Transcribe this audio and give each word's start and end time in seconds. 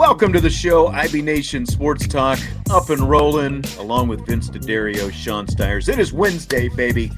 Welcome 0.00 0.32
to 0.32 0.40
the 0.40 0.48
show, 0.48 0.86
IB 0.86 1.20
Nation 1.20 1.66
Sports 1.66 2.08
Talk, 2.08 2.38
up 2.70 2.88
and 2.88 3.02
rolling, 3.02 3.62
along 3.76 4.08
with 4.08 4.24
Vince 4.24 4.48
D'Addario, 4.48 5.12
Sean 5.12 5.46
Stiers. 5.46 5.90
It 5.90 5.98
is 5.98 6.10
Wednesday, 6.10 6.68
baby. 6.68 7.12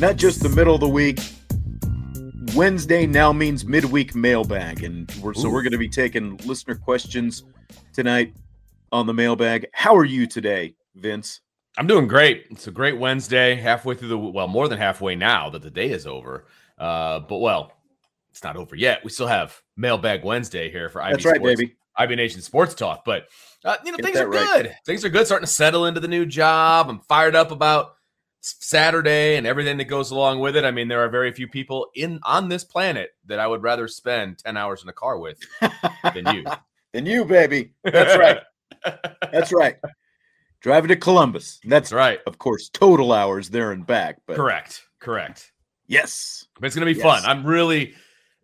Not 0.00 0.16
just 0.16 0.42
the 0.42 0.48
middle 0.48 0.74
of 0.74 0.80
the 0.80 0.88
week. 0.88 1.18
Wednesday 2.56 3.06
now 3.06 3.34
means 3.34 3.66
midweek 3.66 4.14
mailbag, 4.14 4.82
and 4.82 5.14
we're, 5.16 5.34
so 5.34 5.50
we're 5.50 5.60
going 5.60 5.72
to 5.72 5.78
be 5.78 5.90
taking 5.90 6.38
listener 6.38 6.74
questions 6.74 7.44
tonight 7.92 8.32
on 8.92 9.06
the 9.06 9.12
mailbag. 9.12 9.66
How 9.74 9.94
are 9.94 10.06
you 10.06 10.26
today, 10.26 10.74
Vince? 10.94 11.42
I'm 11.76 11.86
doing 11.86 12.08
great. 12.08 12.46
It's 12.50 12.66
a 12.66 12.70
great 12.70 12.98
Wednesday, 12.98 13.56
halfway 13.56 13.94
through 13.94 14.08
the 14.08 14.18
well, 14.18 14.48
more 14.48 14.68
than 14.68 14.78
halfway 14.78 15.14
now 15.16 15.50
that 15.50 15.60
the 15.60 15.70
day 15.70 15.90
is 15.90 16.06
over. 16.06 16.46
Uh, 16.78 17.20
but 17.20 17.40
well, 17.40 17.72
it's 18.30 18.42
not 18.42 18.56
over 18.56 18.74
yet. 18.74 19.04
We 19.04 19.10
still 19.10 19.26
have 19.26 19.60
Mailbag 19.76 20.24
Wednesday 20.24 20.70
here 20.70 20.88
for 20.88 21.02
IB 21.02 21.12
That's 21.12 21.26
right, 21.26 21.36
Sports, 21.36 21.60
baby. 21.60 21.76
IB 21.96 22.16
Nation 22.16 22.40
Sports 22.40 22.74
Talk. 22.74 23.04
But 23.04 23.26
uh, 23.64 23.76
you 23.84 23.92
know, 23.92 23.96
Get 23.98 24.06
things 24.06 24.18
are 24.18 24.28
right. 24.28 24.62
good. 24.64 24.74
Things 24.86 25.04
are 25.04 25.08
good. 25.08 25.26
Starting 25.26 25.46
to 25.46 25.52
settle 25.52 25.86
into 25.86 26.00
the 26.00 26.08
new 26.08 26.26
job. 26.26 26.88
I'm 26.88 27.00
fired 27.00 27.34
up 27.36 27.50
about 27.50 27.94
Saturday 28.40 29.36
and 29.36 29.46
everything 29.46 29.76
that 29.78 29.84
goes 29.84 30.10
along 30.10 30.40
with 30.40 30.56
it. 30.56 30.64
I 30.64 30.70
mean, 30.70 30.88
there 30.88 31.04
are 31.04 31.08
very 31.08 31.32
few 31.32 31.46
people 31.48 31.88
in 31.94 32.18
on 32.24 32.48
this 32.48 32.64
planet 32.64 33.10
that 33.26 33.38
I 33.38 33.46
would 33.46 33.62
rather 33.62 33.86
spend 33.88 34.38
10 34.38 34.56
hours 34.56 34.82
in 34.82 34.88
a 34.88 34.92
car 34.92 35.18
with 35.18 35.38
than 36.14 36.26
you. 36.34 36.44
than 36.92 37.06
you, 37.06 37.24
baby. 37.24 37.72
That's 37.84 38.18
right. 38.18 38.38
That's 39.32 39.52
right. 39.52 39.76
Driving 40.60 40.88
to 40.88 40.96
Columbus. 40.96 41.60
That's, 41.64 41.90
That's 41.90 41.92
right. 41.92 42.18
of 42.26 42.38
course, 42.38 42.68
total 42.68 43.12
hours 43.12 43.48
there 43.50 43.72
and 43.72 43.86
back. 43.86 44.18
But 44.26 44.36
Correct. 44.36 44.82
Correct. 44.98 45.52
yes, 45.86 46.46
But 46.58 46.66
it's 46.66 46.74
gonna 46.74 46.86
be 46.86 46.92
Yes. 46.94 47.02
fun. 47.02 47.22
I'm 47.24 47.44
really, 47.46 47.94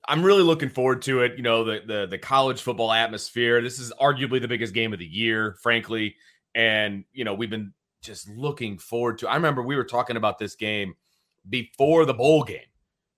I'm 0.08 0.22
really 0.22 0.42
looking 0.42 0.70
forward 0.70 1.02
to 1.02 1.20
it. 1.20 1.36
You 1.36 1.42
know, 1.42 1.64
the 1.64 1.82
the 1.86 2.06
the 2.06 2.18
college 2.18 2.62
football 2.62 2.90
atmosphere. 2.90 3.60
This 3.60 3.78
is 3.78 3.92
arguably 4.00 4.40
the 4.40 4.48
biggest 4.48 4.74
game 4.74 4.92
of 4.92 4.98
the 4.98 5.06
year, 5.06 5.56
frankly. 5.62 6.16
And 6.54 7.04
you 7.12 7.24
know, 7.24 7.34
we've 7.34 7.50
been 7.50 7.74
just 8.02 8.28
looking 8.28 8.78
forward 8.78 9.18
to. 9.18 9.28
I 9.28 9.34
remember 9.34 9.62
we 9.62 9.76
were 9.76 9.84
talking 9.84 10.16
about 10.16 10.38
this 10.38 10.54
game 10.56 10.94
before 11.48 12.06
the 12.06 12.14
bowl 12.14 12.42
game. 12.42 12.60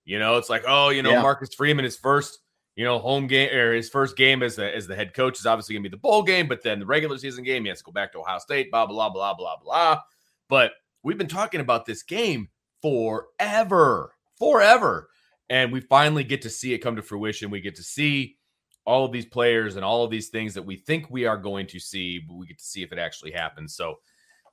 You 0.03 0.19
know, 0.19 0.37
it's 0.37 0.49
like, 0.49 0.63
oh, 0.67 0.89
you 0.89 1.01
know, 1.01 1.11
Yeah. 1.11 1.21
Marcus 1.21 1.53
Freeman, 1.53 1.85
his 1.85 1.95
first, 1.95 2.39
you 2.75 2.83
know, 2.83 2.99
home 2.99 3.27
game 3.27 3.53
or 3.53 3.73
his 3.73 3.89
first 3.89 4.17
game 4.17 4.43
as 4.43 4.57
the 4.57 4.75
as 4.75 4.87
the 4.87 4.95
head 4.95 5.13
coach 5.13 5.39
is 5.39 5.45
obviously 5.45 5.75
gonna 5.75 5.83
be 5.83 5.89
the 5.89 5.97
bowl 5.97 6.23
game, 6.23 6.47
but 6.47 6.61
then 6.61 6.79
the 6.79 6.85
regular 6.85 7.17
season 7.17 7.43
game, 7.43 7.63
he 7.63 7.69
has 7.69 7.77
to 7.79 7.85
go 7.85 7.91
back 7.91 8.11
to 8.11 8.19
Ohio 8.19 8.39
State, 8.39 8.69
blah, 8.69 8.85
blah, 8.85 9.09
blah, 9.09 9.33
blah, 9.33 9.55
blah. 9.63 10.01
But 10.49 10.73
we've 11.03 11.17
been 11.17 11.27
talking 11.27 11.61
about 11.61 11.85
this 11.85 12.03
game 12.03 12.49
forever, 12.81 14.13
forever. 14.37 15.07
And 15.51 15.69
we 15.69 15.81
finally 15.81 16.23
get 16.23 16.41
to 16.43 16.49
see 16.49 16.73
it 16.73 16.77
come 16.77 16.95
to 16.95 17.01
fruition. 17.01 17.51
We 17.51 17.59
get 17.59 17.75
to 17.75 17.83
see 17.83 18.37
all 18.85 19.03
of 19.03 19.11
these 19.11 19.25
players 19.25 19.75
and 19.75 19.83
all 19.83 20.05
of 20.05 20.09
these 20.09 20.29
things 20.29 20.53
that 20.53 20.65
we 20.65 20.77
think 20.77 21.11
we 21.11 21.25
are 21.25 21.35
going 21.35 21.67
to 21.67 21.79
see, 21.79 22.19
but 22.19 22.35
we 22.35 22.47
get 22.47 22.57
to 22.57 22.63
see 22.63 22.83
if 22.83 22.93
it 22.93 22.97
actually 22.97 23.31
happens. 23.31 23.75
So, 23.75 23.95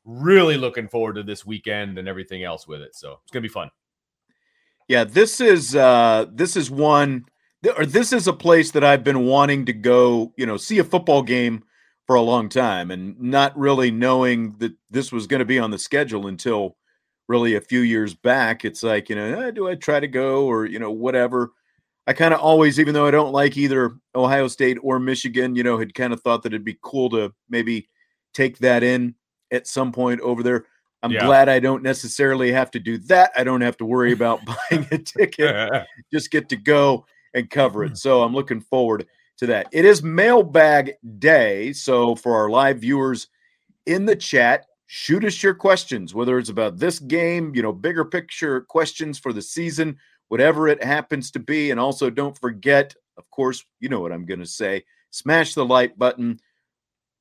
really 0.05 0.57
looking 0.57 0.89
forward 0.89 1.15
to 1.15 1.23
this 1.23 1.47
weekend 1.47 1.99
and 1.99 2.09
everything 2.09 2.43
else 2.43 2.67
with 2.67 2.81
it. 2.81 2.97
So, 2.97 3.21
it's 3.23 3.31
going 3.31 3.45
to 3.45 3.49
be 3.49 3.53
fun. 3.53 3.71
Yeah, 4.89 5.05
this 5.05 5.41
is 5.41 5.77
uh 5.77 6.27
this 6.33 6.57
is 6.57 6.69
one 6.69 7.27
or 7.77 7.87
this 7.87 8.13
is 8.13 8.27
a 8.27 8.33
place 8.33 8.73
that 8.73 8.83
I've 8.83 9.05
been 9.05 9.25
wanting 9.25 9.67
to 9.67 9.73
go, 9.73 10.33
you 10.37 10.47
know, 10.47 10.57
see 10.57 10.79
a 10.79 10.85
football 10.85 11.23
game 11.23 11.63
for 12.09 12.17
a 12.17 12.23
long 12.23 12.49
time 12.49 12.91
and 12.91 13.21
not 13.21 13.57
really 13.57 13.93
knowing 13.93 14.57
that 14.59 14.73
this 14.91 15.13
was 15.13 15.29
going 15.29 15.41
to 15.41 15.45
be 15.45 15.61
on 15.61 15.71
the 15.71 15.79
schedule 15.79 16.27
until 16.27 16.78
really 17.29 17.55
a 17.55 17.61
few 17.61 17.81
years 17.81 18.15
back. 18.15 18.65
It's 18.65 18.83
like, 18.83 19.09
you 19.09 19.17
know, 19.17 19.41
eh, 19.41 19.51
do 19.51 19.69
I 19.69 19.75
try 19.75 20.01
to 20.01 20.09
go 20.09 20.47
or, 20.47 20.67
you 20.67 20.79
know, 20.79 20.91
whatever. 20.91 21.53
I 22.07 22.15
kind 22.15 22.33
of 22.33 22.41
always 22.41 22.81
even 22.81 22.95
though 22.95 23.07
I 23.07 23.11
don't 23.11 23.33
like 23.33 23.57
either 23.59 23.93
Ohio 24.15 24.49
State 24.49 24.79
or 24.83 24.99
Michigan, 24.99 25.55
you 25.55 25.63
know, 25.63 25.79
had 25.79 25.95
kind 25.95 26.13
of 26.13 26.23
thought 26.23 26.43
that 26.43 26.53
it'd 26.53 26.65
be 26.65 26.79
cool 26.83 27.11
to 27.11 27.33
maybe 27.51 27.89
take 28.33 28.59
that 28.59 28.83
in 28.83 29.15
at 29.51 29.67
some 29.67 29.93
point 29.93 30.21
over 30.23 30.43
there. 30.43 30.65
I'm 31.03 31.13
Yeah. 31.13 31.27
glad 31.27 31.49
I 31.51 31.61
don't 31.61 31.83
necessarily 31.83 32.51
have 32.51 32.71
to 32.73 32.81
do 32.81 32.97
that. 32.99 33.31
I 33.37 33.45
don't 33.45 33.61
have 33.61 33.77
to 33.77 33.85
worry 33.85 34.13
about 34.13 34.41
buying 34.71 34.87
a 34.91 34.99
ticket 34.99 35.71
just 36.13 36.31
get 36.31 36.49
to 36.49 36.57
go 36.57 37.05
and 37.35 37.49
cover 37.51 37.87
Hmm. 37.87 37.93
it. 37.93 37.99
So 37.99 38.23
I'm 38.23 38.35
looking 38.35 38.63
forward 38.63 39.07
to 39.37 39.47
that. 39.47 39.67
It 39.71 39.85
is 39.85 40.03
mailbag 40.03 40.95
day. 41.19 41.75
So 41.75 42.17
for 42.17 42.35
our 42.37 42.49
live 42.49 42.79
viewers 42.79 43.29
in 43.87 44.07
the 44.07 44.17
chat, 44.17 44.67
shoot 44.91 45.23
us 45.25 45.43
your 45.43 45.55
questions, 45.55 46.15
whether 46.15 46.39
it's 46.39 46.49
about 46.49 46.79
this 46.79 46.99
game, 46.99 47.55
you 47.55 47.63
know, 47.63 47.73
bigger 47.73 48.07
picture 48.07 48.63
questions 48.63 49.19
for 49.19 49.35
the 49.35 49.43
season, 49.43 49.97
whatever 50.29 50.67
it 50.67 50.83
happens 50.83 51.31
to 51.31 51.39
be. 51.39 51.71
And 51.71 51.79
also 51.79 52.09
don't 52.09 52.37
forget, 52.37 52.95
of 53.19 53.31
course, 53.31 53.65
you 53.81 53.91
know 53.91 54.01
what 54.01 54.13
I'm 54.13 54.25
going 54.25 54.41
to 54.41 54.47
say 54.47 54.85
smash 55.11 55.55
the 55.55 55.65
like 55.65 55.97
button, 55.99 56.39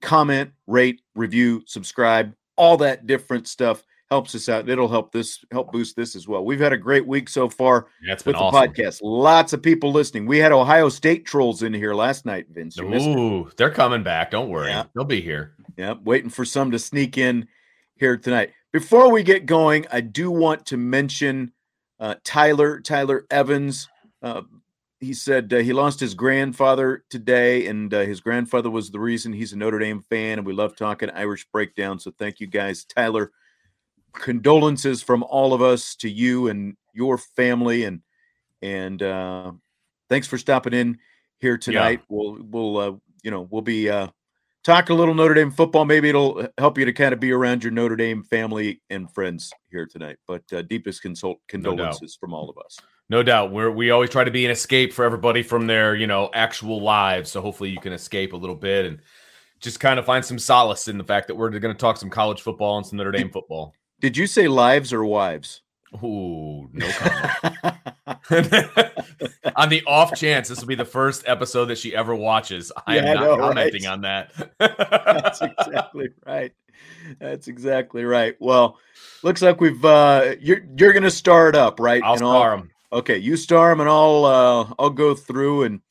comment, 0.01 0.51
rate, 0.65 1.01
review, 1.15 1.61
subscribe, 1.65 2.33
all 2.55 2.77
that 2.77 3.05
different 3.05 3.47
stuff 3.47 3.83
helps 4.09 4.33
us 4.33 4.47
out. 4.47 4.69
It'll 4.69 4.87
help 4.87 5.11
this 5.11 5.43
help 5.51 5.73
boost 5.73 5.95
this 5.97 6.15
as 6.15 6.25
well. 6.25 6.45
We've 6.45 6.59
had 6.59 6.71
a 6.73 6.77
great 6.77 7.05
week 7.05 7.27
so 7.27 7.49
far 7.49 7.87
Yeah, 8.01 8.15
with 8.25 8.35
awesome. 8.35 8.61
the 8.61 8.83
podcast. 8.83 8.99
Lots 9.03 9.51
of 9.51 9.61
people 9.61 9.91
listening. 9.91 10.25
We 10.25 10.37
had 10.37 10.53
Ohio 10.53 10.87
State 10.87 11.25
trolls 11.25 11.63
in 11.63 11.73
here 11.73 11.93
last 11.93 12.25
night, 12.25 12.45
Vince. 12.49 12.77
You 12.77 12.87
missed 12.87 13.07
it. 13.07 13.17
Ooh, 13.17 13.49
they're 13.57 13.71
coming 13.71 14.03
back. 14.03 14.31
Don't 14.31 14.49
worry. 14.49 14.69
Yeah. 14.69 14.85
They'll 14.95 15.03
be 15.03 15.21
here. 15.21 15.53
Yep, 15.77 16.03
waiting 16.05 16.29
for 16.29 16.45
some 16.45 16.71
to 16.71 16.79
sneak 16.79 17.17
in 17.17 17.47
here 17.99 18.17
tonight. 18.17 18.51
Before 18.71 19.11
we 19.11 19.23
get 19.23 19.45
going, 19.45 19.85
I 19.91 20.01
do 20.01 20.29
want 20.29 20.65
to 20.67 20.77
mention 20.77 21.51
uh, 21.99 22.15
Tyler 22.23 22.79
Tyler 22.81 23.25
Evans. 23.31 23.89
Uh, 24.21 24.41
he 24.99 25.13
said 25.13 25.53
uh, 25.53 25.57
he 25.57 25.73
lost 25.73 25.99
his 25.99 26.13
grandfather 26.13 27.03
today, 27.09 27.67
and 27.67 27.93
uh, 27.93 28.01
his 28.01 28.19
grandfather 28.19 28.69
was 28.69 28.89
the 28.89 28.99
reason 28.99 29.33
he's 29.33 29.53
a 29.53 29.57
Notre 29.57 29.79
Dame 29.79 30.01
fan, 30.01 30.39
and 30.39 30.47
we 30.47 30.53
love 30.53 30.75
talking 30.75 31.09
Irish 31.11 31.45
breakdown. 31.51 31.99
So 31.99 32.11
thank 32.17 32.39
you 32.39 32.47
guys, 32.47 32.85
Tyler. 32.85 33.31
Condolences 34.13 35.03
from 35.03 35.23
all 35.23 35.53
of 35.53 35.61
us 35.61 35.95
to 35.97 36.09
you 36.09 36.47
and 36.47 36.75
your 36.93 37.17
family, 37.17 37.83
and 37.83 38.01
and 38.61 39.01
uh, 39.03 39.51
thanks 40.09 40.27
for 40.27 40.37
stopping 40.37 40.73
in 40.73 40.97
here 41.37 41.57
tonight. 41.57 42.01
We'll 42.09 42.39
we'll 42.41 42.77
uh, 42.77 42.91
you 43.23 43.31
know 43.31 43.47
we'll 43.49 43.61
be 43.61 43.89
uh, 43.89 44.07
talk 44.67 44.89
a 44.89 44.93
little 44.93 45.13
Notre 45.13 45.33
Dame 45.33 45.49
football. 45.49 45.85
Maybe 45.85 46.09
it'll 46.09 46.45
help 46.57 46.77
you 46.77 46.83
to 46.83 46.91
kind 46.91 47.13
of 47.13 47.21
be 47.21 47.31
around 47.31 47.63
your 47.63 47.71
Notre 47.71 47.95
Dame 47.95 48.21
family 48.21 48.81
and 48.89 49.09
friends 49.13 49.51
here 49.71 49.85
tonight. 49.85 50.17
But 50.27 50.43
uh, 50.51 50.61
deepest 50.63 51.01
consult 51.01 51.39
condolences 51.47 52.17
from 52.19 52.33
all 52.33 52.49
of 52.49 52.57
us. 52.57 52.77
No 53.09 53.23
doubt. 53.23 53.53
We're 53.53 53.71
we 53.71 53.91
always 53.91 54.09
try 54.09 54.25
to 54.25 54.31
be 54.31 54.43
an 54.43 54.51
escape 54.51 54.91
for 54.91 55.05
everybody 55.05 55.41
from 55.41 55.67
their, 55.67 55.95
you 55.95 56.05
know, 56.05 56.29
actual 56.33 56.81
lives. 56.81 57.31
So 57.31 57.41
hopefully 57.41 57.69
you 57.69 57.79
can 57.79 57.93
escape 57.93 58.33
a 58.33 58.37
little 58.37 58.55
bit 58.55 58.85
and 58.85 58.99
just 59.61 59.79
kind 59.79 59.97
of 59.97 60.05
find 60.05 60.23
some 60.23 60.37
solace 60.37 60.89
in 60.89 60.97
the 60.97 61.03
fact 61.05 61.27
that 61.27 61.35
we're 61.35 61.49
going 61.49 61.73
to 61.73 61.79
talk 61.79 61.95
some 61.95 62.09
college 62.09 62.41
football 62.41 62.77
and 62.77 62.85
some 62.85 62.97
Notre 62.97 63.11
Dame 63.11 63.29
football. 63.29 63.73
Did 64.01 64.17
you 64.17 64.27
say 64.27 64.49
lives 64.49 64.91
or 64.91 65.05
wives? 65.05 65.61
Ooh, 66.03 66.69
no 66.73 66.87
comment. 66.97 67.33
on 69.55 69.69
the 69.69 69.81
off 69.87 70.13
chance 70.15 70.49
this 70.49 70.59
will 70.59 70.67
be 70.67 70.75
the 70.75 70.85
first 70.85 71.23
episode 71.27 71.65
that 71.65 71.77
she 71.77 71.95
ever 71.95 72.13
watches, 72.13 72.71
I 72.85 72.95
Yeah, 72.95 73.03
am 73.09 73.15
not 73.15 73.23
know, 73.25 73.37
commenting 73.37 73.83
right? 73.83 73.91
on 73.91 74.01
that. 74.01 74.31
That's 74.59 75.41
exactly 75.41 76.09
right. 76.25 76.51
That's 77.19 77.47
exactly 77.47 78.03
right. 78.03 78.35
Well, 78.39 78.77
looks 79.23 79.41
like 79.41 79.59
we've 79.61 79.83
uh 79.83 80.35
you're 80.39 80.61
you're 80.77 80.93
gonna 80.93 81.09
start 81.09 81.55
up, 81.55 81.79
right? 81.79 82.03
I'll 82.03 82.13
And 82.13 82.19
star 82.19 82.53
him. 82.53 82.71
Okay, 82.91 83.17
you 83.17 83.35
star 83.35 83.69
them, 83.69 83.81
and 83.81 83.89
I'll 83.89 84.25
uh, 84.25 84.73
I'll 84.79 84.89
go 84.89 85.13
through 85.15 85.63
and 85.63 85.81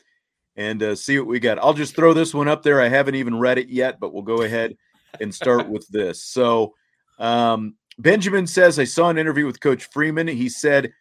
and 0.57 0.83
uh, 0.83 0.95
see 0.95 1.19
what 1.19 1.29
we 1.29 1.39
got. 1.41 1.59
I'll 1.59 1.75
just 1.75 1.95
throw 1.95 2.15
this 2.15 2.33
one 2.33 2.49
up 2.49 2.63
there. 2.63 2.81
I 2.81 2.89
haven't 2.89 3.17
even 3.17 3.39
read 3.39 3.59
it 3.59 3.69
yet, 3.69 4.01
but 4.01 4.15
we'll 4.15 4.23
go 4.23 4.43
ahead 4.43 4.77
and 5.21 5.35
start 5.35 5.69
with 5.69 5.87
this. 5.89 6.23
So, 6.23 6.75
um, 7.19 7.75
Benjamin 7.99 8.47
says 8.47 8.79
I 8.79 8.85
saw 8.85 9.09
an 9.09 9.19
interview 9.19 9.47
with 9.47 9.61
Coach 9.61 9.85
Freeman. 9.87 10.29
He 10.29 10.49
said 10.49 10.93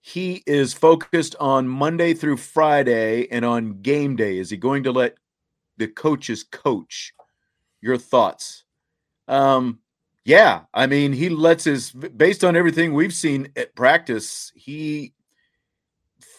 he 0.00 0.42
is 0.46 0.72
focused 0.74 1.36
on 1.40 1.68
Monday 1.68 2.14
through 2.14 2.36
Friday 2.36 3.28
and 3.30 3.44
on 3.44 3.80
game 3.82 4.16
day. 4.16 4.38
Is 4.38 4.50
he 4.50 4.56
going 4.56 4.84
to 4.84 4.92
let 4.92 5.16
the 5.76 5.88
coaches 5.88 6.42
coach? 6.44 7.12
Your 7.80 7.96
thoughts? 7.96 8.64
Um, 9.26 9.78
yeah, 10.24 10.62
I 10.74 10.86
mean, 10.86 11.12
he 11.12 11.30
lets 11.30 11.64
his 11.64 11.92
based 11.92 12.44
on 12.44 12.56
everything 12.56 12.92
we've 12.92 13.14
seen 13.14 13.48
at 13.56 13.74
practice, 13.74 14.52
he 14.54 15.14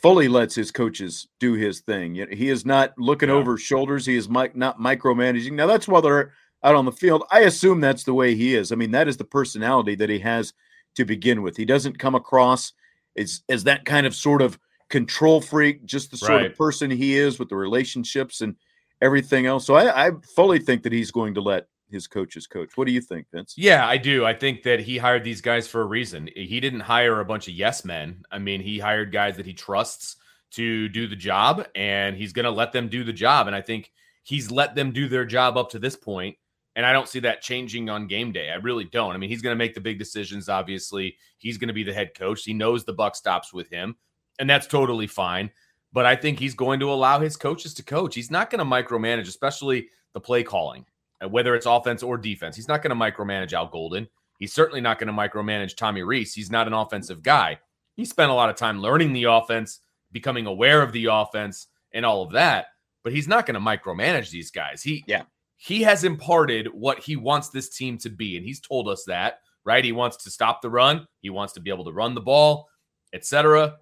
fully 0.01 0.27
lets 0.27 0.53
his 0.53 0.71
coaches 0.71 1.27
do 1.39 1.53
his 1.53 1.79
thing. 1.81 2.15
He 2.31 2.49
is 2.49 2.65
not 2.65 2.93
looking 2.97 3.29
Yeah. 3.29 3.35
over 3.35 3.57
shoulders. 3.57 4.05
He 4.05 4.15
is 4.15 4.29
mic- 4.29 4.55
not 4.55 4.79
micromanaging. 4.79 5.53
Now 5.53 5.67
that's 5.67 5.87
while 5.87 6.01
they're 6.01 6.33
out 6.63 6.75
on 6.75 6.85
the 6.85 6.91
field. 6.91 7.23
I 7.31 7.41
assume 7.41 7.79
that's 7.81 8.03
the 8.03 8.13
way 8.13 8.35
he 8.35 8.55
is. 8.55 8.71
I 8.71 8.75
mean, 8.75 8.91
that 8.91 9.07
is 9.07 9.17
the 9.17 9.23
personality 9.23 9.95
that 9.95 10.09
he 10.09 10.19
has 10.19 10.53
to 10.95 11.05
begin 11.05 11.41
with. 11.41 11.57
He 11.57 11.65
doesn't 11.65 11.99
come 11.99 12.15
across 12.15 12.73
as 13.17 13.41
as 13.49 13.63
that 13.65 13.85
kind 13.85 14.05
of 14.05 14.15
sort 14.15 14.41
of 14.41 14.57
control 14.89 15.41
freak, 15.41 15.85
just 15.85 16.11
the 16.11 16.17
sort 16.17 16.31
Right. 16.41 16.51
of 16.51 16.57
person 16.57 16.91
he 16.91 17.17
is 17.17 17.39
with 17.39 17.49
the 17.49 17.55
relationships 17.55 18.41
and 18.41 18.55
everything 19.01 19.45
else. 19.45 19.65
So 19.65 19.75
I, 19.75 20.07
I 20.07 20.11
fully 20.35 20.59
think 20.59 20.83
that 20.83 20.91
he's 20.91 21.11
going 21.11 21.33
to 21.35 21.41
let 21.41 21.67
his 21.89 22.07
coaches 22.07 22.45
coach. 22.47 22.71
What 22.75 22.87
do 22.87 22.93
you 22.93 23.01
think, 23.01 23.27
Vince? 23.33 23.53
Yeah, 23.57 23.87
I 23.87 23.97
do. 23.97 24.25
I 24.25 24.33
think 24.33 24.63
that 24.63 24.79
he 24.79 24.97
hired 24.97 25.23
these 25.23 25.41
guys 25.41 25.67
for 25.67 25.81
a 25.81 25.85
reason. 25.85 26.29
He 26.35 26.59
didn't 26.59 26.81
hire 26.81 27.19
a 27.19 27.25
bunch 27.25 27.47
of 27.47 27.53
yes 27.53 27.83
men. 27.83 28.23
I 28.31 28.37
mean, 28.39 28.61
he 28.61 28.79
hired 28.79 29.11
guys 29.11 29.35
that 29.37 29.45
he 29.45 29.53
trusts 29.53 30.17
to 30.51 30.87
do 30.89 31.07
the 31.07 31.15
job, 31.15 31.65
and 31.75 32.15
he's 32.15 32.33
going 32.33 32.45
to 32.45 32.51
let 32.51 32.71
them 32.73 32.87
do 32.89 33.03
the 33.03 33.13
job. 33.13 33.47
And 33.47 33.55
I 33.55 33.61
think 33.61 33.91
he's 34.23 34.51
let 34.51 34.75
them 34.75 34.91
do 34.91 35.07
their 35.09 35.25
job 35.25 35.57
up 35.57 35.69
to 35.71 35.79
this 35.79 35.95
point, 35.95 36.37
And 36.75 36.85
I 36.85 36.93
don't 36.93 37.07
see 37.07 37.19
that 37.19 37.41
changing 37.41 37.89
on 37.89 38.07
game 38.07 38.31
day. 38.31 38.49
I 38.49 38.55
really 38.55 38.85
don't. 38.85 39.13
I 39.13 39.17
mean, 39.17 39.29
he's 39.29 39.41
going 39.41 39.53
to 39.53 39.61
make 39.61 39.73
the 39.73 39.81
big 39.81 39.99
decisions. 39.99 40.47
Obviously, 40.47 41.17
he's 41.37 41.57
going 41.57 41.67
to 41.67 41.73
be 41.73 41.83
the 41.83 41.93
head 41.93 42.13
coach. 42.17 42.43
He 42.43 42.53
knows 42.53 42.85
the 42.85 42.93
buck 42.93 43.15
stops 43.15 43.53
with 43.53 43.69
him, 43.69 43.97
and 44.39 44.49
that's 44.49 44.67
totally 44.67 45.07
fine. 45.07 45.51
But 45.93 46.05
I 46.05 46.15
think 46.15 46.39
he's 46.39 46.53
going 46.53 46.79
to 46.79 46.91
allow 46.91 47.19
his 47.19 47.35
coaches 47.35 47.73
to 47.75 47.83
coach. 47.83 48.15
He's 48.15 48.31
not 48.31 48.49
going 48.49 48.59
to 48.59 48.65
micromanage, 48.65 49.27
especially 49.27 49.89
the 50.13 50.21
play 50.21 50.43
calling, 50.43 50.85
uh, 51.21 51.27
whether 51.27 51.55
it's 51.55 51.65
offense 51.65 52.03
or 52.03 52.17
defense. 52.17 52.55
He's 52.55 52.69
not 52.69 52.81
going 52.81 52.97
to 52.97 53.03
micromanage 53.03 53.53
Al 53.53 53.67
Golden. 53.67 54.07
He's 54.39 54.53
certainly 54.53 54.81
not 54.81 54.97
going 54.97 55.07
to 55.07 55.13
micromanage 55.13 55.75
Tommy 55.75 56.03
Rees. 56.03 56.33
He's 56.33 56.49
not 56.49 56.67
an 56.67 56.73
offensive 56.73 57.21
guy. 57.21 57.59
He 57.95 58.05
spent 58.05 58.31
a 58.31 58.33
lot 58.33 58.49
of 58.49 58.55
time 58.55 58.81
learning 58.81 59.13
the 59.13 59.25
offense, 59.25 59.81
becoming 60.11 60.45
aware 60.45 60.81
of 60.81 60.93
the 60.93 61.07
offense, 61.11 61.67
and 61.93 62.05
all 62.05 62.23
of 62.23 62.31
that. 62.31 62.67
But 63.03 63.13
he's 63.13 63.27
not 63.27 63.45
going 63.45 63.55
to 63.55 63.59
micromanage 63.59 64.29
these 64.29 64.49
guys. 64.49 64.81
He 64.81 65.03
Yeah. 65.07 65.23
He 65.63 65.83
has 65.83 66.03
imparted 66.03 66.67
what 66.73 66.97
he 66.97 67.15
wants 67.15 67.49
this 67.49 67.69
team 67.69 67.95
to 67.99 68.09
be, 68.09 68.35
and 68.35 68.43
he's 68.43 68.59
told 68.59 68.87
us 68.87 69.03
that 69.05 69.41
right. 69.63 69.85
He 69.85 69.91
wants 69.91 70.17
to 70.23 70.31
stop 70.31 70.59
the 70.59 70.71
run. 70.71 71.05
He 71.19 71.29
wants 71.29 71.53
to 71.53 71.59
be 71.59 71.69
able 71.69 71.85
to 71.85 71.91
run 71.91 72.15
the 72.15 72.21
ball, 72.21 72.67
etc. 73.13 73.75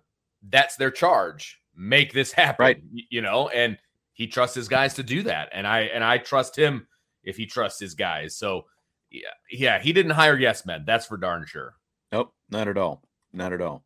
That's 0.50 0.76
their 0.76 0.92
charge. 0.92 1.58
Make 1.74 2.12
this 2.12 2.34
happen, 2.34 2.62
Right. 2.66 2.84
You 2.92 3.22
know, 3.22 3.48
and 3.48 3.78
he 4.12 4.28
trusts 4.28 4.56
his 4.56 4.68
guys 4.68 4.94
to 4.96 5.04
do 5.04 5.24
that, 5.24 5.48
and 5.54 5.66
I 5.66 5.84
and 5.84 6.04
I 6.04 6.18
trust 6.18 6.54
him 6.54 6.86
if 7.24 7.38
he 7.38 7.46
trusts 7.46 7.80
his 7.80 7.96
guys. 7.96 8.36
So 8.36 8.66
yeah, 9.10 9.30
yeah, 9.50 9.80
he 9.80 9.94
didn't 9.94 10.12
hire 10.12 10.38
yes 10.38 10.66
men. 10.66 10.84
That's 10.86 11.06
for 11.06 11.16
darn 11.16 11.46
sure. 11.46 11.76
Nope, 12.12 12.34
not 12.50 12.68
at 12.68 12.78
all. 12.78 13.04
Not 13.31 13.54
at 13.54 13.62
all. 13.62 13.86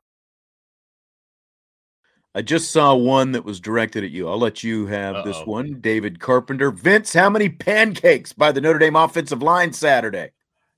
I 2.33 2.41
just 2.41 2.71
saw 2.71 2.95
one 2.95 3.33
that 3.33 3.43
was 3.43 3.59
directed 3.59 4.03
at 4.05 4.11
you. 4.11 4.29
I'll 4.29 4.39
let 4.39 4.63
you 4.63 4.85
have 4.87 5.25
this 5.25 5.37
Uh-oh. 5.37 5.45
one. 5.51 5.81
David 5.81 6.19
Carpenter. 6.19 6.71
Vince, 6.71 7.13
how 7.13 7.29
many 7.29 7.49
pancakes 7.49 8.31
by 8.31 8.51
the 8.53 8.61
Notre 8.61 8.79
Dame 8.79 8.95
offensive 8.95 9.41
line 9.41 9.73
Saturday? 9.73 10.31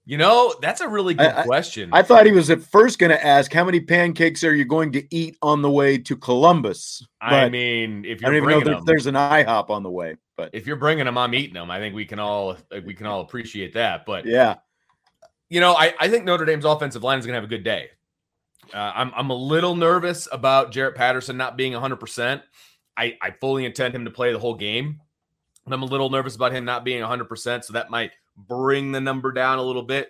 You 0.06 0.18
know, 0.18 0.54
that's 0.62 0.82
a 0.82 0.88
really 0.90 1.14
good 1.14 1.28
I- 1.28 1.42
I- 1.42 1.46
question. 1.46 1.90
I 1.94 2.02
thought 2.02 2.26
he 2.26 2.32
was 2.32 2.50
at 2.50 2.62
first 2.62 3.00
going 3.00 3.12
to 3.12 3.26
ask, 3.26 3.54
how 3.54 3.64
many 3.64 3.80
pancakes 3.80 4.44
are 4.44 4.54
you 4.54 4.66
going 4.66 4.92
to 4.94 5.16
eat 5.16 5.38
on 5.42 5.62
the 5.62 5.70
way 5.70 5.98
to 6.00 6.18
Columbus? 6.18 7.06
I 7.22 7.48
mean, 7.50 8.04
if 8.04 8.18
I 8.20 8.26
don't 8.26 8.34
you're 8.34 8.52
even 8.52 8.68
know 8.68 8.74
them, 8.78 8.86
there's 8.86 9.06
an 9.06 9.16
IHOP 9.16 9.70
on 9.70 9.84
the 9.84 9.92
way. 9.92 10.18
But 10.36 10.50
if 10.54 10.66
you're 10.66 10.76
bringing 10.76 11.06
them, 11.06 11.18
I'm 11.18 11.34
eating 11.36 11.54
them. 11.54 11.70
I 11.70 11.78
think 11.80 11.94
we 11.94 12.06
can 12.06 12.20
all 12.20 12.58
uh, 12.72 12.82
we 12.84 12.96
can 12.96 13.06
all 13.06 13.22
appreciate 13.22 13.76
that. 13.76 14.06
But 14.06 14.26
yeah, 14.26 14.56
you 15.50 15.60
know, 15.62 15.74
I, 15.74 15.94
I 16.00 16.10
think 16.10 16.26
Notre 16.26 16.44
Dame's 16.46 16.66
offensive 16.66 17.04
line 17.04 17.20
is 17.20 17.26
going 17.26 17.34
to 17.34 17.38
have 17.38 17.44
a 17.44 17.48
good 17.48 17.64
day. 17.64 17.92
Uh, 18.74 18.92
I'm 18.96 19.12
I'm 19.16 19.30
a 19.30 19.36
little 19.36 19.76
nervous 19.76 20.28
about 20.32 20.72
Jarrett 20.72 20.96
Patterson 20.96 21.38
not 21.38 21.58
being 21.58 21.74
100. 21.74 21.98
percent 21.98 22.42
I 22.98 23.18
I 23.22 23.32
fully 23.32 23.66
intend 23.66 23.96
him 23.96 24.06
to 24.06 24.12
play 24.12 24.32
the 24.32 24.40
whole 24.40 24.56
game, 24.56 25.00
but 25.66 25.74
I'm 25.74 25.82
a 25.84 25.86
little 25.88 26.10
nervous 26.10 26.36
about 26.36 26.52
him 26.54 26.66
not 26.66 26.84
being 26.84 27.02
100. 27.02 27.26
percent 27.26 27.66
So 27.66 27.74
that 27.74 27.90
might 27.90 28.12
bring 28.36 28.92
the 28.92 29.02
number 29.02 29.32
down 29.32 29.58
a 29.60 29.64
little 29.64 29.84
bit. 29.84 30.10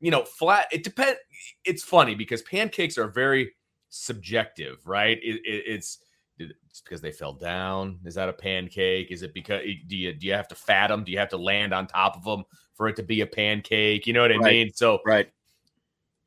You 0.00 0.10
know, 0.10 0.24
flat. 0.24 0.66
It 0.72 0.84
depends. 0.84 1.18
It's 1.64 1.82
funny 1.82 2.14
because 2.14 2.42
pancakes 2.42 2.98
are 2.98 3.08
very 3.08 3.52
subjective, 3.88 4.86
right? 4.86 5.18
It, 5.22 5.40
it, 5.44 5.64
it's 5.66 5.98
it's 6.38 6.80
because 6.80 7.00
they 7.00 7.12
fell 7.12 7.34
down. 7.34 8.00
Is 8.04 8.14
that 8.14 8.28
a 8.28 8.32
pancake? 8.32 9.10
Is 9.12 9.22
it 9.22 9.34
because 9.34 9.62
do 9.86 9.96
you 9.96 10.12
do 10.12 10.26
you 10.26 10.32
have 10.32 10.48
to 10.48 10.54
fat 10.54 10.88
them? 10.88 11.04
Do 11.04 11.12
you 11.12 11.18
have 11.18 11.28
to 11.30 11.36
land 11.36 11.72
on 11.72 11.86
top 11.86 12.16
of 12.16 12.24
them 12.24 12.44
for 12.74 12.88
it 12.88 12.96
to 12.96 13.02
be 13.02 13.20
a 13.20 13.26
pancake? 13.26 14.06
You 14.06 14.12
know 14.12 14.22
what 14.22 14.32
I 14.32 14.38
Right. 14.38 14.44
mean? 14.44 14.72
So 14.72 15.00
right. 15.06 15.30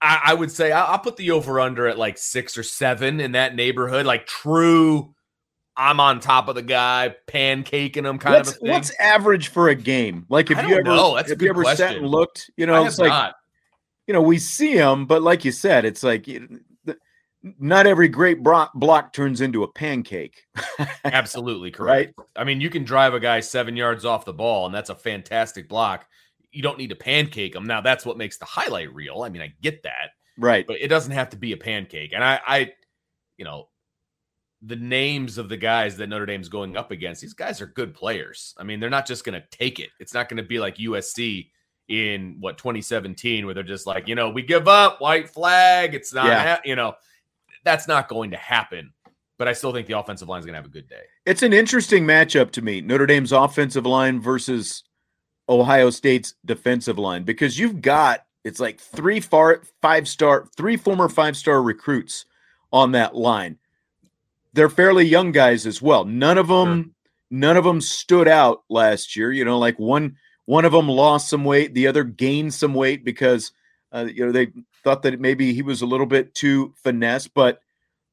I, 0.05 0.31
I 0.31 0.33
would 0.33 0.51
say 0.51 0.71
I'll, 0.71 0.93
I'll 0.93 0.99
put 0.99 1.17
the 1.17 1.31
over 1.31 1.59
under 1.59 1.87
at 1.87 1.97
like 1.97 2.17
six 2.17 2.57
or 2.57 2.63
seven 2.63 3.19
in 3.19 3.33
that 3.33 3.55
neighborhood, 3.55 4.05
like 4.05 4.25
true. 4.27 5.13
I'm 5.77 5.99
on 5.99 6.21
top 6.21 6.47
of 6.47 6.55
the 6.55 6.61
guy, 6.61 7.13
pancaking 7.27 8.05
him 8.05 8.17
kind 8.17 8.35
what's, 8.35 8.51
of 8.51 8.55
a 8.55 8.59
thing. 8.59 8.71
What's 8.71 8.95
average 8.97 9.49
for 9.49 9.67
a 9.67 9.75
game? 9.75 10.25
Like, 10.29 10.49
if 10.49 10.57
I 10.57 10.67
you 10.67 10.75
ever, 10.75 10.83
know. 10.83 11.15
That's 11.15 11.31
a 11.31 11.33
if 11.33 11.41
you 11.41 11.49
ever 11.49 11.65
sat 11.75 11.97
and 11.97 12.07
looked, 12.07 12.49
you 12.55 12.65
know, 12.65 12.85
it's 12.85 12.97
like 12.97 13.09
not. 13.09 13.35
you 14.07 14.13
know 14.13 14.21
we 14.21 14.37
see 14.37 14.77
them, 14.77 15.05
but 15.05 15.21
like 15.21 15.43
you 15.43 15.51
said, 15.51 15.83
it's 15.83 16.01
like 16.01 16.29
not 17.59 17.87
every 17.87 18.07
great 18.07 18.41
block, 18.41 18.73
block 18.73 19.13
turns 19.13 19.41
into 19.41 19.63
a 19.63 19.67
pancake. 19.71 20.45
Absolutely 21.05 21.71
correct. 21.71 22.17
I 22.35 22.43
mean, 22.43 22.61
you 22.61 22.69
can 22.69 22.83
drive 22.83 23.13
a 23.13 23.19
guy 23.19 23.39
seven 23.39 23.75
yards 23.75 24.05
off 24.05 24.25
the 24.25 24.33
ball, 24.33 24.65
and 24.65 24.73
that's 24.73 24.89
a 24.89 24.95
fantastic 24.95 25.69
block. 25.69 26.07
You 26.55 26.61
don't 26.63 26.77
need 26.77 26.89
to 26.89 26.95
pancake 26.95 27.53
them. 27.53 27.65
Now, 27.65 27.81
that's 27.81 28.05
what 28.05 28.17
makes 28.17 28.37
the 28.37 28.45
highlight 28.45 28.93
reel. 28.93 29.23
I 29.23 29.29
mean, 29.29 29.41
I 29.41 29.53
get 29.61 29.83
that, 29.83 30.11
Right. 30.37 30.65
but 30.65 30.77
it 30.79 30.87
doesn't 30.87 31.11
have 31.11 31.29
to 31.31 31.37
be 31.37 31.51
a 31.53 31.57
pancake. 31.57 32.11
And 32.13 32.23
I, 32.23 32.39
I, 32.47 32.73
you 33.37 33.45
know, 33.45 33.69
the 34.61 34.75
names 34.77 35.37
of 35.37 35.49
the 35.49 35.57
guys 35.57 35.97
that 35.97 36.07
Notre 36.07 36.25
Dame's 36.25 36.49
going 36.49 36.75
up 36.77 36.91
against, 36.91 37.21
these 37.21 37.33
guys 37.33 37.61
are 37.61 37.67
good 37.67 37.93
players. 37.93 38.55
I 38.57 38.63
mean, 38.63 38.79
they're 38.79 38.89
not 38.89 39.05
just 39.05 39.23
going 39.25 39.39
to 39.39 39.45
take 39.57 39.79
it. 39.79 39.89
It's 39.99 40.13
not 40.13 40.29
going 40.29 40.37
to 40.37 40.43
be 40.43 40.59
like 40.59 40.77
USC 40.77 41.49
in 41.87 42.37
what 42.39 42.57
2017, 42.57 43.45
where 43.45 43.53
they're 43.53 43.63
just 43.63 43.85
like, 43.85 44.07
you 44.07 44.15
know, 44.15 44.29
we 44.29 44.41
give 44.41 44.67
up, 44.67 45.01
white 45.01 45.29
flag. 45.29 45.93
It's 45.93 46.13
not, 46.13 46.25
Yeah. 46.25 46.41
hap-" 46.41 46.65
you 46.65 46.75
know, 46.75 46.95
that's 47.63 47.87
not 47.87 48.07
going 48.07 48.31
to 48.31 48.37
happen. 48.37 48.91
But 49.37 49.49
I 49.49 49.53
still 49.53 49.73
think 49.73 49.85
the 49.87 49.99
offensive 49.99 50.29
line 50.29 50.39
is 50.39 50.45
going 50.45 50.53
to 50.53 50.59
have 50.59 50.65
a 50.65 50.69
good 50.69 50.87
day. 50.87 51.01
It's 51.25 51.43
an 51.43 51.51
interesting 51.51 52.05
matchup 52.05 52.51
to 52.51 52.61
me. 52.61 52.79
Notre 52.81 53.05
Dame's 53.05 53.33
offensive 53.33 53.85
line 53.85 54.21
versus 54.21 54.83
Ohio 55.47 55.89
State's 55.89 56.35
defensive 56.45 56.97
line 56.97 57.23
because 57.23 57.59
you've 57.59 57.81
got 57.81 58.25
it's 58.43 58.59
like 58.59 58.79
three 58.79 59.19
far 59.19 59.61
five 59.81 60.07
star 60.07 60.47
three 60.55 60.77
former 60.77 61.09
five 61.09 61.37
star 61.37 61.61
recruits 61.61 62.25
on 62.71 62.91
that 62.91 63.15
line. 63.15 63.57
They're 64.53 64.69
fairly 64.69 65.05
young 65.05 65.31
guys 65.31 65.65
as 65.65 65.81
well. 65.81 66.05
None 66.05 66.37
of 66.37 66.47
them 66.47 66.95
none 67.29 67.57
of 67.57 67.63
them 67.63 67.81
stood 67.81 68.27
out 68.27 68.63
last 68.69 69.15
year. 69.15 69.31
You 69.31 69.45
know, 69.45 69.59
like 69.59 69.79
one 69.79 70.15
one 70.45 70.65
of 70.65 70.71
them 70.71 70.87
lost 70.87 71.29
some 71.29 71.43
weight, 71.43 71.73
the 71.73 71.87
other 71.87 72.03
gained 72.03 72.53
some 72.53 72.73
weight 72.73 73.03
because 73.03 73.51
uh, 73.91 74.07
you 74.11 74.25
know 74.25 74.31
they 74.31 74.51
thought 74.83 75.01
that 75.03 75.19
maybe 75.19 75.53
he 75.53 75.61
was 75.61 75.81
a 75.81 75.87
little 75.87 76.05
bit 76.05 76.33
too 76.35 76.73
finesse, 76.77 77.27
but 77.27 77.59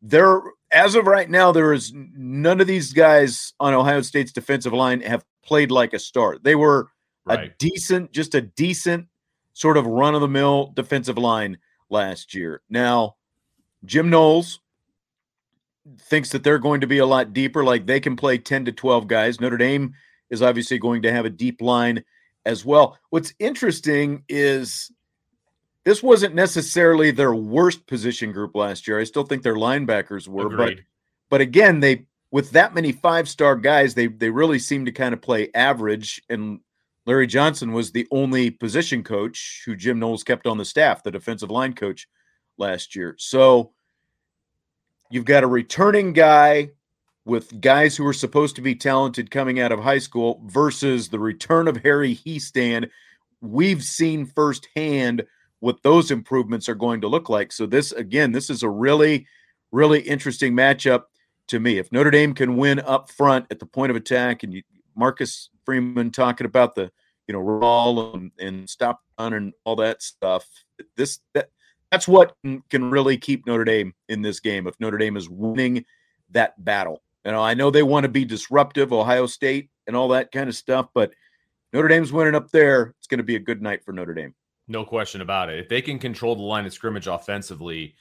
there 0.01 0.41
as 0.71 0.95
of 0.95 1.07
right 1.07 1.29
now 1.29 1.53
there 1.53 1.73
is 1.73 1.93
none 1.95 2.61
of 2.61 2.67
these 2.67 2.93
guys 2.93 3.53
on 3.61 3.75
Ohio 3.75 4.01
State's 4.01 4.33
defensive 4.33 4.73
line 4.73 5.01
have 5.03 5.25
played 5.45 5.71
like 5.71 5.93
a 5.93 5.99
star. 5.99 6.39
They 6.39 6.55
were 6.55 6.89
a 7.27 7.49
decent 7.59 8.13
just 8.13 8.35
a 8.35 8.41
decent 8.41 9.07
sort 9.53 9.77
of 9.77 9.87
run 9.87 10.15
of 10.15 10.21
the 10.21 10.29
mill 10.29 10.73
defensive 10.75 11.19
line 11.19 11.59
last 11.91 12.35
year. 12.35 12.63
Now 12.69 13.17
Jim 13.85 14.11
Knowles 14.11 14.61
thinks 15.99 16.31
that 16.31 16.45
they're 16.45 16.59
going 16.59 16.81
to 16.81 16.87
be 16.87 16.99
a 16.99 17.07
lot 17.07 17.33
deeper 17.33 17.65
like 17.65 17.87
they 17.87 18.01
can 18.01 18.17
play 18.17 18.39
10 18.39 18.67
to 18.67 18.73
12 18.73 19.09
guys. 19.09 19.41
Notre 19.41 19.57
Dame 19.57 19.95
is 20.31 20.43
obviously 20.43 20.79
going 20.79 21.03
to 21.03 21.13
have 21.13 21.25
a 21.25 21.31
deep 21.31 21.61
line 21.61 22.05
as 22.45 22.65
well. 22.65 22.99
What's 23.11 23.35
interesting 23.39 24.25
is 24.29 24.91
this 25.85 26.03
wasn't 26.03 26.35
necessarily 26.35 27.11
their 27.11 27.35
worst 27.35 27.87
position 27.87 28.33
group 28.33 28.55
last 28.55 28.87
year. 28.87 29.01
I 29.01 29.05
still 29.05 29.25
think 29.25 29.43
their 29.43 29.57
linebackers 29.57 30.29
were, 30.29 30.49
but 30.49 30.79
but 31.29 31.41
again, 31.41 31.81
they 31.81 32.07
with 32.31 32.51
that 32.53 32.75
many 32.75 32.93
five 32.93 33.29
star 33.29 33.57
guys, 33.57 33.95
they 33.95 34.07
they 34.07 34.31
really 34.31 34.59
seem 34.59 34.85
to 34.85 34.93
kind 34.93 35.13
of 35.13 35.21
play 35.21 35.51
average. 35.55 36.23
And 36.29 36.61
Larry 37.07 37.27
Johnson 37.27 37.73
was 37.73 37.91
the 37.91 38.07
only 38.11 38.51
position 38.51 39.03
coach 39.03 39.63
who 39.67 39.75
Jim 39.75 39.99
Knowles 39.99 40.23
kept 40.23 40.47
on 40.47 40.59
the 40.59 40.65
staff, 40.65 41.03
the 41.03 41.11
defensive 41.11 41.51
line 41.51 41.73
coach 41.73 42.09
last 42.59 42.95
year. 42.95 43.17
So 43.19 43.73
you've 45.11 45.25
got 45.25 45.45
a 45.45 45.49
returning 45.49 46.13
guy 46.13 46.71
with 47.25 47.61
guys 47.61 47.97
who 47.97 48.07
are 48.07 48.13
supposed 48.13 48.57
to 48.57 48.63
be 48.63 48.75
talented 48.75 49.31
coming 49.31 49.61
out 49.61 49.73
of 49.73 49.81
high 49.81 49.99
school 49.99 50.43
versus 50.47 51.09
the 51.09 51.19
return 51.19 51.69
of 51.69 51.77
Harry 51.79 52.15
Hiestand. 52.15 52.89
We've 53.41 53.83
seen 53.83 54.27
firsthand 54.27 55.25
what 55.61 55.83
those 55.83 56.11
improvements 56.11 56.69
are 56.69 56.75
going 56.75 57.01
to 57.01 57.09
look 57.09 57.29
like. 57.29 57.53
So 57.53 57.67
this 57.67 57.93
again, 57.93 58.33
this 58.33 58.51
is 58.51 58.63
a 58.63 58.69
really, 58.69 59.27
really 59.71 60.01
interesting 60.01 60.55
matchup 60.55 61.05
to 61.49 61.61
me. 61.61 61.79
If 61.79 61.93
Notre 61.93 62.11
Dame 62.11 62.35
can 62.35 62.57
win 62.57 62.81
up 62.81 63.11
front 63.11 63.47
at 63.51 63.61
the 63.61 63.67
point 63.67 63.91
of 63.91 63.97
attack, 63.97 64.43
and 64.43 64.53
you, 64.53 64.63
Marcus 64.97 65.51
Freeman 65.65 66.11
talking 66.11 66.47
about 66.47 66.75
the 66.75 66.91
you 67.27 67.33
know 67.33 67.41
roll 67.41 68.15
and, 68.15 68.31
and 68.39 68.69
stop 68.69 69.01
run 69.19 69.35
and 69.35 69.53
all 69.65 69.77
that 69.77 70.03
stuff, 70.03 70.47
this 70.97 71.21
that 71.35 71.51
that's 71.91 72.09
what 72.09 72.35
can- 72.43 72.63
can 72.71 72.91
really 72.91 73.17
keep 73.17 73.47
Notre 73.47 73.65
Dame 73.65 73.95
in 74.09 74.23
this 74.23 74.41
game. 74.41 74.67
If 74.67 74.79
Notre 74.81 74.99
Dame 74.99 75.17
is 75.17 75.29
winning 75.29 75.85
that 76.31 76.63
battle, 76.65 77.03
you 77.25 77.33
know, 77.33 77.43
I 77.43 77.55
know 77.55 77.71
they 77.71 77.83
want 77.83 78.05
to 78.05 78.09
be 78.09 78.25
disruptive, 78.25 78.93
Ohio 78.93 79.27
State 79.27 79.71
and 79.87 79.95
all 79.95 80.09
that 80.09 80.33
kind 80.33 80.49
of 80.49 80.57
stuff, 80.57 80.89
but 80.95 81.13
Notre 81.73 81.89
Dame's 81.89 82.13
winning 82.13 82.35
up 82.35 82.51
there. 82.51 82.95
It's 82.99 83.07
going 83.07 83.19
to 83.19 83.25
be 83.25 83.37
a 83.37 83.41
good 83.41 83.63
night 83.63 83.85
for 83.85 83.93
Notre 83.93 84.15
Dame. 84.15 84.35
No 84.69 84.85
question 84.85 85.21
about 85.21 85.51
it. 85.51 85.59
If 85.59 85.69
they 85.69 85.83
can 85.83 85.99
control 85.99 86.35
the 86.35 86.43
line 86.43 86.67
of 86.67 86.73
scrimmage 86.73 87.07
offensively, 87.07 87.95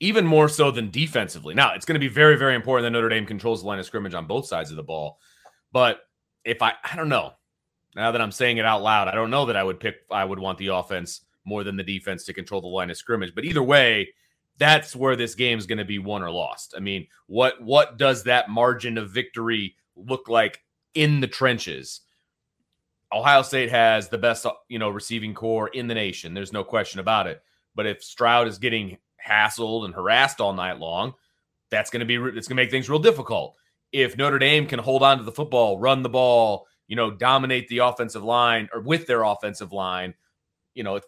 even 0.00 0.26
more 0.26 0.48
so 0.48 0.70
than 0.70 0.90
defensively. 0.90 1.54
Now, 1.54 1.74
it's 1.74 1.86
going 1.86 1.94
to 1.94 2.00
be 2.00 2.08
very, 2.08 2.36
very 2.36 2.54
important 2.54 2.84
that 2.84 2.90
Notre 2.90 3.08
Dame 3.08 3.26
controls 3.26 3.62
the 3.62 3.68
line 3.68 3.78
of 3.78 3.86
scrimmage 3.86 4.14
on 4.14 4.26
both 4.26 4.46
sides 4.46 4.70
of 4.70 4.76
the 4.76 4.82
ball. 4.82 5.18
But 5.72 6.00
if 6.46 6.62
I, 6.62 6.74
I 6.90 6.96
don't 6.96 7.08
know. 7.08 7.32
Now 7.94 8.12
that 8.12 8.20
I'm 8.20 8.32
saying 8.32 8.58
it 8.58 8.64
out 8.64 8.82
loud, 8.82 9.08
I 9.08 9.14
don't 9.14 9.30
know 9.30 9.46
that 9.46 9.56
I 9.56 9.64
would 9.64 9.80
pick, 9.80 9.96
I 10.10 10.24
would 10.24 10.38
want 10.38 10.58
the 10.58 10.68
offense 10.68 11.22
more 11.44 11.64
than 11.64 11.76
the 11.76 11.82
defense 11.82 12.24
to 12.24 12.32
control 12.32 12.60
the 12.60 12.66
line 12.68 12.90
of 12.90 12.96
scrimmage. 12.96 13.34
But 13.34 13.44
either 13.44 13.62
way, 13.62 14.10
that's 14.58 14.94
where 14.96 15.16
this 15.16 15.34
game 15.34 15.58
is 15.58 15.66
going 15.66 15.78
to 15.78 15.84
be 15.84 15.98
won 15.98 16.22
or 16.22 16.30
lost. 16.30 16.74
I 16.76 16.80
mean, 16.80 17.06
what 17.26 17.62
what 17.62 17.98
does 17.98 18.24
that 18.24 18.48
margin 18.48 18.96
of 18.96 19.10
victory 19.10 19.76
look 19.96 20.28
like 20.28 20.62
in 20.94 21.20
the 21.20 21.26
trenches? 21.26 22.02
Ohio 23.12 23.42
State 23.42 23.70
has 23.70 24.08
the 24.08 24.18
best, 24.18 24.46
you 24.68 24.78
know, 24.78 24.88
receiving 24.88 25.34
corps 25.34 25.68
in 25.68 25.86
the 25.86 25.94
nation. 25.94 26.34
There's 26.34 26.52
no 26.52 26.64
question 26.64 27.00
about 27.00 27.26
it. 27.26 27.42
But 27.74 27.86
if 27.86 28.02
Stroud 28.02 28.48
is 28.48 28.58
getting 28.58 28.98
hassled 29.26 29.84
and 29.84 29.94
harassed 29.94 30.40
all 30.40 30.52
night 30.52 30.78
long, 30.78 31.14
that's 31.70 31.90
going 31.90 32.00
to 32.00 32.06
be 32.06 32.16
it's 32.16 32.48
going 32.48 32.56
to 32.56 32.62
make 32.62 32.70
things 32.70 32.88
real 32.90 32.98
difficult. 32.98 33.56
If 33.92 34.16
Notre 34.16 34.38
Dame 34.38 34.66
can 34.66 34.78
hold 34.78 35.02
on 35.02 35.18
to 35.18 35.24
the 35.24 35.32
football, 35.32 35.78
run 35.78 36.02
the 36.02 36.08
ball, 36.08 36.66
you 36.88 36.96
know, 36.96 37.10
dominate 37.10 37.68
the 37.68 37.78
offensive 37.78 38.22
line 38.24 38.68
or 38.72 38.80
with 38.80 39.06
their 39.06 39.22
offensive 39.22 39.72
line, 39.72 40.14
you 40.74 40.82
know, 40.82 41.00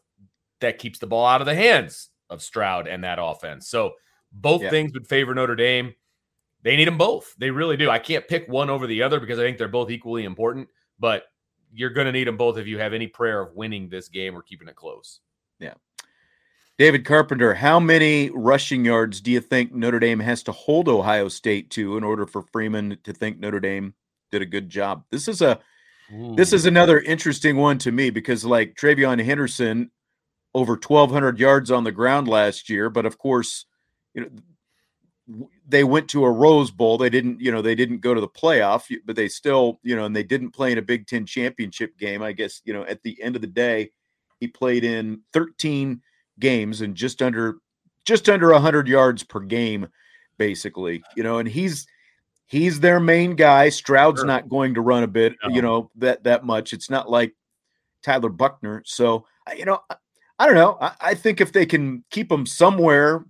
that 0.61 0.78
keeps 0.78 0.99
the 0.99 1.06
ball 1.06 1.26
out 1.26 1.40
of 1.40 1.47
the 1.47 1.54
hands 1.54 2.11
of 2.30 2.42
Stroud 2.42 2.88
and 2.88 3.04
that 3.04 3.18
offense. 3.20 3.68
So 3.68 3.94
both 4.32 4.62
Yeah. 4.62 4.70
things 4.70 4.92
would 4.92 5.06
favor 5.06 5.35
Notre 5.35 5.56
Dame. 5.56 5.94
They 6.62 6.76
need 6.76 6.88
them 6.88 6.99
both. 6.99 7.35
They 7.38 7.50
really 7.50 7.76
do. 7.76 7.88
I 7.90 7.99
can't 7.99 8.26
pick 8.26 8.49
one 8.49 8.70
over 8.70 8.87
the 8.87 9.02
other 9.02 9.20
because 9.20 9.38
I 9.38 9.42
think 9.42 9.58
they're 9.58 9.68
both 9.68 9.90
equally 9.90 10.25
important, 10.25 10.68
but 10.99 11.26
you're 11.73 11.90
going 11.90 12.06
to 12.06 12.12
need 12.12 12.26
them 12.26 12.37
both 12.37 12.58
if 12.58 12.66
you 12.66 12.78
have 12.78 12.92
any 12.94 13.06
prayer 13.06 13.40
of 13.40 13.54
winning 13.54 13.88
this 13.88 14.08
game 14.08 14.37
or 14.37 14.42
keeping 14.42 14.68
it 14.68 14.75
close. 14.76 15.20
David 16.78 17.04
Carpenter, 17.04 17.54
how 17.54 17.80
many 17.80 18.30
rushing 18.30 18.85
yards 18.85 19.20
do 19.20 19.32
you 19.32 19.40
think 19.40 19.75
Notre 19.75 19.99
Dame 19.99 20.20
has 20.20 20.44
to 20.44 20.52
hold 20.52 20.88
Ohio 20.88 21.28
State 21.28 21.70
to 21.70 21.97
in 21.97 22.04
order 22.04 22.25
for 22.25 22.42
Freeman 22.42 22.97
to 23.02 23.12
think 23.12 23.40
Notre 23.40 23.58
Dame 23.58 23.94
did 24.30 24.42
a 24.42 24.47
good 24.47 24.68
job? 24.68 25.02
This 25.11 25.26
is 25.26 25.42
a 25.42 25.58
this 26.37 26.52
is 26.52 26.64
another 26.64 27.00
interesting 27.00 27.56
one 27.56 27.78
to 27.78 27.92
me 27.92 28.11
because 28.11 28.44
like 28.44 28.76
TreVeyon 28.76 29.23
Henderson 29.23 29.90
over 30.54 30.73
1200 30.73 31.38
yards 31.38 31.70
on 31.70 31.85
the 31.85 31.92
ground 31.92 32.28
last 32.28 32.70
year, 32.70 32.88
but 32.88 33.04
of 33.04 33.18
course, 33.18 33.66
you 34.14 34.23
know 34.23 34.30
they 35.66 35.85
went 35.85 36.08
to 36.08 36.25
a 36.25 36.30
Rose 36.30 36.70
Bowl. 36.70 36.97
They 36.97 37.11
didn't, 37.11 37.40
you 37.40 37.52
know, 37.52 37.61
they 37.61 37.75
didn't 37.75 38.00
go 38.00 38.14
to 38.14 38.20
the 38.20 38.28
playoff, 38.28 38.90
but 39.04 39.16
they 39.16 39.28
still, 39.28 39.78
you 39.82 39.94
know, 39.94 40.06
and 40.06 40.16
they 40.16 40.23
didn't 40.23 40.52
play 40.52 40.73
in 40.73 40.78
a 40.78 40.82
Big 40.82 41.06
10 41.06 41.26
championship 41.26 41.99
game. 41.99 42.23
I 42.23 42.32
guess, 42.32 42.62
you 42.64 42.73
know, 42.73 42.85
at 42.85 43.02
the 43.02 43.20
end 43.23 43.37
of 43.37 43.42
the 43.42 43.49
day, 43.49 43.90
he 44.40 44.49
played 44.49 44.85
in 44.85 45.20
13 45.35 46.00
games 46.38 46.80
and 46.80 46.95
just 46.95 47.23
under 47.23 47.57
just 48.04 48.28
under 48.28 48.50
100 48.52 48.88
yards 48.88 49.23
per 49.23 49.40
game 49.40 49.87
basically 50.38 51.02
you 51.16 51.23
know 51.23 51.38
and 51.38 51.49
he's 51.49 51.87
he's 52.47 52.80
their 52.80 53.00
main 53.00 53.35
guy 53.35 53.68
stroud's 53.68 54.21
Sure. 54.21 54.26
not 54.26 54.49
going 54.49 54.75
to 54.75 54.80
run 54.80 55.02
a 55.02 55.07
bit 55.09 55.35
you 55.50 55.61
know 55.62 55.90
that 55.97 56.23
that 56.25 56.45
much 56.45 56.73
it's 56.73 56.88
not 56.88 57.11
like 57.11 57.35
tyler 58.02 58.28
buchner 58.28 58.83
so 58.87 59.26
you 59.57 59.64
know 59.64 59.80
i, 59.90 59.97
I 60.38 60.47
don't 60.47 60.54
know 60.54 60.78
I, 60.80 60.92
I 61.00 61.14
think 61.14 61.40
if 61.40 61.52
they 61.52 61.66
can 61.66 62.04
keep 62.11 62.30
him 62.30 62.47
somewhere 62.47 63.25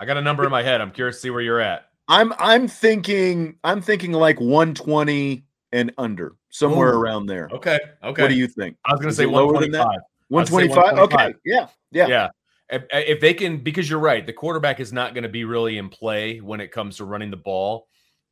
I 0.00 0.04
got 0.06 0.16
a 0.16 0.22
number 0.22 0.44
in 0.44 0.50
my 0.52 0.62
head. 0.62 0.80
I'm 0.80 0.92
curious 0.92 1.16
to 1.16 1.20
see 1.22 1.30
where 1.30 1.40
you're 1.40 1.60
at. 1.60 1.86
i'm 2.08 2.32
i'm 2.38 2.66
thinking 2.68 3.56
i'm 3.64 3.80
thinking 3.80 4.12
like 4.12 4.40
120 4.40 5.44
and 5.72 5.92
under 5.98 6.34
somewhere 6.50 6.94
Ooh. 6.94 7.00
around 7.00 7.26
there 7.26 7.48
Okay. 7.52 7.78
Okay. 8.02 8.22
what 8.22 8.28
do 8.28 8.34
you 8.34 8.46
think 8.48 8.76
I 8.84 8.92
was 8.92 9.00
going 9.00 9.08
to 9.08 9.10
Is 9.10 9.16
say 9.16 9.26
lower 9.26 9.60
than 9.60 9.70
that? 9.72 9.84
125. 9.86 10.00
125 10.28 10.98
okay 10.98 11.34
yeah 11.44 11.68
yeah 11.90 12.06
Yeah. 12.06 12.28
If, 12.70 12.84
if 12.90 13.20
they 13.20 13.32
can, 13.32 13.58
because 13.58 13.88
you're 13.88 13.98
right, 13.98 14.26
the 14.26 14.32
quarterback 14.32 14.78
is 14.78 14.92
not 14.92 15.14
going 15.14 15.22
to 15.22 15.28
be 15.30 15.44
really 15.44 15.78
in 15.78 15.88
play 15.88 16.38
when 16.38 16.60
it 16.60 16.70
comes 16.70 16.98
to 16.98 17.06
running 17.06 17.30
the 17.30 17.36
ball 17.38 17.88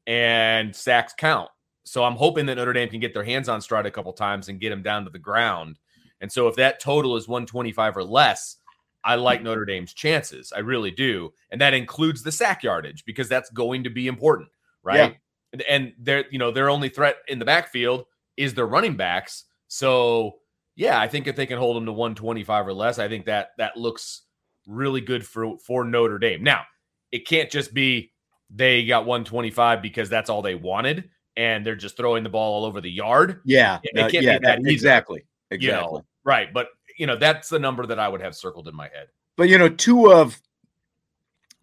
and 0.07 0.77
sacks 0.77 1.15
count. 1.17 1.49
So 1.85 2.05
I'm 2.05 2.17
hoping 2.17 2.45
that 2.47 2.57
Notre 2.57 2.75
Dame 2.75 2.91
can 2.91 3.01
get 3.01 3.15
their 3.15 3.25
hands 3.25 3.49
on 3.49 3.63
Stroud 3.63 3.87
a 3.87 3.91
couple 3.91 4.13
times 4.13 4.49
and 4.49 4.61
get 4.61 4.73
him 4.73 4.83
down 4.83 5.05
to 5.05 5.11
the 5.11 5.19
ground. 5.19 5.79
And 6.21 6.31
so 6.31 6.49
if 6.49 6.57
that 6.57 6.81
total 6.81 7.17
is 7.17 7.27
125 7.27 7.97
or 7.97 8.05
less, 8.05 8.57
I 9.05 9.15
like 9.15 9.43
Notre 9.43 9.65
Dame's 9.65 9.95
chances. 9.95 10.53
I 10.55 10.59
really 10.59 10.91
do. 10.91 11.33
And 11.51 11.61
that 11.61 11.75
includes 11.75 12.23
the 12.23 12.33
sack 12.33 12.63
yardage 12.63 13.05
because 13.07 13.29
that's 13.29 13.51
going 13.51 13.85
to 13.85 13.91
be 13.91 14.07
important, 14.07 14.49
right? 14.83 15.17
Yeah. 15.55 15.61
And 15.69 15.95
their, 15.99 16.25
you 16.31 16.39
know, 16.39 16.51
their 16.51 16.69
only 16.69 16.89
threat 16.89 17.19
in 17.29 17.39
the 17.39 17.45
backfield 17.45 18.05
is 18.37 18.53
their 18.53 18.67
running 18.67 18.97
backs. 18.97 19.45
So, 19.69 20.35
yeah, 20.77 21.01
I 21.01 21.09
think 21.09 21.27
if 21.27 21.35
they 21.37 21.47
can 21.47 21.59
hold 21.59 21.77
them 21.77 21.87
to 21.87 21.93
125 21.93 22.67
or 22.69 22.73
less, 22.73 22.99
I 22.99 23.09
think 23.09 23.27
that 23.27 23.49
that 23.59 23.77
looks 23.77 24.23
really 24.67 25.01
good 25.01 25.27
for 25.27 25.59
for 25.59 25.85
Notre 25.85 26.19
Dame. 26.19 26.45
Now, 26.45 26.65
it 27.11 27.27
can't 27.27 27.51
just 27.51 27.75
be 27.75 28.13
they 28.51 28.85
got 28.87 29.07
125 29.07 29.83
because 29.83 30.09
that's 30.09 30.31
all 30.31 30.43
they 30.43 30.55
wanted 30.55 31.11
and 31.37 31.67
they're 31.67 31.77
just 31.77 31.97
throwing 31.97 32.23
the 32.23 32.29
ball 32.29 32.55
all 32.55 32.65
over 32.65 32.81
the 32.81 32.91
yard. 32.91 33.41
Yeah. 33.45 33.79
It, 33.83 33.99
uh, 33.99 34.09
yeah, 34.13 34.39
that, 34.39 34.61
exactly. 34.65 35.27
Exactly. 35.51 35.67
You 35.67 35.73
know, 35.73 36.05
right. 36.25 36.53
But, 36.53 36.69
you 36.99 37.07
know, 37.07 37.17
that's 37.17 37.49
the 37.49 37.59
number 37.59 37.87
that 37.87 37.99
I 37.99 38.09
would 38.09 38.23
have 38.23 38.35
circled 38.35 38.69
in 38.69 38.75
my 38.75 38.89
head. 38.89 39.09
But, 39.37 39.49
you 39.49 39.59
know, 39.59 39.69
two 39.69 40.13
of, 40.13 40.41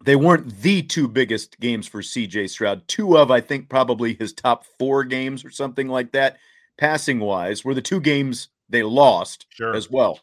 they 0.04 0.16
weren't 0.16 0.60
the 0.60 0.82
two 0.82 1.08
biggest 1.08 1.58
games 1.60 1.88
for 1.88 2.02
CJ 2.02 2.50
Stroud. 2.50 2.86
Two 2.86 3.16
of, 3.16 3.30
I 3.30 3.40
think, 3.40 3.68
probably 3.68 4.14
his 4.14 4.32
top 4.32 4.64
four 4.78 5.02
games 5.02 5.44
or 5.44 5.50
something 5.50 5.88
like 5.88 6.12
that, 6.12 6.36
passing 6.78 7.20
wise, 7.20 7.64
were 7.64 7.74
the 7.74 7.82
two 7.82 8.00
games 8.00 8.48
they 8.68 8.82
lost 8.82 9.46
sure. 9.50 9.74
as 9.74 9.90
well, 9.90 10.20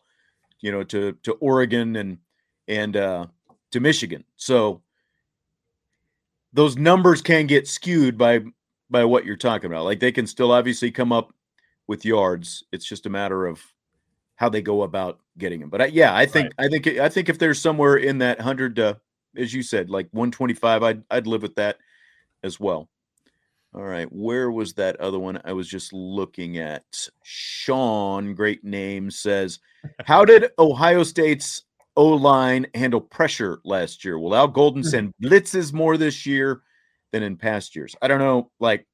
you 0.59 0.71
know, 0.71 0.83
to, 0.83 1.13
to 1.23 1.33
Oregon 1.33 1.95
and, 1.95 2.17
and, 2.67 2.97
uh, 2.97 3.25
to 3.71 3.79
Michigan. 3.79 4.23
So 4.35 4.81
those 6.53 6.77
numbers 6.77 7.21
can 7.21 7.47
get 7.47 7.67
skewed 7.67 8.17
by 8.17 8.41
by 8.89 9.05
what 9.05 9.25
you're 9.25 9.37
talking 9.37 9.71
about. 9.71 9.85
Like 9.85 9.99
they 9.99 10.11
can 10.11 10.27
still 10.27 10.51
obviously 10.51 10.91
come 10.91 11.11
up 11.11 11.33
with 11.87 12.05
yards. 12.05 12.63
It's 12.71 12.85
just 12.85 13.05
a 13.05 13.09
matter 13.09 13.47
of 13.47 13.61
how 14.35 14.49
they 14.49 14.61
go 14.61 14.83
about 14.83 15.19
getting 15.37 15.61
them. 15.61 15.69
But 15.69 15.81
I, 15.81 15.85
yeah, 15.85 16.15
I 16.15 16.25
think 16.25 16.51
right. 16.57 16.65
I 16.65 16.69
think 16.69 16.87
I 16.99 17.09
think 17.09 17.29
if 17.29 17.39
there's 17.39 17.59
somewhere 17.59 17.95
in 17.95 18.17
that 18.19 18.41
hundred, 18.41 18.79
uh, 18.79 18.95
as 19.35 19.53
you 19.53 19.63
said, 19.63 19.89
like 19.89 20.07
125, 20.11 20.83
I'd 20.83 21.03
I'd 21.09 21.27
live 21.27 21.41
with 21.41 21.55
that 21.55 21.77
as 22.43 22.59
well. 22.59 22.89
All 23.73 23.83
right, 23.83 24.11
where 24.11 24.51
was 24.51 24.73
that 24.73 24.99
other 24.99 25.19
one? 25.19 25.39
I 25.45 25.53
was 25.53 25.67
just 25.67 25.93
looking 25.93 26.57
at. 26.57 26.83
Sean, 27.23 28.33
great 28.35 28.63
name, 28.63 29.09
says, 29.09 29.59
"How 30.05 30.25
did 30.25 30.51
Ohio 30.59 31.03
State's 31.03 31.63
O 31.95 32.07
line 32.07 32.67
handle 32.75 33.01
pressure 33.01 33.59
last 33.63 34.03
year? 34.03 34.19
Will 34.19 34.35
Al 34.35 34.47
Golden 34.47 34.81
hmm. 34.81 34.89
send 34.89 35.13
blitzes 35.21 35.71
more 35.71 35.97
this 35.97 36.25
year?" 36.25 36.61
than 37.11 37.23
in 37.23 37.37
past 37.37 37.75
years. 37.75 37.95
I 38.01 38.07
don't 38.07 38.19
know, 38.19 38.49
like 38.59 38.85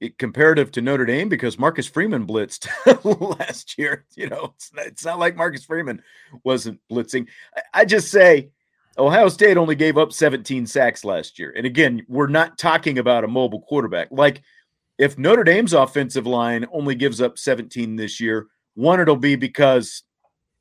it, 0.00 0.18
comparative 0.18 0.70
to 0.72 0.82
Notre 0.82 1.06
Dame, 1.06 1.28
because 1.28 1.58
Marcus 1.58 1.86
Freeman 1.86 2.26
blitzed 2.26 2.68
last 3.38 3.78
year. 3.78 4.06
You 4.16 4.28
know, 4.28 4.52
it's 4.56 4.72
not, 4.74 4.86
it's 4.86 5.04
not, 5.04 5.18
like 5.18 5.36
Marcus 5.36 5.64
Freeman 5.64 6.02
wasn't 6.44 6.80
blitzing. 6.90 7.28
I, 7.56 7.80
I 7.80 7.84
just 7.84 8.10
say 8.10 8.50
Ohio 9.00 9.28
State 9.28 9.56
only 9.56 9.74
gave 9.74 9.96
up 9.96 10.12
17 10.12 10.66
sacks 10.66 11.04
last 11.04 11.38
year. 11.38 11.52
And 11.56 11.66
again, 11.66 12.04
we're 12.08 12.26
not 12.26 12.58
talking 12.58 12.98
about 12.98 13.24
a 13.24 13.28
mobile 13.28 13.62
quarterback. 13.62 14.08
Like 14.10 14.42
if 14.98 15.18
Notre 15.18 15.44
Dame's 15.44 15.72
offensive 15.72 16.26
line 16.26 16.66
only 16.72 16.94
gives 16.94 17.20
up 17.20 17.38
17 17.38 17.96
this 17.96 18.20
year, 18.20 18.48
one, 18.74 19.00
it'll 19.00 19.16
be 19.16 19.36
because 19.36 20.02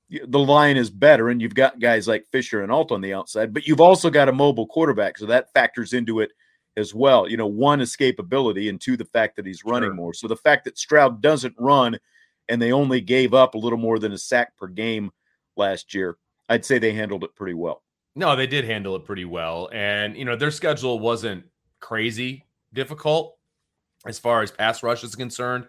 the 0.09 0.39
line 0.39 0.77
is 0.77 0.89
better 0.89 1.29
and 1.29 1.41
you've 1.41 1.53
got 1.53 1.79
guys 1.79 2.07
like 2.07 2.25
Fisher 2.31 2.63
and 2.63 2.71
Alt 2.71 2.91
on 2.91 3.01
the 3.01 3.13
outside, 3.13 3.53
but 3.53 3.67
you've 3.67 3.81
also 3.81 4.09
got 4.09 4.29
a 4.29 4.33
mobile 4.33 4.65
quarterback. 4.67 5.17
So 5.17 5.25
that 5.27 5.53
factors 5.53 5.93
into 5.93 6.21
it 6.21 6.31
as 6.77 6.95
well. 6.95 7.29
You 7.29 7.37
know, 7.37 7.47
one, 7.47 7.79
escapability, 7.79 8.69
and 8.69 8.79
two, 8.79 8.97
the 8.97 9.05
fact 9.05 9.35
that 9.35 9.45
he's 9.45 9.65
running 9.65 9.89
sure. 9.89 9.95
more. 9.95 10.13
So 10.13 10.27
the 10.27 10.35
fact 10.35 10.65
that 10.65 10.79
Stroud 10.79 11.21
doesn't 11.21 11.55
run 11.59 11.99
and 12.47 12.61
they 12.61 12.71
only 12.71 13.01
gave 13.01 13.33
up 13.33 13.53
a 13.53 13.59
little 13.59 13.77
more 13.77 13.99
than 13.99 14.13
a 14.13 14.17
sack 14.17 14.57
per 14.57 14.67
game 14.67 15.11
last 15.57 15.93
year, 15.93 16.17
I'd 16.47 16.65
say 16.65 16.79
they 16.79 16.93
handled 16.93 17.23
it 17.23 17.35
pretty 17.35 17.53
well. 17.53 17.83
No, 18.15 18.35
they 18.35 18.47
did 18.47 18.65
handle 18.65 18.95
it 18.95 19.05
pretty 19.05 19.25
well. 19.25 19.69
And, 19.71 20.17
you 20.17 20.25
know, 20.25 20.35
their 20.35 20.51
schedule 20.51 20.99
wasn't 20.99 21.45
crazy 21.79 22.45
difficult 22.73 23.37
as 24.05 24.19
far 24.19 24.41
as 24.41 24.51
pass 24.51 24.83
rush 24.83 25.03
is 25.03 25.15
concerned. 25.15 25.67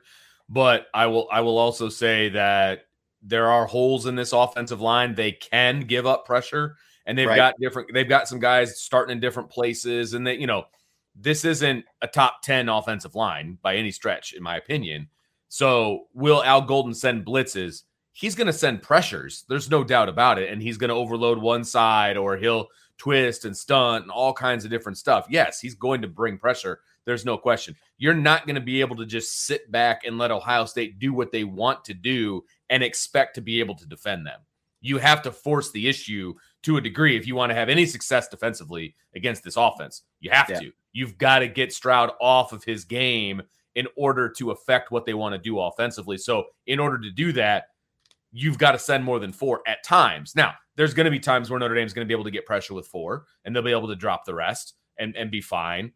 But 0.48 0.86
I 0.92 1.06
will 1.06 1.28
I 1.30 1.42
will 1.42 1.58
also 1.58 1.88
say 1.88 2.28
that 2.30 2.86
there 3.22 3.48
are 3.48 3.66
holes 3.66 4.06
in 4.06 4.16
this 4.16 4.32
offensive 4.32 4.80
line. 4.80 5.14
They 5.14 5.32
can 5.32 5.80
give 5.80 6.06
up 6.06 6.26
pressure, 6.26 6.76
and 7.06 7.16
they've 7.16 7.28
right. 7.28 7.36
got 7.36 7.54
different. 7.60 7.90
They've 7.94 8.08
got 8.08 8.26
some 8.26 8.40
guys 8.40 8.80
starting 8.80 9.12
in 9.12 9.20
different 9.20 9.48
places, 9.48 10.14
and 10.14 10.26
they, 10.26 10.34
you 10.38 10.48
know, 10.48 10.64
this 11.14 11.44
isn't 11.44 11.84
a 12.02 12.08
top 12.08 12.42
ten 12.42 12.68
offensive 12.68 13.14
line 13.14 13.58
by 13.62 13.76
any 13.76 13.92
stretch, 13.92 14.32
in 14.32 14.42
my 14.42 14.56
opinion. 14.56 15.08
So, 15.48 16.06
will 16.14 16.42
Al 16.42 16.62
Golden 16.62 16.94
send 16.94 17.24
blitzes? 17.24 17.84
He's 18.12 18.34
going 18.34 18.48
to 18.48 18.52
send 18.52 18.82
pressures. 18.82 19.44
There's 19.48 19.70
no 19.70 19.84
doubt 19.84 20.08
about 20.08 20.38
it, 20.38 20.50
and 20.50 20.60
he's 20.60 20.76
going 20.76 20.88
to 20.88 20.94
overload 20.94 21.38
one 21.38 21.64
side, 21.64 22.16
or 22.16 22.36
he'll 22.36 22.68
twist 22.98 23.44
and 23.44 23.56
stunt 23.56 24.02
and 24.02 24.10
all 24.10 24.32
kinds 24.32 24.64
of 24.64 24.70
different 24.70 24.98
stuff. 24.98 25.26
Yes, 25.30 25.60
he's 25.60 25.74
going 25.74 26.02
to 26.02 26.08
bring 26.08 26.36
pressure. 26.36 26.80
There's 27.06 27.24
no 27.24 27.38
question. 27.38 27.74
You're 27.96 28.14
not 28.14 28.46
going 28.46 28.56
to 28.56 28.60
be 28.60 28.80
able 28.80 28.96
to 28.96 29.06
just 29.06 29.46
sit 29.46 29.70
back 29.72 30.04
and 30.04 30.18
let 30.18 30.30
Ohio 30.30 30.66
State 30.66 30.98
do 30.98 31.12
what 31.12 31.32
they 31.32 31.44
want 31.44 31.84
to 31.86 31.94
do 31.94 32.44
and 32.68 32.82
expect 32.82 33.34
to 33.36 33.40
be 33.40 33.58
able 33.60 33.74
to 33.76 33.86
defend 33.86 34.26
them. 34.26 34.40
You 34.82 34.98
have 34.98 35.22
to 35.22 35.32
force 35.32 35.70
the 35.70 35.88
issue 35.88 36.34
to 36.62 36.76
a 36.76 36.80
degree 36.80 37.16
if 37.16 37.26
you 37.26 37.34
want 37.34 37.50
to 37.50 37.54
have 37.54 37.68
any 37.68 37.86
success 37.86 38.28
defensively 38.28 38.94
against 39.14 39.44
this 39.44 39.56
offense. 39.56 40.02
You 40.20 40.30
have 40.30 40.50
yeah. 40.50 40.60
to. 40.60 40.72
You've 40.92 41.18
got 41.18 41.40
to 41.40 41.48
get 41.48 41.72
Stroud 41.72 42.12
off 42.20 42.52
of 42.52 42.64
his 42.64 42.84
game 42.84 43.42
in 43.74 43.86
order 43.96 44.28
to 44.28 44.50
affect 44.50 44.90
what 44.90 45.06
they 45.06 45.14
want 45.14 45.34
to 45.34 45.38
do 45.38 45.58
offensively. 45.58 46.18
So, 46.18 46.44
in 46.66 46.78
order 46.78 46.98
to 46.98 47.10
do 47.10 47.32
that, 47.32 47.68
you've 48.32 48.58
got 48.58 48.72
to 48.72 48.78
send 48.78 49.04
more 49.04 49.18
than 49.18 49.32
four 49.32 49.62
at 49.66 49.82
times. 49.84 50.34
Now, 50.36 50.54
there's 50.76 50.94
going 50.94 51.04
to 51.04 51.10
be 51.10 51.18
times 51.18 51.50
where 51.50 51.58
Notre 51.58 51.74
Dame's 51.74 51.92
going 51.92 52.06
to 52.06 52.08
be 52.08 52.14
able 52.14 52.24
to 52.24 52.30
get 52.30 52.46
pressure 52.46 52.74
with 52.74 52.86
four 52.86 53.26
and 53.44 53.54
they'll 53.54 53.62
be 53.62 53.72
able 53.72 53.88
to 53.88 53.96
drop 53.96 54.24
the 54.24 54.34
rest 54.34 54.74
and, 54.98 55.16
and 55.16 55.30
be 55.30 55.40
fine. 55.40 55.92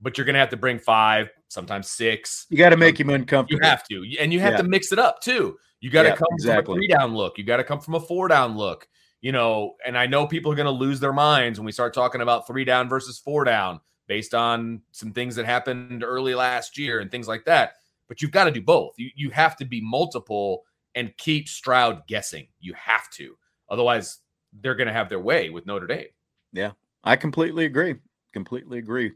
But 0.00 0.18
you're 0.18 0.24
going 0.24 0.34
to 0.34 0.40
have 0.40 0.50
to 0.50 0.56
bring 0.56 0.78
five, 0.78 1.30
sometimes 1.48 1.90
six. 1.90 2.46
You 2.50 2.58
got 2.58 2.70
to 2.70 2.76
make 2.76 3.00
um, 3.00 3.08
him 3.08 3.14
uncomfortable. 3.14 3.62
You 3.62 3.68
have 3.68 3.84
to. 3.88 4.16
And 4.18 4.32
you 4.32 4.40
have 4.40 4.54
yeah. 4.54 4.58
to 4.58 4.64
mix 4.64 4.92
it 4.92 4.98
up 4.98 5.20
too. 5.20 5.56
You 5.80 5.90
got 5.90 6.02
to 6.02 6.08
yeah, 6.10 6.16
come 6.16 6.28
exactly. 6.32 6.64
from 6.64 6.72
a 6.72 6.76
three 6.76 6.88
down 6.88 7.14
look. 7.14 7.38
You 7.38 7.44
got 7.44 7.58
to 7.58 7.64
come 7.64 7.80
from 7.80 7.94
a 7.94 8.00
four 8.00 8.28
down 8.28 8.56
look. 8.56 8.88
You 9.20 9.32
know, 9.32 9.74
and 9.86 9.96
I 9.96 10.06
know 10.06 10.26
people 10.26 10.52
are 10.52 10.56
going 10.56 10.66
to 10.66 10.70
lose 10.70 11.00
their 11.00 11.12
minds 11.12 11.58
when 11.58 11.64
we 11.64 11.72
start 11.72 11.94
talking 11.94 12.20
about 12.20 12.46
three 12.46 12.64
down 12.64 12.88
versus 12.88 13.18
four 13.18 13.44
down 13.44 13.80
based 14.06 14.34
on 14.34 14.82
some 14.92 15.12
things 15.12 15.36
that 15.36 15.46
happened 15.46 16.04
early 16.04 16.34
last 16.34 16.76
year 16.76 17.00
and 17.00 17.10
things 17.10 17.28
like 17.28 17.44
that. 17.46 17.74
But 18.08 18.20
you've 18.20 18.32
got 18.32 18.44
to 18.44 18.50
do 18.50 18.60
both. 18.60 18.94
You, 18.98 19.10
you 19.14 19.30
have 19.30 19.56
to 19.56 19.64
be 19.64 19.80
multiple 19.80 20.64
and 20.94 21.16
keep 21.16 21.48
Stroud 21.48 22.06
guessing. 22.06 22.48
You 22.60 22.74
have 22.74 23.10
to. 23.14 23.36
Otherwise, 23.68 24.18
they're 24.60 24.74
going 24.74 24.86
to 24.86 24.92
have 24.92 25.08
their 25.08 25.20
way 25.20 25.50
with 25.50 25.66
Notre 25.66 25.86
Dame. 25.86 26.06
Yeah, 26.52 26.72
I 27.02 27.16
completely 27.16 27.64
agree. 27.64 27.96
Completely 28.32 28.78
agree 28.78 29.12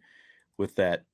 with 0.57 0.75
that. 0.77 1.05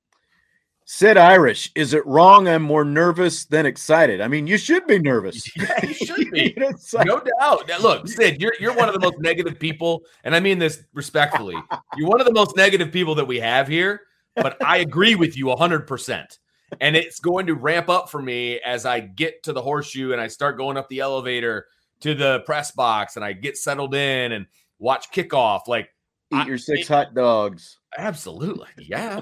Sid 0.87 1.17
Irish, 1.17 1.71
is 1.73 1.95
it 1.95 2.05
wrong? 2.05 2.47
I'm 2.47 2.61
more 2.61 2.85
nervous 2.85 3.45
than 3.45 3.65
excited. 3.65 4.21
I 4.21 4.27
mean, 4.27 4.45
you 4.45 4.55
should 4.59 4.85
be 4.85 4.99
nervous. 4.99 5.43
Yeah, 5.57 5.83
you 5.83 5.93
should 5.95 6.29
be. 6.29 6.53
you 6.57 6.61
know, 6.61 6.71
like... 6.93 7.07
No 7.07 7.19
doubt. 7.39 7.67
Now, 7.67 7.79
look, 7.79 8.07
Sid, 8.07 8.39
you're 8.39 8.53
you're 8.59 8.75
one 8.75 8.87
of 8.87 8.93
the 8.93 8.99
most 8.99 9.17
negative 9.19 9.59
people, 9.59 10.03
and 10.23 10.35
I 10.35 10.39
mean 10.39 10.59
this 10.59 10.83
respectfully. 10.93 11.55
You're 11.97 12.09
one 12.09 12.19
of 12.19 12.27
the 12.27 12.33
most 12.33 12.55
negative 12.55 12.91
people 12.91 13.15
that 13.15 13.25
we 13.25 13.39
have 13.39 13.67
here, 13.67 14.01
but 14.35 14.63
I 14.63 14.77
agree 14.77 15.15
with 15.15 15.37
you 15.37 15.45
100%. 15.45 16.37
And 16.81 16.95
it's 16.95 17.19
going 17.19 17.47
to 17.47 17.53
ramp 17.53 17.89
up 17.89 18.09
for 18.09 18.21
me 18.21 18.59
as 18.59 18.85
I 18.85 18.99
get 18.99 19.43
to 19.43 19.53
the 19.53 19.61
horseshoe 19.61 20.11
and 20.11 20.21
I 20.21 20.27
start 20.27 20.57
going 20.57 20.77
up 20.77 20.89
the 20.89 20.99
elevator 20.99 21.67
to 22.01 22.13
the 22.13 22.41
press 22.45 22.71
box 22.71 23.15
and 23.15 23.25
I 23.25 23.33
get 23.33 23.57
settled 23.57 23.95
in 23.95 24.31
and 24.31 24.47
watch 24.79 25.11
kickoff. 25.11 25.67
Like, 25.67 25.89
eat 26.33 26.37
I, 26.37 26.45
your 26.45 26.57
six 26.57 26.81
it, 26.81 26.87
hot 26.87 27.13
dogs. 27.13 27.77
Absolutely. 27.97 28.69
Yeah. 28.77 29.21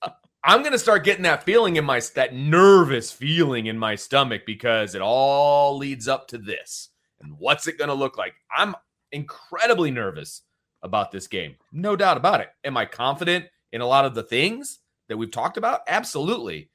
Uh, 0.00 0.10
I'm 0.44 0.60
going 0.60 0.72
to 0.72 0.78
start 0.78 1.04
getting 1.04 1.22
that 1.22 1.44
feeling 1.44 1.76
in 1.76 1.84
my 1.84 2.00
that 2.14 2.34
nervous 2.34 3.12
feeling 3.12 3.66
in 3.66 3.78
my 3.78 3.94
stomach 3.94 4.42
because 4.44 4.94
it 4.94 5.02
all 5.02 5.76
leads 5.78 6.08
up 6.08 6.28
to 6.28 6.38
this. 6.38 6.88
And 7.20 7.34
what's 7.38 7.68
it 7.68 7.78
going 7.78 7.88
to 7.88 7.94
look 7.94 8.18
like? 8.18 8.34
I'm 8.54 8.74
incredibly 9.12 9.90
nervous 9.90 10.42
about 10.82 11.12
this 11.12 11.28
game. 11.28 11.54
No 11.70 11.94
doubt 11.94 12.16
about 12.16 12.40
it. 12.40 12.48
Am 12.64 12.76
I 12.76 12.86
confident 12.86 13.46
in 13.72 13.80
a 13.80 13.86
lot 13.86 14.04
of 14.04 14.14
the 14.14 14.24
things 14.24 14.80
that 15.08 15.16
we've 15.16 15.30
talked 15.30 15.56
about? 15.56 15.82
Absolutely. 15.86 16.70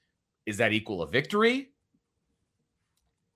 Is 0.47 0.57
that 0.57 0.71
equal 0.71 1.01
a 1.01 1.07
victory? 1.07 1.69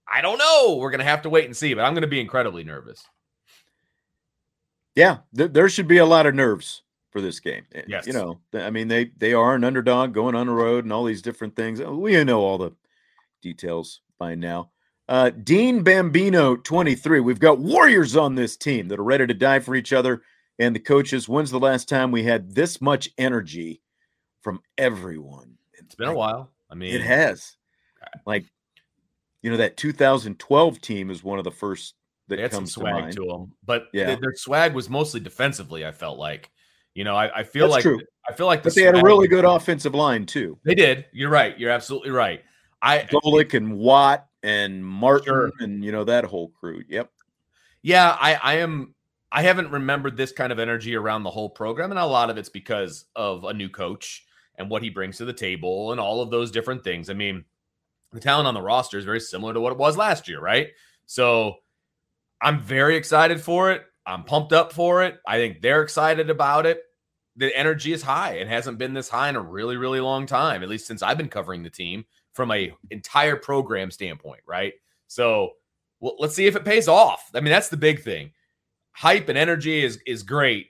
I 0.10 0.22
don't 0.22 0.38
know. 0.38 0.78
We're 0.78 0.92
going 0.92 1.00
to 1.00 1.06
have 1.06 1.24
to 1.24 1.30
wait 1.30 1.46
and 1.46 1.56
see, 1.56 1.74
but 1.74 1.84
I'm 1.84 1.94
going 1.94 2.02
to 2.02 2.08
be 2.08 2.22
incredibly 2.22 2.64
nervous. 2.64 3.06
Yeah, 4.96 5.18
th- 5.36 5.52
there 5.52 5.70
should 5.70 5.90
be 5.90 5.98
a 5.98 6.06
lot 6.06 6.26
of 6.26 6.34
nerves 6.34 6.84
for 7.12 7.20
this 7.20 7.42
game. 7.42 7.64
Eh, 7.76 7.84
yes. 7.86 8.08
You 8.08 8.14
know, 8.14 8.40
I 8.54 8.70
mean, 8.70 8.88
they 8.88 9.12
they 9.18 9.34
are 9.34 9.56
an 9.56 9.66
underdog 9.66 10.14
going 10.14 10.36
on 10.36 10.48
the 10.48 10.54
road 10.54 10.86
and 10.86 10.94
all 10.94 11.04
these 11.04 11.22
different 11.22 11.56
things. 11.56 11.82
Uh, 11.82 11.92
we 11.92 12.22
know 12.24 12.42
all 12.42 12.58
the 12.58 12.72
details 13.42 14.02
by 14.18 14.36
now. 14.36 14.72
Uh, 15.10 15.30
Dean 15.30 15.84
Bambino, 15.84 16.56
23. 16.56 17.20
We've 17.20 17.40
got 17.40 17.60
warriors 17.60 18.16
on 18.16 18.36
this 18.36 18.56
team 18.56 18.88
that 18.88 19.00
are 19.00 19.04
ready 19.04 19.28
to 19.28 19.34
die 19.34 19.60
for 19.60 19.76
each 19.76 19.92
other 19.92 20.22
and 20.60 20.74
the 20.74 20.80
coaches. 20.80 21.28
When's 21.28 21.52
the 21.52 21.60
last 21.60 21.90
time 21.90 22.12
we 22.12 22.24
had 22.24 22.56
this 22.56 22.80
much 22.80 23.10
energy 23.18 23.82
from 24.42 24.62
everyone? 24.78 25.58
It's 25.74 25.96
been 25.96 26.08
a 26.08 26.14
while. 26.14 26.52
I 26.72 26.76
mean, 26.76 26.94
it 26.96 27.02
has. 27.02 27.58
Like, 28.26 28.46
you 29.42 29.52
know, 29.52 29.58
that 29.58 29.78
2012 29.78 30.82
team 30.82 31.10
is 31.12 31.24
one 31.24 31.38
of 31.38 31.44
the 31.44 31.52
first 31.52 31.96
that 32.28 32.38
they 32.38 32.42
had 32.44 32.52
some 32.52 32.62
comes 32.62 32.74
to 32.76 32.80
swag 32.80 32.94
mind. 32.94 33.14
to 33.16 33.26
them, 33.26 33.54
but 33.66 33.88
Yeah. 33.94 34.08
th- 34.08 34.20
their 34.20 34.34
swag 34.36 34.74
was 34.74 34.90
mostly 34.90 35.20
defensively. 35.20 35.86
I 35.86 35.92
felt 35.92 36.18
like, 36.18 36.50
you 36.96 37.04
know, 37.04 37.16
I, 37.16 37.40
I 37.40 37.44
feel 37.44 37.66
That's 37.68 37.74
like 37.74 37.82
true. 37.84 38.00
I 38.30 38.34
feel 38.34 38.46
like, 38.46 38.64
But 38.64 38.74
the 38.74 38.82
they 38.82 38.86
had 38.86 38.98
a 38.98 39.02
really 39.02 39.28
good 39.28 39.46
offensive 39.46 39.94
line 39.96 40.26
too. 40.26 40.58
They 40.64 40.76
did. 40.76 41.06
You're 41.12 41.30
right. 41.30 41.58
You're 41.60 41.72
absolutely 41.72 42.12
right. 42.12 42.42
I 42.82 43.00
Golic 43.00 43.54
and 43.54 43.78
Watt 43.78 44.28
and 44.44 44.86
Martin 44.86 45.26
Sure. 45.26 45.52
and 45.60 45.84
you 45.84 45.92
know 45.92 46.04
that 46.06 46.24
whole 46.26 46.50
crew. 46.50 46.84
Yep. 46.88 47.12
Yeah, 47.84 48.16
I, 48.20 48.36
I 48.36 48.54
am. 48.58 48.94
I 49.32 49.44
haven't 49.44 49.72
remembered 49.72 50.18
this 50.18 50.32
kind 50.32 50.52
of 50.52 50.60
energy 50.60 50.96
around 50.96 51.24
the 51.24 51.30
whole 51.32 51.50
program, 51.50 51.92
and 51.92 52.00
a 52.00 52.06
lot 52.06 52.30
of 52.30 52.38
it's 52.38 52.50
because 52.50 53.06
of 53.16 53.44
a 53.44 53.54
new 53.54 53.70
coach 53.70 54.26
and 54.62 54.70
what 54.70 54.84
he 54.84 54.90
brings 54.90 55.18
to 55.18 55.26
the 55.26 55.34
table 55.34 55.92
and 55.92 56.00
all 56.00 56.22
of 56.22 56.30
those 56.30 56.52
different 56.52 56.84
things. 56.84 57.10
I 57.10 57.14
mean, 57.14 57.44
the 58.14 58.20
talent 58.20 58.48
on 58.48 58.54
the 58.54 58.62
roster 58.62 58.98
is 58.98 59.06
very 59.06 59.20
similar 59.20 59.54
to 59.54 59.60
what 59.60 59.72
it 59.72 59.78
was 59.78 59.98
last 59.98 60.28
year, 60.28 60.40
right? 60.40 60.70
So 61.06 61.56
I'm 62.42 62.60
very 62.60 62.96
excited 62.96 63.42
for 63.42 63.72
it. 63.72 63.84
I'm 64.06 64.24
pumped 64.24 64.54
up 64.54 64.72
for 64.72 65.04
it. 65.04 65.20
I 65.28 65.38
think 65.38 65.62
they're 65.62 65.84
excited 65.84 66.30
about 66.30 66.66
it. 66.66 66.84
The 67.38 67.56
energy 67.58 67.94
is 67.94 68.02
high. 68.02 68.34
It 68.34 68.48
hasn't 68.48 68.78
been 68.78 68.94
this 68.94 69.10
high 69.10 69.30
in 69.30 69.36
a 69.36 69.42
really, 69.42 69.78
really 69.78 70.00
long 70.00 70.26
time, 70.26 70.64
at 70.64 70.70
least 70.70 70.88
since 70.88 71.02
I've 71.02 71.18
been 71.18 71.30
covering 71.30 71.64
the 71.64 71.70
team 71.70 72.06
from 72.34 72.52
a 72.52 72.74
entire 72.90 73.36
program 73.36 73.92
standpoint, 73.92 74.42
right? 74.46 74.74
So 75.08 75.52
well, 76.00 76.16
let's 76.20 76.36
see 76.36 76.48
if 76.48 76.56
it 76.56 76.66
pays 76.66 76.88
off. 76.88 77.30
I 77.34 77.40
mean, 77.40 77.52
that's 77.52 77.70
the 77.70 77.78
big 77.78 78.02
thing. 78.04 78.32
Hype 78.92 79.30
and 79.30 79.38
energy 79.38 79.84
is 79.84 80.00
is 80.06 80.24
great, 80.24 80.68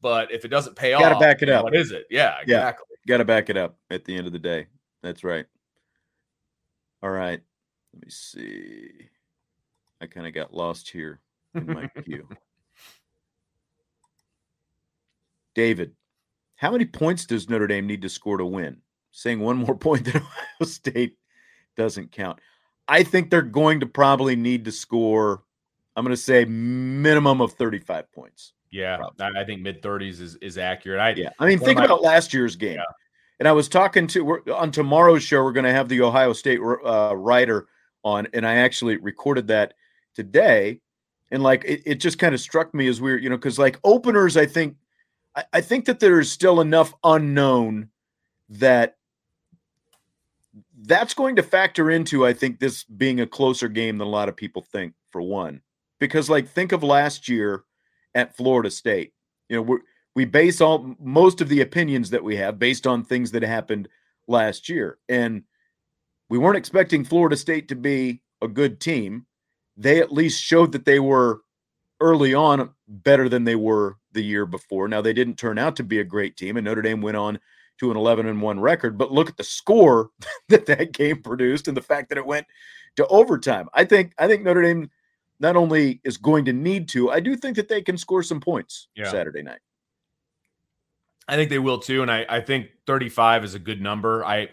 but 0.00 0.32
if 0.32 0.44
it 0.44 0.48
doesn't 0.48 0.76
pay 0.76 0.94
off, 0.94 1.20
back 1.20 1.42
it 1.42 1.50
up. 1.50 1.64
What 1.64 1.74
is 1.74 1.90
it? 1.90 2.06
Yeah, 2.10 2.36
Yeah. 2.46 2.72
Got 3.06 3.18
to 3.18 3.24
back 3.24 3.50
it 3.50 3.56
up 3.56 3.76
at 3.90 4.04
the 4.04 4.16
end 4.16 4.26
of 4.26 4.32
the 4.32 4.38
day. 4.38 4.66
That's 5.02 5.22
right. 5.22 5.46
All 7.02 7.10
right. 7.10 7.40
Let 7.94 8.04
me 8.04 8.10
see. 8.10 8.90
I 10.00 10.06
kind 10.06 10.26
of 10.26 10.34
got 10.34 10.52
lost 10.52 10.90
here 10.90 11.20
in 11.54 11.66
my 11.66 11.88
queue. 12.04 12.28
David, 15.54 15.92
how 16.56 16.70
many 16.70 16.84
points 16.84 17.24
does 17.24 17.48
Notre 17.48 17.66
Dame 17.66 17.86
need 17.86 18.02
to 18.02 18.08
score 18.08 18.36
to 18.36 18.44
win? 18.44 18.78
Saying 19.12 19.40
one 19.40 19.56
more 19.56 19.74
point 19.78 20.04
than 20.04 20.16
Ohio 20.16 20.64
State 20.64 21.16
doesn't 21.76 22.12
count. 22.12 22.40
I 22.88 23.02
think 23.02 23.30
they're 23.30 23.42
going 23.42 23.80
to 23.80 23.86
probably 23.86 24.36
need 24.36 24.64
to 24.64 24.72
score, 24.72 25.42
I'm 25.94 26.04
going 26.04 26.14
to 26.14 26.20
say 26.20 26.44
minimum 26.44 27.40
of 27.40 27.52
35 27.52 28.10
points. 28.12 28.52
Yeah, 28.70 28.96
Probably. 28.96 29.40
I, 29.40 29.44
think 29.44 29.62
mid 29.62 29.82
thirties 29.82 30.20
is 30.20 30.36
is 30.36 30.58
accurate. 30.58 31.00
I 31.00 31.10
Yeah. 31.10 31.30
I 31.38 31.46
mean, 31.46 31.58
think 31.58 31.78
my- 31.78 31.84
about 31.84 32.02
last 32.02 32.34
year's 32.34 32.56
game. 32.56 32.76
Yeah. 32.76 32.84
And 33.38 33.46
I 33.46 33.52
was 33.52 33.68
talking 33.68 34.06
to 34.08 34.24
we're, 34.24 34.40
on 34.52 34.70
tomorrow's 34.70 35.22
show, 35.22 35.44
we're 35.44 35.52
going 35.52 35.64
to 35.64 35.72
have 35.72 35.88
the 35.88 36.00
Ohio 36.00 36.32
State 36.32 36.58
uh, 36.58 37.14
writer 37.14 37.66
on, 38.02 38.26
and 38.32 38.46
I 38.46 38.56
actually 38.56 38.96
recorded 38.96 39.48
that 39.48 39.74
today. 40.14 40.80
And 41.30 41.42
like, 41.42 41.64
it, 41.64 41.82
it 41.84 41.94
just 41.96 42.18
kind 42.18 42.34
of 42.34 42.40
struck 42.40 42.72
me 42.72 42.88
as 42.88 43.00
weird, 43.00 43.22
you 43.22 43.28
know, 43.28 43.36
because 43.36 43.58
like 43.58 43.78
openers, 43.84 44.36
I 44.36 44.46
think, 44.46 44.76
I, 45.34 45.44
I 45.54 45.60
think 45.60 45.84
that 45.84 46.00
there's 46.00 46.30
still 46.30 46.60
enough 46.60 46.94
unknown 47.04 47.90
that 48.48 48.96
that's 50.82 51.14
going 51.14 51.36
to 51.36 51.42
factor 51.42 51.90
into, 51.90 52.24
I 52.24 52.32
think, 52.32 52.58
this 52.58 52.84
being 52.84 53.20
a 53.20 53.26
closer 53.26 53.68
game 53.68 53.98
than 53.98 54.06
a 54.06 54.10
lot 54.10 54.28
of 54.28 54.36
people 54.36 54.62
think, 54.62 54.94
for 55.10 55.20
one. 55.20 55.60
Because, 55.98 56.30
like, 56.30 56.48
think 56.48 56.72
of 56.72 56.82
last 56.82 57.28
year 57.28 57.64
at 58.16 58.34
Florida 58.36 58.70
State. 58.70 59.12
You 59.48 59.56
know, 59.56 59.62
we're, 59.62 59.78
we 60.16 60.24
base 60.24 60.60
all 60.60 60.96
most 60.98 61.40
of 61.40 61.48
the 61.48 61.60
opinions 61.60 62.10
that 62.10 62.24
we 62.24 62.34
have 62.36 62.58
based 62.58 62.86
on 62.86 63.04
things 63.04 63.30
that 63.32 63.42
happened 63.42 63.86
last 64.26 64.68
year. 64.68 64.98
And 65.08 65.44
we 66.30 66.38
weren't 66.38 66.56
expecting 66.56 67.04
Florida 67.04 67.36
State 67.36 67.68
to 67.68 67.76
be 67.76 68.22
a 68.42 68.48
good 68.48 68.80
team. 68.80 69.26
They 69.76 70.00
at 70.00 70.10
least 70.10 70.42
showed 70.42 70.72
that 70.72 70.86
they 70.86 70.98
were 70.98 71.42
early 72.00 72.32
on 72.32 72.70
better 72.88 73.28
than 73.28 73.44
they 73.44 73.56
were 73.56 73.98
the 74.12 74.22
year 74.22 74.46
before. 74.46 74.88
Now 74.88 75.02
they 75.02 75.12
didn't 75.12 75.36
turn 75.36 75.58
out 75.58 75.76
to 75.76 75.84
be 75.84 76.00
a 76.00 76.04
great 76.04 76.36
team 76.36 76.56
and 76.56 76.64
Notre 76.64 76.82
Dame 76.82 77.02
went 77.02 77.18
on 77.18 77.38
to 77.78 77.90
an 77.90 77.96
11 77.98 78.26
and 78.26 78.40
1 78.40 78.58
record, 78.58 78.96
but 78.96 79.12
look 79.12 79.28
at 79.28 79.36
the 79.36 79.44
score 79.44 80.08
that 80.48 80.64
that 80.64 80.92
game 80.92 81.22
produced 81.22 81.68
and 81.68 81.76
the 81.76 81.82
fact 81.82 82.08
that 82.08 82.18
it 82.18 82.26
went 82.26 82.46
to 82.96 83.06
overtime. 83.08 83.68
I 83.74 83.84
think 83.84 84.14
I 84.18 84.26
think 84.26 84.42
Notre 84.42 84.62
Dame 84.62 84.90
not 85.40 85.56
only 85.56 86.00
is 86.04 86.16
going 86.16 86.44
to 86.46 86.52
need 86.52 86.88
to, 86.90 87.10
I 87.10 87.20
do 87.20 87.36
think 87.36 87.56
that 87.56 87.68
they 87.68 87.82
can 87.82 87.96
score 87.98 88.22
some 88.22 88.40
points 88.40 88.88
Yeah. 88.96 89.10
Saturday 89.10 89.42
night. 89.42 89.60
I 91.28 91.36
think 91.36 91.50
they 91.50 91.58
will 91.58 91.78
too, 91.78 92.02
and 92.02 92.10
I, 92.10 92.24
I 92.28 92.40
think 92.40 92.68
35 92.86 93.44
is 93.44 93.54
a 93.54 93.58
good 93.58 93.80
number. 93.80 94.24
I 94.24 94.48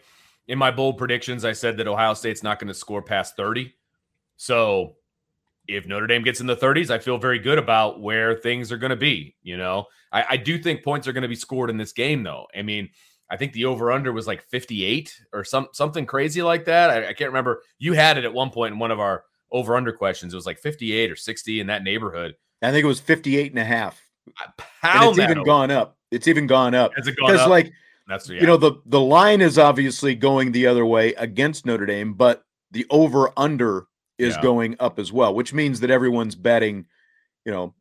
in 0.47 0.57
my 0.57 0.71
bold 0.71 0.97
predictions, 0.97 1.45
I 1.45 1.53
said 1.53 1.77
that 1.77 1.87
Ohio 1.87 2.13
State's 2.13 2.43
not 2.43 2.59
going 2.59 2.67
to 2.67 2.73
score 2.73 3.01
past 3.01 3.37
30. 3.37 3.73
So 4.35 4.95
if 5.67 5.87
Notre 5.87 6.07
Dame 6.07 6.23
gets 6.23 6.41
in 6.41 6.47
the 6.47 6.55
30s, 6.55 6.89
I 6.89 6.99
feel 6.99 7.17
very 7.17 7.39
good 7.39 7.57
about 7.57 8.01
where 8.01 8.35
things 8.35 8.71
are 8.71 8.77
going 8.77 8.89
to 8.89 8.95
be. 8.95 9.35
You 9.41 9.55
know, 9.57 9.85
I, 10.11 10.25
I 10.31 10.37
do 10.37 10.57
think 10.57 10.83
points 10.83 11.07
are 11.07 11.13
going 11.13 11.21
to 11.21 11.29
be 11.29 11.35
scored 11.35 11.69
in 11.69 11.77
this 11.77 11.93
game, 11.93 12.23
though. 12.23 12.47
I 12.55 12.61
mean, 12.61 12.89
I 13.29 13.37
think 13.37 13.53
the 13.53 13.65
over 13.65 13.91
under 13.91 14.11
was 14.11 14.27
like 14.27 14.43
58 14.49 15.21
or 15.31 15.43
some 15.43 15.67
something 15.71 16.05
crazy 16.05 16.41
like 16.41 16.65
that. 16.65 16.89
I, 16.89 17.09
I 17.09 17.13
can't 17.13 17.29
remember. 17.29 17.61
You 17.79 17.93
had 17.93 18.17
it 18.17 18.25
at 18.25 18.33
one 18.33 18.49
point 18.49 18.73
in 18.73 18.79
one 18.79 18.91
of 18.91 18.99
our 18.99 19.23
over 19.53 19.77
under 19.77 19.93
questions. 19.93 20.33
It 20.33 20.35
was 20.35 20.45
like 20.45 20.59
58 20.59 21.11
or 21.11 21.15
60 21.15 21.59
in 21.61 21.67
that 21.67 21.83
neighborhood. 21.83 22.35
I 22.61 22.71
think 22.71 22.83
it 22.83 22.87
was 22.87 22.99
58 22.99 23.51
and 23.51 23.59
a 23.59 23.63
half. 23.65 24.01
I 24.83 25.05
And 25.05 25.09
it's 25.11 25.19
even 25.19 25.37
over. 25.39 25.45
gone 25.45 25.71
up. 25.71 25.97
It's 26.11 26.27
even 26.27 26.47
gone 26.47 26.73
up. 26.75 26.91
Has 26.97 27.07
it 27.07 27.15
gone 27.17 27.35
up? 27.35 27.47
like 27.49 27.71
That's 28.07 28.29
yeah. 28.29 28.41
you 28.41 28.47
know 28.47 28.57
the 28.57 28.73
the 28.85 28.99
line 29.01 29.41
is 29.41 29.57
obviously 29.57 30.15
going 30.15 30.51
the 30.51 30.67
other 30.67 30.85
way 30.85 31.13
against 31.15 31.65
Notre 31.65 31.85
Dame, 31.85 32.13
but 32.13 32.43
the 32.71 32.85
over 32.89 33.31
under 33.37 33.87
is 34.17 34.35
Yeah. 34.35 34.41
going 34.41 34.75
up 34.79 34.99
as 34.99 35.11
well, 35.11 35.33
which 35.35 35.53
means 35.53 35.79
that 35.81 35.89
everyone's 35.91 36.35
betting, 36.35 36.85
you 37.45 37.51
know, 37.51 37.73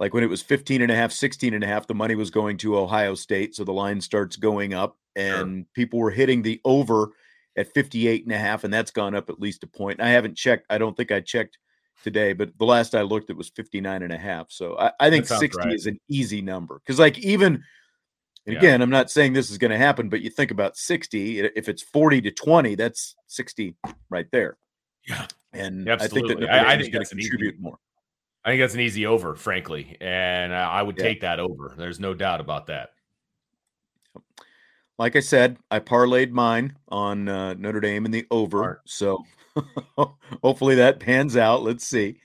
like 0.00 0.12
when 0.14 0.22
it 0.24 0.28
was 0.30 0.42
15 0.42 0.82
and 0.82 0.90
a 0.90 0.94
half, 0.94 1.12
16 1.12 1.54
and 1.54 1.62
a 1.62 1.66
half, 1.66 1.86
the 1.86 1.94
money 1.94 2.14
was 2.14 2.30
going 2.30 2.56
to 2.58 2.78
Ohio 2.78 3.14
State, 3.14 3.54
so 3.54 3.62
the 3.64 3.72
line 3.72 4.00
starts 4.00 4.36
going 4.36 4.74
up 4.74 4.96
and 5.14 5.70
people 5.74 5.98
were 5.98 6.10
hitting 6.10 6.42
the 6.42 6.60
over 6.64 7.10
at 7.56 7.72
58 7.74 8.24
and 8.24 8.32
a 8.32 8.38
half 8.38 8.64
and 8.64 8.72
that's 8.72 8.90
gone 8.90 9.14
up 9.14 9.30
at 9.30 9.40
least 9.40 9.62
a 9.64 9.66
point. 9.66 10.00
I 10.00 10.08
haven't 10.08 10.36
checked. 10.36 10.66
I 10.70 10.78
don't 10.78 10.96
think 10.96 11.10
I 11.12 11.20
checked 11.20 11.58
today, 12.04 12.32
but 12.32 12.50
the 12.58 12.64
last 12.66 12.94
I 12.94 13.02
looked 13.02 13.30
it 13.30 13.36
was 13.36 13.48
59 13.50 14.02
and 14.02 14.12
a 14.12 14.18
half. 14.18 14.50
So 14.50 14.78
I, 14.78 14.92
I 15.00 15.10
think 15.10 15.26
60 15.26 15.58
right. 15.58 15.72
is 15.72 15.86
an 15.86 15.98
easy 16.08 16.42
number. 16.42 16.80
Cuz 16.86 16.98
like 16.98 17.18
even 17.18 17.62
and 18.46 18.52
Yeah. 18.52 18.58
again, 18.58 18.82
I'm 18.82 18.90
not 18.90 19.10
saying 19.10 19.32
this 19.32 19.50
is 19.50 19.58
going 19.58 19.72
to 19.72 19.76
happen, 19.78 20.08
but 20.08 20.20
you 20.20 20.30
think 20.30 20.52
about 20.52 20.76
60, 20.76 21.40
if 21.40 21.68
it's 21.68 21.82
40 21.82 22.20
to 22.22 22.30
20, 22.30 22.76
that's 22.76 23.16
60 23.26 23.74
right 24.08 24.26
there. 24.30 24.56
Yeah. 25.08 25.26
And 25.52 25.90
I 25.90 26.06
think 26.06 26.28
that 26.28 26.48
I- 26.48 26.74
I 26.74 26.78
think 26.78 26.92
going 26.92 27.00
that's 27.00 27.10
to 27.10 27.16
an 27.16 27.20
easy- 27.20 27.30
contribute 27.30 27.58
more. 27.60 27.78
I 28.44 28.50
think 28.50 28.60
that's 28.60 28.74
an 28.74 28.80
easy 28.80 29.04
over, 29.06 29.34
frankly, 29.34 29.96
and 30.00 30.54
I 30.54 30.80
would 30.80 30.96
Yeah. 30.96 31.02
take 31.02 31.22
that 31.22 31.40
over. 31.40 31.74
There's 31.76 31.98
no 31.98 32.14
doubt 32.14 32.40
about 32.40 32.66
that. 32.66 32.90
Like 34.98 35.14
I 35.14 35.20
said, 35.20 35.58
I 35.70 35.80
parlayed 35.80 36.30
mine 36.30 36.76
on 36.88 37.28
uh, 37.28 37.54
Notre 37.54 37.80
Dame 37.80 38.06
in 38.06 38.10
the 38.10 38.26
over. 38.30 38.82
So 38.86 39.24
hopefully 40.42 40.76
that 40.76 41.00
pans 41.00 41.36
out. 41.36 41.62
Let's 41.62 41.86
see. 41.86 42.18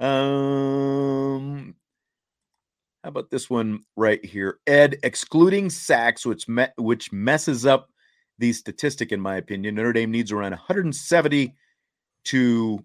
Um, 0.00 1.74
how 3.02 3.08
about 3.08 3.30
this 3.30 3.48
one 3.48 3.80
right 3.96 4.22
here? 4.24 4.58
Ed, 4.66 4.96
excluding 5.02 5.70
sacks, 5.70 6.26
which 6.26 6.48
me- 6.48 6.66
which 6.76 7.12
messes 7.12 7.64
up 7.64 7.90
the 8.38 8.52
statistic, 8.52 9.12
in 9.12 9.20
my 9.20 9.36
opinion. 9.36 9.74
Notre 9.74 9.92
Dame 9.92 10.10
needs 10.10 10.32
around 10.32 10.50
170 10.50 11.54
to 12.24 12.84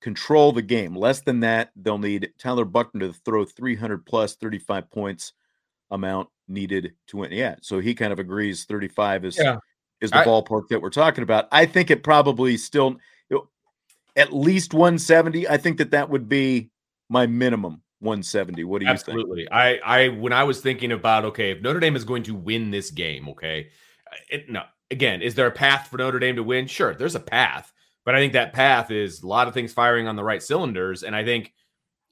control 0.00 0.52
the 0.52 0.62
game. 0.62 0.94
Less 0.94 1.20
than 1.20 1.40
that, 1.40 1.70
they'll 1.76 1.98
need 1.98 2.32
Tyler 2.38 2.64
Buchner 2.64 3.08
to 3.08 3.12
throw 3.12 3.44
300 3.44 4.04
plus 4.04 4.36
35 4.36 4.90
points 4.90 5.32
amount 5.90 6.28
needed 6.50 6.92
to 7.08 7.18
win. 7.18 7.32
Yeah, 7.32 7.56
so 7.62 7.78
he 7.80 7.94
kind 7.94 8.12
of 8.12 8.18
agrees 8.18 8.64
35 8.64 9.24
is 9.24 9.38
Yeah. 9.38 9.56
is 10.00 10.10
the 10.10 10.18
I- 10.18 10.24
ballpark 10.24 10.68
that 10.68 10.82
we're 10.82 10.90
talking 10.90 11.22
about. 11.22 11.48
I 11.52 11.66
think 11.66 11.90
it 11.90 12.02
probably 12.02 12.56
still 12.56 12.96
at 14.16 14.32
least 14.32 14.74
170. 14.74 15.48
I 15.48 15.56
think 15.56 15.78
that 15.78 15.92
that 15.92 16.10
would 16.10 16.28
be 16.28 16.70
my 17.08 17.26
minimum 17.26 17.80
170. 18.00 18.64
What 18.64 18.80
do 18.80 18.86
you 18.86 18.96
think? 18.96 19.08
Absolutely. 19.08 19.50
I 19.50 19.76
I 19.84 20.08
when 20.08 20.32
I 20.32 20.42
was 20.44 20.60
thinking 20.60 20.92
about 20.92 21.24
okay, 21.26 21.52
if 21.52 21.62
Notre 21.62 21.80
Dame 21.80 21.96
is 21.96 22.04
going 22.04 22.24
to 22.24 22.34
win 22.34 22.70
this 22.70 22.90
game, 22.90 23.28
okay, 23.30 23.68
it, 24.28 24.50
no. 24.50 24.64
Again, 24.90 25.22
is 25.22 25.36
there 25.36 25.46
a 25.46 25.52
path 25.52 25.86
for 25.86 25.98
Notre 25.98 26.18
Dame 26.18 26.34
to 26.36 26.42
win? 26.42 26.66
Sure, 26.66 26.92
there's 26.94 27.14
a 27.14 27.20
path, 27.20 27.72
but 28.04 28.16
I 28.16 28.18
think 28.18 28.32
that 28.32 28.52
path 28.52 28.90
is 28.90 29.22
a 29.22 29.26
lot 29.28 29.46
of 29.46 29.54
things 29.54 29.72
firing 29.72 30.08
on 30.08 30.16
the 30.16 30.24
right 30.24 30.42
cylinders, 30.42 31.04
and 31.04 31.14
I 31.14 31.24
think 31.24 31.52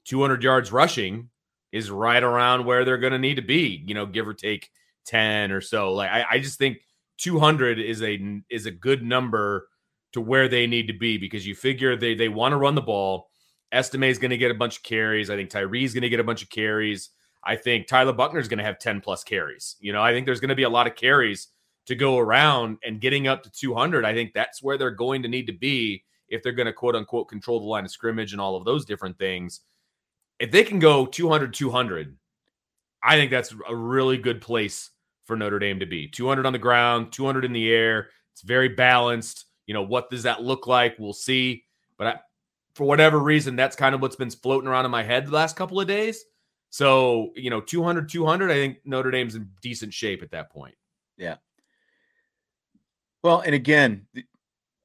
200 0.05 0.41
yards 0.41 0.71
rushing 0.71 1.29
is 1.71 1.91
right 1.91 2.21
around 2.23 2.65
where 2.65 2.83
they're 2.85 2.97
going 2.97 3.13
to 3.13 3.19
need 3.19 3.35
to 3.35 3.41
be. 3.41 3.83
You 3.85 3.93
know, 3.93 4.05
give 4.05 4.27
or 4.27 4.33
take 4.33 4.69
10 5.05 5.51
or 5.51 5.61
so. 5.61 5.93
Like 5.93 6.09
I, 6.09 6.25
I 6.31 6.39
just 6.39 6.57
think 6.57 6.79
200 7.17 7.79
is 7.79 8.01
a 8.01 8.41
is 8.49 8.65
a 8.65 8.71
good 8.71 9.03
number 9.03 9.67
to 10.13 10.21
where 10.21 10.47
they 10.47 10.65
need 10.67 10.87
to 10.87 10.93
be 10.93 11.17
because 11.17 11.45
you 11.45 11.55
figure 11.55 11.95
they 11.95 12.15
they 12.15 12.29
want 12.29 12.53
to 12.53 12.57
run 12.57 12.75
the 12.75 12.81
ball. 12.81 13.29
Estime 13.71 14.03
is 14.03 14.17
going 14.17 14.31
to 14.31 14.37
get 14.37 14.51
a 14.51 14.55
bunch 14.55 14.77
of 14.77 14.83
carries. 14.83 15.29
I 15.29 15.35
think 15.35 15.51
Tyree's 15.51 15.93
going 15.93 16.01
to 16.01 16.09
get 16.09 16.19
a 16.19 16.23
bunch 16.23 16.41
of 16.41 16.49
carries. 16.49 17.09
I 17.43 17.55
think 17.55 17.87
Tyler 17.87 18.13
Buchner 18.13 18.39
is 18.39 18.47
going 18.47 18.57
to 18.57 18.63
have 18.63 18.79
10 18.79 19.01
plus 19.01 19.23
carries. 19.23 19.75
You 19.79 19.93
know, 19.93 20.01
I 20.01 20.11
think 20.11 20.25
there's 20.25 20.39
going 20.39 20.49
to 20.49 20.55
be 20.55 20.63
a 20.63 20.69
lot 20.69 20.87
of 20.87 20.95
carries 20.95 21.49
to 21.85 21.95
go 21.95 22.17
around 22.17 22.77
and 22.83 22.99
getting 22.99 23.27
up 23.27 23.43
to 23.43 23.51
200. 23.51 24.05
I 24.05 24.13
think 24.13 24.33
that's 24.33 24.61
where 24.61 24.77
they're 24.77 24.91
going 24.91 25.23
to 25.23 25.29
need 25.29 25.47
to 25.47 25.53
be 25.53 26.03
if 26.27 26.43
they're 26.43 26.51
going 26.51 26.65
to 26.65 26.73
quote 26.73 26.95
unquote 26.95 27.29
control 27.29 27.59
the 27.59 27.65
line 27.65 27.85
of 27.85 27.91
scrimmage 27.91 28.31
and 28.31 28.41
all 28.41 28.55
of 28.55 28.65
those 28.65 28.85
different 28.85 29.17
things. 29.17 29.61
If 30.39 30.51
they 30.51 30.63
can 30.63 30.79
go 30.79 31.05
200 31.05 31.53
200, 31.53 32.17
I 33.03 33.15
think 33.15 33.31
that's 33.31 33.53
a 33.67 33.75
really 33.75 34.17
good 34.17 34.41
place 34.41 34.89
for 35.25 35.35
Notre 35.35 35.59
Dame 35.59 35.79
to 35.79 35.85
be. 35.85 36.07
200 36.07 36.45
on 36.45 36.53
the 36.53 36.59
ground, 36.59 37.11
200 37.11 37.45
in 37.45 37.53
the 37.53 37.71
air. 37.71 38.09
It's 38.33 38.41
very 38.41 38.69
balanced. 38.69 39.45
You 39.67 39.73
know, 39.73 39.83
what 39.83 40.09
does 40.09 40.23
that 40.23 40.41
look 40.41 40.65
like? 40.65 40.95
We'll 40.97 41.13
see. 41.13 41.65
But 41.97 42.07
I, 42.07 42.19
for 42.73 42.85
whatever 42.85 43.19
reason, 43.19 43.55
that's 43.55 43.75
kind 43.75 43.93
of 43.93 44.01
what's 44.01 44.15
been 44.15 44.29
floating 44.29 44.67
around 44.67 44.85
in 44.85 44.91
my 44.91 45.03
head 45.03 45.27
the 45.27 45.31
last 45.31 45.55
couple 45.55 45.79
of 45.79 45.87
days. 45.87 46.23
So, 46.69 47.31
you 47.35 47.49
know, 47.49 47.61
200, 47.61 48.09
200, 48.09 48.51
I 48.51 48.53
think 48.53 48.77
Notre 48.85 49.11
Dame's 49.11 49.35
in 49.35 49.49
decent 49.61 49.93
shape 49.93 50.23
at 50.23 50.31
that 50.31 50.51
point. 50.51 50.75
Yeah. 51.17 51.35
Well, 53.23 53.41
and 53.41 53.53
again, 53.53 54.07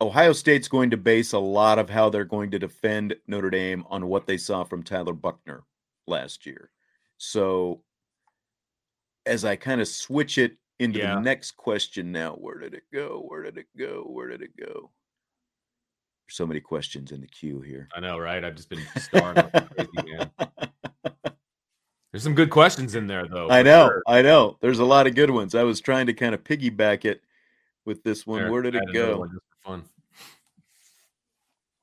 Ohio 0.05 0.35
State's 0.35 0.69
going 0.69 0.91
to 0.91 0.97
base 0.99 1.33
a 1.33 1.39
lot 1.39 1.79
of 1.79 1.89
how 1.89 2.11
they're 2.11 2.27
going 2.27 2.51
to 2.51 2.59
defend 2.59 3.17
Notre 3.27 3.49
Dame 3.49 3.85
on 3.89 4.07
what 4.07 4.27
they 4.27 4.37
saw 4.37 4.63
from 4.63 4.83
Tyler 4.83 5.15
Buchner 5.15 5.65
last 6.07 6.45
year. 6.45 6.71
So, 7.17 7.81
as 9.25 9.47
I 9.47 9.57
kind 9.57 9.81
of 9.81 9.89
switch 9.89 10.37
it 10.37 10.59
into 10.79 10.99
Yeah. 10.99 11.15
the 11.15 11.21
next 11.23 11.53
question 11.53 12.13
now, 12.13 12.33
where 12.35 12.59
did 12.59 12.75
it 12.75 12.83
go? 12.93 13.25
Where 13.27 13.43
did 13.43 13.57
it 13.57 13.69
go? 13.79 14.03
Where 14.07 14.29
did 14.29 14.43
it 14.43 14.55
go? 14.59 14.91
There's 16.27 16.37
so 16.37 16.47
many 16.47 16.61
questions 16.61 17.11
in 17.11 17.23
the 17.23 17.27
queue 17.27 17.61
here. 17.63 17.89
I 17.97 18.01
know, 18.01 18.19
right? 18.19 18.45
I've 18.45 18.57
just 18.57 18.69
been 18.69 18.83
starring 18.99 19.37
like 19.37 19.71
crazy. 19.75 20.19
There's 22.13 22.23
some 22.23 22.35
good 22.35 22.51
questions 22.51 22.95
in 22.95 23.07
there, 23.07 23.27
though. 23.27 23.49
I 23.51 23.63
know, 23.63 23.87
sure. 23.87 24.03
I 24.07 24.21
know. 24.23 24.57
There's 24.61 24.79
a 24.79 24.85
lot 24.85 25.07
of 25.07 25.15
good 25.15 25.31
ones. 25.31 25.55
I 25.55 25.63
was 25.65 25.81
trying 25.81 26.07
to 26.07 26.13
kind 26.13 26.35
of 26.35 26.45
piggyback 26.45 27.05
it 27.05 27.23
with 27.87 28.05
this 28.05 28.27
one. 28.27 28.51
Where 28.51 28.63
did 28.63 28.75
it 28.77 28.93
go? 28.93 29.19
one 29.19 29.31
just 29.31 29.43
for 29.63 29.71
fun. 29.71 29.85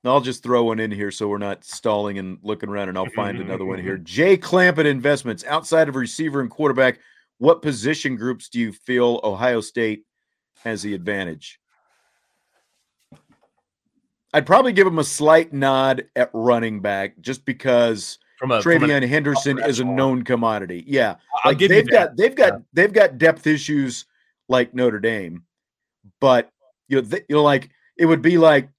I'll 0.04 0.22
just 0.22 0.42
throw 0.42 0.64
one 0.64 0.80
in 0.80 0.90
here 0.90 1.12
so 1.12 1.28
we're 1.28 1.38
not 1.38 1.64
stalling 1.64 2.18
and 2.18 2.40
looking 2.42 2.70
around, 2.70 2.90
and 2.90 2.98
I'll 2.98 3.06
mm-hmm, 3.06 3.16
find 3.16 3.40
another 3.40 3.66
one 3.66 3.80
here. 3.80 3.94
Mm-hmm, 3.94 4.04
mm-hmm. 4.04 4.06
Jay 4.06 4.38
Clampett 4.38 4.86
Investments, 4.86 5.44
outside 5.46 5.88
of 5.90 5.96
receiver 5.96 6.42
and 6.42 6.50
quarterback, 6.50 7.00
what 7.38 7.62
position 7.62 8.16
groups 8.16 8.50
do 8.50 8.60
you 8.60 8.72
feel 8.72 9.20
Ohio 9.24 9.62
State 9.62 10.06
has 10.64 10.82
the 10.82 10.94
advantage? 10.94 11.60
I'd 14.34 14.46
probably 14.46 14.72
give 14.74 14.88
him 14.88 15.00
a 15.00 15.04
slight 15.04 15.52
nod 15.52 16.06
at 16.16 16.30
running 16.34 16.80
back 16.80 17.20
just 17.20 17.46
because 17.46 18.18
From 18.40 18.52
a, 18.52 18.62
from 18.62 18.84
an- 18.84 18.90
TreVeyon 18.90 19.08
Henderson 19.08 19.60
is 19.60 19.80
a 19.80 19.86
known 19.86 20.24
commodity. 20.24 20.84
Yeah. 20.88 21.16
I'll 21.44 21.52
Like 21.52 21.58
give 21.60 21.72
you 21.72 21.78
they've 21.78 21.86
that. 21.88 21.92
got 21.92 22.18
they've 22.18 22.36
got 22.36 22.62
they've 22.74 22.94
got 22.94 23.18
depth 23.18 23.46
issues 23.46 24.06
like 24.48 24.74
Notre 24.74 25.00
Dame, 25.00 25.44
but 26.20 26.50
you 26.88 27.02
know, 27.02 27.08
you 27.30 27.36
know, 27.36 27.44
like 27.44 27.70
it 27.98 28.06
would 28.06 28.22
be 28.22 28.38
like 28.38 28.70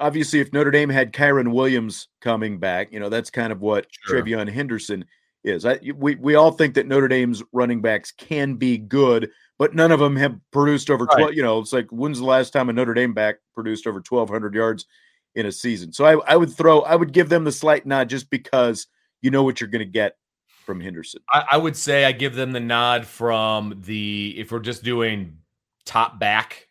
obviously 0.00 0.40
if 0.40 0.52
Notre 0.52 0.70
Dame 0.70 0.88
had 0.88 1.12
Kyren 1.12 1.52
Williams 1.52 2.08
coming 2.20 2.58
back, 2.58 2.92
you 2.92 2.98
know, 2.98 3.08
that's 3.08 3.30
kind 3.30 3.52
of 3.52 3.60
what 3.60 3.86
Sure. 3.90 4.22
TreVeyon 4.22 4.50
Henderson 4.50 5.04
is. 5.44 5.64
I, 5.64 5.78
we 5.94 6.16
we 6.16 6.34
all 6.34 6.50
think 6.50 6.74
that 6.74 6.86
Notre 6.86 7.08
Dame's 7.08 7.42
running 7.52 7.80
backs 7.80 8.12
can 8.12 8.54
be 8.54 8.76
good, 8.78 9.30
but 9.58 9.74
none 9.74 9.92
of 9.92 10.00
them 10.00 10.16
have 10.16 10.38
produced 10.50 10.90
over 10.90 11.04
Right. 11.04 11.16
twelve. 11.16 11.34
You 11.34 11.42
know, 11.42 11.60
it's 11.60 11.72
like 11.72 11.88
when's 11.90 12.18
the 12.18 12.24
last 12.24 12.52
time 12.52 12.68
a 12.68 12.72
Notre 12.72 12.94
Dame 12.94 13.14
back 13.14 13.36
produced 13.54 13.86
over 13.86 14.00
twelve 14.00 14.28
hundred 14.28 14.54
yards 14.54 14.86
in 15.34 15.46
a 15.46 15.52
season? 15.52 15.92
So 15.92 16.04
I, 16.04 16.32
I 16.32 16.36
would 16.36 16.52
throw 16.52 16.80
I 16.80 16.96
would 16.96 17.12
give 17.12 17.28
them 17.28 17.44
the 17.44 17.52
slight 17.52 17.86
nod 17.86 18.08
just 18.08 18.28
because 18.30 18.86
you 19.22 19.30
know 19.30 19.42
what 19.42 19.60
you're 19.60 19.70
going 19.70 19.80
to 19.80 19.90
get 19.90 20.16
from 20.64 20.80
Henderson. 20.80 21.22
I, 21.30 21.44
I 21.52 21.56
would 21.56 21.76
say 21.76 22.04
I 22.04 22.12
give 22.12 22.34
them 22.34 22.52
the 22.52 22.60
nod 22.60 23.06
from 23.06 23.80
the 23.84 24.34
if 24.36 24.52
we're 24.52 24.60
just 24.60 24.82
doing 24.82 25.38
top 25.84 26.18
back. 26.18 26.68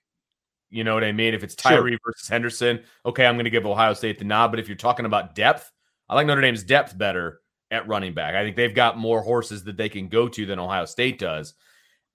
You 0.69 0.83
know 0.83 0.93
what 0.93 1.03
I 1.03 1.11
mean? 1.11 1.33
If 1.33 1.43
it's 1.43 1.55
Sure. 1.61 1.71
Tyree 1.71 1.97
versus 2.05 2.27
Henderson, 2.27 2.81
okay, 3.05 3.25
I'm 3.25 3.35
going 3.35 3.45
to 3.45 3.49
give 3.49 3.65
Ohio 3.65 3.93
State 3.93 4.19
the 4.19 4.25
nod. 4.25 4.49
But 4.49 4.59
if 4.59 4.67
you're 4.67 4.77
talking 4.77 5.05
about 5.05 5.35
depth, 5.35 5.71
I 6.07 6.15
like 6.15 6.27
Notre 6.27 6.41
Dame's 6.41 6.63
depth 6.63 6.97
better 6.97 7.41
at 7.71 7.87
running 7.87 8.13
back. 8.13 8.35
I 8.35 8.43
think 8.43 8.55
they've 8.55 8.73
got 8.73 8.97
more 8.97 9.21
horses 9.21 9.63
that 9.65 9.77
they 9.77 9.89
can 9.89 10.07
go 10.07 10.27
to 10.27 10.45
than 10.45 10.59
Ohio 10.59 10.85
State 10.85 11.19
does. 11.19 11.53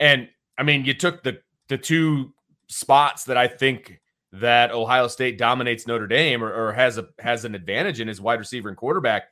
And 0.01 0.29
I 0.59 0.63
mean, 0.63 0.85
you 0.85 0.95
took 0.95 1.23
the 1.23 1.41
the 1.69 1.79
two 1.79 2.33
spots 2.69 3.25
that 3.25 3.37
I 3.37 3.49
think 3.49 4.01
that 4.33 4.73
Ohio 4.73 5.07
State 5.07 5.39
dominates 5.39 5.87
Notre 5.87 6.09
Dame 6.09 6.43
or, 6.43 6.53
or 6.53 6.73
has 6.73 6.99
a 6.99 7.09
has 7.19 7.45
an 7.45 7.55
advantage 7.55 8.01
in 8.01 8.09
is 8.09 8.21
wide 8.21 8.39
receiver 8.39 8.69
and 8.69 8.77
quarterback. 8.77 9.25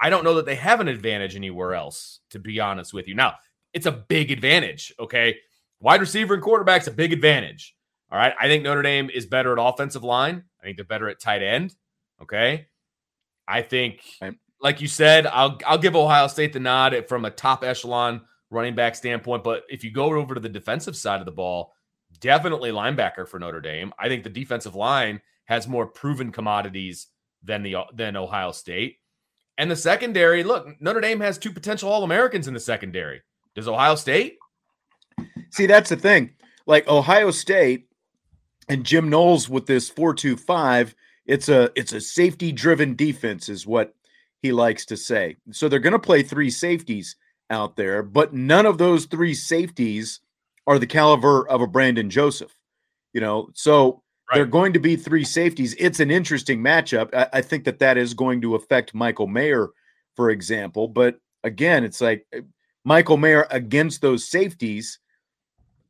I 0.00 0.10
don't 0.10 0.24
know 0.24 0.34
that 0.34 0.46
they 0.46 0.56
have 0.56 0.80
an 0.80 0.88
advantage 0.88 1.36
anywhere 1.36 1.74
else, 1.74 2.20
to 2.30 2.38
be 2.38 2.58
honest 2.60 2.92
with 2.92 3.06
you. 3.06 3.14
Now, 3.14 3.36
it's 3.72 3.86
a 3.86 3.92
big 3.92 4.30
advantage. 4.30 4.92
Okay. 4.98 5.38
Wide 5.80 6.00
receiver 6.00 6.34
and 6.34 6.42
quarterback's 6.42 6.86
a 6.86 6.92
big 6.92 7.12
advantage. 7.12 7.74
All 8.12 8.18
right. 8.18 8.34
I 8.38 8.46
think 8.46 8.62
Notre 8.62 8.82
Dame 8.82 9.08
is 9.08 9.24
better 9.24 9.58
at 9.58 9.58
offensive 9.72 10.04
line. 10.04 10.44
I 10.60 10.64
think 10.64 10.76
they're 10.76 10.84
better 10.84 11.08
at 11.08 11.18
tight 11.18 11.42
end. 11.42 11.74
Okay. 12.20 12.66
I 13.48 13.62
think, 13.62 14.02
Right. 14.20 14.34
like 14.60 14.82
you 14.82 14.86
said, 14.86 15.26
I'll 15.26 15.58
I'll 15.66 15.78
give 15.78 15.96
Ohio 15.96 16.26
State 16.26 16.52
the 16.52 16.60
nod 16.60 16.94
from 17.08 17.24
a 17.24 17.30
top 17.30 17.64
echelon 17.64 18.20
running 18.50 18.74
back 18.74 18.94
standpoint. 18.94 19.42
But 19.42 19.64
if 19.70 19.82
you 19.82 19.90
go 19.90 20.12
over 20.14 20.34
to 20.34 20.40
the 20.40 20.48
defensive 20.50 20.94
side 20.96 21.20
of 21.20 21.24
the 21.26 21.32
ball, 21.32 21.72
definitely 22.20 22.70
linebacker 22.70 23.26
for 23.26 23.40
Notre 23.40 23.62
Dame. 23.62 23.94
I 23.98 24.08
think 24.08 24.24
the 24.24 24.30
defensive 24.30 24.74
line 24.74 25.22
has 25.46 25.66
more 25.66 25.86
proven 25.86 26.30
commodities 26.32 27.08
than 27.42 27.62
the 27.62 27.76
than 27.94 28.14
Ohio 28.14 28.52
State. 28.52 28.98
And 29.58 29.70
the 29.70 29.76
secondary, 29.76 30.44
look, 30.44 30.66
Notre 30.80 31.00
Dame 31.00 31.20
has 31.20 31.38
two 31.38 31.50
potential 31.52 31.90
All 31.90 32.04
Americans 32.04 32.46
in 32.46 32.54
the 32.54 32.60
secondary. 32.60 33.22
Does 33.54 33.68
Ohio 33.68 33.94
State? 33.94 34.36
See, 35.50 35.66
that's 35.66 35.88
the 35.90 35.96
thing. 35.96 36.34
Like 36.66 36.86
Ohio 36.88 37.30
State 37.30 37.88
and 38.72 38.84
Jim 38.84 39.10
Knowles 39.10 39.50
with 39.50 39.66
this 39.66 39.90
4-2-5, 39.90 40.94
it's 41.26 41.48
a 41.48 41.70
it's 41.76 41.92
a 41.92 42.00
safety 42.00 42.52
driven 42.52 42.96
defense 42.96 43.48
is 43.48 43.66
what 43.66 43.94
he 44.40 44.50
likes 44.50 44.86
to 44.86 44.96
say. 44.96 45.36
So 45.50 45.68
they're 45.68 45.78
going 45.78 45.92
to 45.92 45.98
play 45.98 46.22
three 46.22 46.50
safeties 46.50 47.16
out 47.50 47.76
there, 47.76 48.02
but 48.02 48.32
none 48.32 48.64
of 48.64 48.78
those 48.78 49.04
three 49.04 49.34
safeties 49.34 50.20
are 50.66 50.78
the 50.78 50.86
caliber 50.86 51.46
of 51.48 51.60
a 51.60 51.66
Brandon 51.66 52.08
Joseph. 52.08 52.52
You 53.12 53.20
know, 53.20 53.50
so 53.52 54.02
they're 54.32 54.46
going 54.46 54.72
to 54.72 54.80
be 54.80 54.96
three 54.96 55.24
safeties. 55.24 55.76
It's 55.78 56.00
an 56.00 56.10
interesting 56.10 56.60
matchup. 56.60 57.14
I, 57.14 57.28
I 57.34 57.40
think 57.42 57.64
that 57.64 57.78
that 57.80 57.98
is 57.98 58.14
going 58.14 58.40
to 58.40 58.54
affect 58.54 58.94
Michael 58.94 59.26
Mayer, 59.26 59.68
for 60.16 60.30
example. 60.30 60.88
But 60.88 61.20
again, 61.44 61.84
it's 61.84 62.00
like 62.00 62.26
uh, 62.34 62.40
Michael 62.84 63.18
Mayer 63.18 63.46
against 63.50 64.00
those 64.00 64.26
safeties. 64.26 64.98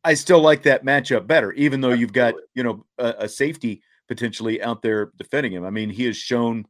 I 0.05 0.15
still 0.15 0.41
like 0.41 0.63
that 0.65 0.85
matchup 0.85 1.27
better, 1.27 1.53
even 1.53 1.81
though 1.81 1.93
you've 1.93 2.13
got 2.13 2.35
you 2.55 2.63
know 2.63 2.85
a, 2.99 3.15
a 3.21 3.29
safety 3.29 3.83
potentially 4.09 4.63
out 4.63 4.83
there 4.83 5.13
defending 5.17 5.53
him. 5.53 5.65
I 5.65 5.71
mean, 5.71 5.91
he 5.91 6.05
has 6.05 6.17
shown 6.17 6.67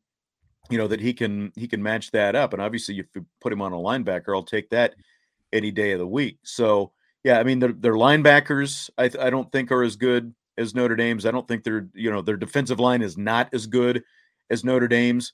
you 0.71 0.79
know 0.79 0.87
that 0.88 1.01
he 1.01 1.12
can 1.12 1.53
he 1.57 1.66
can 1.66 1.83
match 1.83 2.11
that 2.12 2.37
up, 2.37 2.53
and 2.53 2.62
obviously 2.62 2.99
if 2.99 3.07
you 3.14 3.27
put 3.40 3.53
him 3.53 3.62
on 3.62 3.73
a 3.73 3.77
linebacker, 3.77 4.35
I'll 4.35 4.42
take 4.42 4.71
that 4.71 4.95
any 5.53 5.71
day 5.71 5.92
of 5.92 5.99
the 5.99 6.07
week. 6.07 6.38
So 6.42 6.92
yeah, 7.25 7.38
I 7.38 7.45
mean 7.45 7.59
their 7.59 7.73
their 7.73 7.95
linebackers 7.95 8.90
I 8.99 9.11
I 9.21 9.31
don't 9.31 9.51
think 9.53 9.71
are 9.73 9.83
as 9.83 9.97
good 9.97 10.35
as 10.59 10.75
Notre 10.75 10.97
Dame's. 10.97 11.27
I 11.27 11.31
don't 11.31 11.49
think 11.49 11.64
their 11.64 11.88
you 11.95 12.11
know 12.11 12.23
their 12.23 12.37
defensive 12.37 12.81
line 12.81 13.03
is 13.03 13.16
not 13.16 13.53
as 13.53 13.66
good 13.66 14.03
as 14.51 14.64
Notre 14.64 14.88
Dame's. 14.88 15.33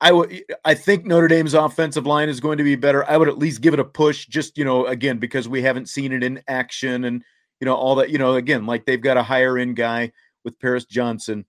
I 0.00 0.12
would 0.12 0.42
I 0.64 0.74
think 0.74 1.04
Notre 1.04 1.28
Dame's 1.28 1.54
offensive 1.54 2.06
line 2.06 2.28
is 2.28 2.40
going 2.40 2.58
to 2.58 2.64
be 2.64 2.76
better. 2.76 3.08
I 3.08 3.16
would 3.16 3.28
at 3.28 3.38
least 3.38 3.60
give 3.60 3.74
it 3.74 3.80
a 3.80 3.84
push 3.84 4.26
just, 4.26 4.56
you 4.56 4.64
know, 4.64 4.86
again 4.86 5.18
because 5.18 5.48
we 5.48 5.60
haven't 5.62 5.88
seen 5.88 6.12
it 6.12 6.22
in 6.22 6.42
action 6.48 7.04
and 7.04 7.22
you 7.60 7.66
know 7.66 7.74
all 7.74 7.94
that, 7.96 8.10
you 8.10 8.18
know, 8.18 8.34
again 8.34 8.64
like 8.66 8.86
they've 8.86 9.00
got 9.02 9.16
a 9.16 9.22
higher 9.22 9.58
end 9.58 9.76
guy 9.76 10.10
with 10.44 10.58
Paris 10.58 10.84
Johnson 10.86 11.44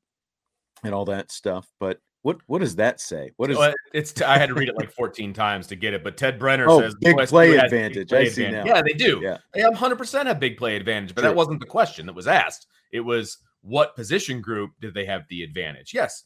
and 0.83 0.93
all 0.93 1.05
that 1.05 1.31
stuff. 1.31 1.67
But 1.79 1.99
what 2.23 2.37
what 2.47 2.59
does 2.59 2.75
that 2.75 2.99
say? 2.99 3.31
What 3.37 3.49
is 3.51 3.57
Well, 3.57 3.73
it's 3.93 4.21
I 4.21 4.37
had 4.37 4.49
to 4.49 4.53
read 4.55 4.69
it 4.69 4.75
like 4.75 4.91
14 4.91 5.33
times 5.33 5.67
to 5.67 5.75
get 5.75 5.93
it, 5.93 6.03
but 6.03 6.17
Ted 6.17 6.37
Brenner 6.37 6.65
Oh, 6.69 6.81
says 6.81 6.93
big 6.99 7.15
play 7.27 7.51
has 7.55 7.61
big 7.71 7.73
advantage. 7.73 8.09
play 8.09 8.19
I 8.19 8.27
see 8.27 8.43
advantage. 8.43 8.67
now. 8.69 8.75
Yeah, 8.75 8.81
they 8.85 8.93
do. 8.93 9.21
Yeah. 9.23 9.37
They 9.53 9.61
have 9.61 9.73
100% 9.73 10.25
have 10.25 10.39
big 10.39 10.57
play 10.57 10.75
advantage, 10.75 11.15
but 11.15 11.21
Sure. 11.21 11.29
that 11.31 11.35
wasn't 11.37 11.61
the 11.61 11.65
question 11.65 12.05
that 12.05 12.13
was 12.13 12.27
asked. 12.27 12.67
It 12.91 12.99
was 12.99 13.37
what 13.61 13.95
position 13.95 14.41
group 14.41 14.71
did 14.81 14.93
they 14.93 15.05
have 15.05 15.23
the 15.29 15.41
advantage? 15.43 15.93
Yes, 15.93 16.25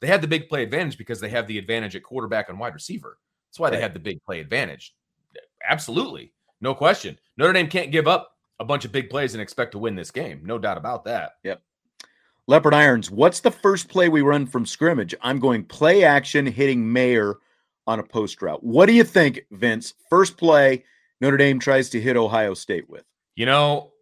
they 0.00 0.06
had 0.06 0.22
the 0.22 0.28
big 0.28 0.48
play 0.48 0.62
advantage 0.62 0.98
because 0.98 1.20
they 1.20 1.28
have 1.28 1.46
the 1.46 1.58
advantage 1.58 1.96
at 1.96 2.02
quarterback 2.02 2.48
and 2.48 2.58
wide 2.58 2.74
receiver. 2.74 3.18
That's 3.48 3.58
why 3.58 3.70
they 3.70 3.80
had 3.80 3.94
the 3.94 4.00
big 4.00 4.22
play 4.24 4.40
advantage. 4.40 4.94
Absolutely. 5.68 6.32
No 6.60 6.74
question. 6.74 7.18
Notre 7.36 7.52
Dame 7.52 7.68
can't 7.68 7.92
give 7.92 8.06
up 8.06 8.36
a 8.60 8.64
bunch 8.64 8.84
of 8.84 8.92
big 8.92 9.10
plays 9.10 9.34
and 9.34 9.42
expect 9.42 9.72
to 9.72 9.78
win 9.78 9.94
this 9.94 10.10
game. 10.10 10.40
No 10.44 10.58
doubt 10.58 10.78
about 10.78 11.04
that. 11.04 11.32
Yep. 11.44 11.62
Leopard 12.46 12.74
Irons, 12.74 13.10
what's 13.10 13.40
the 13.40 13.50
first 13.50 13.88
play 13.88 14.08
we 14.08 14.22
run 14.22 14.46
from 14.46 14.66
scrimmage? 14.66 15.14
I'm 15.22 15.38
going 15.38 15.64
play 15.64 16.04
action 16.04 16.46
hitting 16.46 16.90
Mayer 16.90 17.36
on 17.86 18.00
a 18.00 18.02
post 18.02 18.42
route. 18.42 18.62
What 18.62 18.86
do 18.86 18.92
you 18.92 19.04
think, 19.04 19.46
Vince? 19.50 19.94
First 20.08 20.36
play 20.36 20.84
Notre 21.20 21.36
Dame 21.36 21.58
tries 21.58 21.90
to 21.90 22.00
hit 22.00 22.16
Ohio 22.16 22.54
State 22.54 22.88
with. 22.88 23.04
You 23.36 23.46
know, 23.46 23.92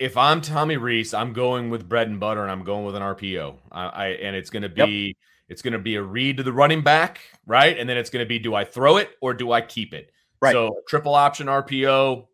if 0.00 0.16
I'm 0.16 0.40
Tommy 0.40 0.78
Rees, 0.78 1.14
I'm 1.14 1.32
going 1.34 1.70
with 1.70 1.88
bread 1.88 2.08
and 2.08 2.18
butter, 2.18 2.42
and 2.42 2.50
I'm 2.50 2.64
going 2.64 2.84
with 2.86 2.96
an 2.96 3.02
RPO. 3.02 3.56
I, 3.70 3.84
I 3.86 4.06
and 4.08 4.34
it's 4.34 4.50
going 4.50 4.62
to 4.62 4.72
Yep. 4.74 4.86
be 4.88 5.16
it's 5.48 5.62
going 5.62 5.72
to 5.74 5.78
be 5.78 5.96
a 5.96 6.02
read 6.02 6.38
to 6.38 6.42
the 6.42 6.52
running 6.52 6.82
back, 6.82 7.20
right? 7.46 7.76
And 7.78 7.88
then 7.88 7.96
it's 7.98 8.08
going 8.10 8.24
to 8.24 8.28
be 8.28 8.38
do 8.38 8.54
I 8.54 8.64
throw 8.64 8.96
it 8.96 9.10
or 9.20 9.34
do 9.34 9.52
I 9.52 9.60
keep 9.60 9.92
it? 9.92 10.10
Right. 10.40 10.52
So 10.52 10.78
triple 10.88 11.14
option 11.14 11.48
RPO, 11.48 12.26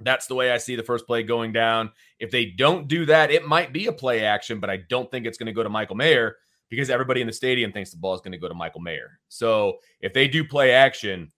That's 0.00 0.26
the 0.26 0.34
way 0.34 0.52
I 0.52 0.58
see 0.58 0.76
the 0.76 0.82
first 0.82 1.06
play 1.06 1.22
going 1.22 1.52
down. 1.52 1.90
If 2.20 2.30
they 2.30 2.46
don't 2.46 2.88
do 2.88 3.04
that, 3.06 3.30
it 3.30 3.46
might 3.46 3.72
be 3.72 3.86
a 3.86 3.92
play 3.92 4.24
action, 4.24 4.60
but 4.60 4.70
I 4.70 4.78
don't 4.88 5.10
think 5.10 5.26
it's 5.26 5.38
going 5.38 5.46
to 5.46 5.52
go 5.52 5.62
to 5.62 5.68
Michael 5.68 5.96
Mayer 5.96 6.36
because 6.68 6.88
everybody 6.90 7.20
in 7.20 7.26
the 7.26 7.32
stadium 7.32 7.72
thinks 7.72 7.90
the 7.90 7.96
ball 7.98 8.14
is 8.14 8.20
going 8.20 8.32
to 8.32 8.38
go 8.38 8.48
to 8.48 8.54
Michael 8.54 8.80
Mayer. 8.80 9.18
So 9.28 9.78
if 10.00 10.12
they 10.12 10.28
do 10.28 10.44
play 10.44 10.72
action, 10.72 11.32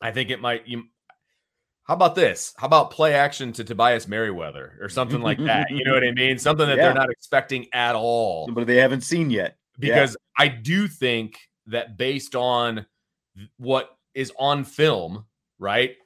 I 0.00 0.10
think 0.10 0.30
it 0.30 0.40
might. 0.40 0.66
You, 0.66 0.84
how 1.84 1.94
about 1.94 2.14
this? 2.14 2.54
How 2.56 2.66
about 2.66 2.90
play 2.92 3.14
action 3.14 3.52
to 3.54 3.64
Tobias 3.64 4.06
Merriweather 4.06 4.78
or 4.80 4.88
something 4.88 5.20
like 5.20 5.38
that? 5.44 5.70
You 5.70 5.84
know 5.84 5.94
what 5.94 6.04
I 6.04 6.12
mean? 6.12 6.38
Something 6.38 6.68
that 6.68 6.76
yeah. 6.76 6.84
they're 6.84 6.94
not 6.94 7.10
expecting 7.10 7.66
at 7.72 7.96
all. 7.96 8.48
But 8.52 8.66
they 8.66 8.76
haven't 8.76 9.00
seen 9.00 9.30
yet. 9.30 9.56
Because 9.78 10.16
yeah. 10.38 10.44
I 10.44 10.48
do 10.48 10.86
think 10.86 11.38
that 11.66 11.96
based 11.96 12.36
on 12.36 12.86
what 13.56 13.96
is 14.14 14.32
on 14.38 14.64
film, 14.64 15.24
right, 15.58 15.96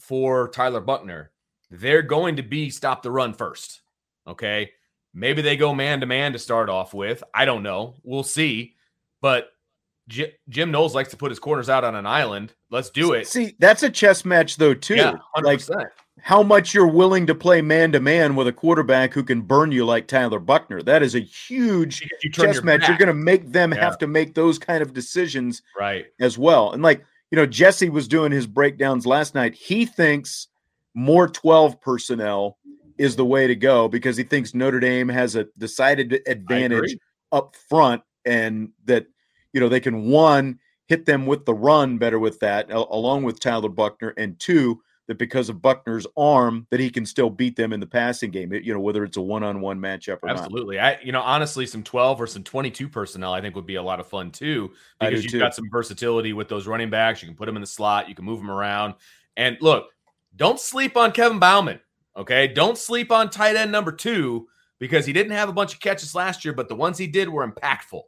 for 0.00 0.48
Tyler 0.48 0.80
Buchner, 0.80 1.30
they're 1.70 2.02
going 2.02 2.36
to 2.36 2.42
be 2.42 2.68
stop 2.68 3.02
the 3.02 3.10
run 3.10 3.32
first. 3.32 3.80
Okay. 4.26 4.72
Maybe 5.14 5.40
they 5.40 5.56
go 5.56 5.74
man 5.74 6.00
to 6.00 6.06
man 6.06 6.32
to 6.34 6.38
start 6.38 6.68
off 6.68 6.92
with. 6.92 7.22
I 7.34 7.44
don't 7.44 7.62
know. 7.62 7.94
We'll 8.02 8.22
see. 8.22 8.74
But 9.20 9.48
Jim 10.48 10.70
Knowles 10.70 10.94
likes 10.94 11.10
to 11.10 11.16
put 11.16 11.30
his 11.30 11.38
corners 11.38 11.68
out 11.68 11.84
on 11.84 11.94
an 11.94 12.06
island. 12.06 12.54
Let's 12.70 12.90
do 12.90 13.12
it. 13.12 13.26
See, 13.26 13.54
that's 13.58 13.82
a 13.82 13.90
chess 13.90 14.24
match, 14.24 14.56
though, 14.56 14.74
too. 14.74 14.96
Yeah, 14.96 15.14
100%. 15.36 15.70
Like 15.74 15.88
how 16.20 16.42
much 16.42 16.74
you're 16.74 16.86
willing 16.86 17.26
to 17.26 17.34
play 17.34 17.62
man 17.62 17.92
to 17.92 18.00
man 18.00 18.36
with 18.36 18.46
a 18.46 18.52
quarterback 18.52 19.12
who 19.12 19.24
can 19.24 19.40
burn 19.42 19.72
you 19.72 19.84
like 19.84 20.06
Tyler 20.06 20.38
Buchner. 20.38 20.82
That 20.82 21.02
is 21.02 21.14
a 21.14 21.20
huge 21.20 22.08
chess 22.32 22.62
match. 22.62 22.80
Back. 22.80 22.88
You're 22.88 22.98
going 22.98 23.08
to 23.08 23.14
make 23.14 23.50
them 23.50 23.72
yeah. 23.72 23.80
have 23.80 23.98
to 23.98 24.06
make 24.06 24.34
those 24.34 24.58
kind 24.58 24.82
of 24.82 24.94
decisions, 24.94 25.62
right? 25.78 26.06
As 26.20 26.38
well, 26.38 26.72
and 26.72 26.82
like 26.82 27.04
you 27.30 27.36
know, 27.36 27.46
Jesse 27.46 27.88
was 27.88 28.06
doing 28.06 28.30
his 28.30 28.46
breakdowns 28.46 29.06
last 29.06 29.34
night. 29.34 29.54
He 29.54 29.86
thinks 29.86 30.48
more 30.94 31.26
12 31.26 31.80
personnel 31.80 32.58
is 32.98 33.16
the 33.16 33.24
way 33.24 33.46
to 33.46 33.56
go 33.56 33.88
because 33.88 34.18
he 34.18 34.22
thinks 34.22 34.54
Notre 34.54 34.80
Dame 34.80 35.08
has 35.08 35.34
a 35.34 35.48
decided 35.56 36.20
advantage 36.26 36.96
up 37.32 37.56
front 37.70 38.02
and 38.26 38.70
that 38.84 39.06
you 39.52 39.60
know 39.60 39.68
they 39.68 39.80
can 39.80 40.06
one 40.06 40.58
hit 40.86 41.06
them 41.06 41.26
with 41.26 41.44
the 41.46 41.54
run 41.54 41.98
better 41.98 42.18
with 42.18 42.40
that 42.40 42.70
along 42.70 43.22
with 43.22 43.40
Tyler 43.40 43.68
Buchner, 43.68 44.14
and 44.16 44.38
two 44.38 44.80
that 45.08 45.18
because 45.18 45.48
of 45.48 45.60
Buchner's 45.60 46.06
arm 46.16 46.66
that 46.70 46.78
he 46.78 46.88
can 46.88 47.04
still 47.04 47.28
beat 47.28 47.56
them 47.56 47.72
in 47.72 47.80
the 47.80 47.86
passing 47.86 48.30
game 48.30 48.52
you 48.52 48.72
know 48.72 48.80
whether 48.80 49.04
it's 49.04 49.16
a 49.16 49.22
one-on-one 49.22 49.78
matchup 49.78 50.18
or 50.22 50.28
not. 50.28 50.38
absolutely 50.38 50.76
not. 50.76 50.84
I 50.84 50.98
you 51.02 51.12
know 51.12 51.22
honestly 51.22 51.66
some 51.66 51.82
12 51.82 52.20
or 52.20 52.26
some 52.26 52.44
22 52.44 52.88
personnel 52.88 53.32
I 53.32 53.40
think 53.40 53.54
would 53.54 53.66
be 53.66 53.76
a 53.76 53.82
lot 53.82 54.00
of 54.00 54.06
fun 54.06 54.30
too 54.30 54.72
because 55.00 55.24
you've 55.24 55.32
too. 55.32 55.38
got 55.38 55.54
some 55.54 55.68
versatility 55.70 56.32
with 56.32 56.48
those 56.48 56.66
running 56.66 56.90
backs 56.90 57.22
you 57.22 57.28
can 57.28 57.36
put 57.36 57.46
them 57.46 57.56
in 57.56 57.62
the 57.62 57.66
slot 57.66 58.08
you 58.08 58.14
can 58.14 58.24
move 58.24 58.38
them 58.38 58.50
around 58.50 58.94
and 59.36 59.56
look 59.60 59.86
don't 60.36 60.58
sleep 60.58 60.96
on 60.96 61.12
Kevin 61.12 61.38
Bauman. 61.38 61.80
Okay. 62.16 62.48
Don't 62.48 62.78
sleep 62.78 63.10
on 63.10 63.30
tight 63.30 63.56
end 63.56 63.72
number 63.72 63.92
two 63.92 64.48
because 64.78 65.06
he 65.06 65.12
didn't 65.12 65.32
have 65.32 65.48
a 65.48 65.52
bunch 65.52 65.74
of 65.74 65.80
catches 65.80 66.14
last 66.14 66.44
year, 66.44 66.54
but 66.54 66.68
the 66.68 66.74
ones 66.74 66.98
he 66.98 67.06
did 67.06 67.28
were 67.28 67.46
impactful. 67.46 68.02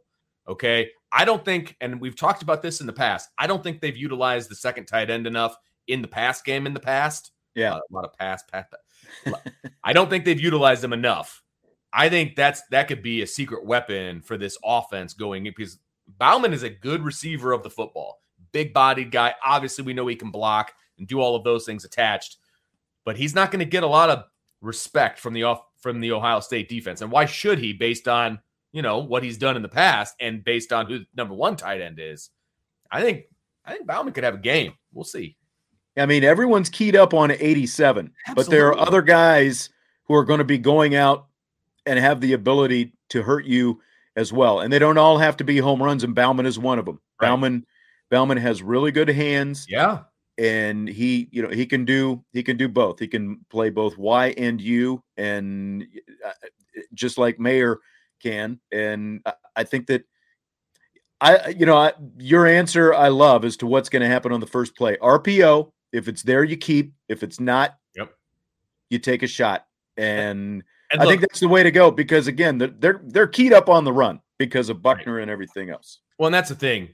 Okay. 0.48 0.90
I 1.12 1.24
don't 1.24 1.44
think, 1.44 1.76
and 1.80 2.00
we've 2.00 2.16
talked 2.16 2.42
about 2.42 2.60
this 2.60 2.80
in 2.80 2.86
the 2.86 2.92
past, 2.92 3.30
I 3.38 3.46
don't 3.46 3.62
think 3.62 3.80
they've 3.80 3.96
utilized 3.96 4.50
the 4.50 4.56
second 4.56 4.86
tight 4.86 5.10
end 5.10 5.26
enough 5.26 5.56
in 5.86 6.02
the 6.02 6.08
pass 6.08 6.42
game 6.42 6.66
in 6.66 6.74
the 6.74 6.80
past. 6.80 7.32
Yeah. 7.54 7.74
Uh, 7.74 7.78
a 7.78 7.94
lot 7.94 8.04
of 8.04 8.12
pass, 8.14 8.42
pass. 8.42 8.66
I 9.84 9.92
don't 9.92 10.10
think 10.10 10.24
they've 10.24 10.40
utilized 10.40 10.82
them 10.82 10.92
enough. 10.92 11.42
I 11.92 12.08
think 12.08 12.34
that's 12.34 12.62
that 12.70 12.88
could 12.88 13.02
be 13.02 13.22
a 13.22 13.26
secret 13.26 13.64
weapon 13.64 14.20
for 14.20 14.36
this 14.36 14.58
offense 14.64 15.14
going 15.14 15.44
because 15.44 15.78
Bauman 16.18 16.52
is 16.52 16.64
a 16.64 16.70
good 16.70 17.02
receiver 17.02 17.52
of 17.52 17.62
the 17.62 17.70
football, 17.70 18.20
big 18.50 18.74
bodied 18.74 19.12
guy. 19.12 19.34
Obviously, 19.44 19.84
we 19.84 19.94
know 19.94 20.06
he 20.06 20.16
can 20.16 20.32
block 20.32 20.72
and 20.98 21.06
do 21.06 21.20
all 21.20 21.36
of 21.36 21.44
those 21.44 21.64
things 21.64 21.84
attached. 21.84 22.38
But 23.04 23.16
he's 23.16 23.34
not 23.34 23.52
going 23.52 23.60
to 23.60 23.64
get 23.64 23.84
a 23.84 23.88
lot 23.88 24.10
of 24.10 24.24
respect 24.60 25.18
from 25.18 25.34
the 25.34 25.44
off 25.44 25.62
from 25.78 26.00
the 26.00 26.12
Ohio 26.12 26.40
State 26.40 26.68
defense. 26.68 27.00
And 27.00 27.12
why 27.12 27.26
should 27.26 27.58
he 27.58 27.72
based 27.72 28.08
on, 28.08 28.40
you 28.74 28.82
know, 28.82 28.98
what 28.98 29.22
he's 29.22 29.38
done 29.38 29.54
in 29.56 29.62
the 29.62 29.68
past 29.68 30.16
and 30.20 30.42
based 30.44 30.72
on 30.72 30.86
who 30.86 31.00
number 31.16 31.32
1 31.32 31.56
tight 31.56 31.80
end 31.80 31.98
is? 32.00 32.30
I 32.90 33.00
think 33.00 33.24
I 33.64 33.72
think 33.72 33.86
Bauman 33.86 34.12
could 34.12 34.24
have 34.24 34.34
a 34.34 34.38
game. 34.38 34.74
We'll 34.92 35.04
see. 35.04 35.36
I 35.96 36.06
mean, 36.06 36.24
everyone's 36.24 36.68
keyed 36.68 36.96
up 36.96 37.14
on 37.14 37.30
87, 37.30 38.12
Absolutely. 38.26 38.34
but 38.34 38.50
there 38.50 38.66
are 38.68 38.78
other 38.78 39.00
guys 39.00 39.70
who 40.04 40.14
are 40.14 40.24
going 40.24 40.38
to 40.38 40.44
be 40.44 40.58
going 40.58 40.96
out 40.96 41.28
and 41.86 41.98
have 41.98 42.20
the 42.20 42.32
ability 42.32 42.92
to 43.10 43.22
hurt 43.22 43.44
you 43.44 43.80
as 44.16 44.32
well. 44.32 44.60
And 44.60 44.72
they 44.72 44.80
don't 44.80 44.98
all 44.98 45.18
have 45.18 45.36
to 45.36 45.44
be 45.44 45.58
home 45.58 45.80
runs, 45.80 46.02
and 46.02 46.14
Bauman 46.14 46.44
is 46.44 46.58
one 46.58 46.80
of 46.80 46.84
them. 46.84 47.00
Right. 47.22 47.28
Bauman 47.28 47.64
Bauman 48.10 48.38
has 48.38 48.60
really 48.60 48.90
good 48.90 49.08
hands. 49.08 49.66
Yeah 49.68 50.00
and 50.36 50.88
he 50.88 51.28
you 51.30 51.40
know 51.40 51.48
he 51.48 51.64
can 51.64 51.84
do 51.84 52.20
he 52.32 52.42
can 52.42 52.56
do 52.56 52.68
both 52.68 52.98
he 52.98 53.06
can 53.06 53.38
play 53.50 53.70
both 53.70 53.96
y 53.96 54.34
and 54.36 54.60
u 54.60 55.00
and 55.16 55.86
uh, 56.26 56.32
just 56.92 57.18
like 57.18 57.38
mayer 57.38 57.78
can 58.22 58.58
and 58.72 59.24
i 59.56 59.64
think 59.64 59.86
that 59.86 60.04
i 61.20 61.48
you 61.48 61.66
know 61.66 61.76
I, 61.76 61.92
your 62.18 62.46
answer 62.46 62.94
i 62.94 63.08
love 63.08 63.44
as 63.44 63.56
to 63.58 63.66
what's 63.66 63.88
going 63.88 64.02
to 64.02 64.08
happen 64.08 64.32
on 64.32 64.40
the 64.40 64.46
first 64.46 64.76
play 64.76 64.96
rpo 64.96 65.70
if 65.92 66.08
it's 66.08 66.22
there 66.22 66.44
you 66.44 66.56
keep 66.56 66.94
if 67.08 67.22
it's 67.22 67.40
not 67.40 67.76
yep 67.94 68.12
you 68.90 68.98
take 68.98 69.22
a 69.22 69.26
shot 69.28 69.66
and, 69.96 70.62
and 70.92 71.02
i 71.02 71.06
think 71.06 71.20
that's 71.20 71.40
the 71.40 71.48
way 71.48 71.62
to 71.62 71.70
go 71.70 71.90
because 71.90 72.26
again 72.26 72.58
they're 72.58 73.00
they're 73.04 73.26
keyed 73.26 73.52
up 73.52 73.68
on 73.68 73.84
the 73.84 73.92
run 73.92 74.20
because 74.38 74.68
of 74.68 74.82
Buchner 74.82 75.14
right. 75.14 75.22
and 75.22 75.30
everything 75.30 75.70
else 75.70 76.00
well 76.18 76.26
and 76.26 76.34
that's 76.34 76.48
the 76.48 76.54
thing 76.54 76.88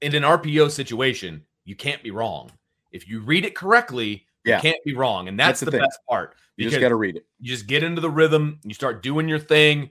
in 0.00 0.14
an 0.14 0.22
rpo 0.22 0.70
situation 0.70 1.44
you 1.70 1.76
can't 1.76 2.02
be 2.02 2.10
wrong. 2.10 2.50
If 2.90 3.08
you 3.08 3.20
read 3.20 3.44
it 3.44 3.54
correctly, 3.54 4.26
yeah. 4.44 4.56
you 4.56 4.62
can't 4.62 4.84
be 4.84 4.94
wrong. 4.94 5.28
And 5.28 5.38
that's, 5.38 5.60
that's 5.60 5.70
the, 5.70 5.78
the 5.78 5.84
best 5.84 6.00
part. 6.08 6.34
You 6.56 6.68
just 6.68 6.80
got 6.80 6.88
to 6.88 6.96
read 6.96 7.16
it. 7.16 7.24
You 7.38 7.48
just 7.48 7.68
get 7.68 7.82
into 7.82 8.00
the 8.00 8.10
rhythm, 8.10 8.58
you 8.64 8.74
start 8.74 9.02
doing 9.02 9.28
your 9.28 9.38
thing 9.38 9.90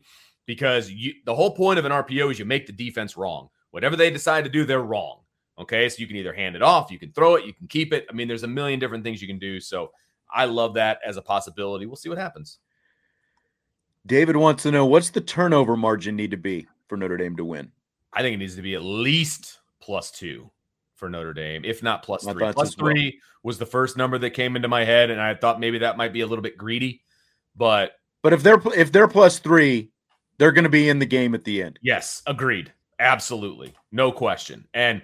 because 0.49 0.89
you 0.89 1.13
the 1.25 1.35
whole 1.35 1.51
point 1.51 1.77
of 1.77 1.85
an 1.85 1.91
RPO 1.91 2.31
is 2.31 2.39
you 2.39 2.43
make 2.43 2.65
the 2.65 2.73
defense 2.73 3.15
wrong. 3.15 3.49
Whatever 3.69 3.95
they 3.95 4.09
decide 4.09 4.45
to 4.45 4.49
do, 4.49 4.65
they're 4.65 4.81
wrong. 4.81 5.19
Okay. 5.59 5.87
So 5.87 5.97
you 5.99 6.07
can 6.07 6.15
either 6.15 6.33
hand 6.33 6.55
it 6.55 6.63
off, 6.63 6.89
you 6.89 6.97
can 6.97 7.11
throw 7.11 7.35
it, 7.35 7.45
you 7.45 7.53
can 7.53 7.67
keep 7.67 7.93
it. 7.93 8.07
I 8.09 8.13
mean, 8.13 8.27
there's 8.27 8.41
a 8.41 8.47
million 8.47 8.79
different 8.79 9.03
things 9.03 9.21
you 9.21 9.27
can 9.27 9.37
do. 9.37 9.59
So 9.59 9.91
I 10.33 10.45
love 10.45 10.73
that 10.73 11.01
as 11.05 11.17
a 11.17 11.21
possibility. 11.21 11.85
We'll 11.85 11.97
see 11.97 12.09
what 12.09 12.17
happens. 12.17 12.57
David 14.07 14.37
wants 14.37 14.63
to 14.63 14.71
know 14.71 14.87
what's 14.87 15.11
the 15.11 15.21
turnover 15.21 15.77
margin 15.77 16.15
need 16.15 16.31
to 16.31 16.37
be 16.37 16.65
for 16.87 16.97
Notre 16.97 17.17
Dame 17.17 17.37
to 17.37 17.45
win? 17.45 17.71
I 18.11 18.23
think 18.23 18.33
it 18.33 18.37
needs 18.37 18.55
to 18.55 18.63
be 18.63 18.73
at 18.73 18.81
least 18.81 19.59
plus 19.79 20.09
two 20.09 20.49
for 20.95 21.11
Notre 21.11 21.35
Dame, 21.35 21.63
if 21.63 21.83
not 21.83 22.01
plus 22.01 22.23
three. 22.23 22.53
Plus 22.53 22.73
three 22.73 23.03
well. 23.03 23.21
was 23.43 23.59
the 23.59 23.67
first 23.67 23.97
number 23.97 24.17
that 24.17 24.31
came 24.31 24.55
into 24.55 24.67
my 24.67 24.83
head, 24.83 25.11
and 25.11 25.21
I 25.21 25.35
thought 25.35 25.59
maybe 25.59 25.77
that 25.77 25.95
might 25.95 26.11
be 26.11 26.21
a 26.21 26.25
little 26.25 26.41
bit 26.41 26.57
greedy, 26.57 27.03
but 27.55 27.91
but 28.23 28.33
if 28.33 28.41
they're 28.41 28.59
if 28.75 28.91
they're 28.91 29.07
plus 29.07 29.37
three, 29.37 29.91
they're 30.39 30.51
going 30.51 30.63
to 30.63 30.69
be 30.69 30.89
in 30.89 30.97
the 30.97 31.05
game 31.05 31.35
at 31.35 31.43
the 31.43 31.61
end. 31.61 31.77
Yes, 31.83 32.23
agreed, 32.25 32.73
absolutely, 32.97 33.75
no 33.91 34.11
question. 34.11 34.67
And 34.73 35.03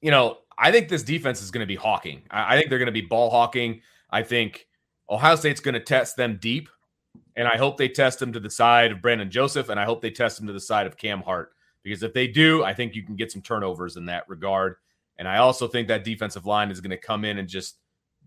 you 0.00 0.10
know, 0.10 0.38
I 0.56 0.72
think 0.72 0.88
this 0.88 1.02
defense 1.02 1.42
is 1.42 1.50
going 1.50 1.60
to 1.60 1.66
be 1.66 1.76
hawking. 1.76 2.22
I, 2.30 2.54
I 2.54 2.56
think 2.56 2.70
they're 2.70 2.78
going 2.78 2.86
to 2.86 2.92
be 2.92 3.02
ball 3.02 3.28
hawking. 3.28 3.82
I 4.10 4.22
think 4.22 4.66
Ohio 5.10 5.36
State's 5.36 5.60
going 5.60 5.74
to 5.74 5.80
test 5.80 6.16
them 6.16 6.38
deep, 6.40 6.70
and 7.36 7.46
I 7.46 7.58
hope 7.58 7.76
they 7.76 7.88
test 7.88 8.18
them 8.18 8.32
to 8.32 8.40
the 8.40 8.50
side 8.50 8.92
of 8.92 9.02
Brandon 9.02 9.30
Joseph, 9.30 9.68
and 9.68 9.78
I 9.78 9.84
hope 9.84 10.00
they 10.00 10.10
test 10.10 10.38
them 10.38 10.46
to 10.46 10.52
the 10.54 10.60
side 10.60 10.86
of 10.86 10.96
Cam 10.96 11.20
Hart. 11.20 11.50
Because 11.82 12.02
if 12.02 12.12
they 12.12 12.26
do, 12.26 12.62
I 12.62 12.74
think 12.74 12.94
you 12.94 13.02
can 13.02 13.16
get 13.16 13.32
some 13.32 13.42
turnovers 13.42 13.96
in 13.96 14.06
that 14.06 14.28
regard. 14.28 14.76
And 15.18 15.26
I 15.26 15.38
also 15.38 15.66
think 15.66 15.88
that 15.88 16.04
defensive 16.04 16.46
line 16.46 16.70
is 16.70 16.80
going 16.80 16.90
to 16.90 16.96
come 16.96 17.24
in 17.24 17.38
and 17.38 17.48
just 17.48 17.76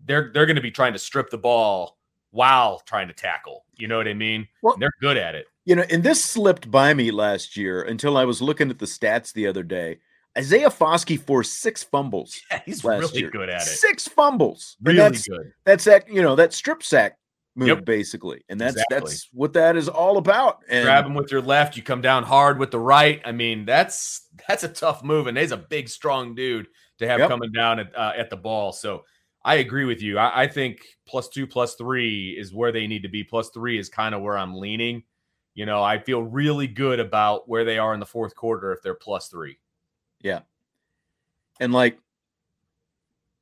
they're 0.04 0.30
they're 0.32 0.46
going 0.46 0.56
to 0.56 0.62
be 0.62 0.70
trying 0.70 0.92
to 0.92 0.98
strip 0.98 1.30
the 1.30 1.38
ball 1.38 1.98
while 2.30 2.80
trying 2.80 3.08
to 3.08 3.14
tackle. 3.14 3.63
You 3.76 3.88
know 3.88 3.96
what 3.96 4.08
I 4.08 4.14
mean? 4.14 4.48
Well, 4.62 4.76
they're 4.78 4.92
good 5.00 5.16
at 5.16 5.34
it. 5.34 5.46
You 5.64 5.76
know, 5.76 5.84
and 5.90 6.02
this 6.02 6.22
slipped 6.22 6.70
by 6.70 6.94
me 6.94 7.10
last 7.10 7.56
year 7.56 7.82
until 7.82 8.16
I 8.16 8.24
was 8.24 8.42
looking 8.42 8.70
at 8.70 8.78
the 8.78 8.86
stats 8.86 9.32
the 9.32 9.46
other 9.46 9.62
day. 9.62 9.98
Isaiah 10.36 10.70
Foskey 10.70 11.18
forced 11.18 11.60
six 11.60 11.82
fumbles. 11.82 12.40
Yeah, 12.50 12.60
he's 12.66 12.84
really 12.84 13.20
year. 13.20 13.30
good 13.30 13.48
at 13.48 13.62
it. 13.62 13.66
Six 13.66 14.08
fumbles. 14.08 14.76
Really 14.82 14.98
that's, 14.98 15.26
good. 15.26 15.52
That's 15.64 15.84
that, 15.84 16.08
you 16.08 16.22
know, 16.22 16.34
that 16.36 16.52
strip 16.52 16.82
sack 16.82 17.18
move 17.56 17.68
yep. 17.68 17.84
basically. 17.84 18.42
And 18.48 18.60
that's 18.60 18.74
exactly. 18.74 18.98
that's 18.98 19.28
what 19.32 19.52
that 19.52 19.76
is 19.76 19.88
all 19.88 20.18
about. 20.18 20.60
And 20.68 20.84
grab 20.84 21.06
him 21.06 21.14
with 21.14 21.30
your 21.30 21.40
left, 21.40 21.76
you 21.76 21.82
come 21.82 22.00
down 22.00 22.24
hard 22.24 22.58
with 22.58 22.70
the 22.70 22.78
right. 22.78 23.20
I 23.24 23.32
mean, 23.32 23.64
that's 23.64 24.28
that's 24.48 24.64
a 24.64 24.68
tough 24.68 25.02
move 25.04 25.26
and 25.26 25.38
he's 25.38 25.52
a 25.52 25.56
big 25.56 25.88
strong 25.88 26.34
dude 26.34 26.66
to 26.98 27.06
have 27.06 27.20
yep. 27.20 27.28
coming 27.28 27.52
down 27.52 27.80
at, 27.80 27.96
uh, 27.96 28.12
at 28.16 28.30
the 28.30 28.36
ball. 28.36 28.72
So 28.72 29.04
I 29.44 29.56
agree 29.56 29.84
with 29.84 30.00
you. 30.00 30.18
I, 30.18 30.42
I, 30.42 30.48
think 30.48 30.80
plus 31.06 31.28
two, 31.28 31.46
plus 31.46 31.74
three 31.74 32.30
is 32.30 32.54
where 32.54 32.72
they 32.72 32.86
need 32.86 33.02
to 33.02 33.08
be. 33.08 33.22
Plus 33.22 33.50
three 33.50 33.78
is 33.78 33.88
kind 33.88 34.14
of 34.14 34.22
where 34.22 34.38
I'm 34.38 34.54
leaning. 34.56 35.02
You 35.54 35.66
know, 35.66 35.82
I 35.82 35.98
feel 35.98 36.22
really 36.22 36.66
good 36.66 36.98
about 36.98 37.48
where 37.48 37.64
they 37.64 37.78
are 37.78 37.92
in 37.92 38.00
the 38.00 38.06
fourth 38.06 38.34
quarter 38.34 38.72
if 38.72 38.82
they're 38.82 38.94
plus 38.94 39.28
three. 39.28 39.58
Yeah. 40.22 40.40
And 41.60 41.72
like, 41.72 41.98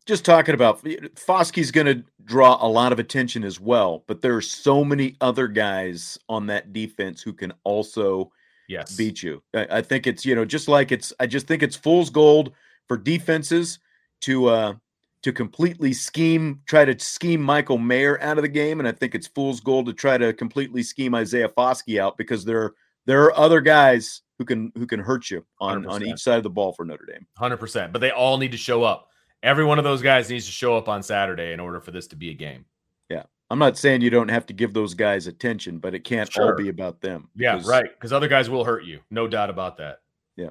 just 0.05 0.24
talking 0.24 0.55
about 0.55 0.82
Foskey's 1.16 1.70
going 1.70 1.86
to 1.86 2.03
draw 2.24 2.59
a 2.61 2.66
lot 2.66 2.92
of 2.92 2.98
attention 2.98 3.44
as 3.44 3.61
well, 3.61 4.03
but 4.09 4.20
there 4.20 4.34
are 4.34 4.42
so 4.42 4.84
many 4.84 5.16
other 5.20 5.46
guys 5.46 6.18
on 6.28 6.46
that 6.46 6.72
defense 6.72 7.22
who 7.22 7.32
can 7.32 7.53
also 7.62 8.32
yes. 8.68 8.96
beat 8.96 9.22
you. 9.22 9.40
I, 9.55 9.66
I 9.70 9.82
think 9.82 10.09
it's, 10.09 10.26
you 10.26 10.34
know, 10.34 10.44
just 10.44 10.66
like 10.66 10.90
it's, 10.90 11.12
I 11.20 11.26
just 11.26 11.46
think 11.46 11.62
it's 11.62 11.76
fool's 11.76 12.11
gold 12.11 12.53
for 12.88 12.96
defenses 12.96 13.78
to 14.22 14.46
uh, 14.48 14.74
to 15.23 15.33
completely 15.33 15.93
scheme, 15.93 16.61
try 16.66 16.85
to 16.85 16.99
scheme 16.99 17.41
Michael 17.41 17.79
Mayer 17.79 18.20
out 18.20 18.39
of 18.39 18.43
the 18.43 18.49
game, 18.49 18.81
and 18.81 18.89
I 18.89 18.93
think 18.93 19.14
it's 19.14 19.29
fool's 19.29 19.61
gold 19.61 19.87
to 19.87 19.93
try 19.93 20.18
to 20.18 20.33
completely 20.33 20.83
scheme 20.83 21.14
Isaiah 21.14 21.49
Foskey 21.49 22.01
out 22.01 22.16
because 22.16 22.45
there 22.45 22.73
there 23.07 23.23
are 23.25 23.37
other 23.37 23.61
guys 23.61 24.23
who 24.39 24.45
can 24.45 24.73
who 24.77 24.87
can 24.87 25.01
hurt 25.01 25.31
you 25.31 25.45
on 25.61 25.85
100%. 25.85 25.91
on 25.91 26.07
each 26.07 26.20
side 26.20 26.37
of 26.37 26.43
the 26.43 26.51
ball 26.51 26.73
for 26.73 26.85
Notre 26.85 27.07
Dame. 27.07 27.27
Hundred 27.37 27.59
percent, 27.59 27.93
but 27.93 28.01
they 28.01 28.11
all 28.11 28.37
need 28.37 28.53
to 28.53 28.59
show 28.59 28.83
up. 28.83 29.09
Every 29.43 29.64
one 29.64 29.79
of 29.79 29.85
those 29.85 30.03
guys 30.03 30.29
needs 30.29 30.47
to 30.47 30.53
show 30.53 30.77
up 30.77 30.89
on 30.89 31.03
Saturday 31.03 31.53
in 31.53 31.61
order 31.61 31.81
for 31.81 31.91
this 31.91 32.07
to 32.09 32.16
be 32.16 32.31
a 32.31 32.35
game. 32.35 32.64
Yeah, 33.09 33.23
I'm 33.51 33.59
not 33.59 33.79
saying 33.79 34.03
you 34.03 34.11
don't 34.11 34.31
have 34.31 34.47
to 34.47 34.53
give 34.53 34.75
those 34.75 34.95
guys 34.95 35.29
attention, 35.29 35.79
but 35.79 35.95
it 35.95 36.05
can't 36.05 36.33
sure. 36.33 36.51
all 36.51 36.57
be 36.57 36.68
about 36.68 37.01
them. 37.01 37.29
Yeah, 37.37 37.61
right. 37.64 37.91
Because 37.93 38.12
other 38.12 38.29
guys 38.29 38.51
will 38.51 38.64
hurt 38.64 38.85
you, 38.85 39.01
no 39.11 39.29
doubt 39.29 39.51
about 39.51 39.77
that. 39.79 40.01
Yeah. 40.37 40.51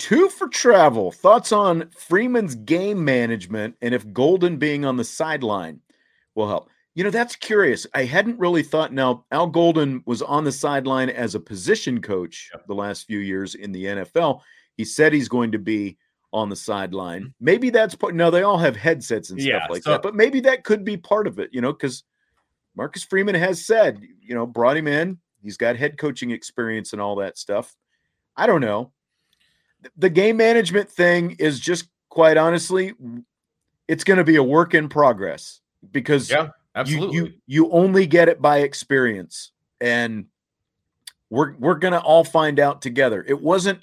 Two 0.00 0.30
for 0.30 0.48
travel. 0.48 1.12
Thoughts 1.12 1.52
on 1.52 1.90
Freeman's 1.90 2.54
game 2.54 3.04
management 3.04 3.76
and 3.82 3.94
if 3.94 4.10
Golden 4.14 4.56
being 4.56 4.86
on 4.86 4.96
the 4.96 5.04
sideline 5.04 5.78
will 6.34 6.48
help. 6.48 6.70
You 6.94 7.04
know, 7.04 7.10
that's 7.10 7.36
curious. 7.36 7.86
I 7.94 8.04
hadn't 8.04 8.38
really 8.38 8.62
thought. 8.62 8.94
Now, 8.94 9.26
Al 9.30 9.46
Golden 9.46 10.02
was 10.06 10.22
on 10.22 10.42
the 10.42 10.52
sideline 10.52 11.10
as 11.10 11.34
a 11.34 11.40
position 11.40 12.00
coach 12.00 12.50
the 12.66 12.74
last 12.74 13.06
few 13.06 13.18
years 13.18 13.54
in 13.54 13.72
the 13.72 13.84
NFL. 13.84 14.40
He 14.78 14.86
said 14.86 15.12
he's 15.12 15.28
going 15.28 15.52
to 15.52 15.58
be 15.58 15.98
on 16.32 16.48
the 16.48 16.56
sideline. 16.56 17.22
Mm-hmm. 17.22 17.44
Maybe 17.44 17.68
that's 17.68 17.94
part. 17.94 18.14
Now 18.14 18.30
they 18.30 18.42
all 18.42 18.58
have 18.58 18.76
headsets 18.76 19.28
and 19.28 19.38
stuff 19.38 19.52
yeah, 19.52 19.66
like 19.68 19.82
so, 19.82 19.90
that, 19.90 20.02
but 20.02 20.14
maybe 20.14 20.40
that 20.40 20.64
could 20.64 20.82
be 20.82 20.96
part 20.96 21.26
of 21.26 21.38
it. 21.38 21.50
You 21.52 21.60
know, 21.60 21.72
because 21.72 22.04
Marcus 22.74 23.04
Freeman 23.04 23.34
has 23.34 23.66
said, 23.66 24.00
you 24.22 24.34
know, 24.34 24.46
brought 24.46 24.78
him 24.78 24.88
in. 24.88 25.18
He's 25.42 25.58
got 25.58 25.76
head 25.76 25.98
coaching 25.98 26.30
experience 26.30 26.94
and 26.94 27.02
all 27.02 27.16
that 27.16 27.36
stuff. 27.36 27.76
I 28.34 28.46
don't 28.46 28.62
know. 28.62 28.92
The 29.96 30.10
game 30.10 30.36
management 30.36 30.90
thing 30.90 31.36
is 31.38 31.60
just 31.60 31.88
quite 32.08 32.36
honestly, 32.36 32.94
it's 33.88 34.04
going 34.04 34.18
to 34.18 34.24
be 34.24 34.36
a 34.36 34.42
work 34.42 34.74
in 34.74 34.88
progress 34.88 35.60
because 35.90 36.30
yeah 36.30 36.50
Absolutely. 36.74 37.16
You, 37.16 37.24
you, 37.24 37.32
you 37.46 37.70
only 37.72 38.06
get 38.06 38.28
it 38.28 38.40
by 38.40 38.58
experience. 38.58 39.52
And 39.80 40.26
we're 41.30 41.54
we're 41.58 41.74
gonna 41.76 41.98
all 41.98 42.24
find 42.24 42.58
out 42.58 42.82
together. 42.82 43.24
It 43.26 43.40
wasn't 43.40 43.80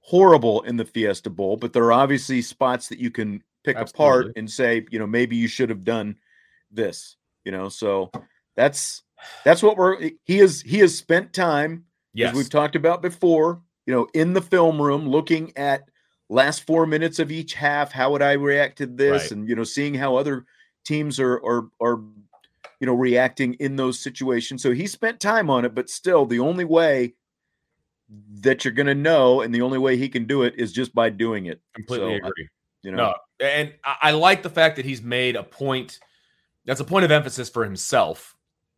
horrible 0.00 0.62
in 0.62 0.76
the 0.76 0.84
Fiesta 0.84 1.30
Bowl, 1.30 1.56
but 1.56 1.72
there 1.72 1.84
are 1.84 1.92
obviously 1.92 2.42
spots 2.42 2.88
that 2.88 2.98
you 2.98 3.10
can 3.10 3.42
pick 3.64 3.76
Absolutely. 3.76 4.20
apart 4.20 4.36
and 4.36 4.50
say, 4.50 4.86
you 4.90 4.98
know, 4.98 5.06
maybe 5.06 5.36
you 5.36 5.48
should 5.48 5.68
have 5.68 5.84
done 5.84 6.16
this, 6.70 7.16
you 7.44 7.52
know. 7.52 7.68
So 7.68 8.10
that's 8.54 9.02
that's 9.44 9.62
what 9.62 9.76
we're 9.76 10.00
he 10.24 10.38
is 10.38 10.62
he 10.62 10.78
has 10.78 10.96
spent 10.96 11.32
time, 11.32 11.84
yes. 12.14 12.30
as 12.30 12.36
we've 12.36 12.50
talked 12.50 12.76
about 12.76 13.02
before, 13.02 13.60
you 13.86 13.94
know, 13.94 14.08
in 14.14 14.34
the 14.34 14.42
film 14.42 14.80
room 14.80 15.08
looking 15.08 15.52
at 15.56 15.88
last 16.28 16.66
four 16.66 16.86
minutes 16.86 17.18
of 17.18 17.30
each 17.30 17.54
half. 17.54 17.92
How 17.92 18.10
would 18.12 18.22
I 18.22 18.32
react 18.32 18.78
to 18.78 18.86
this? 18.86 19.22
Right. 19.22 19.30
And 19.30 19.48
you 19.48 19.54
know, 19.54 19.64
seeing 19.64 19.94
how 19.94 20.16
other 20.16 20.44
teams 20.84 21.18
are 21.18 21.36
are 21.44 21.68
are 21.80 22.00
you 22.80 22.86
know, 22.86 22.94
reacting 22.94 23.54
in 23.54 23.76
those 23.76 23.98
situations. 23.98 24.62
So 24.62 24.72
he 24.72 24.86
spent 24.86 25.20
time 25.20 25.48
on 25.48 25.64
it, 25.64 25.74
but 25.74 25.88
still, 25.88 26.26
the 26.26 26.40
only 26.40 26.64
way 26.64 27.14
that 28.40 28.64
you're 28.64 28.74
going 28.74 28.86
to 28.86 28.94
know 28.94 29.40
and 29.40 29.54
the 29.54 29.62
only 29.62 29.78
way 29.78 29.96
he 29.96 30.08
can 30.08 30.26
do 30.26 30.42
it 30.42 30.54
is 30.56 30.72
just 30.72 30.94
by 30.94 31.10
doing 31.10 31.46
it. 31.46 31.60
Completely 31.74 32.18
so, 32.20 32.26
agree. 32.26 32.48
you 32.82 32.92
know, 32.92 32.96
no, 32.96 33.14
and 33.46 33.72
I, 33.84 33.96
I 34.02 34.10
like 34.12 34.42
the 34.42 34.50
fact 34.50 34.76
that 34.76 34.84
he's 34.84 35.02
made 35.02 35.36
a 35.36 35.42
point. 35.42 35.98
That's 36.66 36.80
a 36.80 36.84
point 36.84 37.04
of 37.04 37.10
emphasis 37.10 37.48
for 37.48 37.64
himself 37.64 38.35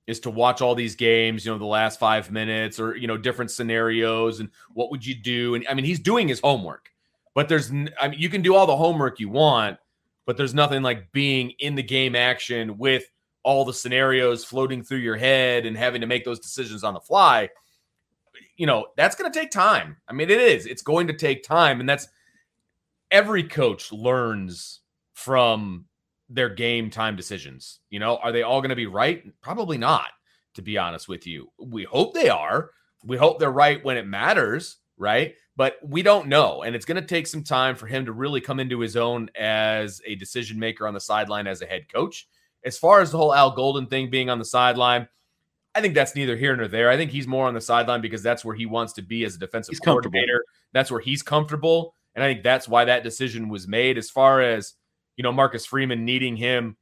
is 0.09 0.19
to 0.21 0.31
watch 0.31 0.63
all 0.63 0.75
these 0.75 0.97
games, 0.97 1.45
you 1.45 1.53
know, 1.53 1.59
the 1.59 1.67
last 1.67 2.01
five 2.01 2.31
minutes 2.31 2.81
or, 2.81 2.97
you 2.97 3.07
know, 3.07 3.19
different 3.19 3.51
scenarios 3.51 4.41
and 4.41 4.49
what 4.73 4.91
would 4.91 5.05
you 5.05 5.15
do? 5.15 5.55
And 5.55 5.69
I 5.69 5.75
mean, 5.75 5.85
he's 5.85 6.01
doing 6.01 6.27
his 6.27 6.41
homework, 6.41 6.91
but 7.35 7.47
there's, 7.47 7.71
I 7.71 8.09
mean, 8.09 8.19
you 8.19 8.31
can 8.31 8.41
do 8.41 8.55
all 8.55 8.67
the 8.67 8.77
homework 8.77 9.21
you 9.21 9.29
want, 9.29 9.77
but 10.25 10.39
there's 10.39 10.55
nothing 10.55 10.83
like 10.83 11.13
being 11.13 11.53
in 11.59 11.75
the 11.75 11.83
game 11.83 12.17
action 12.17 12.79
with 12.79 13.05
all 13.43 13.67
the 13.67 13.75
scenarios 13.75 14.47
floating 14.47 14.83
through 14.83 14.99
your 14.99 15.17
head 15.17 15.67
and 15.67 15.77
having 15.77 16.01
to 16.01 16.07
make 16.07 16.25
those 16.25 16.41
decisions 16.41 16.83
on 16.83 16.95
the 16.95 17.01
fly. 17.01 17.51
You 18.57 18.67
know 18.67 18.87
that's 18.97 19.15
going 19.15 19.31
to 19.31 19.39
take 19.39 19.51
time. 19.51 19.99
I 20.09 20.15
mean 20.15 20.31
it 20.31 20.41
is. 20.41 20.65
It's 20.65 20.83
going 20.83 21.07
to 21.09 21.13
take 21.13 21.43
time 21.43 21.81
and 21.81 21.89
that's 21.89 22.09
every 23.11 23.43
coach 23.43 23.93
learns 23.93 24.81
from 25.13 25.85
their 26.29 26.49
game 26.49 26.91
time 26.91 27.17
decisions 27.17 27.81
you 27.91 27.99
know 27.99 28.17
are 28.19 28.33
they 28.33 28.43
all 28.43 28.61
going 28.61 28.71
to 28.71 28.77
be 28.77 28.87
right 28.87 29.25
probably 29.41 29.79
not 29.79 30.09
to 30.55 30.63
be 30.63 30.77
honest 30.77 31.09
with 31.09 31.27
you 31.27 31.51
we 31.59 31.85
hope 31.85 32.15
they 32.15 32.29
are 32.29 32.71
we 33.05 33.17
hope 33.17 33.39
they're 33.39 33.51
right 33.51 33.85
when 33.85 33.97
it 33.97 34.07
matters 34.07 34.77
right 34.97 35.35
but 35.57 35.79
we 35.83 36.03
don't 36.03 36.29
know 36.29 36.63
and 36.63 36.77
it's 36.77 36.85
going 36.85 37.01
to 37.01 37.07
take 37.07 37.27
some 37.27 37.43
time 37.43 37.75
for 37.75 37.87
him 37.87 38.05
to 38.05 38.13
really 38.13 38.41
come 38.41 38.61
into 38.61 38.81
his 38.81 38.97
own 38.97 39.31
as 39.39 40.03
a 40.05 40.15
decision 40.17 40.59
maker 40.59 40.87
on 40.87 40.95
the 40.95 41.01
sideline 41.01 41.47
as 41.47 41.63
a 41.63 41.67
head 41.67 41.91
coach 41.93 42.29
as 42.65 42.79
far 42.79 43.01
as 43.01 43.11
the 43.11 43.19
whole 43.19 43.35
Al 43.35 43.51
Golden 43.51 43.87
thing 43.87 44.11
being 44.11 44.31
on 44.31 44.39
the 44.39 44.45
sideline, 44.45 45.09
I 45.75 45.81
think 45.81 45.95
that's 45.95 46.15
neither 46.15 46.37
here 46.37 46.57
nor 46.57 46.69
there. 46.69 46.91
I 46.91 46.97
think 46.97 47.11
he's 47.11 47.27
more 47.27 47.47
on 47.47 47.55
the 47.55 47.61
sideline 47.61 48.01
because 48.01 48.23
that's 48.23 48.45
where 48.45 48.55
he 48.55 48.67
wants 48.67 48.93
to 48.95 49.03
be 49.03 49.25
as 49.25 49.37
a 49.37 49.39
defensive 49.39 49.73
he's 49.73 49.81
coordinator. 49.81 50.45
That's 50.73 50.91
where 50.91 51.01
he's 51.01 51.23
comfortable. 51.23 51.95
And 52.15 52.25
I 52.25 52.33
think 52.33 52.43
that's 52.43 52.69
why 52.69 52.85
that 52.85 53.05
decision 53.05 53.49
was 53.49 53.69
made. 53.69 53.97
As 53.97 54.11
far 54.11 54.41
as, 54.41 54.75
you 55.19 55.25
know, 55.25 55.33
Marcus 55.33 55.67
Freeman 55.67 56.05
needing 56.05 56.37
him, 56.37 56.77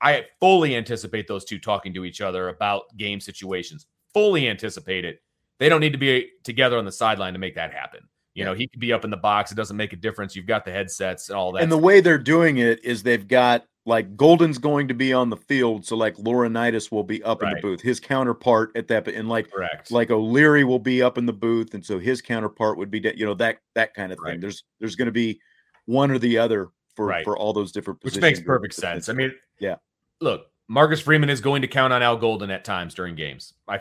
I 0.00 0.26
fully 0.38 0.76
anticipate 0.76 1.26
those 1.26 1.44
two 1.44 1.58
talking 1.58 1.94
to 1.94 2.04
each 2.04 2.20
other 2.20 2.48
about 2.48 2.82
game 2.96 3.18
situations. 3.18 3.86
Fully 4.12 4.48
anticipate 4.48 5.04
it. 5.04 5.22
They 5.58 5.68
don't 5.68 5.80
need 5.80 5.92
to 5.92 5.98
be 5.98 6.28
together 6.44 6.76
on 6.76 6.84
the 6.84 6.92
sideline 6.92 7.32
to 7.32 7.38
make 7.38 7.54
that 7.54 7.72
happen. 7.72 8.00
You 8.34 8.44
know, 8.44 8.54
he 8.54 8.66
could 8.66 8.80
be 8.80 8.94
up 8.94 9.04
in 9.04 9.10
the 9.10 9.16
box. 9.16 9.52
It 9.52 9.56
doesn't 9.56 9.76
make 9.76 9.92
a 9.92 9.96
difference. 9.96 10.34
You've 10.34 10.46
got 10.46 10.64
the 10.64 10.72
headsets 10.72 11.28
and 11.28 11.36
all 11.36 11.52
that. 11.52 11.62
And 11.62 11.70
the 11.70 11.78
way 11.78 12.00
they're 12.00 12.16
doing 12.16 12.58
it 12.58 12.82
is 12.82 13.02
they've 13.02 13.28
got 13.28 13.66
like 13.84 14.16
Golden's 14.16 14.58
going 14.58 14.88
to 14.88 14.94
be 14.94 15.12
on 15.12 15.28
the 15.28 15.36
field, 15.36 15.84
so 15.84 15.96
like 15.96 16.16
Laurinaitis 16.16 16.90
will 16.90 17.04
be 17.04 17.22
up 17.24 17.42
right. 17.42 17.50
in 17.50 17.56
the 17.56 17.60
booth. 17.60 17.82
His 17.82 18.00
counterpart 18.00 18.72
at 18.74 18.88
that, 18.88 19.06
and 19.08 19.28
like 19.28 19.50
Correct. 19.50 19.90
like 19.90 20.10
O'Leary 20.10 20.64
will 20.64 20.78
be 20.78 21.02
up 21.02 21.18
in 21.18 21.26
the 21.26 21.32
booth, 21.32 21.74
and 21.74 21.84
so 21.84 21.98
his 21.98 22.22
counterpart 22.22 22.78
would 22.78 22.90
be, 22.90 23.00
you 23.16 23.26
know, 23.26 23.34
that 23.34 23.58
that 23.74 23.92
kind 23.92 24.12
of 24.12 24.18
thing. 24.18 24.24
Right. 24.24 24.40
There's 24.40 24.64
there's 24.80 24.96
going 24.96 25.06
to 25.06 25.12
be 25.12 25.40
one 25.84 26.10
or 26.10 26.18
the 26.18 26.38
other 26.38 26.70
for 26.94 27.06
right. 27.06 27.24
for 27.24 27.36
all 27.36 27.52
those 27.52 27.72
different 27.72 28.00
positions. 28.00 28.22
Which 28.22 28.30
makes 28.36 28.40
perfect 28.46 28.74
sense. 28.74 29.08
I 29.08 29.12
mean, 29.12 29.32
yeah. 29.58 29.76
Look, 30.20 30.46
Marcus 30.68 31.00
Freeman 31.00 31.30
is 31.30 31.40
going 31.40 31.62
to 31.62 31.68
count 31.68 31.92
on 31.92 32.02
Al 32.02 32.16
Golden 32.16 32.50
at 32.50 32.64
times 32.64 32.94
during 32.94 33.14
games. 33.14 33.54
I 33.68 33.80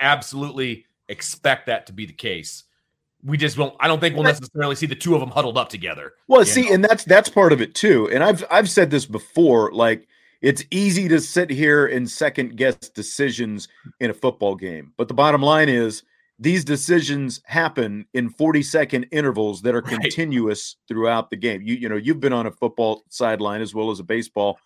absolutely 0.00 0.84
expect 1.08 1.66
that 1.66 1.86
to 1.86 1.92
be 1.92 2.06
the 2.06 2.12
case 2.12 2.64
we 3.24 3.36
just 3.36 3.58
won't. 3.58 3.74
I 3.80 3.88
don't 3.88 4.00
think 4.00 4.14
we'll 4.14 4.24
necessarily 4.24 4.76
see 4.76 4.86
the 4.86 4.94
two 4.94 5.14
of 5.14 5.20
them 5.20 5.30
huddled 5.30 5.58
up 5.58 5.68
together. 5.68 6.14
Well, 6.28 6.44
see, 6.44 6.62
know? 6.62 6.74
and 6.74 6.84
that's 6.84 7.04
that's 7.04 7.28
part 7.28 7.52
of 7.52 7.60
it 7.60 7.74
too. 7.74 8.08
And 8.10 8.22
I've 8.22 8.44
I've 8.50 8.70
said 8.70 8.90
this 8.90 9.06
before. 9.06 9.72
Like 9.72 10.06
it's 10.40 10.64
easy 10.70 11.08
to 11.08 11.20
sit 11.20 11.50
here 11.50 11.86
and 11.86 12.08
second 12.08 12.56
guess 12.56 12.76
decisions 12.76 13.68
in 14.00 14.10
a 14.10 14.14
football 14.14 14.54
game, 14.54 14.92
but 14.96 15.08
the 15.08 15.14
bottom 15.14 15.42
line 15.42 15.68
is 15.68 16.02
these 16.38 16.64
decisions 16.64 17.40
happen 17.44 18.06
in 18.14 18.30
40 18.30 18.62
second 18.62 19.06
intervals 19.10 19.62
that 19.62 19.74
are 19.74 19.80
right. 19.80 20.00
continuous 20.00 20.76
throughout 20.86 21.30
the 21.30 21.36
game. 21.36 21.62
You 21.62 21.74
you 21.74 21.88
know 21.88 21.96
you've 21.96 22.20
been 22.20 22.32
on 22.32 22.46
a 22.46 22.50
football 22.50 23.04
sideline 23.08 23.60
as 23.60 23.74
well 23.74 23.90
as 23.90 24.00
a 24.00 24.04
baseball 24.04 24.58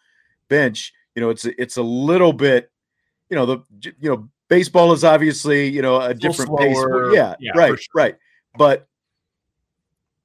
bench. 0.48 0.92
You 1.14 1.22
know 1.22 1.30
it's 1.30 1.44
it's 1.44 1.76
a 1.76 1.82
little 1.82 2.32
bit. 2.32 2.70
You 3.30 3.36
know 3.36 3.46
the 3.46 3.58
you 3.80 4.10
know 4.10 4.28
baseball 4.48 4.92
is 4.92 5.04
obviously 5.04 5.68
you 5.68 5.82
know 5.82 5.96
a, 5.96 6.10
a 6.10 6.14
different 6.14 6.56
pace. 6.58 6.76
Yeah, 7.12 7.34
yeah, 7.40 7.52
right, 7.54 7.78
sure. 7.78 7.78
right. 7.94 8.16
But 8.58 8.86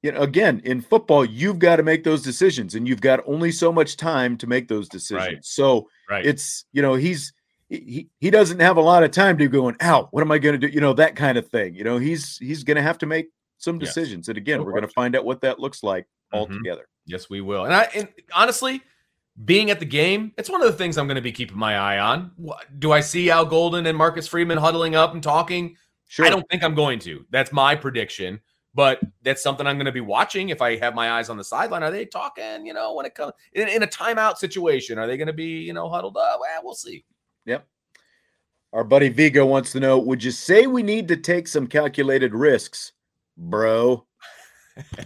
you 0.02 0.12
know, 0.12 0.20
again, 0.20 0.60
in 0.64 0.80
football, 0.80 1.24
you've 1.24 1.58
got 1.58 1.76
to 1.76 1.82
make 1.82 2.04
those 2.04 2.22
decisions, 2.22 2.74
and 2.74 2.86
you've 2.86 3.00
got 3.00 3.20
only 3.26 3.50
so 3.50 3.72
much 3.72 3.96
time 3.96 4.36
to 4.38 4.46
make 4.46 4.68
those 4.68 4.88
decisions. 4.88 5.26
Right. 5.26 5.44
So 5.44 5.88
right. 6.08 6.24
it's 6.24 6.66
you 6.72 6.82
know 6.82 6.94
he's 6.94 7.32
he 7.68 8.08
he 8.18 8.30
doesn't 8.30 8.60
have 8.60 8.76
a 8.76 8.80
lot 8.80 9.02
of 9.02 9.10
time 9.10 9.36
to 9.38 9.48
going 9.48 9.76
out. 9.80 10.08
What 10.12 10.22
am 10.22 10.30
I 10.30 10.38
going 10.38 10.58
to 10.58 10.66
do? 10.66 10.72
You 10.72 10.80
know 10.80 10.94
that 10.94 11.16
kind 11.16 11.36
of 11.36 11.48
thing. 11.48 11.74
You 11.74 11.84
know 11.84 11.98
he's 11.98 12.38
he's 12.38 12.64
going 12.64 12.76
to 12.76 12.82
have 12.82 12.98
to 12.98 13.06
make 13.06 13.28
some 13.58 13.78
decisions, 13.78 14.24
yes. 14.24 14.28
and 14.28 14.38
again, 14.38 14.64
we're 14.64 14.72
going 14.72 14.82
to 14.82 14.88
find 14.88 15.16
out 15.16 15.24
what 15.24 15.40
that 15.42 15.58
looks 15.58 15.82
like 15.82 16.06
all 16.32 16.46
mm-hmm. 16.46 16.58
together. 16.58 16.88
Yes, 17.06 17.28
we 17.28 17.40
will. 17.40 17.64
And 17.64 17.74
I 17.74 17.88
and 17.94 18.08
honestly, 18.34 18.82
being 19.44 19.70
at 19.70 19.80
the 19.80 19.86
game, 19.86 20.32
it's 20.38 20.48
one 20.48 20.62
of 20.62 20.70
the 20.70 20.76
things 20.76 20.96
I'm 20.96 21.06
going 21.06 21.16
to 21.16 21.22
be 21.22 21.32
keeping 21.32 21.58
my 21.58 21.76
eye 21.76 21.98
on. 21.98 22.30
Do 22.78 22.92
I 22.92 23.00
see 23.00 23.30
Al 23.30 23.44
Golden 23.44 23.86
and 23.86 23.96
Marcus 23.96 24.26
Freeman 24.26 24.58
huddling 24.58 24.94
up 24.94 25.14
and 25.14 25.22
talking? 25.22 25.76
Sure. 26.06 26.24
I 26.24 26.30
don't 26.30 26.48
think 26.48 26.62
I'm 26.64 26.74
going 26.74 26.98
to. 27.00 27.26
That's 27.30 27.52
my 27.52 27.74
prediction. 27.74 28.40
But 28.74 29.00
that's 29.22 29.42
something 29.42 29.66
I'm 29.66 29.76
going 29.76 29.86
to 29.86 29.92
be 29.92 30.02
watching 30.02 30.50
if 30.50 30.62
I 30.62 30.76
have 30.76 30.94
my 30.94 31.12
eyes 31.12 31.30
on 31.30 31.36
the 31.36 31.42
sideline. 31.42 31.82
Are 31.82 31.90
they 31.90 32.04
talking, 32.04 32.64
you 32.64 32.74
know, 32.74 32.94
when 32.94 33.06
it 33.06 33.14
comes 33.14 33.32
in, 33.52 33.66
in 33.66 33.82
a 33.82 33.88
timeout 33.88 34.36
situation? 34.36 34.98
Are 34.98 35.06
they 35.06 35.16
going 35.16 35.26
to 35.26 35.32
be, 35.32 35.62
you 35.62 35.72
know, 35.72 35.88
huddled 35.88 36.16
up? 36.16 36.38
Well, 36.40 36.60
we'll 36.62 36.74
see. 36.74 37.04
Yep. 37.46 37.66
Our 38.72 38.84
buddy 38.84 39.08
Vigo 39.08 39.46
wants 39.46 39.72
to 39.72 39.80
know 39.80 39.98
Would 39.98 40.22
you 40.22 40.30
say 40.30 40.66
we 40.66 40.82
need 40.82 41.08
to 41.08 41.16
take 41.16 41.48
some 41.48 41.66
calculated 41.66 42.34
risks, 42.34 42.92
bro? 43.36 44.04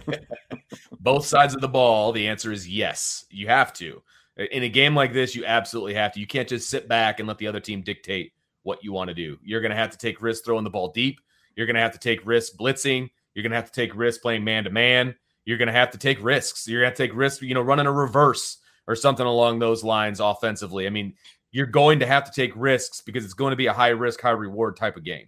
Both 0.99 1.25
sides 1.25 1.55
of 1.55 1.61
the 1.61 1.67
ball, 1.67 2.11
the 2.11 2.27
answer 2.27 2.51
is 2.51 2.67
yes. 2.67 3.25
You 3.29 3.47
have 3.47 3.73
to. 3.73 4.01
In 4.37 4.63
a 4.63 4.69
game 4.69 4.95
like 4.95 5.13
this, 5.13 5.35
you 5.35 5.45
absolutely 5.45 5.93
have 5.93 6.13
to. 6.13 6.19
You 6.19 6.27
can't 6.27 6.49
just 6.49 6.69
sit 6.69 6.87
back 6.87 7.19
and 7.19 7.27
let 7.27 7.37
the 7.37 7.47
other 7.47 7.59
team 7.59 7.81
dictate 7.81 8.33
what 8.63 8.83
you 8.83 8.91
want 8.91 9.09
to 9.09 9.13
do. 9.13 9.37
You're 9.43 9.61
going 9.61 9.71
to 9.71 9.77
have 9.77 9.91
to 9.91 9.97
take 9.97 10.21
risks 10.21 10.45
throwing 10.45 10.63
the 10.63 10.69
ball 10.69 10.91
deep. 10.91 11.19
You're 11.55 11.67
going 11.67 11.75
to 11.75 11.81
have 11.81 11.91
to 11.93 11.99
take 11.99 12.25
risks 12.25 12.55
blitzing. 12.55 13.09
You're 13.33 13.43
going 13.43 13.51
to 13.51 13.57
have 13.57 13.71
to 13.71 13.79
take 13.79 13.95
risks 13.95 14.21
playing 14.21 14.43
man 14.43 14.63
to 14.63 14.69
man. 14.69 15.15
You're 15.45 15.57
going 15.57 15.67
to 15.67 15.73
have 15.73 15.91
to 15.91 15.97
take 15.97 16.23
risks. 16.23 16.67
You're 16.67 16.81
going 16.81 16.93
to 16.93 16.97
take 16.97 17.15
risks, 17.15 17.41
you 17.41 17.53
know, 17.53 17.61
running 17.61 17.85
a 17.85 17.91
reverse 17.91 18.57
or 18.87 18.95
something 18.95 19.25
along 19.25 19.59
those 19.59 19.83
lines 19.83 20.19
offensively. 20.19 20.87
I 20.87 20.89
mean, 20.89 21.13
you're 21.53 21.67
going 21.67 21.99
to 21.99 22.05
have 22.05 22.25
to 22.25 22.31
take 22.31 22.51
risks 22.55 22.99
because 22.99 23.23
it's 23.23 23.35
going 23.35 23.51
to 23.51 23.55
be 23.55 23.67
a 23.67 23.73
high 23.73 23.89
risk, 23.89 24.19
high 24.19 24.31
reward 24.31 24.75
type 24.75 24.97
of 24.97 25.05
game. 25.05 25.27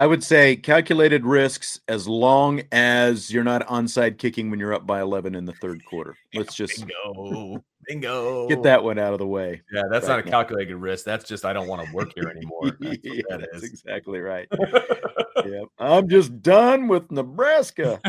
I 0.00 0.06
would 0.06 0.24
say 0.24 0.56
calculated 0.56 1.24
risks 1.24 1.80
as 1.88 2.08
long 2.08 2.62
as 2.72 3.30
you're 3.30 3.44
not 3.44 3.66
onside 3.68 4.18
kicking 4.18 4.50
when 4.50 4.58
you're 4.58 4.74
up 4.74 4.86
by 4.86 5.00
11 5.00 5.34
in 5.34 5.44
the 5.44 5.52
third 5.54 5.84
quarter. 5.84 6.16
Let's 6.34 6.54
just 6.54 6.84
bingo, 6.86 7.64
bingo. 7.88 8.48
get 8.48 8.62
that 8.64 8.82
one 8.82 8.98
out 8.98 9.12
of 9.12 9.18
the 9.18 9.26
way. 9.26 9.62
Yeah, 9.72 9.82
that's 9.90 10.06
not 10.06 10.18
a 10.18 10.22
calculated 10.22 10.76
risk. 10.76 11.04
That's 11.04 11.24
just 11.24 11.44
I 11.44 11.52
don't 11.52 11.68
want 11.68 11.86
to 11.86 11.92
work 11.92 12.12
here 12.14 12.28
anymore. 12.28 12.76
That's, 12.80 12.98
yeah, 13.02 13.22
that 13.30 13.48
that's 13.52 13.64
is. 13.64 13.70
exactly 13.70 14.20
right. 14.20 14.48
yep. 15.44 15.64
I'm 15.78 16.08
just 16.08 16.42
done 16.42 16.88
with 16.88 17.10
Nebraska. 17.10 18.00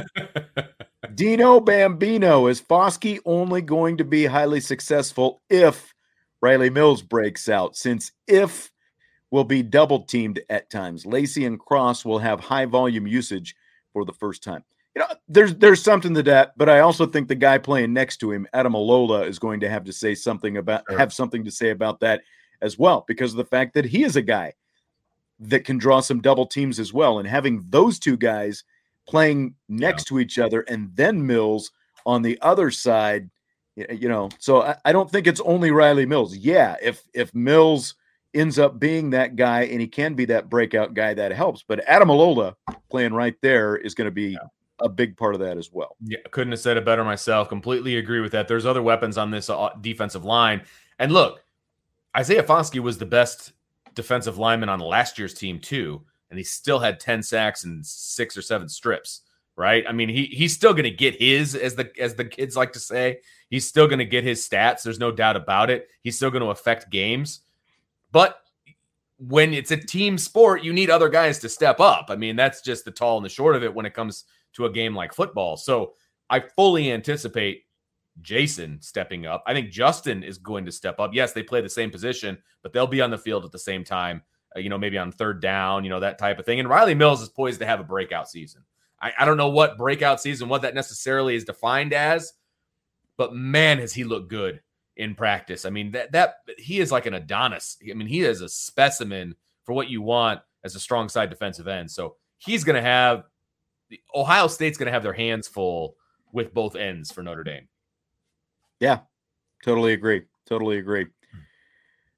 Dino 1.14 1.60
Bambino 1.60 2.48
is 2.48 2.62
Foskey 2.62 3.20
only 3.26 3.62
going 3.62 3.98
to 3.98 4.04
be 4.04 4.26
highly 4.26 4.60
successful 4.60 5.41
if 5.50 5.95
Riley 6.41 6.69
Mills 6.69 7.01
breaks 7.01 7.49
out? 7.49 7.75
Since 7.75 8.11
if 8.27 8.71
will 9.31 9.43
be 9.43 9.63
double 9.63 10.03
teamed 10.03 10.41
at 10.49 10.69
times, 10.69 11.05
Lacey 11.05 11.45
and 11.45 11.59
Cross 11.59 12.05
will 12.05 12.19
have 12.19 12.39
high 12.39 12.65
volume 12.65 13.07
usage 13.07 13.55
for 13.93 14.05
the 14.05 14.13
first 14.13 14.43
time. 14.43 14.63
You 14.95 15.01
know, 15.01 15.07
there's 15.27 15.55
there's 15.55 15.83
something 15.83 16.13
to 16.13 16.23
that, 16.23 16.53
but 16.57 16.69
I 16.69 16.79
also 16.79 17.05
think 17.05 17.27
the 17.27 17.36
guy 17.36 17.57
playing 17.57 17.91
next 17.91 18.17
to 18.17 18.31
him, 18.31 18.47
Ademilola, 18.53 19.27
is 19.27 19.39
going 19.39 19.59
to 19.59 19.69
have 19.69 19.83
to 19.86 19.93
say 19.93 20.15
something 20.15 20.57
about 20.57 20.83
Sure. 20.89 20.97
have 20.97 21.11
something 21.11 21.43
to 21.43 21.51
say 21.51 21.71
about 21.71 21.99
that 21.99 22.21
as 22.61 22.79
well, 22.79 23.03
because 23.07 23.31
of 23.31 23.38
the 23.38 23.45
fact 23.45 23.73
that 23.73 23.86
he 23.86 24.03
is 24.03 24.15
a 24.15 24.21
guy 24.21 24.53
that 25.39 25.65
can 25.65 25.77
draw 25.77 25.99
some 25.99 26.21
double 26.21 26.45
teams 26.45 26.79
as 26.79 26.93
well. 26.93 27.19
And 27.19 27.27
having 27.27 27.65
those 27.69 27.99
two 27.99 28.15
guys 28.15 28.63
playing 29.05 29.55
next 29.67 30.05
to 30.05 30.19
each 30.19 30.39
other 30.39 30.61
and 30.61 30.89
then 30.95 31.25
Mills 31.27 31.71
on 32.05 32.21
the 32.21 32.39
other 32.41 32.71
side, 32.71 33.29
you 33.76 34.09
know, 34.09 34.30
so 34.39 34.61
I, 34.61 34.78
I 34.86 34.91
don't 34.91 35.09
think 35.09 35.28
it's 35.28 35.41
only 35.41 35.71
Riley 35.71 36.05
Mills. 36.05 36.36
Yeah, 36.36 36.76
if 36.82 37.03
if 37.13 37.34
Mills 37.34 37.95
ends 38.34 38.59
up 38.59 38.80
being 38.80 39.09
that 39.11 39.36
guy 39.36 39.63
and 39.63 39.80
he 39.80 39.88
can 39.88 40.13
be 40.13 40.26
that 40.26 40.49
breakout 40.49 40.93
guy, 40.93 41.13
that 41.13 41.32
helps. 41.32 41.63
But 41.63 41.86
Ademilola 41.88 42.55
playing 42.89 43.13
right 43.13 43.36
there 43.41 43.78
is 43.78 43.93
going 43.95 44.05
to 44.05 44.11
be 44.11 44.38
a 44.80 44.89
big 44.89 45.15
part 45.15 45.34
of 45.34 45.41
that 45.41 45.57
as 45.57 45.71
well. 45.71 45.95
Yeah, 46.03 46.19
couldn't 46.32 46.51
have 46.51 46.59
said 46.59 46.78
it 46.78 46.86
better 46.86 47.03
myself. 47.03 47.49
Completely 47.49 47.97
agree 47.97 48.19
with 48.19 48.34
that. 48.34 48.47
There's 48.47 48.65
other 48.65 48.84
weapons 48.84 49.17
on 49.17 49.32
this 49.32 49.49
uh, 49.49 49.69
defensive 49.82 50.26
line. 50.26 50.61
And 50.99 51.11
look, 51.11 51.43
Isaiah 52.15 52.43
Foskey 52.43 52.80
was 52.80 52.97
the 52.97 53.05
best 53.05 53.53
defensive 53.93 54.38
lineman 54.38 54.69
on 54.69 54.80
last 54.80 55.17
year's 55.17 55.34
team 55.34 55.59
too, 55.59 56.03
and 56.30 56.38
he 56.38 56.43
still 56.43 56.80
had 56.80 56.99
10 56.99 57.23
sacks 57.23 57.63
and 57.63 57.86
six 57.86 58.36
or 58.38 58.41
seven 58.41 58.67
strips, 58.67 59.21
right? 59.56 59.84
I 59.88 59.91
mean, 59.91 60.10
he 60.10 60.26
he's 60.26 60.53
still 60.53 60.74
going 60.74 60.84
to 60.84 60.91
get 60.91 61.16
his 61.16 61.56
as 61.56 61.76
the 61.76 61.91
as 61.99 62.16
the 62.16 62.26
kids 62.26 62.56
like 62.56 62.74
to 62.74 62.80
say. 62.80 63.20
He's 63.49 63.68
still 63.68 63.88
going 63.88 63.99
to 63.99 64.06
get 64.06 64.24
his 64.24 64.47
stats. 64.47 64.84
There's 64.84 64.99
no 64.99 65.12
doubt 65.12 65.36
about 65.36 65.70
it. 65.70 65.88
He's 66.01 66.16
still 66.16 66.32
going 66.32 66.43
to 66.43 66.49
affect 66.49 66.89
games. 66.89 67.41
But 68.12 68.39
when 69.18 69.53
it's 69.53 69.72
a 69.72 69.78
team 69.78 70.18
sport, 70.18 70.64
you 70.64 70.74
need 70.74 70.89
other 70.89 71.10
guys 71.10 71.39
to 71.39 71.49
step 71.49 71.80
up. 71.80 72.08
I 72.10 72.16
mean, 72.16 72.36
that's 72.36 72.62
just 72.62 72.86
the 72.86 72.91
tall 72.91 73.18
and 73.18 73.26
the 73.26 73.30
short 73.30 73.56
of 73.56 73.64
it 73.64 73.74
when 73.74 73.86
it 73.86 73.93
comes 73.93 74.26
to 74.53 74.66
a 74.66 74.72
game 74.72 74.95
like 74.95 75.14
football. 75.14 75.58
So 75.58 75.93
I 76.30 76.41
fully 76.56 76.91
anticipate 76.91 77.66
Jason 78.22 78.82
stepping 78.82 79.26
up. 79.26 79.43
I 79.45 79.53
think 79.53 79.72
Justin 79.72 80.24
is 80.24 80.38
going 80.38 80.66
to 80.66 80.72
step 80.72 80.99
up. 80.99 81.14
Yes, 81.14 81.34
they 81.34 81.43
play 81.43 81.62
the 81.62 81.70
same 81.70 81.91
position, 81.91 82.38
but 82.62 82.74
they'll 82.74 82.88
be 82.88 83.01
on 83.01 83.12
the 83.12 83.18
field 83.18 83.45
at 83.45 83.51
the 83.51 83.60
same 83.60 83.84
time, 83.84 84.22
uh, 84.56 84.60
you 84.60 84.70
know, 84.70 84.78
maybe 84.78 84.97
on 84.97 85.12
third 85.12 85.41
down, 85.41 85.84
you 85.84 85.89
know, 85.89 85.99
that 85.99 86.18
type 86.18 86.39
of 86.39 86.45
thing. 86.45 86.60
And 86.60 86.70
Riley 86.70 86.95
Mills 86.95 87.22
is 87.22 87.30
poised 87.30 87.60
to 87.60 87.66
have 87.66 87.80
a 87.80 87.84
breakout 87.84 88.30
season. 88.30 88.64
I, 89.02 89.12
I 89.20 89.26
don't 89.26 89.38
know 89.38 89.50
what 89.50 89.78
breakout 89.78 90.22
season, 90.22 90.50
what 90.50 90.62
that 90.64 90.76
necessarily 90.76 91.36
is 91.36 91.43
defined 91.43 91.93
as, 91.93 92.34
but 93.18 93.34
man, 93.34 93.80
has 93.80 93.93
he 93.93 94.04
looked 94.04 94.30
good 94.30 94.62
in 94.96 95.16
practice. 95.16 95.66
I 95.66 95.70
mean, 95.70 95.91
that 95.91 96.12
that 96.14 96.36
he 96.58 96.80
is 96.80 96.91
like 96.91 97.06
an 97.06 97.14
Adonis. 97.14 97.78
I 97.89 97.93
mean, 97.93 98.08
he 98.08 98.22
is 98.22 98.41
a 98.41 98.50
specimen 98.50 99.36
for 99.66 99.74
what 99.74 99.89
you 99.89 100.02
want 100.02 100.41
as 100.64 100.76
a 100.76 100.80
strong 100.80 101.10
side 101.10 101.30
defensive 101.30 101.68
end. 101.68 101.91
So 101.91 102.16
he's 102.38 102.64
going 102.64 102.76
to 102.76 102.82
have 102.82 103.26
the 103.89 104.00
Ohio 104.14 104.48
State's 104.48 104.78
going 104.78 104.88
to 104.88 104.93
have 104.93 105.04
their 105.04 105.14
hands 105.14 105.48
full 105.48 105.96
with 106.32 106.54
both 106.54 106.76
ends 106.76 107.12
for 107.12 107.22
Notre 107.24 107.43
Dame. 107.43 107.68
Yeah, 108.80 109.00
totally 109.64 109.93
agree. 109.93 110.24
Totally 110.46 110.78
agree. 110.78 111.08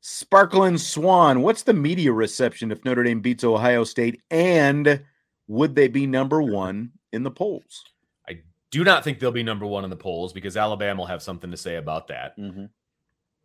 Sparkling 0.02 0.78
Swan, 0.78 1.42
what's 1.42 1.64
the 1.64 1.74
media 1.74 2.12
reception 2.12 2.72
if 2.72 2.84
Notre 2.86 3.04
Dame 3.04 3.20
beats 3.20 3.44
Ohio 3.44 3.84
State? 3.84 4.22
And 4.32 5.04
would 5.48 5.76
they 5.76 5.88
be 5.88 6.06
number 6.06 6.42
one 6.42 6.92
in 7.14 7.24
the 7.24 7.32
polls? 7.32 7.84
I 8.28 8.42
do 8.72 8.84
not 8.84 9.04
think 9.04 9.20
they'll 9.20 9.32
be 9.32 9.44
number 9.44 9.66
one 9.66 9.84
in 9.84 9.90
the 9.90 9.96
polls 9.96 10.34
because 10.34 10.58
Alabama 10.58 11.02
will 11.02 11.08
have 11.08 11.24
something 11.24 11.52
to 11.52 11.58
say 11.58 11.76
about 11.76 12.08
that. 12.08 12.34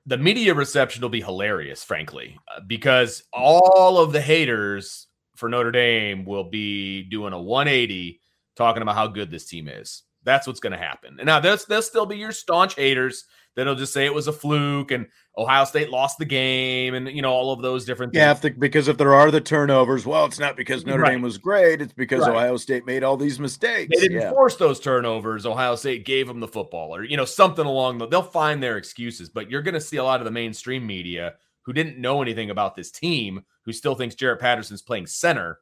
the 0.07 0.19
media 0.19 0.55
reception 0.55 1.01
will 1.01 1.09
be 1.09 1.21
hilarious, 1.21 1.85
frankly, 1.85 2.37
uh, 2.55 2.61
because 2.67 3.23
all 3.33 3.99
of 3.99 4.13
the 4.13 4.21
haters 4.21 5.07
for 5.37 5.49
Notre 5.49 5.71
Dame 5.71 6.25
will 6.25 6.45
be 6.51 7.05
doing 7.05 7.33
a 7.33 7.41
180 7.41 8.21
talking 8.57 8.83
about 8.83 8.97
how 8.97 9.07
good 9.07 9.31
this 9.31 9.47
team 9.47 9.69
is. 9.69 10.03
That's 10.25 10.47
what's 10.47 10.61
going 10.61 10.73
to 10.73 10.79
happen. 10.79 11.17
And 11.19 11.27
now 11.27 11.41
there'll, 11.41 11.59
there'll 11.69 11.83
still 11.83 12.07
be 12.07 12.17
your 12.17 12.33
staunch 12.33 12.75
haters 12.75 13.25
that'll 13.57 13.75
just 13.75 13.93
say 13.93 14.07
it 14.07 14.15
was 14.15 14.27
a 14.29 14.33
fluke 14.33 14.91
and 14.91 15.07
Ohio 15.37 15.65
State 15.65 15.91
lost 15.91 16.19
the 16.19 16.25
game 16.25 16.95
and, 16.95 17.09
you 17.09 17.23
know, 17.23 17.31
all 17.33 17.53
of 17.53 17.63
those 17.63 17.85
different 17.85 18.15
Yeah, 18.15 18.33
things. 18.35 18.45
if 18.47 18.55
the, 18.55 18.61
because 18.61 18.89
if 18.89 18.99
there 18.99 19.15
are 19.15 19.31
the 19.31 19.41
turnovers, 19.41 20.05
well, 20.05 20.27
it's 20.27 20.39
not 20.39 20.57
because 20.57 20.85
Notre 20.85 21.03
Right. 21.03 21.11
Dame 21.13 21.23
was 21.23 21.39
great. 21.39 21.81
It's 21.81 21.93
because 21.93 22.21
Right. 22.21 22.31
Ohio 22.31 22.57
State 22.57 22.87
made 22.87 23.03
all 23.03 23.17
these 23.17 23.39
mistakes. 23.41 23.91
They 23.95 24.01
didn't 24.09 24.21
Yeah. 24.21 24.31
force 24.31 24.57
those 24.57 24.79
turnovers. 24.81 25.47
Ohio 25.47 25.77
State 25.77 26.05
gave 26.05 26.27
them 26.29 26.41
the 26.41 26.49
football, 26.49 26.95
or 26.95 27.05
you 27.05 27.17
know 27.17 27.25
something 27.25 27.65
along 27.65 27.99
the. 27.99 28.07
They'll 28.07 28.23
find 28.23 28.63
their 28.63 28.77
excuses, 28.77 29.29
but 29.31 29.51
you're 29.51 29.63
going 29.63 29.75
to 29.75 29.81
see 29.81 29.97
a 29.97 30.05
lot 30.05 30.21
of 30.21 30.25
the 30.27 30.31
mainstream 30.31 30.87
media 30.87 31.35
who 31.63 31.73
didn't 31.73 31.99
know 31.99 32.21
anything 32.23 32.51
about 32.51 32.75
this 32.75 32.91
team, 32.91 33.43
who 33.65 33.73
still 33.73 33.95
thinks 33.95 34.15
Jarrett 34.15 34.41
Patterson's 34.41 34.83
playing 34.83 35.07
center. 35.07 35.61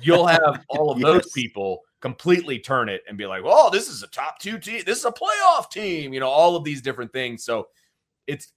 You'll 0.00 0.26
have 0.26 0.64
all 0.68 0.90
of 0.90 1.00
those 1.00 1.30
people 1.32 1.82
completely 2.00 2.58
turn 2.58 2.88
it 2.88 3.02
and 3.08 3.18
be 3.18 3.26
like, 3.26 3.42
"Oh, 3.44 3.70
this 3.70 3.88
is 3.88 4.02
a 4.02 4.08
top 4.08 4.38
two 4.38 4.58
team. 4.58 4.82
This 4.84 4.98
is 4.98 5.04
a 5.04 5.12
playoff 5.12 5.70
team." 5.70 6.12
You 6.12 6.20
know, 6.20 6.28
all 6.28 6.56
of 6.56 6.64
these 6.64 6.82
different 6.82 7.12
things. 7.12 7.44
So 7.44 7.68
it's 8.26 8.52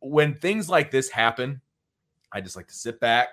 when 0.00 0.34
things 0.34 0.68
like 0.68 0.90
this 0.90 1.10
happen, 1.10 1.60
I 2.32 2.40
just 2.40 2.56
like 2.56 2.68
to 2.68 2.74
sit 2.74 3.00
back 3.00 3.28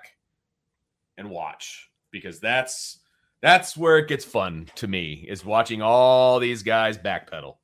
and 1.16 1.30
watch 1.30 1.90
because 2.10 2.40
that's 2.40 3.00
that's 3.42 3.76
where 3.76 3.98
it 3.98 4.08
gets 4.08 4.24
fun 4.24 4.68
to 4.76 4.88
me 4.88 5.24
is 5.28 5.44
watching 5.44 5.82
all 5.82 6.38
these 6.38 6.62
guys 6.62 6.98
backpedal. 6.98 7.56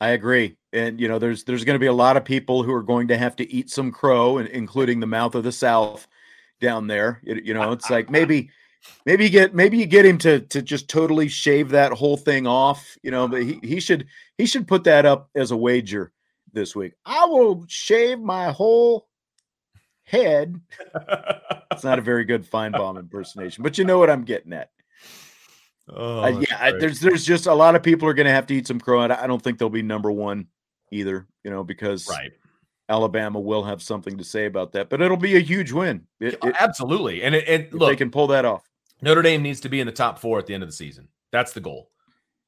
I 0.00 0.10
agree. 0.10 0.56
And 0.72 0.98
you 0.98 1.08
know, 1.08 1.18
there's 1.18 1.44
there's 1.44 1.64
going 1.64 1.74
to 1.74 1.80
be 1.80 1.86
a 1.86 1.92
lot 1.92 2.16
of 2.16 2.24
people 2.24 2.62
who 2.62 2.72
are 2.72 2.82
going 2.82 3.08
to 3.08 3.18
have 3.18 3.36
to 3.36 3.52
eat 3.52 3.70
some 3.70 3.92
crow, 3.92 4.38
and 4.38 4.48
including 4.48 5.00
the 5.00 5.06
mouth 5.06 5.34
of 5.34 5.44
the 5.44 5.52
South 5.52 6.06
down 6.60 6.86
there. 6.86 7.20
You, 7.22 7.40
you 7.44 7.54
know, 7.54 7.72
it's 7.72 7.90
like 7.90 8.08
maybe 8.08 8.50
maybe 9.06 9.24
you 9.24 9.30
get 9.30 9.54
maybe 9.54 9.78
you 9.78 9.86
get 9.86 10.04
him 10.06 10.18
to 10.18 10.40
to 10.40 10.62
just 10.62 10.88
totally 10.88 11.28
shave 11.28 11.70
that 11.70 11.92
whole 11.92 12.16
thing 12.16 12.46
off. 12.46 12.96
You 13.02 13.10
know, 13.10 13.28
but 13.28 13.42
he, 13.42 13.58
he 13.62 13.80
should 13.80 14.06
he 14.38 14.46
should 14.46 14.66
put 14.68 14.84
that 14.84 15.06
up 15.06 15.28
as 15.34 15.50
a 15.50 15.56
wager 15.56 16.12
this 16.52 16.74
week. 16.74 16.92
I 17.04 17.26
will 17.26 17.64
shave 17.68 18.18
my 18.20 18.50
whole 18.50 19.08
head. 20.04 20.60
It's 21.72 21.84
not 21.84 22.00
a 22.00 22.02
very 22.02 22.24
good 22.24 22.44
Finebaum 22.44 22.98
impersonation, 22.98 23.62
but 23.62 23.78
you 23.78 23.84
know 23.84 23.98
what 23.98 24.10
I'm 24.10 24.24
getting 24.24 24.52
at. 24.52 24.70
oh, 25.88 26.20
Uh, 26.24 26.28
yeah, 26.40 26.58
I, 26.60 26.72
there's 26.72 26.98
there's 27.00 27.24
just 27.24 27.46
a 27.46 27.54
lot 27.54 27.76
of 27.76 27.82
people 27.82 28.08
are 28.08 28.12
going 28.12 28.26
to 28.26 28.32
have 28.32 28.46
to 28.48 28.54
eat 28.54 28.66
some 28.66 28.80
crow, 28.80 29.02
and 29.02 29.12
I 29.12 29.26
don't 29.28 29.40
think 29.40 29.58
they'll 29.58 29.70
be 29.70 29.80
number 29.80 30.10
one 30.10 30.48
either. 30.90 31.26
You 31.44 31.50
know, 31.52 31.62
because 31.64 32.08
right. 32.08 32.32
Alabama 32.88 33.38
will 33.40 33.62
have 33.62 33.80
something 33.80 34.18
to 34.18 34.24
say 34.24 34.46
about 34.46 34.72
that, 34.72 34.90
but 34.90 35.00
it'll 35.00 35.16
be 35.16 35.36
a 35.36 35.40
huge 35.40 35.70
win 35.70 36.06
It- 36.18 36.34
it- 36.42 36.56
Absolutely. 36.58 37.22
And 37.22 37.34
it, 37.36 37.48
and 37.48 37.62
if 37.72 37.78
they 37.78 37.96
can 37.96 38.10
pull 38.10 38.26
that 38.26 38.44
off. 38.44 38.68
Notre 39.02 39.22
Dame 39.22 39.42
needs 39.42 39.60
to 39.60 39.68
be 39.68 39.80
in 39.80 39.86
the 39.86 39.92
top 39.92 40.18
four 40.18 40.38
at 40.38 40.46
the 40.46 40.54
end 40.54 40.62
of 40.62 40.68
the 40.68 40.74
season. 40.74 41.08
That's 41.32 41.52
the 41.52 41.60
goal. 41.60 41.90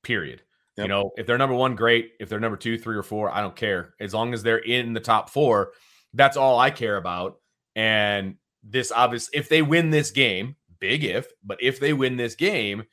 Period. 0.03 0.43
You 0.77 0.89
know, 0.89 1.11
if 1.17 1.27
they're 1.27 1.39
number 1.39 1.55
one, 1.55 1.77
great. 1.77 2.13
If 2.19 2.29
they're 2.31 2.41
number 2.41 2.57
two, 2.57 2.79
three, 2.79 2.97
or 2.97 3.03
four, 3.03 3.31
I 3.31 3.43
don't 3.43 3.55
care. 3.55 3.95
As 4.01 4.15
long 4.15 4.33
as 4.33 4.43
they're 4.43 4.57
in 4.57 4.95
the 4.95 5.01
top 5.01 5.29
four, 5.29 5.73
that's 6.15 6.37
all 6.37 6.59
I 6.59 6.71
care 6.71 6.97
about. 6.97 7.37
And 7.77 8.37
this 8.63 8.91
obvious, 8.91 9.29
if 9.35 9.51
they 9.51 9.61
win 9.61 9.91
this 9.91 10.11
game, 10.11 10.57
big 10.79 11.05
if, 11.05 11.29
but 11.45 11.63
if 11.63 11.79
they 11.79 11.93
win 11.93 12.17
this 12.17 12.35
game, 12.35 12.85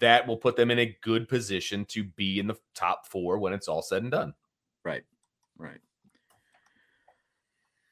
that 0.00 0.26
will 0.26 0.36
put 0.36 0.56
them 0.56 0.70
in 0.70 0.80
a 0.80 0.96
good 1.02 1.28
position 1.28 1.84
to 1.86 2.02
be 2.02 2.40
in 2.40 2.48
the 2.48 2.56
top 2.74 3.06
four 3.06 3.38
when 3.38 3.52
it's 3.52 3.68
all 3.68 3.82
said 3.82 4.02
and 4.02 4.10
done. 4.10 4.34
Right, 4.84 5.04
right. 5.56 5.80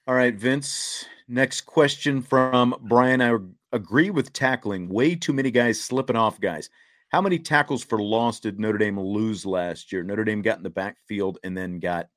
All 0.07 0.15
right, 0.15 0.35
Vince. 0.35 1.07
Next 1.29 1.63
question 1.63 2.21
from 2.21 2.75
Brian. 2.83 3.55
I 3.75 3.77
agree 3.77 4.11
with 4.11 4.33
tackling. 4.33 4.89
Way 4.89 5.17
too 5.17 5.33
many 5.33 5.51
guys 5.51 5.81
slipping 5.83 6.17
off 6.17 6.41
guys. 6.41 6.71
How 7.11 7.21
many 7.21 7.39
tackles 7.39 7.85
for 7.85 8.01
loss 8.01 8.41
did 8.41 8.59
Notre 8.59 8.79
Dame 8.79 8.99
lose 9.01 9.45
last 9.45 9.93
year? 9.93 10.03
Notre 10.03 10.25
Dame 10.25 10.43
got 10.43 10.59
in 10.59 10.63
the 10.63 10.71
backfield 10.71 11.39
and 11.45 11.57
then 11.57 11.79
got 11.81 12.09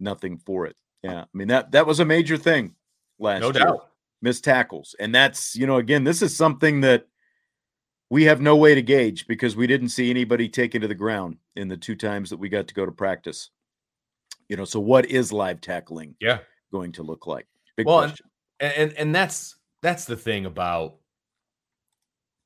nothing 0.00 0.38
for 0.38 0.66
it. 0.66 0.76
Yeah, 1.02 1.20
I 1.22 1.26
mean 1.34 1.48
that 1.48 1.70
that 1.72 1.86
was 1.86 2.00
a 2.00 2.04
major 2.04 2.36
thing 2.36 2.74
last 3.18 3.40
No 3.40 3.46
year. 3.52 3.64
doubt. 3.64 3.90
missed 4.22 4.44
tackles. 4.44 4.94
And 4.98 5.14
that's, 5.14 5.54
you 5.54 5.66
know, 5.66 5.76
again, 5.76 6.02
this 6.04 6.22
is 6.22 6.34
something 6.34 6.80
that 6.80 7.06
we 8.10 8.24
have 8.24 8.40
no 8.40 8.56
way 8.56 8.74
to 8.74 8.82
gauge 8.82 9.26
because 9.26 9.54
we 9.56 9.66
didn't 9.66 9.90
see 9.90 10.08
anybody 10.10 10.48
taken 10.48 10.80
to 10.80 10.88
the 10.88 10.94
ground 10.94 11.36
in 11.56 11.68
the 11.68 11.76
two 11.76 11.94
times 11.94 12.30
that 12.30 12.38
we 12.38 12.48
got 12.48 12.66
to 12.68 12.74
go 12.74 12.86
to 12.86 12.92
practice. 12.92 13.50
You 14.48 14.56
know, 14.56 14.64
so 14.64 14.80
what 14.80 15.06
is 15.06 15.32
live 15.32 15.60
tackling 15.60 16.14
Yeah. 16.20 16.38
going 16.72 16.92
to 16.92 17.02
look 17.02 17.26
like? 17.26 17.46
Big 17.76 17.86
Well, 17.86 17.98
question. 18.00 18.26
and 18.60 18.72
and, 18.72 18.92
and 18.94 19.14
that's 19.14 19.56
that's 19.86 20.04
the 20.04 20.16
thing 20.16 20.46
about 20.46 20.96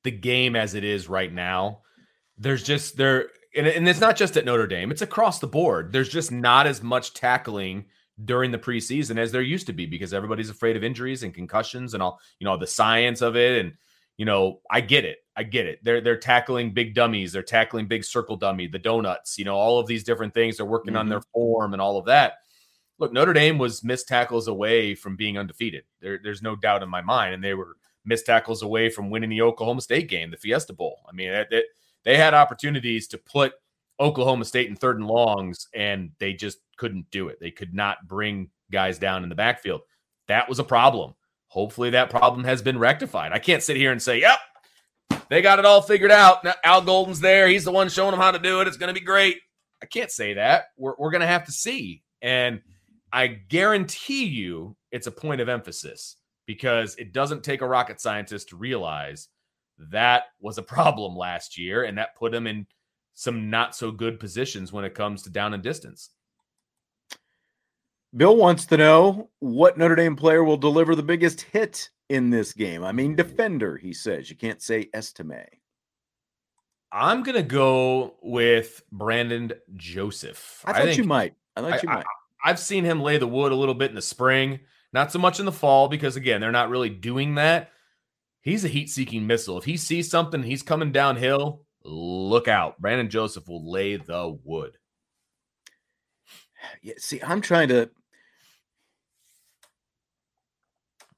the 0.05 0.11
game 0.11 0.55
as 0.55 0.75
it 0.75 0.85
is 0.85 1.09
right 1.09 1.33
now. 1.33 1.81
There's 2.37 2.63
just 2.63 2.99
there 2.99 3.29
and, 3.57 3.67
and 3.67 3.89
it's 3.89 3.99
not 4.01 4.15
just 4.15 4.37
at 4.37 4.45
notre 4.45 4.67
dame 4.67 4.91
it's 4.91 5.01
across 5.01 5.39
the 5.39 5.47
board. 5.47 5.91
There's 5.91 6.11
just 6.11 6.31
not 6.31 6.67
as 6.67 6.83
much 6.83 7.15
tackling 7.15 7.87
during 8.27 8.51
the 8.51 8.59
preseason 8.59 9.17
as 9.17 9.33
there 9.33 9.41
used 9.41 9.67
to 9.69 9.73
be 9.73 9.87
because 9.87 10.13
everybody's 10.13 10.51
afraid 10.51 10.77
of 10.77 10.85
injuries 10.85 11.23
and 11.23 11.33
concussions 11.33 11.95
and 11.95 12.03
all 12.03 12.21
you 12.41 12.45
know 12.45 12.59
the 12.59 12.67
science 12.67 13.23
of 13.23 13.37
it. 13.37 13.65
And 13.65 13.73
you 14.19 14.27
know 14.27 14.61
i 14.71 14.83
get 14.83 15.07
it. 15.07 15.17
I 15.35 15.43
get 15.45 15.65
it. 15.65 15.79
They're 15.83 16.03
they're 16.03 16.19
tackling 16.19 16.75
big 16.75 16.95
dummies. 16.95 17.33
They're 17.33 17.43
tackling 17.43 17.87
big 17.89 18.05
circle 18.05 18.37
dummy 18.37 18.67
the 18.67 18.79
donuts 18.79 19.39
you 19.39 19.47
know 19.47 19.57
all 19.57 19.79
of 19.79 19.87
these 19.87 20.05
different 20.05 20.35
things. 20.35 20.59
They're 20.59 20.67
working 20.67 20.95
on 20.95 21.07
Mhm. 21.07 21.11
their 21.11 21.23
form 21.33 21.73
and 21.73 21.81
all 21.81 21.97
of 21.97 22.05
that 22.05 22.35
look, 23.01 23.13
Notre 23.13 23.33
Dame 23.33 23.59
was 23.59 23.83
missed 23.83 24.07
tackles 24.07 24.47
away 24.47 24.95
from 24.95 25.17
being 25.17 25.39
undefeated. 25.39 25.85
There, 26.01 26.21
there's 26.23 26.43
no 26.43 26.55
doubt 26.55 26.83
in 26.83 26.89
my 26.89 27.01
mind, 27.01 27.35
and 27.35 27.43
they 27.43 27.55
were 27.55 27.77
missed 28.05 28.27
tackles 28.27 28.63
away 28.63 28.91
from 28.91 29.11
winning 29.11 29.31
the 29.31 29.43
Oklahoma 29.43 29.81
State 29.81 30.09
game, 30.09 30.31
the 30.31 30.37
Fiesta 30.37 30.75
Bowl. 30.75 31.01
I 31.09 31.13
mean, 31.13 31.45
they 32.05 32.17
had 32.17 32.35
opportunities 32.35 33.09
to 33.09 33.19
put 33.19 33.55
Oklahoma 33.99 34.45
State 34.45 34.69
in 34.69 34.77
third 34.77 34.99
and 34.99 35.09
longs, 35.09 35.67
and 35.75 36.11
they 36.19 36.35
just 36.35 36.59
couldn't 36.77 37.11
do 37.11 37.29
it. 37.29 37.39
They 37.41 37.51
could 37.51 37.75
not 37.75 38.07
bring 38.07 38.51
guys 38.71 38.99
down 38.99 39.23
in 39.23 39.29
the 39.29 39.35
backfield. 39.35 39.81
That 40.29 40.49
was 40.49 40.59
a 40.59 40.65
problem. 40.65 41.15
Hopefully, 41.49 41.91
that 41.91 42.11
problem 42.11 42.45
has 42.45 42.63
been 42.63 42.79
rectified. 42.79 43.33
I 43.33 43.39
can't 43.39 43.63
sit 43.63 43.77
here 43.77 43.91
and 43.91 44.01
say, 44.01 44.21
"Yep, 44.21 44.39
they 45.29 45.43
got 45.43 45.59
it 45.59 45.65
all 45.65 45.83
figured 45.83 46.13
out." 46.13 46.45
Now, 46.45 46.55
Al 46.63 46.83
Golden's 46.83 47.21
there; 47.21 47.49
he's 47.49 47.65
the 47.65 47.73
one 47.73 47.89
showing 47.89 48.13
them 48.13 48.21
how 48.21 48.31
to 48.31 48.39
do 48.39 48.61
it. 48.61 48.69
It's 48.69 48.77
going 48.77 48.95
to 48.95 48.99
be 48.99 49.05
great. 49.05 49.39
I 49.83 49.87
can't 49.87 50.11
say 50.11 50.35
that. 50.35 50.67
We're, 50.77 50.95
we're 50.99 51.11
going 51.11 51.23
to 51.23 51.27
have 51.27 51.47
to 51.47 51.53
see. 51.53 52.03
And 52.23 52.61
I 53.13 53.27
guarantee 53.27 54.25
you 54.25 54.77
it's 54.93 55.07
a 55.07 55.13
point 55.13 55.41
of 55.41 55.49
emphasis 55.49 56.17
because 56.47 56.95
it 56.97 57.13
doesn't 57.13 57.45
take 57.45 57.61
a 57.61 57.69
rocket 57.69 58.01
scientist 58.01 58.49
to 58.51 58.57
realize 58.57 59.29
that 59.91 60.25
was 60.41 60.59
a 60.59 60.63
problem 60.63 61.17
last 61.17 61.59
year 61.59 61.85
and 61.85 61.97
that 61.99 62.17
put 62.17 62.35
him 62.35 62.47
in 62.47 62.67
some 63.15 63.51
not 63.51 63.75
so 63.75 63.91
good 63.91 64.21
positions 64.21 64.73
when 64.73 64.85
it 64.85 64.95
comes 64.95 65.23
to 65.23 65.31
down 65.31 65.55
and 65.55 65.63
distance. 65.63 66.11
Bill 68.17 68.37
wants 68.37 68.67
to 68.67 68.77
know 68.77 69.31
what 69.39 69.79
Notre 69.79 69.95
Dame 69.95 70.17
player 70.17 70.43
will 70.43 70.57
deliver 70.57 70.97
the 70.97 71.03
biggest 71.03 71.43
hit 71.43 71.91
in 72.09 72.31
this 72.31 72.53
game. 72.53 72.83
I 72.83 72.91
mean, 72.93 73.15
defender, 73.15 73.77
he 73.77 73.93
says. 73.93 74.29
You 74.29 74.37
can't 74.37 74.61
say 74.61 74.89
Estime. 74.93 75.47
I'm 76.91 77.23
going 77.23 77.37
to 77.37 77.45
go 77.45 78.17
with 78.21 78.83
Brandon 78.91 79.53
Joseph. 79.77 80.63
I 80.65 80.73
thought 80.73 80.89
you 80.89 80.95
think- 80.95 81.07
might. 81.07 81.35
I 81.57 81.61
thought 81.61 81.73
I- 81.73 81.81
you 81.83 81.89
might. 81.89 82.07
I've 82.45 82.59
seen 82.59 82.85
him 82.85 83.03
lay 83.03 83.19
the 83.19 83.27
wood 83.27 83.53
a 83.53 83.57
little 83.57 83.75
bit 83.75 83.91
in 83.91 83.95
the 83.95 84.03
spring, 84.03 84.61
not 84.93 85.13
so 85.13 85.19
much 85.19 85.39
in 85.41 85.47
the 85.47 85.53
fall 85.53 85.89
because 85.89 86.17
again, 86.17 86.41
they're 86.41 86.51
not 86.53 86.71
really 86.71 86.89
doing 86.89 87.35
that. 87.37 87.71
He's 88.43 88.65
a 88.65 88.69
heat-seeking 88.69 89.27
missile. 89.27 89.59
If 89.59 89.65
he 89.65 89.77
sees 89.77 90.11
something, 90.11 90.43
he's 90.43 90.63
coming 90.63 90.93
downhill. 90.93 91.67
Look 91.85 92.49
out! 92.49 92.81
Brandon 92.81 93.09
Joseph 93.11 93.49
will 93.49 93.71
lay 93.71 93.97
the 93.97 94.39
wood. 94.45 94.77
Yeah, 96.83 96.95
see, 96.99 97.21
I'm 97.23 97.41
trying 97.41 97.69
to. 97.69 97.91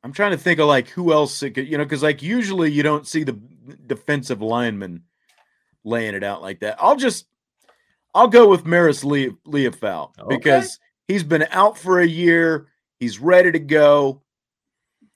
I'm 0.05 0.13
trying 0.13 0.33
to 0.33 0.37
think 0.37 0.59
of 0.59 0.67
like 0.67 0.89
who 0.89 1.13
else 1.13 1.43
it 1.43 1.51
could, 1.51 1.69
you 1.69 1.79
know, 1.79 1.85
because 1.85 2.03
like 2.03 2.23
usually 2.23 2.73
you 2.73 2.83
don't 2.83 3.07
see 3.07 3.23
the 3.23 3.39
defensive 3.87 4.43
lineman 4.43 5.05
laying 5.85 6.15
it 6.15 6.25
out 6.25 6.43
like 6.43 6.61
that. 6.61 6.77
I'll 6.81 6.97
just, 6.97 7.27
I'll 8.13 8.29
go 8.29 8.49
with 8.49 8.67
Maris 8.67 9.05
Lee 9.05 9.31
Liufau 9.47 10.11
Okay. 10.19 10.37
because 10.37 10.81
he's 11.09 11.23
been 11.23 11.47
out 11.51 11.79
for 11.79 12.01
a 12.01 12.07
year. 12.07 12.69
He's 13.01 13.19
ready 13.19 13.53
to 13.53 13.59
go. 13.59 14.23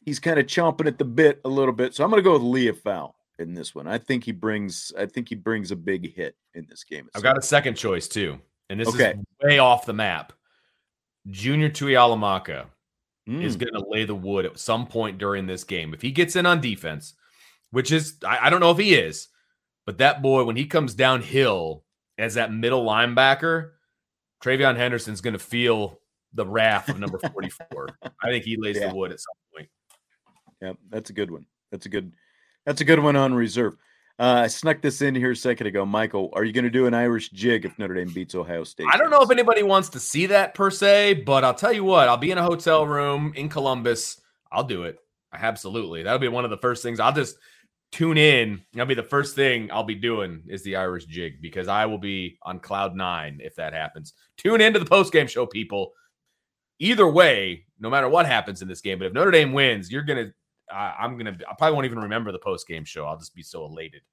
He's 0.05 0.18
kind 0.18 0.39
of 0.39 0.47
chomping 0.47 0.87
at 0.87 0.99
the 0.99 1.05
bit 1.05 1.41
a 1.45 1.49
little 1.49 1.74
bit, 1.74 1.95
so 1.95 2.05
I'm 2.05 2.11
going 2.11 2.22
to 2.22 2.28
go 2.28 2.34
with 2.34 2.43
Liufau 2.43 3.12
in 3.39 3.55
this 3.55 3.74
one. 3.74 3.87
I 3.89 3.99
think 3.99 4.24
he 4.24 4.32
brings, 4.32 4.93
I 4.99 5.07
think 5.07 5.28
he 5.28 5.34
brings 5.34 5.70
a 5.72 5.76
big 5.76 6.14
hit 6.14 6.37
in 6.55 6.66
this 6.68 6.84
game. 6.84 7.09
I've 7.14 7.22
got 7.22 7.39
a 7.39 7.43
second 7.43 7.74
choice 7.74 8.07
too, 8.07 8.39
and 8.70 8.78
this 8.78 8.89
Okay. 8.95 9.14
is 9.14 9.24
way 9.43 9.59
off 9.59 9.84
the 9.87 9.93
map. 9.93 10.32
Junior 11.30 11.68
Tuihalamaka 11.70 12.66
is 13.26 13.57
Mm, 13.57 13.59
going 13.59 13.72
to 13.72 13.89
lay 13.89 14.05
the 14.05 14.14
wood 14.14 14.47
at 14.47 14.57
some 14.59 14.87
point 14.87 15.18
during 15.18 15.47
this 15.47 15.64
game. 15.64 15.93
If 15.93 16.01
he 16.01 16.12
gets 16.12 16.37
in 16.37 16.47
on 16.47 16.61
defense, 16.61 17.14
which 17.72 17.91
is, 17.91 18.16
I, 18.24 18.47
I 18.47 18.51
don't 18.51 18.61
know 18.61 18.70
if 18.70 18.78
he 18.78 18.95
is, 18.95 19.28
but 19.84 19.99
that 19.99 20.22
boy, 20.22 20.45
when 20.45 20.55
he 20.55 20.66
comes 20.66 20.95
downhill 20.95 21.82
as 22.16 22.34
that 22.34 22.53
middle 22.53 22.84
linebacker, 22.84 23.72
TreVeyon 24.47 24.76
Henderson's 24.76 25.20
going 25.20 25.32
to 25.32 25.38
feel 25.40 25.99
the 26.32 26.47
wrath 26.47 26.88
of 26.88 26.99
number 27.01 27.18
44. 27.32 27.88
I 28.22 28.28
think 28.30 28.44
he 28.44 28.57
lays 28.57 28.76
Yeah. 28.76 28.88
the 28.90 28.94
wood 28.94 29.11
at 29.12 29.18
some 29.20 29.34
point. 29.55 29.68
Yeah, 30.62 30.72
that's 30.88 31.11
a 31.11 31.12
good 31.12 31.30
one. 31.30 31.47
That's 31.70 31.86
a 31.86 31.88
good. 31.88 32.12
That's 32.64 32.80
a 32.80 32.84
good 32.84 32.99
one 33.01 33.16
on 33.16 33.34
reserve. 33.34 33.76
Uh, 34.18 34.40
I 34.44 34.47
snuck 34.47 34.80
this 34.80 35.03
in 35.03 35.14
here 35.14 35.32
a 35.32 35.36
second 35.36 35.66
ago. 35.66 35.84
Michael, 35.84 36.30
are 36.32 36.42
you 36.42 36.53
going 36.53 36.64
to 36.64 36.70
do 36.70 36.86
an 36.86 36.94
Irish 36.94 37.30
jig 37.30 37.64
if 37.66 37.78
Notre 37.78 37.94
Dame 37.94 38.09
beats 38.12 38.34
Ohio 38.34 38.64
State? 38.64 38.86
I 38.90 38.97
don't 38.97 39.11
know 39.11 39.20
if 39.20 39.30
anybody 39.30 39.62
wants 39.62 39.90
to 39.90 40.01
see 40.01 40.26
that 40.26 40.55
per 40.55 40.70
se, 40.70 41.22
but 41.26 41.44
I'll 41.44 41.55
tell 41.55 41.72
you 41.72 41.84
what, 41.84 42.09
I'll 42.09 42.16
be 42.16 42.30
in 42.30 42.38
a 42.38 42.42
hotel 42.42 42.86
room 42.86 43.32
in 43.36 43.49
Columbus. 43.51 44.20
I'll 44.51 44.64
do 44.64 44.84
it. 44.84 44.99
Absolutely. 45.34 46.03
That'll 46.03 46.18
be 46.18 46.28
one 46.28 46.44
of 46.44 46.51
the 46.51 46.57
first 46.57 46.82
things. 46.82 46.99
I'll 46.99 47.12
just 47.12 47.36
tune 47.93 48.18
in. 48.18 48.62
That'll 48.72 48.87
be 48.87 48.95
the 48.95 49.03
first 49.03 49.34
thing 49.34 49.70
I'll 49.72 49.84
be 49.84 49.95
doing 49.95 50.43
is 50.49 50.62
the 50.62 50.76
Irish 50.76 51.07
jig 51.07 51.41
because 51.41 51.68
I 51.68 51.87
will 51.87 51.99
be 51.99 52.39
on 52.43 52.61
cloud 52.61 52.95
nine 52.95 53.41
if 53.43 53.55
that 53.57 53.72
happens. 53.72 54.14
Tune 54.37 54.61
into 54.61 54.78
the 54.78 54.87
post 54.87 55.12
game 55.12 55.26
show, 55.26 55.47
people. 55.47 55.93
Either 56.78 57.09
way, 57.09 57.64
no 57.80 57.89
matter 57.89 58.09
what 58.09 58.26
happens 58.26 58.61
in 58.61 58.68
this 58.68 58.80
game, 58.80 58.99
but 58.99 59.07
if 59.07 59.12
Notre 59.12 59.30
Dame 59.30 59.53
wins, 59.53 59.91
you're 59.91 60.03
gonna. 60.03 60.32
I 60.70 60.95
I'm 61.01 61.16
gonna. 61.16 61.39
I 61.49 61.55
probably 61.57 61.74
won't 61.74 61.87
even 61.87 62.01
remember 62.01 62.32
the 62.32 62.39
post 62.39 62.68
game 62.68 62.84
show. 62.84 63.07
I'll 63.07 63.16
just 63.16 63.34
be 63.34 63.43
so 63.43 63.64
elated. 63.64 64.03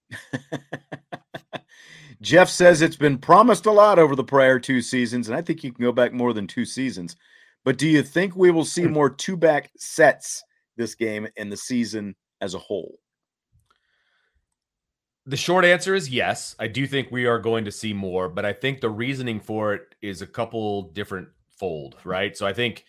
Jeff 2.21 2.47
says 2.47 2.81
it's 2.81 2.95
been 2.95 3.17
promised 3.17 3.65
a 3.65 3.71
lot 3.71 3.99
over 3.99 4.15
the 4.15 4.23
prior 4.23 4.59
two 4.59 4.81
seasons, 4.81 5.27
and 5.27 5.35
I 5.35 5.41
think 5.41 5.61
you 5.61 5.73
can 5.73 5.83
go 5.83 5.91
back 5.91 6.13
more 6.13 6.31
than 6.31 6.47
two 6.47 6.63
seasons. 6.63 7.17
But 7.65 7.77
do 7.77 7.87
you 7.87 8.01
think 8.01 8.35
we 8.35 8.51
will 8.51 8.65
see 8.65 8.83
hmm. 8.83 8.93
more 8.93 9.09
two 9.09 9.35
back 9.35 9.71
sets 9.77 10.43
this 10.77 10.95
game 10.95 11.27
and 11.37 11.51
the 11.51 11.57
season 11.57 12.15
as 12.39 12.53
a 12.53 12.59
whole? 12.59 12.99
The 15.25 15.37
short 15.37 15.63
answer 15.63 15.95
is 15.95 16.09
yes. 16.09 16.55
I 16.59 16.67
do 16.67 16.85
think 16.85 17.09
we 17.09 17.25
are 17.25 17.39
going 17.39 17.63
to 17.65 17.71
see 17.71 17.93
more, 17.93 18.27
but 18.27 18.45
I 18.45 18.51
think 18.51 18.81
the 18.81 18.89
reasoning 18.89 19.39
for 19.39 19.73
it 19.73 19.95
is 20.01 20.21
a 20.21 20.27
couple 20.27 20.91
different 20.91 21.29
fold, 21.57 21.95
right? 22.03 22.35
So 22.35 22.45
I 22.45 22.51
think 22.51 22.83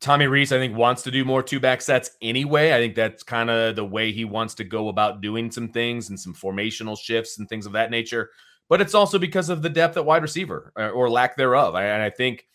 Tommy 0.00 0.26
Rees, 0.26 0.52
I 0.52 0.58
think, 0.58 0.76
wants 0.76 1.02
to 1.02 1.10
do 1.10 1.24
more 1.24 1.42
two 1.42 1.58
back 1.58 1.80
sets 1.80 2.12
anyway. 2.22 2.72
I 2.74 2.78
think 2.78 2.94
that's 2.94 3.24
kind 3.24 3.50
of 3.50 3.74
the 3.74 3.84
way 3.84 4.12
he 4.12 4.24
wants 4.24 4.54
to 4.54 4.64
go 4.64 4.88
about 4.88 5.20
doing 5.20 5.50
some 5.50 5.68
things 5.68 6.10
and 6.10 6.20
some 6.20 6.34
formational 6.34 6.98
shifts 6.98 7.38
and 7.38 7.48
things 7.48 7.66
of 7.66 7.72
that 7.72 7.90
nature. 7.90 8.30
But 8.68 8.80
it's 8.80 8.94
also 8.94 9.18
because 9.18 9.48
of 9.48 9.62
the 9.62 9.68
depth 9.68 9.96
at 9.96 10.06
wide 10.06 10.22
receiver 10.22 10.72
or, 10.76 10.90
or 10.90 11.10
lack 11.10 11.36
thereof. 11.36 11.74
And 11.74 12.02
I 12.02 12.10
think 12.10 12.46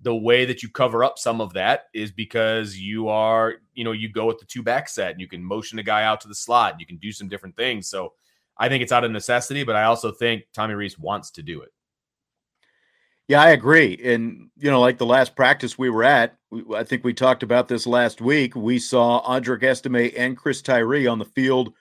the 0.00 0.14
way 0.14 0.44
that 0.44 0.62
you 0.62 0.68
cover 0.68 1.04
up 1.04 1.18
some 1.18 1.40
of 1.40 1.52
that 1.52 1.84
is 1.94 2.10
because 2.10 2.76
you 2.76 3.08
are, 3.08 3.54
you 3.74 3.84
know, 3.84 3.92
you 3.92 4.10
go 4.10 4.26
with 4.26 4.38
the 4.38 4.44
two 4.44 4.62
back 4.62 4.88
set 4.88 5.12
and 5.12 5.20
you 5.20 5.28
can 5.28 5.42
motion 5.42 5.78
a 5.78 5.82
guy 5.82 6.02
out 6.02 6.20
to 6.22 6.28
the 6.28 6.34
slot. 6.34 6.72
And 6.72 6.80
you 6.80 6.86
can 6.86 6.98
do 6.98 7.12
some 7.12 7.28
different 7.28 7.56
things. 7.56 7.88
So 7.88 8.12
I 8.58 8.68
think 8.68 8.82
it's 8.82 8.92
out 8.92 9.04
of 9.04 9.10
necessity, 9.10 9.64
but 9.64 9.76
I 9.76 9.84
also 9.84 10.12
think 10.12 10.44
Tommy 10.54 10.74
Rees 10.74 10.98
wants 10.98 11.30
to 11.32 11.42
do 11.42 11.60
it. 11.60 11.72
Yeah, 13.28 13.42
I 13.42 13.50
agree. 13.50 14.00
And, 14.04 14.50
you 14.56 14.70
know, 14.70 14.80
like 14.80 14.98
the 14.98 15.06
last 15.06 15.34
practice 15.34 15.76
we 15.76 15.90
were 15.90 16.04
at, 16.04 16.36
I 16.74 16.84
think 16.84 17.02
we 17.02 17.12
talked 17.12 17.42
about 17.42 17.66
this 17.66 17.86
last 17.86 18.20
week. 18.20 18.54
We 18.54 18.78
saw 18.78 19.20
Audric 19.28 19.64
Estime 19.64 20.12
and 20.16 20.36
Chris 20.36 20.62
Tyree 20.62 21.08
on 21.08 21.18
the 21.18 21.24
field 21.24 21.72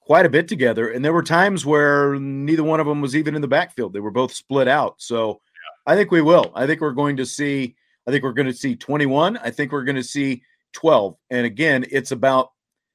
quite 0.00 0.26
a 0.26 0.30
bit 0.30 0.46
together. 0.46 0.90
And 0.90 1.02
there 1.04 1.14
were 1.14 1.22
times 1.22 1.64
where 1.64 2.16
neither 2.16 2.64
one 2.64 2.80
of 2.80 2.86
them 2.86 3.00
was 3.00 3.16
even 3.16 3.34
in 3.34 3.40
the 3.40 3.48
backfield. 3.48 3.94
They 3.94 4.00
were 4.00 4.10
both 4.10 4.32
split 4.34 4.68
out. 4.68 4.96
So 4.98 5.40
I 5.86 5.96
think 5.96 6.10
we 6.10 6.20
will. 6.20 6.52
I 6.54 6.66
think 6.66 6.82
we're 6.82 6.92
going 6.92 7.16
to 7.16 7.26
see, 7.26 7.76
I 8.06 8.10
think 8.10 8.22
we're 8.22 8.34
going 8.34 8.48
to 8.48 8.52
see 8.52 8.76
21. 8.76 9.38
I 9.38 9.50
think 9.50 9.72
we're 9.72 9.84
going 9.84 9.96
to 9.96 10.04
see 10.04 10.42
12. 10.74 11.16
And 11.30 11.46
again, 11.46 11.86
it's 11.90 12.12
about 12.12 12.50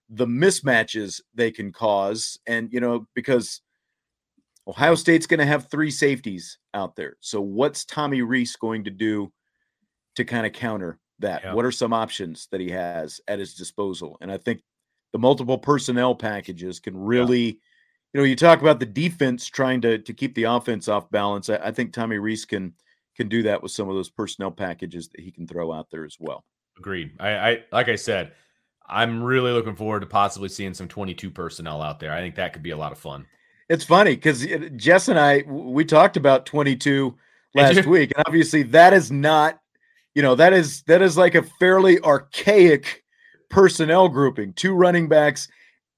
the 0.09 0.27
mismatches 0.27 1.21
they 1.33 1.51
can 1.51 1.71
cause. 1.71 2.39
And, 2.47 2.71
you 2.71 2.79
know, 2.79 3.07
because 3.15 3.61
Ohio 4.67 4.95
State's 4.95 5.27
going 5.27 5.39
to 5.39 5.45
have 5.45 5.69
three 5.69 5.91
safeties 5.91 6.57
out 6.73 6.95
there. 6.95 7.17
So 7.19 7.41
what's 7.41 7.85
Tommy 7.85 8.21
Rees 8.21 8.55
going 8.55 8.83
to 8.85 8.91
do 8.91 9.31
to 10.15 10.25
kind 10.25 10.45
of 10.45 10.53
counter 10.53 10.99
that? 11.19 11.43
Yeah. 11.43 11.53
What 11.53 11.65
are 11.65 11.71
some 11.71 11.93
options 11.93 12.47
that 12.51 12.61
he 12.61 12.69
has 12.71 13.21
at 13.27 13.39
his 13.39 13.53
disposal? 13.53 14.17
And 14.21 14.31
I 14.31 14.37
think 14.37 14.61
the 15.13 15.19
multiple 15.19 15.57
personnel 15.57 16.15
packages 16.15 16.79
can 16.79 16.97
really, 16.97 17.59
you 18.13 18.19
know, 18.19 18.23
you 18.23 18.35
talk 18.35 18.61
about 18.61 18.79
the 18.79 18.85
defense 18.85 19.45
trying 19.47 19.81
to 19.81 19.97
to 19.99 20.13
keep 20.13 20.35
the 20.35 20.43
offense 20.43 20.87
off 20.87 21.09
balance. 21.11 21.49
I, 21.49 21.57
I 21.57 21.71
think 21.71 21.93
Tommy 21.93 22.17
Rees 22.17 22.45
can 22.45 22.73
can 23.15 23.29
do 23.29 23.43
that 23.43 23.61
with 23.61 23.71
some 23.71 23.87
of 23.87 23.95
those 23.95 24.09
personnel 24.09 24.51
packages 24.51 25.09
that 25.09 25.21
he 25.21 25.31
can 25.31 25.47
throw 25.47 25.71
out 25.71 25.89
there 25.91 26.05
as 26.05 26.17
well. 26.19 26.43
Agreed. 26.77 27.11
I, 27.19 27.29
I 27.29 27.63
like 27.71 27.87
I 27.87 27.95
said, 27.95 28.33
I'm 28.87 29.23
really 29.23 29.51
looking 29.51 29.75
forward 29.75 30.01
to 30.01 30.05
possibly 30.05 30.49
seeing 30.49 30.73
some 30.73 30.87
22 30.87 31.31
personnel 31.31 31.81
out 31.81 31.99
there. 31.99 32.11
I 32.11 32.19
think 32.19 32.35
that 32.35 32.53
could 32.53 32.63
be 32.63 32.71
a 32.71 32.77
lot 32.77 32.91
of 32.91 32.97
fun. 32.97 33.25
It's 33.67 33.83
funny 33.83 34.15
because 34.15 34.45
uh, 34.45 34.69
Jess 34.75 35.07
and 35.07 35.19
I 35.19 35.43
we 35.47 35.85
talked 35.85 36.17
about 36.17 36.45
22 36.45 37.15
last 37.55 37.85
week, 37.87 38.11
and 38.15 38.23
obviously 38.27 38.63
that 38.63 38.93
is 38.93 39.11
not, 39.11 39.59
you 40.13 40.21
know, 40.21 40.35
that 40.35 40.53
is 40.53 40.83
that 40.83 41.01
is 41.01 41.17
like 41.17 41.35
a 41.35 41.43
fairly 41.59 41.99
archaic 42.01 43.03
personnel 43.49 44.07
grouping: 44.07 44.53
two 44.53 44.73
running 44.75 45.07
backs 45.07 45.47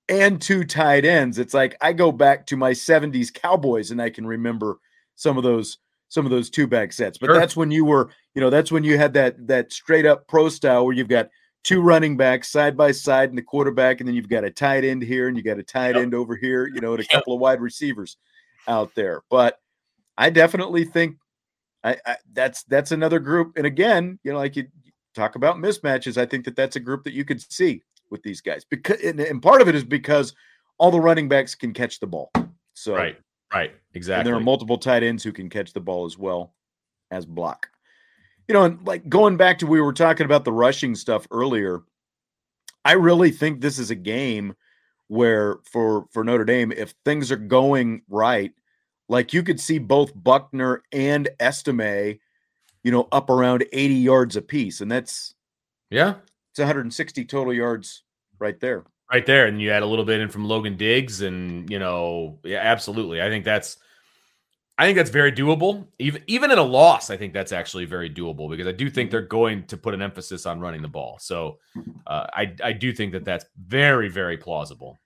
and 0.09 0.41
two 0.41 0.63
tight 0.63 1.03
ends. 1.03 1.37
It's 1.37 1.53
like 1.53 1.75
I 1.81 1.93
go 1.93 2.11
back 2.11 2.45
to 2.47 2.57
my 2.57 2.71
70s 2.71 3.33
Cowboys 3.33 3.91
and 3.91 4.01
I 4.01 4.09
can 4.09 4.25
remember 4.25 4.79
some 5.15 5.37
of 5.37 5.43
those 5.43 5.77
some 6.09 6.25
of 6.25 6.31
those 6.31 6.49
two 6.49 6.67
back 6.67 6.93
sets. 6.93 7.17
But 7.17 7.27
sure. 7.27 7.35
that's 7.35 7.57
when 7.57 7.69
you 7.69 7.83
were, 7.83 8.11
you 8.33 8.41
know, 8.41 8.49
that's 8.49 8.71
when 8.71 8.85
you 8.85 8.97
had 8.97 9.13
that 9.13 9.47
that 9.47 9.73
straight 9.73 10.05
up 10.05 10.27
pro 10.27 10.49
style 10.49 10.85
where 10.85 10.95
you've 10.95 11.09
got 11.09 11.29
two 11.67 11.81
running 11.81 12.15
backs 12.15 12.47
side 12.47 12.77
by 12.77 12.91
side 12.93 13.27
and 13.27 13.37
the 13.37 13.41
quarterback, 13.41 13.99
and 13.99 14.07
then 14.07 14.15
you've 14.15 14.29
got 14.29 14.45
a 14.45 14.49
tight 14.49 14.85
end 14.85 15.03
here 15.03 15.27
and 15.27 15.35
you 15.35 15.43
got 15.43 15.59
a 15.59 15.63
tight 15.63 15.95
yep. 15.95 16.03
end 16.03 16.15
over 16.15 16.33
here, 16.33 16.65
you 16.65 16.79
know, 16.79 16.93
and 16.93 17.03
a 17.03 17.07
couple 17.07 17.33
of 17.33 17.41
wide 17.41 17.59
receivers 17.59 18.15
out 18.69 18.95
there. 18.95 19.21
But 19.29 19.59
I 20.17 20.29
definitely 20.29 20.85
think 20.85 21.17
I, 21.83 21.97
I 22.05 22.15
that's 22.31 22.63
that's 22.63 22.93
another 22.93 23.19
group. 23.19 23.57
And 23.57 23.65
again, 23.65 24.17
you 24.23 24.31
know, 24.31 24.37
like 24.37 24.55
you 24.55 24.65
talk 25.13 25.35
about 25.35 25.57
mismatches, 25.57 26.17
I 26.17 26.25
think 26.25 26.45
that 26.45 26.55
that's 26.55 26.77
a 26.77 26.79
group 26.79 27.03
that 27.03 27.13
you 27.13 27.25
could 27.25 27.41
see 27.51 27.83
with 28.09 28.23
these 28.23 28.39
guys 28.39 28.63
because 28.63 29.01
and, 29.01 29.19
and 29.19 29.41
part 29.41 29.61
of 29.61 29.67
it 29.67 29.75
is 29.75 29.83
because 29.83 30.33
all 30.77 30.89
the 30.89 31.01
running 31.01 31.27
backs 31.27 31.53
can 31.53 31.73
catch 31.73 31.99
the 31.99 32.07
ball. 32.07 32.31
So 32.75 32.95
right, 32.95 33.17
right, 33.53 33.73
exactly. 33.93 34.21
And 34.21 34.27
there 34.27 34.35
are 34.35 34.43
multiple 34.43 34.77
tight 34.77 35.03
ends 35.03 35.21
who 35.21 35.33
can 35.33 35.49
catch 35.49 35.73
the 35.73 35.81
ball 35.81 36.05
as 36.05 36.17
well 36.17 36.53
as 37.11 37.25
block. 37.25 37.67
You 38.47 38.53
know, 38.53 38.63
and 38.63 38.85
like 38.87 39.09
going 39.09 39.37
back 39.37 39.59
to 39.59 39.67
we 39.67 39.81
were 39.81 39.93
talking 39.93 40.25
about 40.25 40.45
the 40.45 40.53
rushing 40.53 40.95
stuff 40.95 41.27
earlier. 41.31 41.81
I 42.85 42.93
really 42.93 43.31
think 43.31 43.59
this 43.59 43.79
is 43.79 43.91
a 43.91 43.95
game 43.95 44.55
where 45.07 45.57
for 45.63 46.05
for 46.11 46.23
Notre 46.23 46.45
Dame, 46.45 46.71
if 46.71 46.93
things 47.03 47.31
are 47.31 47.37
going 47.37 48.03
right, 48.09 48.53
like 49.09 49.33
you 49.33 49.43
could 49.43 49.59
see 49.59 49.77
both 49.79 50.13
Buchner 50.15 50.83
and 50.91 51.29
Estime, 51.39 52.19
you 52.83 52.91
know, 52.91 53.07
up 53.11 53.29
around 53.29 53.65
80 53.73 53.93
yards 53.95 54.35
apiece. 54.35 54.79
And 54.79 54.89
that's 54.89 55.35
yeah, 55.89 56.15
it's 56.51 56.59
160 56.59 57.25
total 57.25 57.53
yards 57.53 58.03
right 58.39 58.59
there. 58.59 58.85
Right 59.11 59.25
there. 59.25 59.45
And 59.45 59.61
you 59.61 59.71
add 59.71 59.83
a 59.83 59.85
little 59.85 60.03
bit 60.03 60.19
in 60.19 60.29
from 60.29 60.45
Logan 60.45 60.75
Diggs. 60.75 61.21
And, 61.21 61.69
you 61.69 61.79
know, 61.79 62.39
yeah, 62.43 62.59
absolutely. 62.59 63.21
I 63.21 63.29
think 63.29 63.45
that's 63.45 63.77
I 64.79 64.85
think 64.85 64.95
that's 64.95 65.09
very 65.09 65.31
doable. 65.31 65.87
Even 65.97 66.21
even 66.27 66.51
in 66.51 66.59
a 66.59 66.63
loss, 66.63 67.09
I 67.09 67.17
think 67.17 67.33
that's 67.33 67.51
actually 67.51 67.85
very 67.85 68.09
doable 68.09 68.49
because 68.49 68.67
I 68.67 68.71
do 68.71 68.89
think 68.89 69.09
they're 69.09 69.21
going 69.21 69.65
to 69.67 69.77
put 69.77 69.95
an 69.95 70.01
emphasis 70.01 70.45
on 70.45 70.59
running 70.59 70.83
the 70.83 70.87
ball. 70.87 71.17
So 71.19 71.57
uh, 72.05 72.27
I 72.33 72.53
I 72.63 72.73
do 72.73 72.93
think 72.93 73.11
that 73.13 73.25
that's 73.25 73.45
very 73.57 74.07
very 74.07 74.37
plausible. 74.37 74.99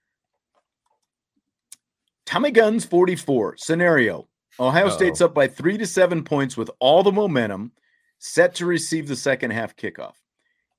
Tommy 2.26 2.50
Guns 2.50 2.84
44 2.84 3.56
scenario. 3.56 4.28
Ohio 4.60 4.86
Uh-oh. 4.86 4.90
State's 4.90 5.22
up 5.22 5.34
by 5.34 5.48
three 5.48 5.78
to 5.78 5.86
seven 5.86 6.22
points 6.22 6.56
with 6.56 6.70
all 6.78 7.02
the 7.02 7.12
momentum, 7.12 7.72
set 8.18 8.54
to 8.56 8.66
receive 8.66 9.08
the 9.08 9.16
second 9.16 9.50
half 9.50 9.74
kickoff. 9.76 10.14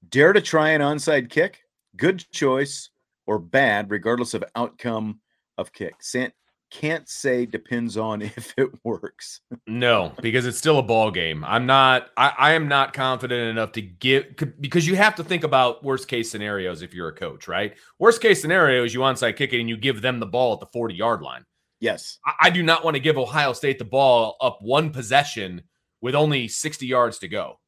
Dare 0.09 0.33
to 0.33 0.41
try 0.41 0.69
an 0.69 0.81
onside 0.81 1.29
kick? 1.29 1.61
Good 1.97 2.23
choice 2.31 2.89
or 3.25 3.39
bad, 3.39 3.89
regardless 3.89 4.33
of 4.33 4.43
outcome 4.55 5.19
of 5.57 5.73
kick. 5.73 5.95
Sant 6.01 6.33
can't 6.73 7.07
say 7.07 7.45
depends 7.45 7.97
on 7.97 8.21
if 8.37 8.53
it 8.57 8.69
works. 8.83 9.41
no, 9.67 10.11
because 10.21 10.45
it's 10.45 10.57
still 10.57 10.79
a 10.79 10.83
ball 10.83 11.11
game. 11.11 11.43
I'm 11.45 11.65
not. 11.65 12.09
I, 12.17 12.33
I 12.37 12.51
am 12.53 12.67
not 12.67 12.93
confident 12.93 13.49
enough 13.49 13.73
to 13.73 13.81
give 13.81 14.35
because 14.59 14.87
you 14.87 14.95
have 14.95 15.15
to 15.15 15.23
think 15.23 15.43
about 15.43 15.83
worst 15.83 16.07
case 16.07 16.31
scenarios 16.31 16.81
if 16.81 16.93
you're 16.93 17.09
a 17.09 17.15
coach, 17.15 17.47
right? 17.47 17.75
Worst 17.99 18.21
case 18.21 18.41
scenario 18.41 18.83
is 18.83 18.93
you 18.93 19.01
onside 19.01 19.37
kick 19.37 19.53
it 19.53 19.59
and 19.59 19.69
you 19.69 19.77
give 19.77 20.01
them 20.01 20.19
the 20.19 20.25
ball 20.25 20.53
at 20.53 20.59
the 20.59 20.65
40 20.67 20.95
yard 20.95 21.21
line. 21.21 21.45
Yes, 21.79 22.17
I, 22.25 22.47
I 22.47 22.49
do 22.49 22.63
not 22.63 22.83
want 22.83 22.95
to 22.95 23.01
give 23.01 23.17
Ohio 23.17 23.53
State 23.53 23.77
the 23.77 23.85
ball 23.85 24.35
up 24.41 24.59
one 24.61 24.89
possession 24.89 25.61
with 26.01 26.15
only 26.15 26.47
60 26.47 26.85
yards 26.85 27.19
to 27.19 27.27
go. 27.27 27.59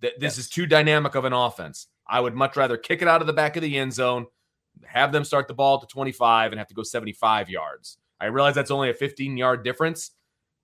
This 0.00 0.12
yes. 0.20 0.38
is 0.38 0.48
too 0.48 0.66
dynamic 0.66 1.14
of 1.14 1.24
an 1.24 1.32
offense. 1.32 1.88
I 2.08 2.20
would 2.20 2.34
much 2.34 2.56
rather 2.56 2.76
kick 2.76 3.02
it 3.02 3.08
out 3.08 3.20
of 3.20 3.26
the 3.26 3.32
back 3.32 3.56
of 3.56 3.62
the 3.62 3.78
end 3.78 3.92
zone, 3.92 4.26
have 4.84 5.12
them 5.12 5.24
start 5.24 5.46
the 5.46 5.54
ball 5.54 5.80
to 5.80 5.86
25 5.86 6.52
and 6.52 6.58
have 6.58 6.68
to 6.68 6.74
go 6.74 6.82
75 6.82 7.48
yards. 7.48 7.98
I 8.22 8.26
realize 8.26 8.54
that's 8.54 8.70
only 8.70 8.88
a 8.88 8.94
15 8.94 9.36
yard 9.36 9.64
difference. 9.64 10.12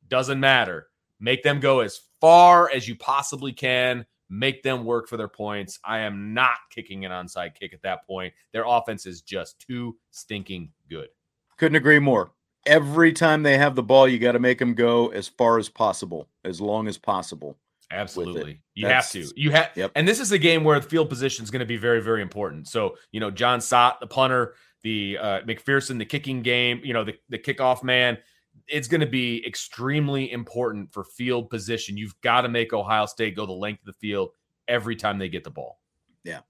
Doesn't 0.06 0.38
matter. 0.38 0.86
Make 1.18 1.42
them 1.42 1.58
go 1.58 1.80
as 1.80 2.00
far 2.20 2.70
as 2.70 2.86
you 2.86 2.94
possibly 2.94 3.52
can. 3.52 4.06
Make 4.30 4.62
them 4.62 4.84
work 4.84 5.08
for 5.08 5.16
their 5.16 5.28
points. 5.28 5.80
I 5.84 5.98
am 6.00 6.32
not 6.34 6.58
kicking 6.70 7.04
an 7.04 7.10
onside 7.10 7.56
kick 7.58 7.74
at 7.74 7.82
that 7.82 8.06
point. 8.06 8.32
Their 8.52 8.64
offense 8.64 9.06
is 9.06 9.22
just 9.22 9.58
too 9.58 9.96
stinking 10.12 10.70
good. 10.88 11.08
Couldn't 11.56 11.76
agree 11.76 11.98
more. 11.98 12.30
Every 12.64 13.12
time 13.12 13.42
they 13.42 13.58
have 13.58 13.74
the 13.74 13.82
ball, 13.82 14.06
you 14.06 14.20
got 14.20 14.32
to 14.32 14.38
make 14.38 14.60
them 14.60 14.74
go 14.74 15.08
as 15.08 15.26
far 15.26 15.58
as 15.58 15.68
possible, 15.68 16.28
as 16.44 16.60
long 16.60 16.86
as 16.86 16.96
possible. 16.96 17.56
Absolutely. 17.90 18.60
You 18.74 18.86
That's, 18.86 19.12
have 19.14 19.24
to. 19.24 19.32
You 19.40 19.50
have 19.52 19.70
yep. 19.74 19.92
and 19.94 20.06
this 20.06 20.20
is 20.20 20.30
a 20.30 20.38
game 20.38 20.62
where 20.62 20.78
the 20.78 20.86
field 20.86 21.08
position 21.08 21.42
is 21.42 21.50
going 21.50 21.60
to 21.60 21.66
be 21.66 21.78
very, 21.78 22.02
very 22.02 22.20
important. 22.20 22.68
So, 22.68 22.96
you 23.12 23.20
know, 23.20 23.30
Jon 23.30 23.60
Sot, 23.60 23.98
the 23.98 24.06
punter, 24.06 24.54
the 24.82 25.18
uh, 25.18 25.40
McPherson, 25.40 25.98
the 25.98 26.04
kicking 26.04 26.42
game, 26.42 26.80
you 26.84 26.92
know, 26.92 27.04
the, 27.04 27.14
the 27.28 27.38
kickoff 27.38 27.82
man, 27.82 28.18
it's 28.66 28.88
going 28.88 29.00
to 29.00 29.06
be 29.06 29.44
extremely 29.46 30.30
important 30.32 30.92
for 30.92 31.04
field 31.04 31.50
position. 31.50 31.96
You've 31.96 32.18
got 32.20 32.42
to 32.42 32.48
make 32.48 32.72
Ohio 32.72 33.06
State 33.06 33.36
go 33.36 33.46
the 33.46 33.52
length 33.52 33.80
of 33.80 33.86
the 33.86 33.92
field 33.94 34.30
every 34.66 34.96
time 34.96 35.18
they 35.18 35.28
get 35.28 35.44
the 35.44 35.50
ball. 35.50 35.80
Yeah. 36.24 36.40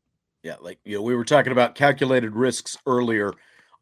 Yeah. 0.42 0.56
Like, 0.60 0.78
you 0.84 0.96
know, 0.96 1.02
we 1.02 1.14
were 1.14 1.24
talking 1.24 1.52
about 1.52 1.74
calculated 1.74 2.34
risks 2.34 2.76
earlier. 2.86 3.32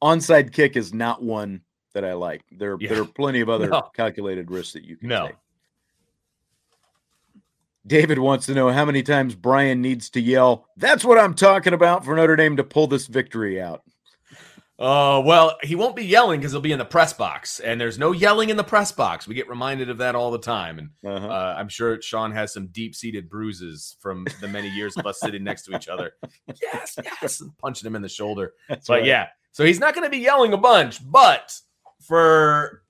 Onside 0.02 0.52
kick 0.52 0.76
is 0.76 0.92
not 0.92 1.22
one 1.22 1.62
that 1.94 2.04
I 2.04 2.12
like. 2.12 2.42
There, 2.52 2.76
yeah. 2.78 2.90
there 2.90 3.02
are 3.02 3.06
plenty 3.06 3.40
of 3.40 3.48
other 3.48 3.68
no. 3.70 3.82
calculated 3.94 4.50
risks 4.50 4.74
that 4.74 4.84
you 4.84 4.96
can 4.96 5.08
no. 5.08 5.26
take. 5.28 5.36
David 7.86 8.18
wants 8.18 8.46
to 8.46 8.54
know 8.54 8.70
how 8.70 8.84
many 8.84 9.02
times 9.02 9.34
Brian 9.34 9.80
needs 9.80 10.10
to 10.10 10.20
yell, 10.20 10.66
That's 10.76 11.04
what 11.04 11.18
I'm 11.18 11.34
talking 11.34 11.72
about 11.72 12.04
for 12.04 12.16
Notre 12.16 12.34
Dame 12.34 12.56
to 12.56 12.64
pull 12.64 12.88
this 12.88 13.06
victory 13.06 13.60
out. 13.62 13.82
Uh, 14.78 15.22
well, 15.24 15.56
he 15.62 15.74
won't 15.74 15.96
be 15.96 16.04
yelling 16.04 16.38
because 16.38 16.52
he'll 16.52 16.60
be 16.60 16.72
in 16.72 16.78
the 16.78 16.84
press 16.84 17.14
box, 17.14 17.60
and 17.60 17.80
there's 17.80 17.98
no 17.98 18.12
yelling 18.12 18.50
in 18.50 18.58
the 18.58 18.64
press 18.64 18.92
box. 18.92 19.26
We 19.26 19.34
get 19.34 19.48
reminded 19.48 19.88
of 19.88 19.98
that 19.98 20.14
all 20.14 20.30
the 20.30 20.38
time, 20.38 20.78
and 20.78 20.90
uh-huh. 21.02 21.26
uh, 21.26 21.54
I'm 21.56 21.68
sure 21.68 22.00
Sean 22.02 22.30
has 22.32 22.52
some 22.52 22.66
deep-seated 22.66 23.30
bruises 23.30 23.96
from 24.00 24.26
the 24.42 24.48
many 24.48 24.68
years 24.68 24.94
of 24.98 25.06
us 25.06 25.18
sitting 25.20 25.42
next 25.42 25.62
to 25.64 25.76
each 25.76 25.88
other. 25.88 26.12
Yes, 26.60 26.98
yes, 27.22 27.40
and 27.40 27.56
punching 27.56 27.86
him 27.86 27.96
in 27.96 28.02
the 28.02 28.08
shoulder. 28.08 28.52
That's 28.68 28.86
but 28.86 28.98
right. 29.00 29.06
yeah, 29.06 29.28
so 29.52 29.64
he's 29.64 29.80
not 29.80 29.94
going 29.94 30.04
to 30.04 30.10
be 30.10 30.18
yelling 30.18 30.52
a 30.52 30.58
bunch, 30.58 31.00
but 31.10 31.58
for 32.02 32.82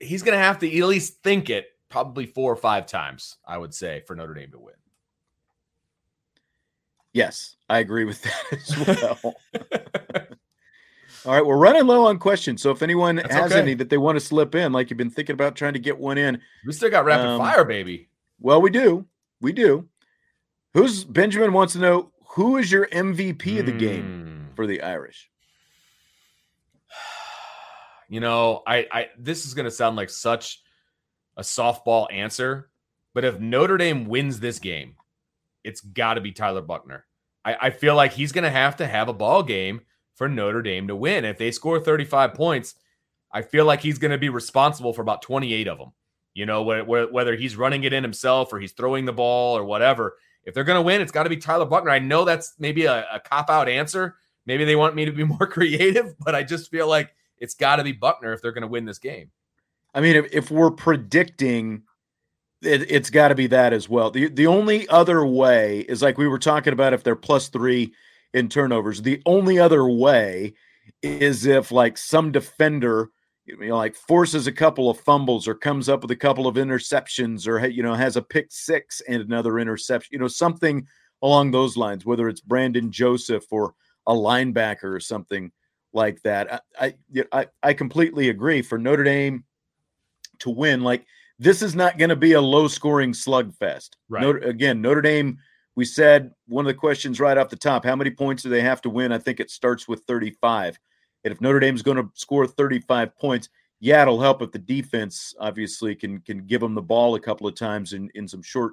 he's 0.00 0.22
going 0.22 0.36
to 0.36 0.44
have 0.44 0.58
to 0.58 0.78
at 0.78 0.86
least 0.86 1.22
think 1.22 1.48
it 1.48 1.66
probably 1.88 2.26
four 2.26 2.52
or 2.52 2.56
five 2.56 2.84
times, 2.84 3.36
I 3.46 3.56
would 3.56 3.72
say, 3.72 4.02
for 4.06 4.14
Notre 4.14 4.34
Dame 4.34 4.50
to 4.50 4.58
win. 4.58 4.74
Yes, 7.14 7.56
I 7.70 7.78
agree 7.78 8.04
with 8.04 8.22
that 8.22 8.44
as 8.52 9.22
well. 9.24 9.34
All 11.28 11.34
right, 11.34 11.44
we're 11.44 11.58
running 11.58 11.86
low 11.86 12.06
on 12.06 12.18
questions. 12.18 12.62
So 12.62 12.70
if 12.70 12.80
anyone 12.80 13.16
That's 13.16 13.34
has 13.34 13.52
okay. 13.52 13.60
any 13.60 13.74
that 13.74 13.90
they 13.90 13.98
want 13.98 14.16
to 14.16 14.20
slip 14.20 14.54
in, 14.54 14.72
like 14.72 14.88
you've 14.88 14.96
been 14.96 15.10
thinking 15.10 15.34
about 15.34 15.56
trying 15.56 15.74
to 15.74 15.78
get 15.78 15.98
one 15.98 16.16
in, 16.16 16.40
we 16.64 16.72
still 16.72 16.88
got 16.88 17.04
rapid 17.04 17.26
um, 17.26 17.38
fire, 17.38 17.66
baby. 17.66 18.08
Well, 18.40 18.62
we 18.62 18.70
do. 18.70 19.04
We 19.42 19.52
do. 19.52 19.86
Who's 20.72 21.04
Benjamin 21.04 21.52
wants 21.52 21.74
to 21.74 21.80
know 21.80 22.12
who 22.28 22.56
is 22.56 22.72
your 22.72 22.86
MVP 22.86 23.42
mm. 23.42 23.60
of 23.60 23.66
the 23.66 23.72
game 23.72 24.46
hmm. 24.48 24.54
for 24.54 24.66
the 24.66 24.80
Irish? 24.82 25.30
You 28.10 28.20
know, 28.20 28.62
I, 28.66 28.86
I 28.90 29.08
this 29.18 29.44
is 29.44 29.52
going 29.52 29.66
to 29.66 29.70
sound 29.70 29.96
like 29.96 30.08
such 30.08 30.62
a 31.36 31.42
softball 31.42 32.06
answer, 32.10 32.70
but 33.12 33.22
if 33.22 33.38
Notre 33.38 33.76
Dame 33.76 34.06
wins 34.06 34.40
this 34.40 34.58
game, 34.58 34.94
it's 35.62 35.82
got 35.82 36.14
to 36.14 36.22
be 36.22 36.32
Tyler 36.32 36.62
Buchner. 36.62 37.04
I, 37.44 37.56
I 37.60 37.70
feel 37.70 37.94
like 37.94 38.14
he's 38.14 38.32
going 38.32 38.44
to 38.44 38.50
have 38.50 38.76
to 38.76 38.86
have 38.86 39.10
a 39.10 39.12
ball 39.12 39.42
game 39.42 39.82
for 40.18 40.28
Notre 40.28 40.62
Dame 40.62 40.88
to 40.88 40.96
win. 40.96 41.24
If 41.24 41.38
they 41.38 41.52
score 41.52 41.78
35 41.80 42.34
points, 42.34 42.74
I 43.32 43.42
feel 43.42 43.64
like 43.64 43.80
he's 43.80 43.98
going 43.98 44.10
to 44.10 44.18
be 44.18 44.28
responsible 44.28 44.92
for 44.92 45.00
about 45.00 45.22
28 45.22 45.68
of 45.68 45.78
them. 45.78 45.92
You 46.34 46.44
know, 46.44 46.62
whether 46.62 47.36
he's 47.36 47.56
running 47.56 47.84
it 47.84 47.92
in 47.92 48.04
himself 48.04 48.52
or 48.52 48.60
he's 48.60 48.72
throwing 48.72 49.06
the 49.06 49.12
ball 49.12 49.56
or 49.56 49.64
whatever. 49.64 50.16
If 50.44 50.54
they're 50.54 50.64
going 50.64 50.76
to 50.76 50.82
win, 50.82 51.00
it's 51.00 51.10
got 51.10 51.24
to 51.24 51.30
be 51.30 51.36
Tyler 51.36 51.64
Buchner. 51.64 51.90
I 51.90 51.98
know 51.98 52.24
that's 52.24 52.54
maybe 52.58 52.84
a, 52.84 53.06
a 53.12 53.20
cop 53.20 53.50
out 53.50 53.68
answer. 53.68 54.16
Maybe 54.46 54.64
they 54.64 54.76
want 54.76 54.94
me 54.94 55.04
to 55.04 55.12
be 55.12 55.24
more 55.38 55.46
creative, 55.46 56.14
but 56.20 56.34
I 56.34 56.42
just 56.42 56.70
feel 56.70 56.86
like 56.86 57.14
it's 57.38 57.54
got 57.54 57.76
to 57.76 57.84
be 57.84 57.92
Buchner 57.92 58.32
if 58.32 58.42
they're 58.42 58.52
going 58.52 58.62
to 58.62 58.68
win 58.68 58.84
this 58.84 58.98
game. 58.98 59.30
I 59.94 60.00
mean, 60.00 60.16
if, 60.16 60.32
if 60.32 60.50
we're 60.50 60.70
predicting, 60.70 61.82
it, 62.62 62.90
has 62.90 63.10
got 63.10 63.28
to 63.28 63.34
be 63.34 63.48
that 63.48 63.72
as 63.72 63.88
well. 63.88 64.10
The 64.10 64.28
the 64.28 64.46
only 64.46 64.88
other 64.88 65.24
way 65.24 65.80
is 65.80 66.02
like 66.02 66.18
we 66.18 66.28
were 66.28 66.38
talking 66.38 66.72
about 66.72 66.92
if 66.92 67.02
they're 67.02 67.16
plus 67.16 67.48
three 67.48 67.92
in 68.34 68.48
turnovers. 68.48 69.02
The 69.02 69.22
only 69.26 69.58
other 69.58 69.86
way 69.86 70.54
is 71.02 71.46
if 71.46 71.70
like 71.70 71.96
some 71.98 72.32
defender, 72.32 73.10
you 73.46 73.56
know, 73.56 73.76
like 73.76 73.94
forces 73.94 74.46
a 74.46 74.52
couple 74.52 74.90
of 74.90 75.00
fumbles 75.00 75.48
or 75.48 75.54
comes 75.54 75.88
up 75.88 76.02
with 76.02 76.10
a 76.10 76.16
couple 76.16 76.46
of 76.46 76.56
interceptions 76.56 77.46
or 77.46 77.66
you 77.66 77.82
know 77.82 77.94
has 77.94 78.16
a 78.16 78.22
pick 78.22 78.48
six 78.50 79.00
and 79.08 79.22
another 79.22 79.58
interception. 79.58 80.10
You 80.12 80.18
know, 80.18 80.28
something 80.28 80.86
along 81.22 81.50
those 81.50 81.76
lines, 81.76 82.04
whether 82.04 82.28
it's 82.28 82.40
Brandon 82.40 82.90
Joseph 82.90 83.44
or 83.50 83.74
a 84.06 84.12
linebacker 84.12 84.84
or 84.84 85.00
something 85.00 85.50
like 85.92 86.22
that. 86.22 86.62
I 86.78 86.94
I 87.32 87.46
I 87.62 87.74
completely 87.74 88.28
agree. 88.28 88.62
For 88.62 88.78
Notre 88.78 89.04
Dame 89.04 89.44
to 90.40 90.50
win, 90.50 90.82
like 90.82 91.06
this 91.38 91.62
is 91.62 91.74
not 91.74 91.98
going 91.98 92.10
to 92.10 92.16
be 92.16 92.32
a 92.32 92.40
low 92.40 92.68
scoring 92.68 93.12
slugfest. 93.12 93.90
Right. 94.08 94.22
Notre, 94.22 94.40
again, 94.40 94.82
Notre 94.82 95.02
Dame. 95.02 95.38
We 95.78 95.84
said 95.84 96.32
one 96.48 96.66
of 96.66 96.66
the 96.66 96.74
questions 96.74 97.20
right 97.20 97.38
off 97.38 97.50
the 97.50 97.54
top: 97.54 97.84
How 97.84 97.94
many 97.94 98.10
points 98.10 98.42
do 98.42 98.48
they 98.48 98.62
have 98.62 98.82
to 98.82 98.90
win? 98.90 99.12
I 99.12 99.18
think 99.18 99.38
it 99.38 99.48
starts 99.48 99.86
with 99.86 100.02
35. 100.08 100.76
And 101.22 101.30
if 101.30 101.40
Notre 101.40 101.60
Dame's 101.60 101.82
going 101.82 101.98
to 101.98 102.10
score 102.14 102.48
35 102.48 103.16
points, 103.16 103.48
yeah, 103.78 104.02
it'll 104.02 104.20
help 104.20 104.42
if 104.42 104.50
the 104.50 104.58
defense 104.58 105.36
obviously 105.38 105.94
can 105.94 106.18
can 106.22 106.38
give 106.46 106.60
them 106.60 106.74
the 106.74 106.82
ball 106.82 107.14
a 107.14 107.20
couple 107.20 107.46
of 107.46 107.54
times 107.54 107.92
in 107.92 108.10
in 108.16 108.26
some 108.26 108.42
short 108.42 108.72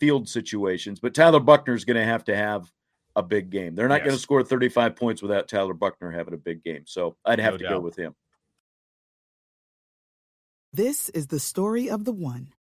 field 0.00 0.28
situations. 0.28 0.98
But 0.98 1.14
Tyler 1.14 1.38
Buchner 1.38 1.74
is 1.74 1.84
going 1.84 1.98
to 1.98 2.04
have 2.04 2.24
to 2.24 2.34
have 2.34 2.68
a 3.14 3.22
big 3.22 3.50
game. 3.50 3.76
They're 3.76 3.86
not 3.86 4.00
Yes. 4.00 4.06
going 4.06 4.16
to 4.16 4.22
score 4.22 4.42
35 4.42 4.96
points 4.96 5.22
without 5.22 5.46
Tyler 5.46 5.72
Buchner 5.74 6.10
having 6.10 6.34
a 6.34 6.36
big 6.36 6.64
game. 6.64 6.82
So 6.84 7.16
I'd 7.24 7.38
have 7.38 7.54
No 7.54 7.58
to 7.58 7.64
go 7.68 7.78
with 7.78 7.94
him. 7.94 8.16
This 10.72 11.10
is 11.10 11.28
the 11.28 11.38
story 11.38 11.88
of 11.88 12.04
the 12.04 12.12
one. 12.12 12.54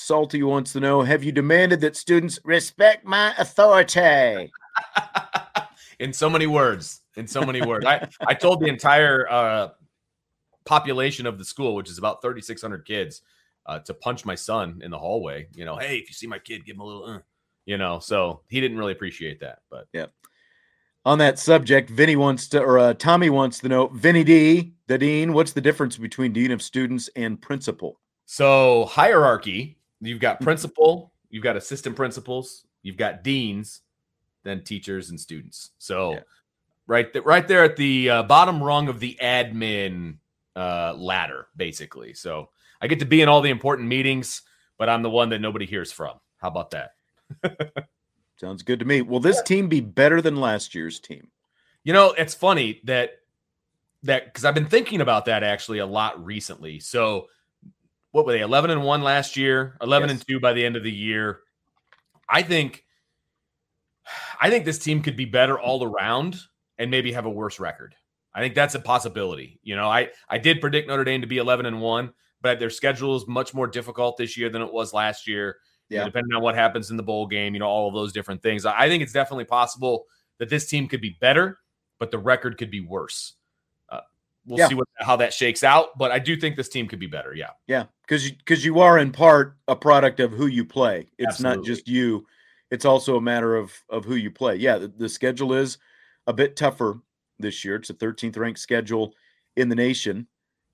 Salty 0.00 0.42
wants 0.42 0.72
to 0.72 0.80
know 0.80 1.02
Have 1.02 1.22
you 1.22 1.32
demanded 1.32 1.80
that 1.82 1.96
students 1.96 2.38
respect 2.44 3.04
my 3.04 3.34
authority? 3.38 4.50
in 5.98 6.12
so 6.12 6.30
many 6.30 6.46
words. 6.46 7.02
In 7.16 7.26
so 7.26 7.42
many 7.42 7.62
words. 7.62 7.86
I, 7.86 8.08
I 8.26 8.34
told 8.34 8.60
the 8.60 8.68
entire 8.68 9.30
uh, 9.30 9.68
population 10.64 11.26
of 11.26 11.38
the 11.38 11.44
school, 11.44 11.74
which 11.74 11.90
is 11.90 11.98
about 11.98 12.22
3,600 12.22 12.84
kids, 12.84 13.22
uh, 13.66 13.78
to 13.80 13.94
punch 13.94 14.24
my 14.24 14.34
son 14.34 14.80
in 14.82 14.90
the 14.90 14.98
hallway. 14.98 15.48
You 15.54 15.64
know, 15.64 15.76
hey, 15.76 15.96
if 15.96 16.08
you 16.08 16.14
see 16.14 16.26
my 16.26 16.38
kid, 16.38 16.64
give 16.64 16.76
him 16.76 16.80
a 16.80 16.86
little, 16.86 17.04
uh, 17.04 17.18
you 17.66 17.78
know. 17.78 17.98
So 17.98 18.40
he 18.48 18.60
didn't 18.60 18.78
really 18.78 18.92
appreciate 18.92 19.40
that. 19.40 19.60
But 19.70 19.86
yeah. 19.92 20.06
On 21.04 21.18
that 21.18 21.38
subject, 21.38 21.88
Vinny 21.88 22.16
wants 22.16 22.48
to, 22.48 22.60
or 22.62 22.78
uh, 22.78 22.94
Tommy 22.94 23.30
wants 23.30 23.58
to 23.60 23.68
know 23.68 23.86
Vinny 23.88 24.22
D, 24.22 24.74
the 24.86 24.98
dean, 24.98 25.32
what's 25.32 25.52
the 25.52 25.60
difference 25.60 25.96
between 25.96 26.32
dean 26.32 26.50
of 26.50 26.60
students 26.60 27.08
and 27.16 27.40
principal? 27.40 28.00
so 28.30 28.84
hierarchy 28.84 29.76
you've 30.00 30.20
got 30.20 30.40
principal, 30.40 31.12
you've 31.28 31.44
got 31.44 31.56
assistant 31.56 31.96
principals, 31.96 32.66
you've 32.82 32.96
got 32.96 33.22
deans, 33.22 33.82
then 34.42 34.62
teachers 34.64 35.10
and 35.10 35.20
students. 35.20 35.70
So 35.78 36.12
Yeah. 36.12 36.20
right, 36.86 37.12
th- 37.12 37.24
right 37.24 37.46
there 37.46 37.64
at 37.64 37.76
the 37.76 38.10
uh, 38.10 38.22
bottom 38.24 38.62
rung 38.62 38.88
of 38.88 39.00
the 39.00 39.16
admin 39.22 40.16
uh, 40.56 40.94
ladder, 40.96 41.48
basically. 41.56 42.14
So 42.14 42.50
I 42.80 42.86
get 42.86 42.98
to 43.00 43.04
be 43.04 43.22
in 43.22 43.28
all 43.28 43.40
the 43.40 43.50
important 43.50 43.88
meetings, 43.88 44.42
but 44.78 44.88
I'm 44.88 45.02
the 45.02 45.10
one 45.10 45.28
that 45.30 45.40
nobody 45.40 45.66
hears 45.66 45.92
from. 45.92 46.18
How 46.38 46.48
about 46.48 46.70
that? 46.70 46.92
Sounds 48.40 48.62
good 48.62 48.78
to 48.78 48.86
me. 48.86 49.02
Will 49.02 49.20
this 49.20 49.42
team 49.42 49.68
be 49.68 49.80
better 49.80 50.22
than 50.22 50.36
last 50.36 50.74
year's 50.74 50.98
team? 50.98 51.28
You 51.84 51.92
know, 51.92 52.12
it's 52.12 52.34
funny 52.34 52.80
that 52.84 53.10
that 54.02 54.24
because 54.24 54.46
I've 54.46 54.54
been 54.54 54.66
thinking 54.66 55.02
about 55.02 55.26
that 55.26 55.42
actually 55.42 55.78
a 55.78 55.86
lot 55.86 56.24
recently. 56.24 56.80
So, 56.80 57.26
what 58.12 58.26
were 58.26 58.32
they? 58.32 58.40
Eleven 58.40 58.70
and 58.70 58.82
one 58.82 59.02
last 59.02 59.36
year, 59.36 59.76
eleven 59.80 60.08
Yes. 60.08 60.18
and 60.18 60.26
two 60.28 60.40
by 60.40 60.52
the 60.52 60.64
end 60.64 60.76
of 60.76 60.82
the 60.82 60.92
year. 60.92 61.40
I 62.28 62.42
think, 62.42 62.84
I 64.40 64.50
think 64.50 64.64
this 64.64 64.78
team 64.78 65.02
could 65.02 65.16
be 65.16 65.24
better 65.24 65.58
all 65.58 65.84
around 65.84 66.36
and 66.78 66.90
maybe 66.90 67.12
have 67.12 67.26
a 67.26 67.30
worse 67.30 67.60
record. 67.60 67.94
I 68.34 68.40
think 68.40 68.54
that's 68.54 68.74
a 68.74 68.80
possibility. 68.80 69.58
You 69.62 69.76
know, 69.76 69.88
I 69.88 70.10
I 70.28 70.38
did 70.38 70.60
predict 70.60 70.88
Notre 70.88 71.04
Dame 71.04 71.20
to 71.20 71.26
be 71.26 71.38
eleven 71.38 71.66
and 71.66 71.80
one, 71.80 72.12
but 72.40 72.58
their 72.58 72.70
schedule 72.70 73.16
is 73.16 73.26
much 73.26 73.52
more 73.54 73.66
difficult 73.66 74.16
this 74.16 74.36
year 74.36 74.48
than 74.48 74.62
it 74.62 74.72
was 74.72 74.92
last 74.92 75.26
year. 75.26 75.56
You 75.88 75.96
know, 75.96 76.02
Yeah. 76.02 76.06
depending 76.06 76.34
on 76.36 76.42
what 76.42 76.54
happens 76.54 76.90
in 76.90 76.96
the 76.96 77.02
bowl 77.02 77.26
game, 77.26 77.54
you 77.54 77.60
know, 77.60 77.66
all 77.66 77.88
of 77.88 77.94
those 77.94 78.12
different 78.12 78.42
things. 78.42 78.64
I 78.64 78.82
I 78.84 78.88
think 78.88 79.02
it's 79.02 79.12
definitely 79.12 79.44
possible 79.46 80.06
that 80.38 80.48
this 80.48 80.68
team 80.68 80.86
could 80.88 81.00
be 81.00 81.16
better, 81.20 81.58
but 81.98 82.10
the 82.12 82.18
record 82.18 82.56
could 82.56 82.70
be 82.70 82.80
worse. 82.80 83.34
Uh, 83.88 84.00
we'll 84.46 84.58
Yeah. 84.60 84.68
see 84.68 84.74
what 84.76 84.86
how 85.00 85.16
that 85.16 85.34
shakes 85.34 85.64
out, 85.64 85.98
but 85.98 86.12
I 86.12 86.20
do 86.20 86.36
think 86.36 86.56
this 86.56 86.68
team 86.68 86.86
could 86.86 87.00
be 87.00 87.08
better. 87.08 87.34
Yeah, 87.34 87.50
Yeah, 87.66 87.86
because 88.10 88.32
because 88.32 88.64
you 88.64 88.80
are 88.80 88.98
in 88.98 89.12
part 89.12 89.56
a 89.68 89.76
product 89.76 90.18
of 90.18 90.32
who 90.32 90.48
you 90.48 90.64
play. 90.64 91.06
It's 91.16 91.38
not 91.38 91.64
just 91.64 91.86
you; 91.86 92.26
it's 92.70 92.84
also 92.84 93.16
a 93.16 93.20
matter 93.20 93.54
of 93.54 93.72
of 93.88 94.04
who 94.04 94.16
you 94.16 94.32
play. 94.32 94.56
Yeah, 94.56 94.78
the, 94.78 94.88
the 94.88 95.08
schedule 95.08 95.54
is 95.54 95.78
a 96.26 96.32
bit 96.32 96.56
tougher 96.56 96.98
this 97.38 97.64
year. 97.64 97.76
It's 97.76 97.90
a 97.90 97.94
13th 97.94 98.36
ranked 98.36 98.58
schedule 98.58 99.14
in 99.56 99.68
the 99.68 99.76
nation. 99.76 100.26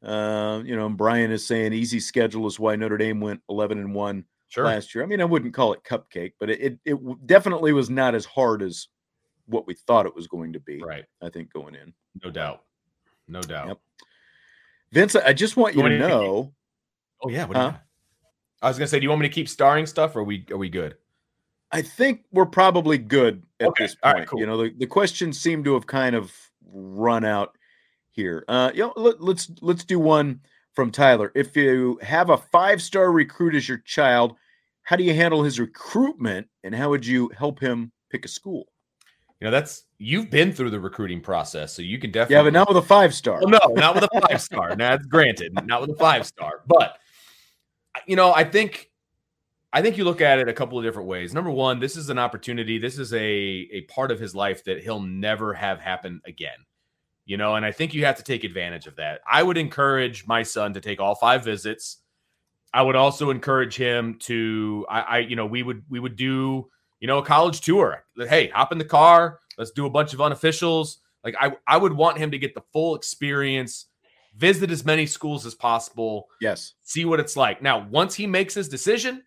Uh, 0.02 0.62
you 0.64 0.76
know, 0.76 0.86
and 0.86 0.96
Brian 0.96 1.30
is 1.30 1.46
saying 1.46 1.74
easy 1.74 2.00
schedule 2.00 2.46
is 2.46 2.58
why 2.58 2.74
Notre 2.74 2.96
Dame 2.96 3.20
went 3.20 3.40
11 3.48 3.78
and 3.78 3.94
one 3.94 4.24
sure. 4.48 4.64
last 4.64 4.94
year. 4.94 5.04
I 5.04 5.06
mean, 5.06 5.20
I 5.20 5.24
wouldn't 5.24 5.54
call 5.54 5.72
it 5.72 5.84
cupcake, 5.84 6.32
but 6.40 6.48
it, 6.48 6.60
it 6.60 6.78
it 6.86 7.26
definitely 7.26 7.72
was 7.72 7.90
not 7.90 8.14
as 8.14 8.24
hard 8.24 8.62
as 8.62 8.88
what 9.44 9.66
we 9.66 9.74
thought 9.74 10.06
it 10.06 10.14
was 10.14 10.26
going 10.26 10.54
to 10.54 10.60
be. 10.60 10.82
Right, 10.82 11.04
I 11.20 11.28
think 11.28 11.52
going 11.52 11.74
in. 11.74 11.92
no 12.24 12.30
doubt, 12.30 12.62
no 13.28 13.42
doubt. 13.42 13.68
Yep. 13.68 13.78
Vince, 14.92 15.16
I 15.16 15.34
just 15.34 15.58
want 15.58 15.74
you 15.74 15.82
to 15.82 15.98
know. 15.98 16.54
Oh 17.22 17.28
yeah, 17.28 17.44
what 17.44 17.54
do 17.54 17.60
you 17.60 17.70
Huh? 17.70 17.78
I 18.62 18.68
was 18.68 18.78
gonna 18.78 18.88
say, 18.88 18.98
do 18.98 19.04
you 19.04 19.10
want 19.10 19.22
me 19.22 19.28
to 19.28 19.34
keep 19.34 19.48
starring 19.48 19.86
stuff, 19.86 20.16
or 20.16 20.20
are 20.20 20.24
we 20.24 20.44
are 20.50 20.56
we 20.56 20.68
good? 20.68 20.96
I 21.72 21.82
think 21.82 22.24
we're 22.32 22.46
probably 22.46 22.96
good 22.98 23.42
at 23.60 23.68
Okay, 23.68 23.84
this 23.84 23.94
point. 23.96 24.16
right, 24.16 24.26
cool. 24.28 24.40
You 24.40 24.46
know, 24.46 24.56
the, 24.56 24.72
the 24.78 24.86
questions 24.86 25.38
seem 25.38 25.64
to 25.64 25.74
have 25.74 25.86
kind 25.86 26.14
of 26.14 26.32
run 26.64 27.24
out 27.24 27.56
here. 28.10 28.44
Uh, 28.48 28.70
you 28.72 28.80
know, 28.80 28.92
let, 28.96 29.20
let's 29.20 29.50
let's 29.60 29.84
do 29.84 29.98
one 29.98 30.40
from 30.74 30.90
Tyler. 30.90 31.32
If 31.34 31.56
you 31.56 31.98
have 32.02 32.30
a 32.30 32.36
five 32.36 32.80
star 32.80 33.10
recruit 33.10 33.54
as 33.54 33.68
your 33.68 33.78
child, 33.78 34.36
how 34.82 34.96
do 34.96 35.04
you 35.04 35.14
handle 35.14 35.42
his 35.42 35.58
recruitment, 35.58 36.46
and 36.64 36.74
how 36.74 36.90
would 36.90 37.04
you 37.04 37.30
help 37.36 37.58
him 37.60 37.92
pick 38.10 38.24
a 38.24 38.28
school? 38.28 38.66
You 39.40 39.46
know, 39.46 39.50
that's 39.50 39.84
you've 39.98 40.30
been 40.30 40.52
through 40.52 40.70
the 40.70 40.80
recruiting 40.80 41.20
process, 41.20 41.74
so 41.74 41.82
you 41.82 41.98
can 41.98 42.10
definitely. 42.10 42.36
Yeah, 42.36 42.42
but 42.44 42.52
not 42.52 42.68
with 42.68 42.78
a 42.78 42.82
five 42.82 43.14
star. 43.14 43.40
Well, 43.40 43.50
no, 43.50 43.74
not 43.74 43.94
with 43.94 44.04
a 44.04 44.20
five 44.20 44.40
star. 44.40 44.76
Now, 44.76 44.90
that's 44.90 45.06
granted, 45.06 45.52
not 45.66 45.82
with 45.82 45.90
a 45.90 45.96
five 45.96 46.26
star. 46.26 46.62
But 46.66 46.98
you 48.06 48.16
know, 48.16 48.32
I 48.32 48.44
think 48.44 48.90
I 49.72 49.82
think 49.82 49.96
you 49.98 50.04
look 50.04 50.20
at 50.20 50.38
it 50.38 50.48
a 50.48 50.52
couple 50.52 50.78
of 50.78 50.84
different 50.84 51.08
ways. 51.08 51.34
Number 51.34 51.50
one, 51.50 51.80
this 51.80 51.96
is 51.96 52.08
an 52.08 52.18
opportunity. 52.18 52.78
This 52.78 52.98
is 52.98 53.12
a 53.12 53.20
a 53.20 53.82
part 53.82 54.10
of 54.10 54.18
his 54.18 54.34
life 54.34 54.64
that 54.64 54.82
he'll 54.82 55.00
never 55.00 55.54
have 55.54 55.80
happen 55.80 56.20
again. 56.24 56.56
You 57.24 57.36
know, 57.36 57.56
and 57.56 57.66
I 57.66 57.72
think 57.72 57.92
you 57.92 58.04
have 58.04 58.16
to 58.16 58.22
take 58.22 58.44
advantage 58.44 58.86
of 58.86 58.96
that. 58.96 59.20
I 59.30 59.42
would 59.42 59.58
encourage 59.58 60.26
my 60.26 60.42
son 60.44 60.72
to 60.74 60.80
take 60.80 61.00
all 61.00 61.14
five 61.14 61.44
visits. 61.44 61.98
I 62.72 62.82
would 62.82 62.96
also 62.96 63.30
encourage 63.30 63.76
him 63.76 64.18
to 64.20 64.86
I, 64.88 65.00
I 65.00 65.18
you 65.18 65.36
know, 65.36 65.46
we 65.46 65.62
would 65.62 65.82
we 65.88 65.98
would 65.98 66.16
do, 66.16 66.70
you 67.00 67.06
know, 67.06 67.18
a 67.18 67.24
college 67.24 67.60
tour. 67.60 68.04
Hey, 68.16 68.48
hop 68.48 68.72
in 68.72 68.78
the 68.78 68.84
car, 68.84 69.40
let's 69.58 69.72
do 69.72 69.86
a 69.86 69.90
bunch 69.90 70.14
of 70.14 70.20
unofficials. 70.20 70.98
Like 71.24 71.34
I 71.40 71.56
I 71.66 71.76
would 71.76 71.92
want 71.92 72.18
him 72.18 72.30
to 72.30 72.38
get 72.38 72.54
the 72.54 72.62
full 72.72 72.94
experience, 72.94 73.86
visit 74.36 74.70
as 74.70 74.84
many 74.84 75.06
schools 75.06 75.46
as 75.46 75.54
possible, 75.54 76.28
Yes. 76.40 76.74
see 76.82 77.04
what 77.04 77.20
it's 77.20 77.36
like. 77.36 77.62
Now, 77.62 77.86
once 77.88 78.14
he 78.14 78.26
makes 78.26 78.54
his 78.54 78.68
decision, 78.68 79.22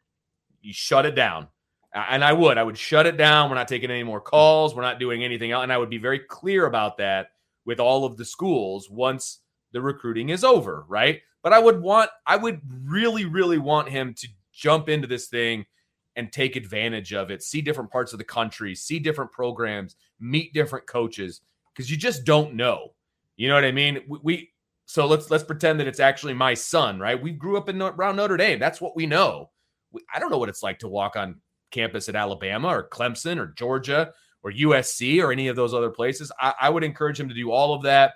you 0.61 0.73
shut 0.73 1.05
it 1.05 1.15
down. 1.15 1.47
And 1.93 2.23
I 2.23 2.33
would, 2.33 2.57
I 2.59 2.63
would 2.63 2.77
shut 2.77 3.07
it 3.07 3.17
down. 3.17 3.49
We're 3.49 3.55
not 3.55 3.67
taking 3.67 3.89
any 3.89 4.03
more 4.03 4.21
calls. 4.21 4.75
We're 4.75 4.83
not 4.83 4.99
doing 4.99 5.23
anything 5.23 5.51
else. 5.51 5.63
And 5.63 5.73
I 5.73 5.77
would 5.77 5.89
be 5.89 5.97
very 5.97 6.19
clear 6.19 6.67
about 6.67 6.97
that 6.97 7.31
with 7.65 7.79
all 7.79 8.05
of 8.05 8.17
the 8.17 8.25
schools 8.25 8.89
once 8.89 9.39
the 9.71 9.81
recruiting 9.81 10.29
is 10.29 10.43
over, 10.43 10.85
right? 10.87 11.21
But 11.41 11.53
I 11.53 11.59
would 11.59 11.81
want, 11.81 12.11
I 12.27 12.35
would 12.35 12.61
really, 12.83 13.25
really 13.25 13.57
want 13.57 13.89
him 13.89 14.13
to 14.15 14.27
jump 14.53 14.89
into 14.89 15.07
this 15.07 15.27
thing 15.27 15.65
and 16.15 16.31
take 16.31 16.55
advantage 16.55 17.13
of 17.13 17.31
it, 17.31 17.41
see 17.41 17.61
different 17.61 17.89
parts 17.89 18.11
of 18.13 18.19
the 18.19 18.25
country, 18.25 18.75
see 18.75 18.99
different 18.99 19.31
programs, 19.31 19.95
meet 20.19 20.53
different 20.53 20.85
coaches, 20.85 21.41
because 21.73 21.89
you 21.89 21.95
just 21.97 22.25
don't 22.25 22.53
know. 22.55 22.93
You 23.37 23.47
know 23.47 23.55
what 23.55 23.63
I 23.63 23.71
mean? 23.71 24.01
We, 24.07 24.19
we 24.21 24.49
so 24.89 25.05
let's 25.05 25.29
let's 25.29 25.43
pretend 25.43 25.79
that 25.79 25.85
it's 25.85 25.99
actually 25.99 26.33
my 26.33 26.55
son, 26.55 26.99
right? 26.99 27.21
We 27.21 27.31
grew 27.31 27.57
up 27.57 27.69
in 27.69 27.79
around 27.79 28.15
Notre 28.15 28.37
Dame. 28.37 28.57
That's 28.57 28.81
what 28.81 28.95
we 28.95 29.05
know. 29.05 29.51
We, 29.91 30.01
I 30.11 30.17
don't 30.17 30.31
know 30.31 30.39
what 30.39 30.49
it's 30.49 30.63
like 30.63 30.79
to 30.79 30.87
walk 30.87 31.15
on 31.15 31.41
campus 31.69 32.09
at 32.09 32.15
Alabama 32.15 32.69
or 32.69 32.89
Clemson 32.89 33.37
or 33.37 33.53
Georgia 33.55 34.11
or 34.41 34.51
USC 34.51 35.23
or 35.23 35.31
any 35.31 35.47
of 35.47 35.55
those 35.55 35.75
other 35.75 35.91
places. 35.91 36.31
I, 36.39 36.55
I 36.61 36.69
would 36.71 36.83
encourage 36.83 37.19
him 37.19 37.29
to 37.29 37.35
do 37.35 37.51
all 37.51 37.75
of 37.75 37.83
that, 37.83 38.13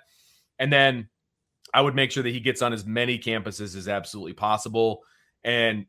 and 0.58 0.72
then 0.72 1.08
I 1.72 1.80
would 1.80 1.94
make 1.94 2.10
sure 2.10 2.24
that 2.24 2.34
he 2.34 2.40
gets 2.40 2.60
on 2.60 2.72
as 2.72 2.84
many 2.84 3.20
campuses 3.20 3.76
as 3.76 3.86
absolutely 3.86 4.32
possible, 4.32 5.04
and 5.44 5.86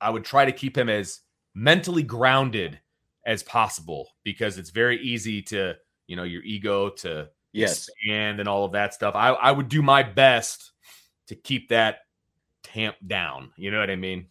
I 0.00 0.10
would 0.10 0.24
try 0.24 0.44
to 0.44 0.50
keep 0.50 0.76
him 0.76 0.88
as 0.88 1.20
mentally 1.54 2.02
grounded 2.02 2.80
as 3.24 3.44
possible 3.44 4.08
because 4.24 4.58
it's 4.58 4.70
very 4.70 5.00
easy 5.00 5.40
to, 5.42 5.74
you 6.08 6.16
know, 6.16 6.24
your 6.24 6.42
ego 6.42 6.90
to 6.90 7.28
Yes. 7.54 7.88
expand 7.88 8.40
and 8.40 8.48
all 8.48 8.64
of 8.64 8.72
that 8.72 8.92
stuff. 8.94 9.14
I, 9.14 9.30
I 9.30 9.52
would 9.52 9.68
do 9.68 9.80
my 9.80 10.02
best 10.02 10.72
to 11.28 11.34
keep 11.34 11.68
that 11.70 12.00
tamped 12.62 13.06
down. 13.06 13.52
You 13.56 13.70
know 13.70 13.78
what 13.80 13.90
I 13.90 13.96
mean? 13.96 14.26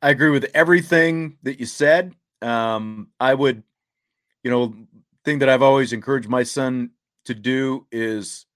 I 0.00 0.10
agree 0.10 0.30
with 0.30 0.46
everything 0.54 1.38
that 1.42 1.60
you 1.60 1.66
said. 1.66 2.14
Um, 2.40 3.08
I 3.20 3.34
would, 3.34 3.62
you 4.42 4.50
know, 4.50 4.74
thing 5.24 5.38
that 5.40 5.48
I've 5.48 5.62
always 5.62 5.92
encouraged 5.92 6.28
my 6.28 6.42
son 6.42 6.90
to 7.26 7.34
do 7.34 7.86
is 7.92 8.46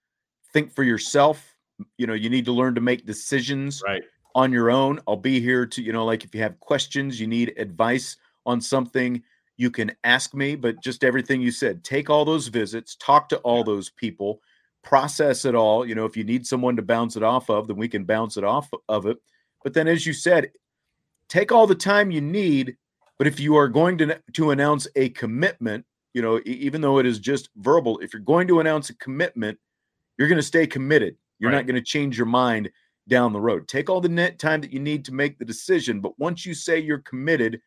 think 0.52 0.74
for 0.74 0.82
yourself. 0.82 1.56
You 1.98 2.06
know, 2.06 2.14
you 2.14 2.30
need 2.30 2.46
to 2.46 2.52
learn 2.52 2.74
to 2.74 2.80
make 2.80 3.06
decisions 3.06 3.82
Right. 3.86 4.02
on 4.34 4.50
your 4.50 4.70
own. 4.70 5.00
I'll 5.06 5.16
be 5.16 5.40
here 5.40 5.66
to, 5.66 5.82
you 5.82 5.92
know, 5.92 6.04
like 6.04 6.24
if 6.24 6.34
you 6.34 6.40
have 6.40 6.58
questions, 6.58 7.20
you 7.20 7.26
need 7.26 7.54
advice 7.58 8.16
on 8.44 8.60
something, 8.60 9.22
you 9.56 9.70
can 9.70 9.92
ask 10.04 10.34
me. 10.34 10.56
But 10.56 10.82
just 10.82 11.04
everything 11.04 11.40
you 11.40 11.50
said, 11.50 11.84
take 11.84 12.10
all 12.10 12.24
those 12.24 12.48
visits, 12.48 12.96
talk 12.96 13.28
to 13.30 13.38
all 13.38 13.64
those 13.64 13.90
people, 13.90 14.40
process 14.82 15.44
it 15.44 15.54
all. 15.54 15.86
You 15.86 15.94
know, 15.94 16.04
if 16.04 16.16
you 16.16 16.24
need 16.24 16.46
someone 16.46 16.76
to 16.76 16.82
bounce 16.82 17.16
it 17.16 17.22
off 17.22 17.50
of, 17.50 17.68
then 17.68 17.76
we 17.76 17.88
can 17.88 18.04
bounce 18.04 18.36
it 18.36 18.44
off 18.44 18.68
of 18.88 19.06
it. 19.06 19.18
But 19.64 19.74
then, 19.74 19.88
as 19.88 20.06
you 20.06 20.12
said, 20.12 20.52
take 21.28 21.52
all 21.52 21.66
the 21.66 21.74
time 21.74 22.10
you 22.10 22.20
need. 22.20 22.76
But 23.18 23.26
if 23.26 23.40
you 23.40 23.56
are 23.56 23.68
going 23.68 23.98
to 23.98 24.20
to 24.34 24.50
announce 24.50 24.86
a 24.94 25.08
commitment, 25.10 25.84
you 26.12 26.22
know, 26.22 26.40
even 26.44 26.80
though 26.80 26.98
it 26.98 27.06
is 27.06 27.18
just 27.18 27.48
verbal, 27.56 27.98
if 28.00 28.12
you're 28.12 28.20
going 28.22 28.46
to 28.48 28.60
announce 28.60 28.90
a 28.90 28.96
commitment, 28.96 29.58
you're 30.18 30.28
going 30.28 30.38
to 30.38 30.42
stay 30.42 30.66
committed. 30.66 31.16
You're 31.38 31.50
Right. 31.50 31.56
not 31.58 31.66
going 31.66 31.76
to 31.76 31.82
change 31.82 32.16
your 32.16 32.26
mind 32.26 32.70
down 33.08 33.32
the 33.32 33.40
road. 33.40 33.68
Take 33.68 33.88
all 33.90 34.00
the 34.00 34.08
net 34.08 34.38
time 34.38 34.60
that 34.62 34.72
you 34.72 34.80
need 34.80 35.04
to 35.06 35.14
make 35.14 35.38
the 35.38 35.44
decision. 35.44 36.00
But 36.00 36.18
once 36.18 36.44
you 36.46 36.54
say 36.54 36.78
you're 36.78 36.98
committed, 36.98 37.60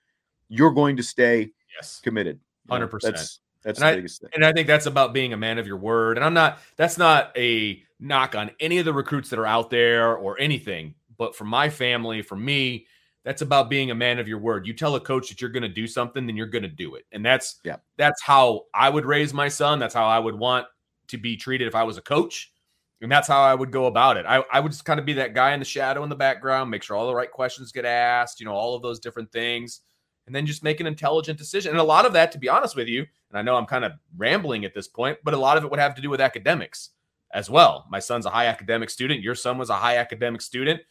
you're 0.49 0.71
going 0.71 0.97
to 0.97 1.03
stay 1.03 1.51
Yes. 1.75 1.99
committed. 2.01 2.39
You 2.71 2.79
know, 2.79 2.87
100%. 2.87 3.01
That's 3.01 3.39
that's 3.63 3.79
And 3.79 3.83
the 3.87 3.91
I- 3.91 3.95
biggest 3.95 4.21
thing. 4.21 4.29
And 4.33 4.45
I 4.45 4.53
think 4.53 4.67
that's 4.67 4.85
about 4.85 5.13
being 5.13 5.33
a 5.33 5.37
man 5.37 5.57
of 5.57 5.67
your 5.67 5.77
word. 5.77 6.17
And 6.17 6.25
I'm 6.25 6.33
not, 6.33 6.59
that's 6.77 6.97
not 6.97 7.37
a 7.37 7.83
knock 7.99 8.33
on 8.35 8.51
any 8.61 8.77
of 8.77 8.85
the 8.85 8.93
recruits 8.93 9.29
that 9.31 9.39
are 9.39 9.45
out 9.45 9.69
there 9.69 10.15
or 10.15 10.39
anything. 10.39 10.95
But 11.17 11.35
for 11.35 11.43
my 11.43 11.69
family, 11.69 12.21
for 12.21 12.37
me, 12.37 12.85
that's 13.25 13.41
about 13.41 13.69
being 13.69 13.91
a 13.91 13.95
man 13.95 14.17
of 14.17 14.29
your 14.29 14.39
word. 14.39 14.65
You 14.65 14.73
tell 14.73 14.95
a 14.95 14.99
coach 15.01 15.27
that 15.27 15.41
you're 15.41 15.49
going 15.49 15.63
to 15.63 15.67
do 15.69 15.87
something, 15.87 16.25
then 16.25 16.37
you're 16.37 16.47
going 16.47 16.61
to 16.63 16.69
do 16.69 16.95
it. 16.95 17.05
And 17.11 17.25
that's, 17.25 17.59
Yeah. 17.65 17.75
that's 17.97 18.21
how 18.23 18.67
I 18.73 18.89
would 18.89 19.05
raise 19.05 19.33
my 19.33 19.49
son. 19.49 19.77
That's 19.77 19.93
how 19.93 20.05
I 20.05 20.19
would 20.19 20.35
want 20.35 20.65
to 21.09 21.17
be 21.17 21.35
treated 21.35 21.67
if 21.67 21.75
I 21.75 21.83
was 21.83 21.97
a 21.97 22.01
coach. 22.01 22.53
And 23.01 23.11
that's 23.11 23.27
how 23.27 23.41
I 23.41 23.53
would 23.55 23.71
go 23.71 23.87
about 23.87 24.15
it. 24.15 24.25
I, 24.25 24.41
I 24.53 24.61
would 24.61 24.71
just 24.71 24.85
kind 24.85 25.01
of 25.01 25.05
be 25.05 25.13
that 25.13 25.33
guy 25.33 25.51
in 25.53 25.59
the 25.59 25.65
shadow 25.65 26.03
in 26.03 26.09
the 26.09 26.15
background, 26.15 26.71
make 26.71 26.81
sure 26.83 26.95
all 26.95 27.07
the 27.07 27.15
right 27.15 27.29
questions 27.31 27.73
get 27.73 27.83
asked, 27.83 28.39
you 28.39 28.45
know, 28.45 28.53
all 28.53 28.73
of 28.75 28.81
those 28.81 28.99
different 28.99 29.31
things, 29.33 29.81
and 30.29 30.35
then 30.35 30.45
just 30.45 30.61
make 30.63 30.79
an 30.79 30.85
intelligent 30.85 31.39
decision. 31.39 31.71
And 31.71 31.79
a 31.79 31.83
lot 31.83 32.05
of 32.05 32.13
that, 32.13 32.31
to 32.33 32.37
be 32.37 32.47
honest 32.47 32.75
with 32.75 32.87
you, 32.87 32.99
and 32.99 33.39
I 33.39 33.41
know 33.41 33.55
I'm 33.55 33.65
kind 33.65 33.83
of 33.83 33.93
rambling 34.15 34.63
at 34.63 34.75
this 34.75 34.87
point, 34.87 35.17
but 35.23 35.33
a 35.33 35.37
lot 35.37 35.57
of 35.57 35.63
it 35.63 35.71
would 35.71 35.79
have 35.79 35.95
to 35.95 36.03
do 36.03 36.09
with 36.11 36.21
academics 36.21 36.91
as 37.31 37.49
well. 37.49 37.87
My 37.89 37.97
son's 37.97 38.27
a 38.27 38.29
high 38.29 38.45
academic 38.45 38.91
student. 38.91 39.23
Your 39.23 39.33
son 39.33 39.57
was 39.57 39.71
a 39.71 39.75
high 39.75 39.97
academic 39.97 40.41
student. 40.43 40.81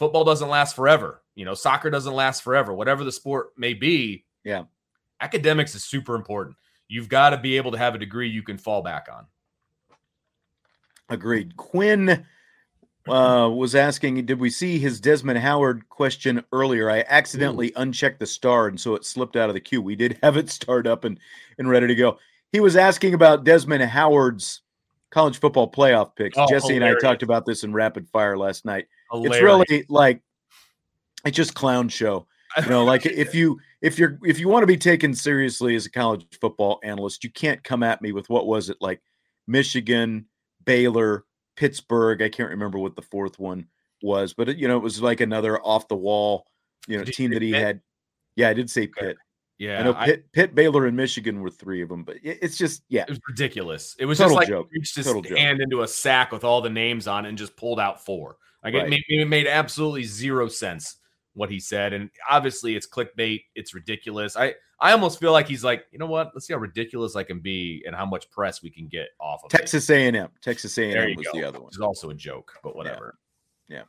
Football 0.00 0.24
doesn't 0.24 0.48
last 0.48 0.74
forever. 0.74 1.22
You 1.36 1.44
know, 1.44 1.54
soccer 1.54 1.90
doesn't 1.90 2.12
last 2.12 2.42
forever. 2.42 2.74
Whatever 2.74 3.04
the 3.04 3.12
sport 3.12 3.50
may 3.56 3.72
be, 3.72 4.24
Yeah. 4.42 4.64
academics 5.20 5.76
is 5.76 5.84
super 5.84 6.16
important. 6.16 6.56
You've 6.88 7.08
got 7.08 7.30
to 7.30 7.36
be 7.36 7.56
able 7.56 7.70
to 7.70 7.78
have 7.78 7.94
a 7.94 7.98
degree 7.98 8.28
you 8.28 8.42
can 8.42 8.58
fall 8.58 8.82
back 8.82 9.06
on. 9.12 9.28
Agreed. 11.08 11.56
Quinn 11.56 12.26
uh, 13.08 13.48
was 13.48 13.74
asking, 13.74 14.26
did 14.26 14.38
we 14.38 14.50
see 14.50 14.78
his 14.78 15.00
Desmond 15.00 15.38
Howard 15.38 15.88
question 15.88 16.42
earlier? 16.52 16.90
I 16.90 17.04
accidentally 17.08 17.72
unchecked 17.76 18.20
the 18.20 18.26
star, 18.26 18.68
and 18.68 18.80
so 18.80 18.94
it 18.94 19.04
slipped 19.04 19.36
out 19.36 19.48
of 19.48 19.54
the 19.54 19.60
queue. 19.60 19.82
We 19.82 19.96
did 19.96 20.18
have 20.22 20.36
it 20.36 20.50
start 20.50 20.86
up 20.86 21.04
and 21.04 21.18
and 21.58 21.68
ready 21.68 21.86
to 21.86 21.94
go. 21.94 22.18
He 22.52 22.60
was 22.60 22.76
asking 22.76 23.14
about 23.14 23.44
Desmond 23.44 23.82
Howard's 23.82 24.62
college 25.10 25.38
football 25.38 25.70
playoff 25.70 26.14
picks. 26.16 26.36
Oh, 26.38 26.46
Jesse 26.48 26.76
and 26.76 26.84
I 26.84 26.94
talked 26.94 27.22
about 27.22 27.46
this 27.46 27.64
in 27.64 27.72
rapid 27.72 28.08
fire 28.08 28.36
last 28.36 28.64
night. 28.64 28.86
Hilarious. 29.10 29.36
It's 29.36 29.42
really 29.42 29.84
like 29.88 30.22
it's 31.24 31.36
just 31.36 31.54
clown 31.54 31.88
show. 31.88 32.26
You 32.62 32.70
know, 32.70 32.84
like 32.84 33.04
if 33.04 33.34
you 33.34 33.58
if 33.82 33.98
you're 33.98 34.18
if 34.24 34.38
you 34.38 34.48
want 34.48 34.62
to 34.62 34.66
be 34.66 34.76
taken 34.76 35.14
seriously 35.14 35.74
as 35.74 35.86
a 35.86 35.90
college 35.90 36.26
football 36.40 36.80
analyst, 36.82 37.22
you 37.24 37.30
can't 37.30 37.62
come 37.62 37.82
at 37.82 38.00
me 38.00 38.12
with 38.12 38.28
what 38.30 38.46
was 38.46 38.70
it 38.70 38.78
like 38.80 39.02
Michigan, 39.46 40.26
Baylor, 40.64 41.24
Pittsburgh. 41.56 42.22
I 42.22 42.28
can't 42.28 42.50
remember 42.50 42.78
what 42.78 42.96
the 42.96 43.02
fourth 43.02 43.38
one 43.38 43.66
was, 44.02 44.34
but 44.34 44.48
it, 44.48 44.56
you 44.58 44.68
know, 44.68 44.76
it 44.76 44.82
was 44.82 45.00
like 45.02 45.20
another 45.20 45.58
off 45.60 45.88
the 45.88 45.96
wall, 45.96 46.46
you 46.86 46.98
know, 46.98 47.04
Did 47.04 47.14
team 47.14 47.30
say 47.30 47.34
that 47.34 47.42
he 47.42 47.52
Pitt? 47.52 47.62
had. 47.62 47.80
Yeah, 48.36 48.48
I 48.50 48.54
did 48.54 48.68
say 48.70 48.82
Okay. 48.82 49.00
Pitt. 49.08 49.16
yeah, 49.58 49.80
I 49.80 49.82
know 49.82 49.94
I- 49.96 50.04
Pitt, 50.06 50.32
Pitt, 50.32 50.54
Baylor, 50.54 50.86
and 50.86 50.96
Michigan 50.96 51.40
were 51.40 51.50
three 51.50 51.80
of 51.82 51.88
them, 51.88 52.04
but 52.04 52.16
it- 52.22 52.38
it's 52.42 52.58
just 52.58 52.82
yeah, 52.88 53.02
It 53.02 53.08
was 53.10 53.20
ridiculous. 53.28 53.96
It 53.98 54.04
was 54.04 54.18
Total 54.18 54.30
just 54.36 54.36
like 54.40 54.48
joke. 54.48 54.68
he 54.72 54.78
reached 54.80 54.94
his 54.96 55.06
Total 55.06 55.22
joke. 55.22 55.38
hand 55.38 55.60
into 55.60 55.82
a 55.82 55.88
sack 55.88 56.30
with 56.32 56.44
all 56.44 56.60
the 56.60 56.70
names 56.70 57.06
on 57.08 57.24
it 57.24 57.30
and 57.30 57.38
just 57.38 57.56
pulled 57.56 57.80
out 57.80 58.04
four. 58.04 58.36
Like 58.62 58.74
Right. 58.74 58.86
it, 58.86 58.90
made, 58.90 59.04
it 59.08 59.28
made 59.28 59.46
absolutely 59.46 60.04
zero 60.04 60.48
sense 60.48 60.96
what 61.36 61.50
he 61.50 61.60
said, 61.60 61.92
and 61.92 62.10
obviously 62.28 62.74
it's 62.74 62.86
clickbait. 62.86 63.44
It's 63.54 63.74
ridiculous. 63.74 64.36
I 64.36 64.54
I 64.80 64.92
almost 64.92 65.20
feel 65.20 65.32
like 65.32 65.46
he's 65.46 65.62
like, 65.62 65.86
you 65.92 65.98
know 65.98 66.06
what? 66.06 66.32
Let's 66.34 66.46
see 66.46 66.54
how 66.54 66.58
ridiculous 66.58 67.14
I 67.14 67.22
can 67.22 67.40
be 67.40 67.82
and 67.86 67.94
how 67.94 68.06
much 68.06 68.30
press 68.30 68.62
we 68.62 68.70
can 68.70 68.88
get 68.88 69.08
off 69.20 69.44
of. 69.44 69.50
Texas 69.50 69.88
A 69.90 70.06
and 70.06 70.16
M. 70.16 70.28
Texas 70.40 70.76
A 70.78 70.84
and 70.90 71.10
M 71.10 71.16
was 71.16 71.26
go. 71.26 71.38
the 71.38 71.44
other 71.44 71.58
one. 71.58 71.66
Which 71.66 71.76
is 71.76 71.82
also 71.82 72.10
a 72.10 72.14
joke, 72.14 72.58
but 72.62 72.74
whatever. 72.74 73.18
Yeah. 73.68 73.82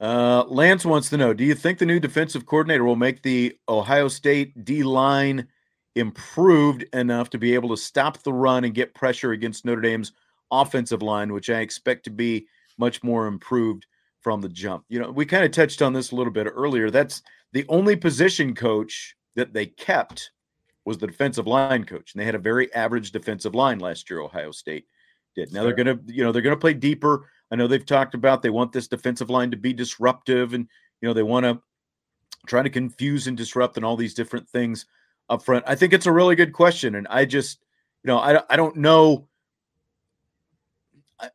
Uh, 0.00 0.44
Lance 0.48 0.84
wants 0.84 1.10
to 1.10 1.16
know: 1.16 1.32
Do 1.32 1.44
you 1.44 1.54
think 1.54 1.78
the 1.78 1.86
new 1.86 2.00
defensive 2.00 2.44
coordinator 2.44 2.84
will 2.84 2.96
make 2.96 3.22
the 3.22 3.56
Ohio 3.68 4.08
State 4.08 4.64
D 4.64 4.82
line 4.82 5.46
improved 5.94 6.84
enough 6.92 7.30
to 7.30 7.38
be 7.38 7.54
able 7.54 7.68
to 7.68 7.76
stop 7.76 8.18
the 8.18 8.32
run 8.32 8.64
and 8.64 8.74
get 8.74 8.94
pressure 8.94 9.32
against 9.32 9.64
Notre 9.64 9.80
Dame's 9.80 10.12
offensive 10.50 11.02
line, 11.02 11.32
which 11.32 11.50
I 11.50 11.60
expect 11.60 12.04
to 12.04 12.10
be 12.10 12.46
much 12.78 13.02
more 13.02 13.26
improved 13.26 13.86
from 14.20 14.40
the 14.40 14.48
jump? 14.48 14.84
You 14.88 15.00
know, 15.00 15.10
we 15.10 15.26
kind 15.26 15.44
of 15.44 15.50
touched 15.50 15.82
on 15.82 15.92
this 15.92 16.12
a 16.12 16.16
little 16.16 16.32
bit 16.32 16.46
earlier. 16.46 16.90
That's 16.90 17.22
the 17.52 17.64
only 17.68 17.96
position 17.96 18.54
coach 18.54 19.16
that 19.36 19.52
they 19.52 19.66
kept 19.66 20.30
was 20.84 20.98
the 20.98 21.06
defensive 21.06 21.46
line 21.46 21.84
coach, 21.84 22.12
and 22.12 22.20
they 22.20 22.24
had 22.24 22.34
a 22.34 22.38
very 22.38 22.72
average 22.74 23.12
defensive 23.12 23.54
line 23.54 23.78
last 23.78 24.08
year. 24.08 24.20
Ohio 24.20 24.50
State 24.50 24.86
did. 25.34 25.52
Now 25.52 25.62
they're 25.62 25.74
going 25.74 25.86
to, 25.86 26.00
you 26.12 26.24
know, 26.24 26.32
they're 26.32 26.42
going 26.42 26.56
to 26.56 26.60
play 26.60 26.74
deeper. 26.74 27.28
I 27.50 27.56
know 27.56 27.66
they've 27.66 27.84
talked 27.84 28.14
about 28.14 28.42
they 28.42 28.50
want 28.50 28.72
this 28.72 28.88
defensive 28.88 29.30
line 29.30 29.50
to 29.50 29.56
be 29.56 29.72
disruptive, 29.72 30.54
and 30.54 30.66
you 31.00 31.08
know 31.08 31.12
they 31.12 31.22
want 31.22 31.44
to 31.44 31.60
try 32.46 32.62
to 32.62 32.70
confuse 32.70 33.26
and 33.26 33.36
disrupt 33.36 33.76
and 33.76 33.84
all 33.84 33.96
these 33.96 34.14
different 34.14 34.48
things 34.48 34.86
up 35.28 35.42
front. 35.42 35.64
I 35.66 35.74
think 35.74 35.92
it's 35.92 36.06
a 36.06 36.12
really 36.12 36.36
good 36.36 36.52
question, 36.52 36.94
and 36.94 37.06
I 37.08 37.24
just, 37.24 37.60
you 38.02 38.08
know, 38.08 38.18
I 38.18 38.42
I 38.48 38.56
don't 38.56 38.76
know, 38.76 39.28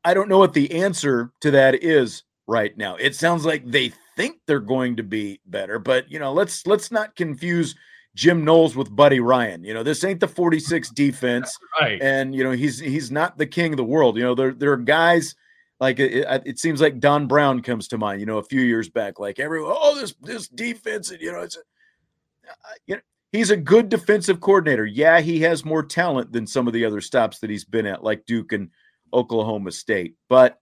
I 0.03 0.13
don't 0.13 0.29
know 0.29 0.39
what 0.39 0.53
the 0.53 0.71
answer 0.71 1.31
to 1.41 1.51
that 1.51 1.83
is 1.83 2.23
right 2.47 2.75
now. 2.77 2.95
It 2.95 3.15
sounds 3.15 3.45
like 3.45 3.65
they 3.65 3.91
think 4.15 4.39
they're 4.45 4.59
going 4.59 4.95
to 4.97 5.03
be 5.03 5.39
better, 5.45 5.79
but 5.79 6.09
you 6.11 6.19
know, 6.19 6.33
let's 6.33 6.65
let's 6.67 6.91
not 6.91 7.15
confuse 7.15 7.75
Jim 8.15 8.45
Knowles 8.45 8.75
with 8.75 8.95
Buddy 8.95 9.19
Ryan. 9.19 9.63
You 9.63 9.73
know, 9.73 9.83
this 9.83 10.03
ain't 10.03 10.19
the 10.19 10.27
46 10.27 10.89
defense 10.95 11.57
Right. 11.79 12.01
and 12.01 12.33
you 12.33 12.43
know 12.43 12.51
he's 12.51 12.79
he's 12.79 13.11
not 13.11 13.37
the 13.37 13.45
king 13.45 13.73
of 13.73 13.77
the 13.77 13.83
world. 13.83 14.17
You 14.17 14.23
know 14.23 14.35
there 14.35 14.53
there 14.53 14.71
are 14.71 14.77
guys 14.77 15.35
like 15.79 15.99
it, 15.99 16.25
it, 16.45 16.57
seems 16.57 16.79
like 16.79 16.99
Don 16.99 17.27
Brown 17.27 17.61
comes 17.61 17.89
to 17.89 17.97
mind. 17.97 18.21
You 18.21 18.25
know 18.25 18.37
a 18.37 18.43
few 18.43 18.61
years 18.61 18.89
back, 18.89 19.19
like 19.19 19.39
everyone, 19.39 19.73
oh 19.75 19.99
this 19.99 20.15
this 20.21 20.47
defense, 20.47 21.11
and 21.11 21.21
you 21.21 21.31
know 21.31 21.41
it's, 21.41 21.57
uh, 21.57 21.61
you 22.87 22.95
know 22.95 23.01
he's 23.33 23.49
a 23.49 23.57
good 23.57 23.89
defensive 23.89 24.39
coordinator. 24.39 24.85
Yeah, 24.85 25.19
he 25.19 25.41
has 25.41 25.65
more 25.65 25.83
talent 25.83 26.31
than 26.31 26.47
some 26.47 26.67
of 26.67 26.73
the 26.73 26.85
other 26.85 27.01
stops 27.01 27.39
that 27.39 27.49
he's 27.49 27.65
been 27.65 27.85
at, 27.85 28.03
like 28.03 28.25
Duke 28.25 28.53
and 28.53 28.69
Oklahoma 29.13 29.71
State, 29.71 30.15
but. 30.29 30.59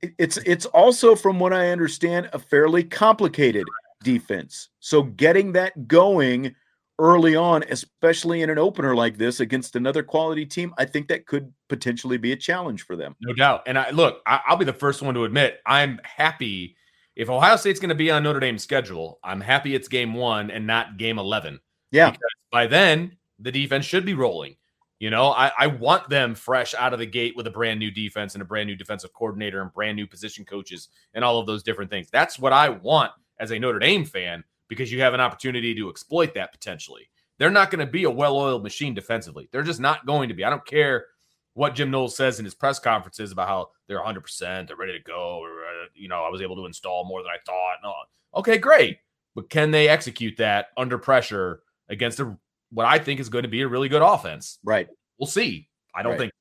It- 0.00 0.14
It's 0.18 0.36
it's 0.38 0.66
also, 0.66 1.14
from 1.14 1.38
what 1.38 1.52
I 1.52 1.70
understand, 1.70 2.28
a 2.32 2.38
fairly 2.38 2.84
complicated 2.84 3.66
defense. 4.02 4.68
So 4.80 5.02
getting 5.02 5.52
that 5.52 5.86
going 5.88 6.54
early 6.98 7.34
on, 7.34 7.64
especially 7.70 8.42
in 8.42 8.50
an 8.50 8.58
opener 8.58 8.94
like 8.94 9.16
this 9.18 9.40
against 9.40 9.74
another 9.76 10.02
quality 10.02 10.46
team, 10.46 10.72
I 10.78 10.84
think 10.84 11.08
that 11.08 11.26
could 11.26 11.52
potentially 11.68 12.16
be 12.18 12.32
a 12.32 12.36
challenge 12.36 12.82
for 12.82 12.96
them. 12.96 13.16
No 13.20 13.32
doubt. 13.32 13.62
And 13.66 13.78
I 13.78 13.90
look, 13.90 14.20
I, 14.26 14.40
I'll 14.46 14.56
be 14.56 14.64
the 14.64 14.72
first 14.72 15.02
one 15.02 15.14
to 15.14 15.24
admit 15.24 15.60
I'm 15.66 16.00
happy 16.04 16.76
if 17.16 17.28
Ohio 17.28 17.56
State's 17.56 17.80
going 17.80 17.88
to 17.88 17.94
be 17.94 18.10
on 18.10 18.22
Notre 18.22 18.40
Dame's 18.40 18.62
schedule. 18.62 19.18
I'm 19.24 19.40
happy 19.40 19.74
it's 19.74 19.88
game 19.88 20.14
one 20.14 20.50
and 20.50 20.66
not 20.66 20.96
game 20.96 21.18
11. 21.18 21.60
Yeah. 21.90 22.10
Because 22.10 22.20
by 22.50 22.66
then, 22.66 23.16
the 23.38 23.52
defense 23.52 23.84
should 23.84 24.04
be 24.06 24.14
rolling. 24.14 24.56
You 25.02 25.10
know, 25.10 25.32
I, 25.32 25.50
I 25.58 25.66
want 25.66 26.08
them 26.08 26.32
fresh 26.36 26.74
out 26.74 26.92
of 26.92 27.00
the 27.00 27.06
gate 27.06 27.36
with 27.36 27.48
a 27.48 27.50
brand 27.50 27.80
new 27.80 27.90
defense 27.90 28.36
and 28.36 28.42
a 28.42 28.44
brand 28.44 28.68
new 28.68 28.76
defensive 28.76 29.12
coordinator 29.12 29.60
and 29.60 29.72
brand 29.72 29.96
new 29.96 30.06
position 30.06 30.44
coaches 30.44 30.90
and 31.12 31.24
all 31.24 31.40
of 31.40 31.46
those 31.46 31.64
different 31.64 31.90
things. 31.90 32.08
That's 32.12 32.38
what 32.38 32.52
I 32.52 32.68
want 32.68 33.10
as 33.40 33.50
a 33.50 33.58
Notre 33.58 33.80
Dame 33.80 34.04
fan 34.04 34.44
because 34.68 34.92
you 34.92 35.00
have 35.00 35.12
an 35.12 35.18
opportunity 35.20 35.74
to 35.74 35.90
exploit 35.90 36.34
that 36.34 36.52
potentially. 36.52 37.10
They're 37.40 37.50
not 37.50 37.72
going 37.72 37.84
to 37.84 37.90
be 37.90 38.04
a 38.04 38.10
well 38.12 38.36
oiled 38.36 38.62
machine 38.62 38.94
defensively. 38.94 39.48
They're 39.50 39.64
just 39.64 39.80
not 39.80 40.06
going 40.06 40.28
to 40.28 40.36
be. 40.36 40.44
I 40.44 40.50
don't 40.50 40.64
care 40.64 41.06
what 41.54 41.74
Jim 41.74 41.90
Knowles 41.90 42.16
says 42.16 42.38
in 42.38 42.44
his 42.44 42.54
press 42.54 42.78
conferences 42.78 43.32
about 43.32 43.48
how 43.48 43.70
they're 43.88 43.98
100%, 44.00 44.68
they're 44.68 44.76
ready 44.76 44.96
to 44.96 45.02
go, 45.02 45.40
or, 45.42 45.64
uh, 45.64 45.88
you 45.96 46.06
know, 46.06 46.22
I 46.22 46.30
was 46.30 46.42
able 46.42 46.54
to 46.54 46.66
install 46.66 47.06
more 47.06 47.24
than 47.24 47.32
I 47.32 47.38
thought. 47.44 47.78
No. 47.82 47.92
Okay, 48.36 48.56
great. 48.56 48.98
but 49.34 49.50
can 49.50 49.72
they 49.72 49.88
execute 49.88 50.36
that 50.36 50.66
under 50.76 50.96
pressure 50.96 51.64
against 51.88 52.20
a, 52.20 52.36
what 52.72 52.86
I 52.86 52.98
think 52.98 53.20
is 53.20 53.28
going 53.28 53.42
to 53.42 53.48
be 53.48 53.62
a 53.62 53.68
really 53.68 53.88
good 53.88 54.02
offense? 54.02 54.58
Right. 54.64 54.88
We'll 55.18 55.26
see. 55.26 55.68
I 55.94 56.02
don't 56.02 56.12
Right. 56.12 56.18
think 56.20 56.32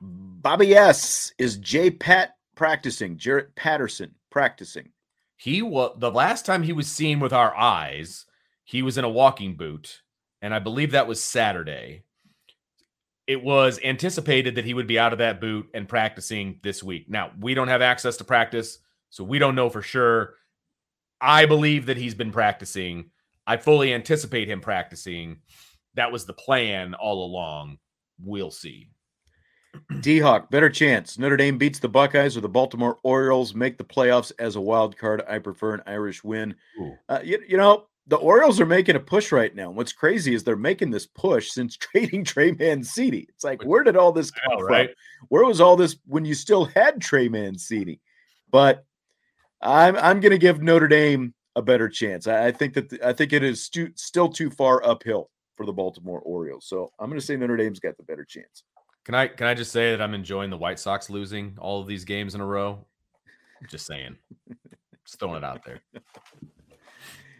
Bobby 0.00 0.74
S. 0.74 1.32
Is 1.38 1.56
Jay 1.58 1.90
Pat 1.90 2.34
practicing? 2.54 3.16
Jarrett 3.18 3.54
Patterson 3.54 4.14
practicing. 4.30 4.90
he 5.36 5.60
was 5.62 5.96
the 5.98 6.10
last 6.10 6.46
time 6.46 6.62
he 6.62 6.72
was 6.72 6.86
seen 6.86 7.18
with 7.20 7.32
our 7.32 7.54
eyes, 7.56 8.26
he 8.64 8.80
was 8.82 8.96
in 8.96 9.04
a 9.04 9.08
walking 9.08 9.56
boot, 9.56 10.02
and 10.40 10.54
I 10.54 10.58
believe 10.60 10.92
that 10.92 11.06
was 11.08 11.22
Saturday. 11.22 12.04
It 13.26 13.42
was 13.42 13.78
anticipated 13.84 14.56
that 14.56 14.64
he 14.64 14.74
would 14.74 14.86
be 14.88 14.98
out 14.98 15.12
of 15.12 15.18
that 15.20 15.40
boot 15.40 15.68
and 15.74 15.88
practicing 15.88 16.58
this 16.62 16.82
week. 16.82 17.08
Now, 17.08 17.32
we 17.38 17.54
don't 17.54 17.68
have 17.68 17.82
access 17.82 18.16
to 18.18 18.24
practice, 18.24 18.78
so 19.10 19.22
we 19.24 19.38
don't 19.38 19.54
know 19.54 19.68
for 19.70 19.82
sure. 19.82 20.34
I 21.20 21.46
believe 21.46 21.86
that 21.86 21.96
he's 21.96 22.14
been 22.16 22.32
practicing. 22.32 23.11
I 23.46 23.56
fully 23.56 23.92
anticipate 23.92 24.48
him 24.48 24.60
practicing. 24.60 25.38
That 25.94 26.12
was 26.12 26.26
the 26.26 26.32
plan 26.32 26.94
all 26.94 27.24
along. 27.24 27.78
We'll 28.20 28.50
see. 28.50 28.88
D 30.00 30.18
Hawk, 30.18 30.50
better 30.50 30.70
chance. 30.70 31.18
Notre 31.18 31.36
Dame 31.36 31.58
beats 31.58 31.78
the 31.78 31.88
Buckeyes 31.88 32.36
or 32.36 32.40
the 32.40 32.48
Baltimore 32.48 32.98
Orioles 33.02 33.54
make 33.54 33.78
the 33.78 33.84
playoffs 33.84 34.32
as 34.38 34.56
a 34.56 34.60
wild 34.60 34.96
card. 34.96 35.22
I 35.28 35.38
prefer 35.38 35.74
an 35.74 35.82
Irish 35.86 36.22
win. 36.22 36.54
Uh, 37.08 37.20
you, 37.22 37.42
you 37.48 37.56
know, 37.56 37.86
the 38.06 38.16
Orioles 38.16 38.60
are 38.60 38.66
making 38.66 38.96
a 38.96 39.00
push 39.00 39.32
right 39.32 39.54
now. 39.54 39.70
What's 39.70 39.92
crazy 39.92 40.34
is 40.34 40.42
they're 40.42 40.56
making 40.56 40.90
this 40.90 41.06
push 41.06 41.50
since 41.50 41.76
trading 41.78 42.24
Trey 42.24 42.52
Mancini. 42.52 43.26
It's 43.28 43.44
like, 43.44 43.64
where 43.64 43.84
did 43.84 43.96
all 43.96 44.12
this 44.12 44.30
come 44.30 44.58
know, 44.58 44.66
from? 44.66 44.88
Where 45.28 45.44
was 45.44 45.60
all 45.60 45.76
this 45.76 45.96
when 46.06 46.24
you 46.24 46.34
still 46.34 46.64
had 46.66 47.00
Trey 47.00 47.28
Mancini? 47.28 48.00
But 48.50 48.84
I'm 49.60 49.96
I'm 49.96 50.20
going 50.20 50.32
to 50.32 50.38
give 50.38 50.60
Notre 50.60 50.88
Dame 50.88 51.34
a 51.56 51.62
better 51.62 51.88
chance. 51.88 52.26
I, 52.26 52.46
I 52.46 52.52
think 52.52 52.74
that 52.74 52.88
the- 52.88 53.06
I 53.06 53.12
think 53.12 53.32
it 53.32 53.42
is 53.42 53.62
stu- 53.62 53.92
still 53.94 54.28
too 54.28 54.50
far 54.50 54.84
uphill 54.84 55.30
for 55.56 55.66
the 55.66 55.72
Baltimore 55.72 56.20
Orioles. 56.20 56.66
So 56.66 56.90
I'm 56.98 57.08
going 57.10 57.20
to 57.20 57.24
say 57.26 57.36
Notre 57.36 57.56
Dame's 57.56 57.80
got 57.80 57.96
the 57.96 58.02
better 58.04 58.24
chance. 58.24 58.62
Can 59.04 59.14
I 59.14 59.26
can 59.26 59.46
I 59.46 59.54
just 59.54 59.72
say 59.72 59.90
that 59.90 60.00
I'm 60.00 60.14
enjoying 60.14 60.50
the 60.50 60.56
White 60.56 60.78
Sox 60.78 61.10
losing 61.10 61.56
all 61.58 61.80
of 61.80 61.86
these 61.86 62.04
games 62.04 62.34
in 62.34 62.40
a 62.40 62.46
row? 62.46 62.86
Just 63.68 63.86
saying. 63.86 64.16
just 65.04 65.18
throwing 65.18 65.36
it 65.36 65.44
out 65.44 65.64
there. 65.64 65.80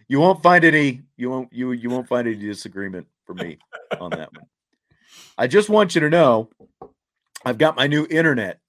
You 0.08 0.20
won't 0.20 0.42
find 0.42 0.62
any 0.62 1.00
you 1.16 1.30
won't 1.30 1.50
you 1.54 1.72
you 1.72 1.88
won't 1.88 2.06
find 2.06 2.28
any 2.28 2.36
disagreement 2.36 3.06
for 3.24 3.34
me 3.34 3.56
on 3.98 4.10
that 4.10 4.30
one. 4.34 4.44
I 5.38 5.46
just 5.46 5.70
want 5.70 5.94
you 5.94 6.02
to 6.02 6.10
know 6.10 6.50
I've 7.46 7.56
got 7.56 7.76
my 7.76 7.86
new 7.86 8.06
internet 8.10 8.60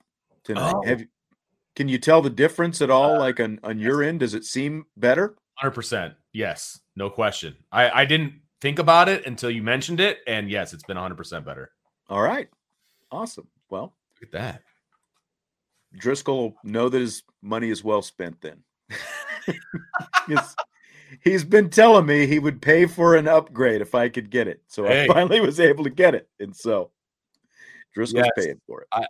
tonight. 0.45 0.73
Oh. 0.73 0.83
Have 0.85 1.01
you, 1.01 1.07
can 1.75 1.87
you 1.87 1.97
tell 1.97 2.21
the 2.21 2.29
difference 2.29 2.81
at 2.81 2.89
all 2.89 3.15
uh, 3.15 3.19
like 3.19 3.39
on 3.39 3.59
on 3.63 3.79
your 3.79 4.03
end 4.03 4.19
does 4.19 4.33
it 4.33 4.45
seem 4.45 4.85
better? 4.97 5.35
Hundred 5.55 5.71
percent. 5.71 6.13
Yes, 6.33 6.79
no 6.95 7.09
question. 7.09 7.55
I 7.71 8.01
I 8.01 8.05
didn't 8.05 8.33
think 8.61 8.79
about 8.79 9.09
it 9.09 9.25
until 9.25 9.49
you 9.51 9.61
mentioned 9.63 9.99
it, 9.99 10.19
and 10.27 10.49
yes, 10.49 10.73
it's 10.73 10.83
been 10.83 10.97
hundred 10.97 11.15
percent 11.17 11.45
better. 11.45 11.71
All 12.09 12.21
right. 12.21 12.47
Awesome. 13.11 13.47
Well, 13.69 13.93
Look 14.21 14.29
at 14.33 14.39
that. 14.39 14.61
Driscoll 15.95 16.37
will 16.41 16.55
know 16.63 16.89
that 16.89 16.99
his 16.99 17.23
money 17.41 17.69
is 17.69 17.83
well 17.83 18.01
spent 18.01 18.41
then. 18.41 18.63
He's- 20.27 20.55
he's 21.23 21.43
been 21.43 21.69
telling 21.69 22.07
me 22.07 22.25
he 22.25 22.39
would 22.39 22.59
pay 22.61 22.87
for 22.87 23.15
an 23.15 23.27
upgrade 23.27 23.81
if 23.81 23.93
I 23.93 24.09
could 24.09 24.31
get 24.31 24.47
it. 24.47 24.63
So 24.67 24.85
Hey. 24.85 25.03
I 25.03 25.07
finally 25.07 25.39
was 25.41 25.59
able 25.59 25.83
to 25.83 25.89
get 25.91 26.15
it. 26.15 26.27
And 26.39 26.55
so 26.55 26.89
Driscoll's 27.93 28.25
Yes. 28.35 28.45
paying 28.45 28.61
for 28.65 28.81
it. 28.81 28.87
I 28.91 29.05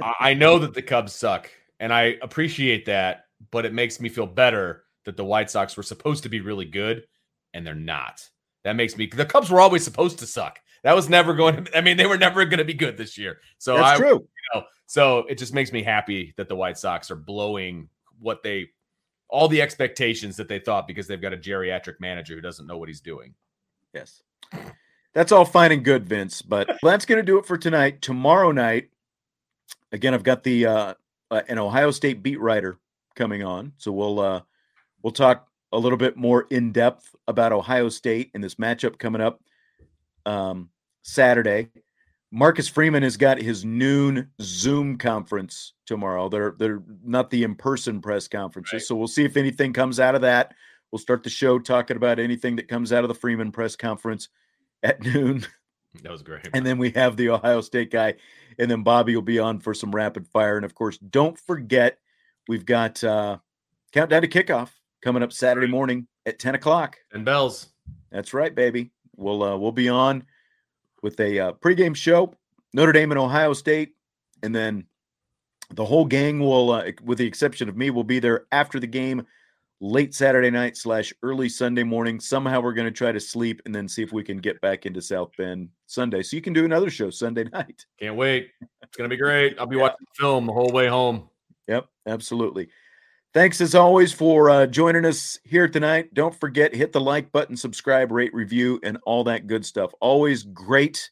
I- 0.00 0.14
I 0.30 0.34
know 0.34 0.58
that 0.58 0.74
the 0.74 0.82
Cubs 0.82 1.12
suck, 1.12 1.48
and 1.84 1.92
I 1.92 2.16
appreciate 2.22 2.86
that, 2.86 3.26
but 3.50 3.66
it 3.66 3.74
makes 3.74 4.00
me 4.00 4.08
feel 4.08 4.26
better 4.26 4.84
that 5.04 5.18
the 5.18 5.24
White 5.24 5.50
Sox 5.50 5.76
were 5.76 5.82
supposed 5.82 6.22
to 6.22 6.30
be 6.30 6.40
really 6.40 6.64
good, 6.64 7.04
and 7.52 7.66
they're 7.66 7.74
not. 7.74 8.26
That 8.62 8.72
makes 8.74 8.96
me. 8.96 9.06
The 9.06 9.26
Cubs 9.26 9.50
were 9.50 9.60
always 9.60 9.84
supposed 9.84 10.18
to 10.20 10.26
suck. 10.26 10.60
That 10.82 10.96
was 10.96 11.10
never 11.10 11.34
going 11.34 11.66
to. 11.66 11.76
I 11.76 11.82
mean, 11.82 11.98
they 11.98 12.06
were 12.06 12.16
never 12.16 12.42
going 12.46 12.56
to 12.56 12.64
be 12.64 12.72
good 12.72 12.96
this 12.96 13.18
year. 13.18 13.36
So 13.58 13.76
That's 13.76 14.00
I, 14.00 14.02
true. 14.02 14.26
know, 14.54 14.62
so 14.86 15.26
it 15.28 15.36
just 15.36 15.52
makes 15.52 15.72
me 15.72 15.82
happy 15.82 16.32
that 16.38 16.48
the 16.48 16.56
White 16.56 16.78
Sox 16.78 17.10
are 17.10 17.16
blowing 17.16 17.90
what 18.18 18.42
they 18.42 18.70
all 19.28 19.48
the 19.48 19.60
expectations 19.60 20.38
that 20.38 20.48
they 20.48 20.60
thought 20.60 20.88
because 20.88 21.06
they've 21.06 21.20
got 21.20 21.34
a 21.34 21.36
geriatric 21.36 22.00
manager 22.00 22.34
who 22.34 22.40
doesn't 22.40 22.66
know 22.66 22.78
what 22.78 22.88
he's 22.88 23.02
doing. 23.02 23.34
Yes. 23.92 24.22
That's 25.12 25.32
all 25.32 25.44
fine 25.44 25.70
and 25.70 25.84
good, 25.84 26.08
Vince. 26.08 26.40
But 26.40 26.78
that's 26.82 27.04
going 27.04 27.18
to 27.18 27.22
do 27.22 27.38
it 27.38 27.44
for 27.44 27.58
tonight. 27.58 28.00
Tomorrow 28.00 28.52
night, 28.52 28.88
again, 29.92 30.14
I've 30.14 30.22
got 30.22 30.44
the 30.44 30.64
uh, 30.64 30.94
uh, 31.34 31.42
an 31.48 31.58
Ohio 31.58 31.90
State 31.90 32.22
beat 32.22 32.40
writer 32.40 32.78
coming 33.16 33.42
on, 33.42 33.72
so 33.76 33.92
we'll 33.92 34.20
uh, 34.20 34.40
we'll 35.02 35.12
talk 35.12 35.48
a 35.72 35.78
little 35.78 35.98
bit 35.98 36.16
more 36.16 36.46
in 36.50 36.72
depth 36.72 37.14
about 37.26 37.52
Ohio 37.52 37.88
State 37.88 38.30
and 38.34 38.42
this 38.42 38.54
matchup 38.56 38.98
coming 38.98 39.20
up 39.20 39.40
um, 40.26 40.68
Saturday. 41.02 41.68
Marcus 42.30 42.68
Freeman 42.68 43.02
has 43.04 43.16
got 43.16 43.40
his 43.40 43.64
noon 43.64 44.28
Zoom 44.42 44.98
conference 44.98 45.74
tomorrow. 45.86 46.28
They're 46.28 46.54
they're 46.58 46.82
not 47.04 47.30
the 47.30 47.44
in 47.44 47.54
person 47.54 48.00
press 48.00 48.26
conferences, 48.28 48.72
Right. 48.72 48.82
so 48.82 48.94
we'll 48.96 49.06
see 49.08 49.24
if 49.24 49.36
anything 49.36 49.72
comes 49.72 50.00
out 50.00 50.14
of 50.14 50.22
that. 50.22 50.54
We'll 50.90 50.98
start 50.98 51.22
the 51.22 51.30
show 51.30 51.58
talking 51.58 51.96
about 51.96 52.18
anything 52.18 52.56
that 52.56 52.68
comes 52.68 52.92
out 52.92 53.04
of 53.04 53.08
the 53.08 53.14
Freeman 53.14 53.52
press 53.52 53.76
conference 53.76 54.28
at 54.82 55.00
noon. 55.04 55.44
That 56.02 56.12
was 56.12 56.22
great. 56.22 56.48
And 56.52 56.66
then 56.66 56.78
we 56.78 56.90
have 56.90 57.16
the 57.16 57.30
Ohio 57.30 57.60
State 57.60 57.90
guy. 57.90 58.14
And 58.58 58.70
then 58.70 58.82
Bobby 58.82 59.14
will 59.14 59.22
be 59.22 59.38
on 59.38 59.58
for 59.60 59.74
some 59.74 59.94
rapid 59.94 60.26
fire. 60.28 60.56
And 60.56 60.64
of 60.64 60.74
course, 60.74 60.98
don't 60.98 61.38
forget, 61.38 61.98
we've 62.48 62.66
got 62.66 63.02
uh, 63.02 63.38
Countdown 63.92 64.22
to 64.22 64.28
Kickoff 64.28 64.70
coming 65.02 65.22
up 65.22 65.32
Saturday 65.32 65.66
morning 65.66 66.06
at 66.26 66.38
10 66.38 66.54
o'clock. 66.54 66.96
and 67.12 67.24
bells. 67.24 67.68
That's 68.10 68.32
right, 68.32 68.54
baby. 68.54 68.90
We'll 69.16 69.42
uh, 69.42 69.56
we'll 69.56 69.72
be 69.72 69.88
on 69.88 70.24
with 71.02 71.18
a 71.20 71.38
uh, 71.38 71.52
pregame 71.52 71.94
show, 71.94 72.32
Notre 72.72 72.92
Dame 72.92 73.12
and 73.12 73.18
Ohio 73.18 73.52
State, 73.52 73.94
and 74.42 74.54
then 74.54 74.84
the 75.74 75.84
whole 75.84 76.04
gang 76.04 76.40
will, 76.40 76.70
uh, 76.70 76.90
with 77.02 77.18
the 77.18 77.26
exception 77.26 77.68
of 77.68 77.76
me, 77.76 77.90
will 77.90 78.04
be 78.04 78.18
there 78.18 78.46
after 78.52 78.80
the 78.80 78.86
game, 78.86 79.26
late 79.84 80.14
Saturday 80.14 80.50
night 80.50 80.78
slash 80.78 81.12
early 81.22 81.46
Sunday 81.46 81.82
morning. 81.82 82.18
Somehow 82.18 82.62
we're 82.62 82.72
going 82.72 82.86
to 82.86 82.90
try 82.90 83.12
to 83.12 83.20
sleep 83.20 83.60
and 83.66 83.74
then 83.74 83.86
see 83.86 84.02
if 84.02 84.12
we 84.12 84.24
can 84.24 84.38
get 84.38 84.58
back 84.62 84.86
into 84.86 85.02
South 85.02 85.30
Bend 85.36 85.68
Sunday, 85.86 86.22
so 86.22 86.36
you 86.36 86.42
can 86.42 86.54
do 86.54 86.64
another 86.64 86.88
show 86.88 87.10
Sunday 87.10 87.44
night. 87.52 87.84
Can't 88.00 88.16
wait. 88.16 88.48
It's 88.82 88.96
gonna 88.96 89.10
be 89.10 89.16
great. 89.16 89.58
I'll 89.58 89.66
be 89.66 89.76
watching 89.76 89.98
the 90.00 90.20
film 90.20 90.46
the 90.46 90.52
whole 90.52 90.72
way 90.72 90.86
home. 90.86 91.28
Yep, 91.68 91.86
absolutely. 92.06 92.68
Thanks 93.34 93.60
as 93.60 93.74
always 93.74 94.12
for 94.12 94.48
uh, 94.48 94.66
joining 94.66 95.04
us 95.04 95.38
here 95.44 95.68
tonight. 95.68 96.14
Don't 96.14 96.38
forget, 96.38 96.74
hit 96.74 96.92
the 96.92 97.00
like 97.00 97.32
button, 97.32 97.56
subscribe, 97.56 98.12
rate, 98.12 98.32
review, 98.32 98.80
and 98.82 98.96
all 99.04 99.24
that 99.24 99.46
good 99.46 99.66
stuff. 99.66 99.92
Always 100.00 100.44
great 100.44 101.10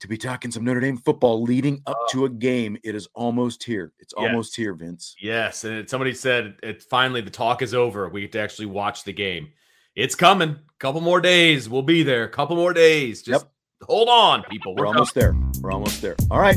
to 0.00 0.08
be 0.08 0.16
talking 0.16 0.50
some 0.50 0.64
Notre 0.64 0.80
Dame 0.80 0.96
football 0.96 1.42
leading 1.42 1.82
up 1.86 1.96
to 2.10 2.24
a 2.24 2.28
game. 2.28 2.76
It 2.82 2.94
is 2.94 3.08
almost 3.14 3.62
here. 3.62 3.92
It's 3.98 4.12
Yes. 4.16 4.26
almost 4.28 4.56
here, 4.56 4.74
Vince. 4.74 5.14
Yes, 5.20 5.64
and 5.64 5.74
it, 5.76 5.90
somebody 5.90 6.14
said 6.14 6.56
it 6.62 6.82
finally 6.82 7.20
the 7.20 7.30
talk 7.30 7.62
is 7.62 7.74
over. 7.74 8.08
We 8.08 8.22
get 8.22 8.32
to 8.32 8.40
actually 8.40 8.66
watch 8.66 9.04
the 9.04 9.12
game. 9.12 9.48
It's 9.94 10.14
coming. 10.14 10.56
Couple 10.78 11.00
more 11.00 11.20
days. 11.20 11.68
We'll 11.68 11.82
be 11.82 12.02
there. 12.02 12.26
Couple 12.28 12.56
more 12.56 12.72
days. 12.72 13.22
Just 13.22 13.44
hold 13.82 14.08
on, 14.08 14.42
people. 14.44 14.74
We're 14.74 14.82
We're 14.84 14.88
almost 14.88 15.14
there. 15.14 15.34
We're 15.60 15.72
almost 15.72 16.00
there. 16.00 16.16
All 16.30 16.40
right. 16.40 16.56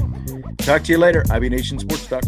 Talk 0.59 0.83
to 0.83 0.91
you 0.91 0.97
later. 0.97 1.23
IB 1.29 1.49
Nation 1.49 1.77
Sports 1.79 2.07
Talk. 2.07 2.23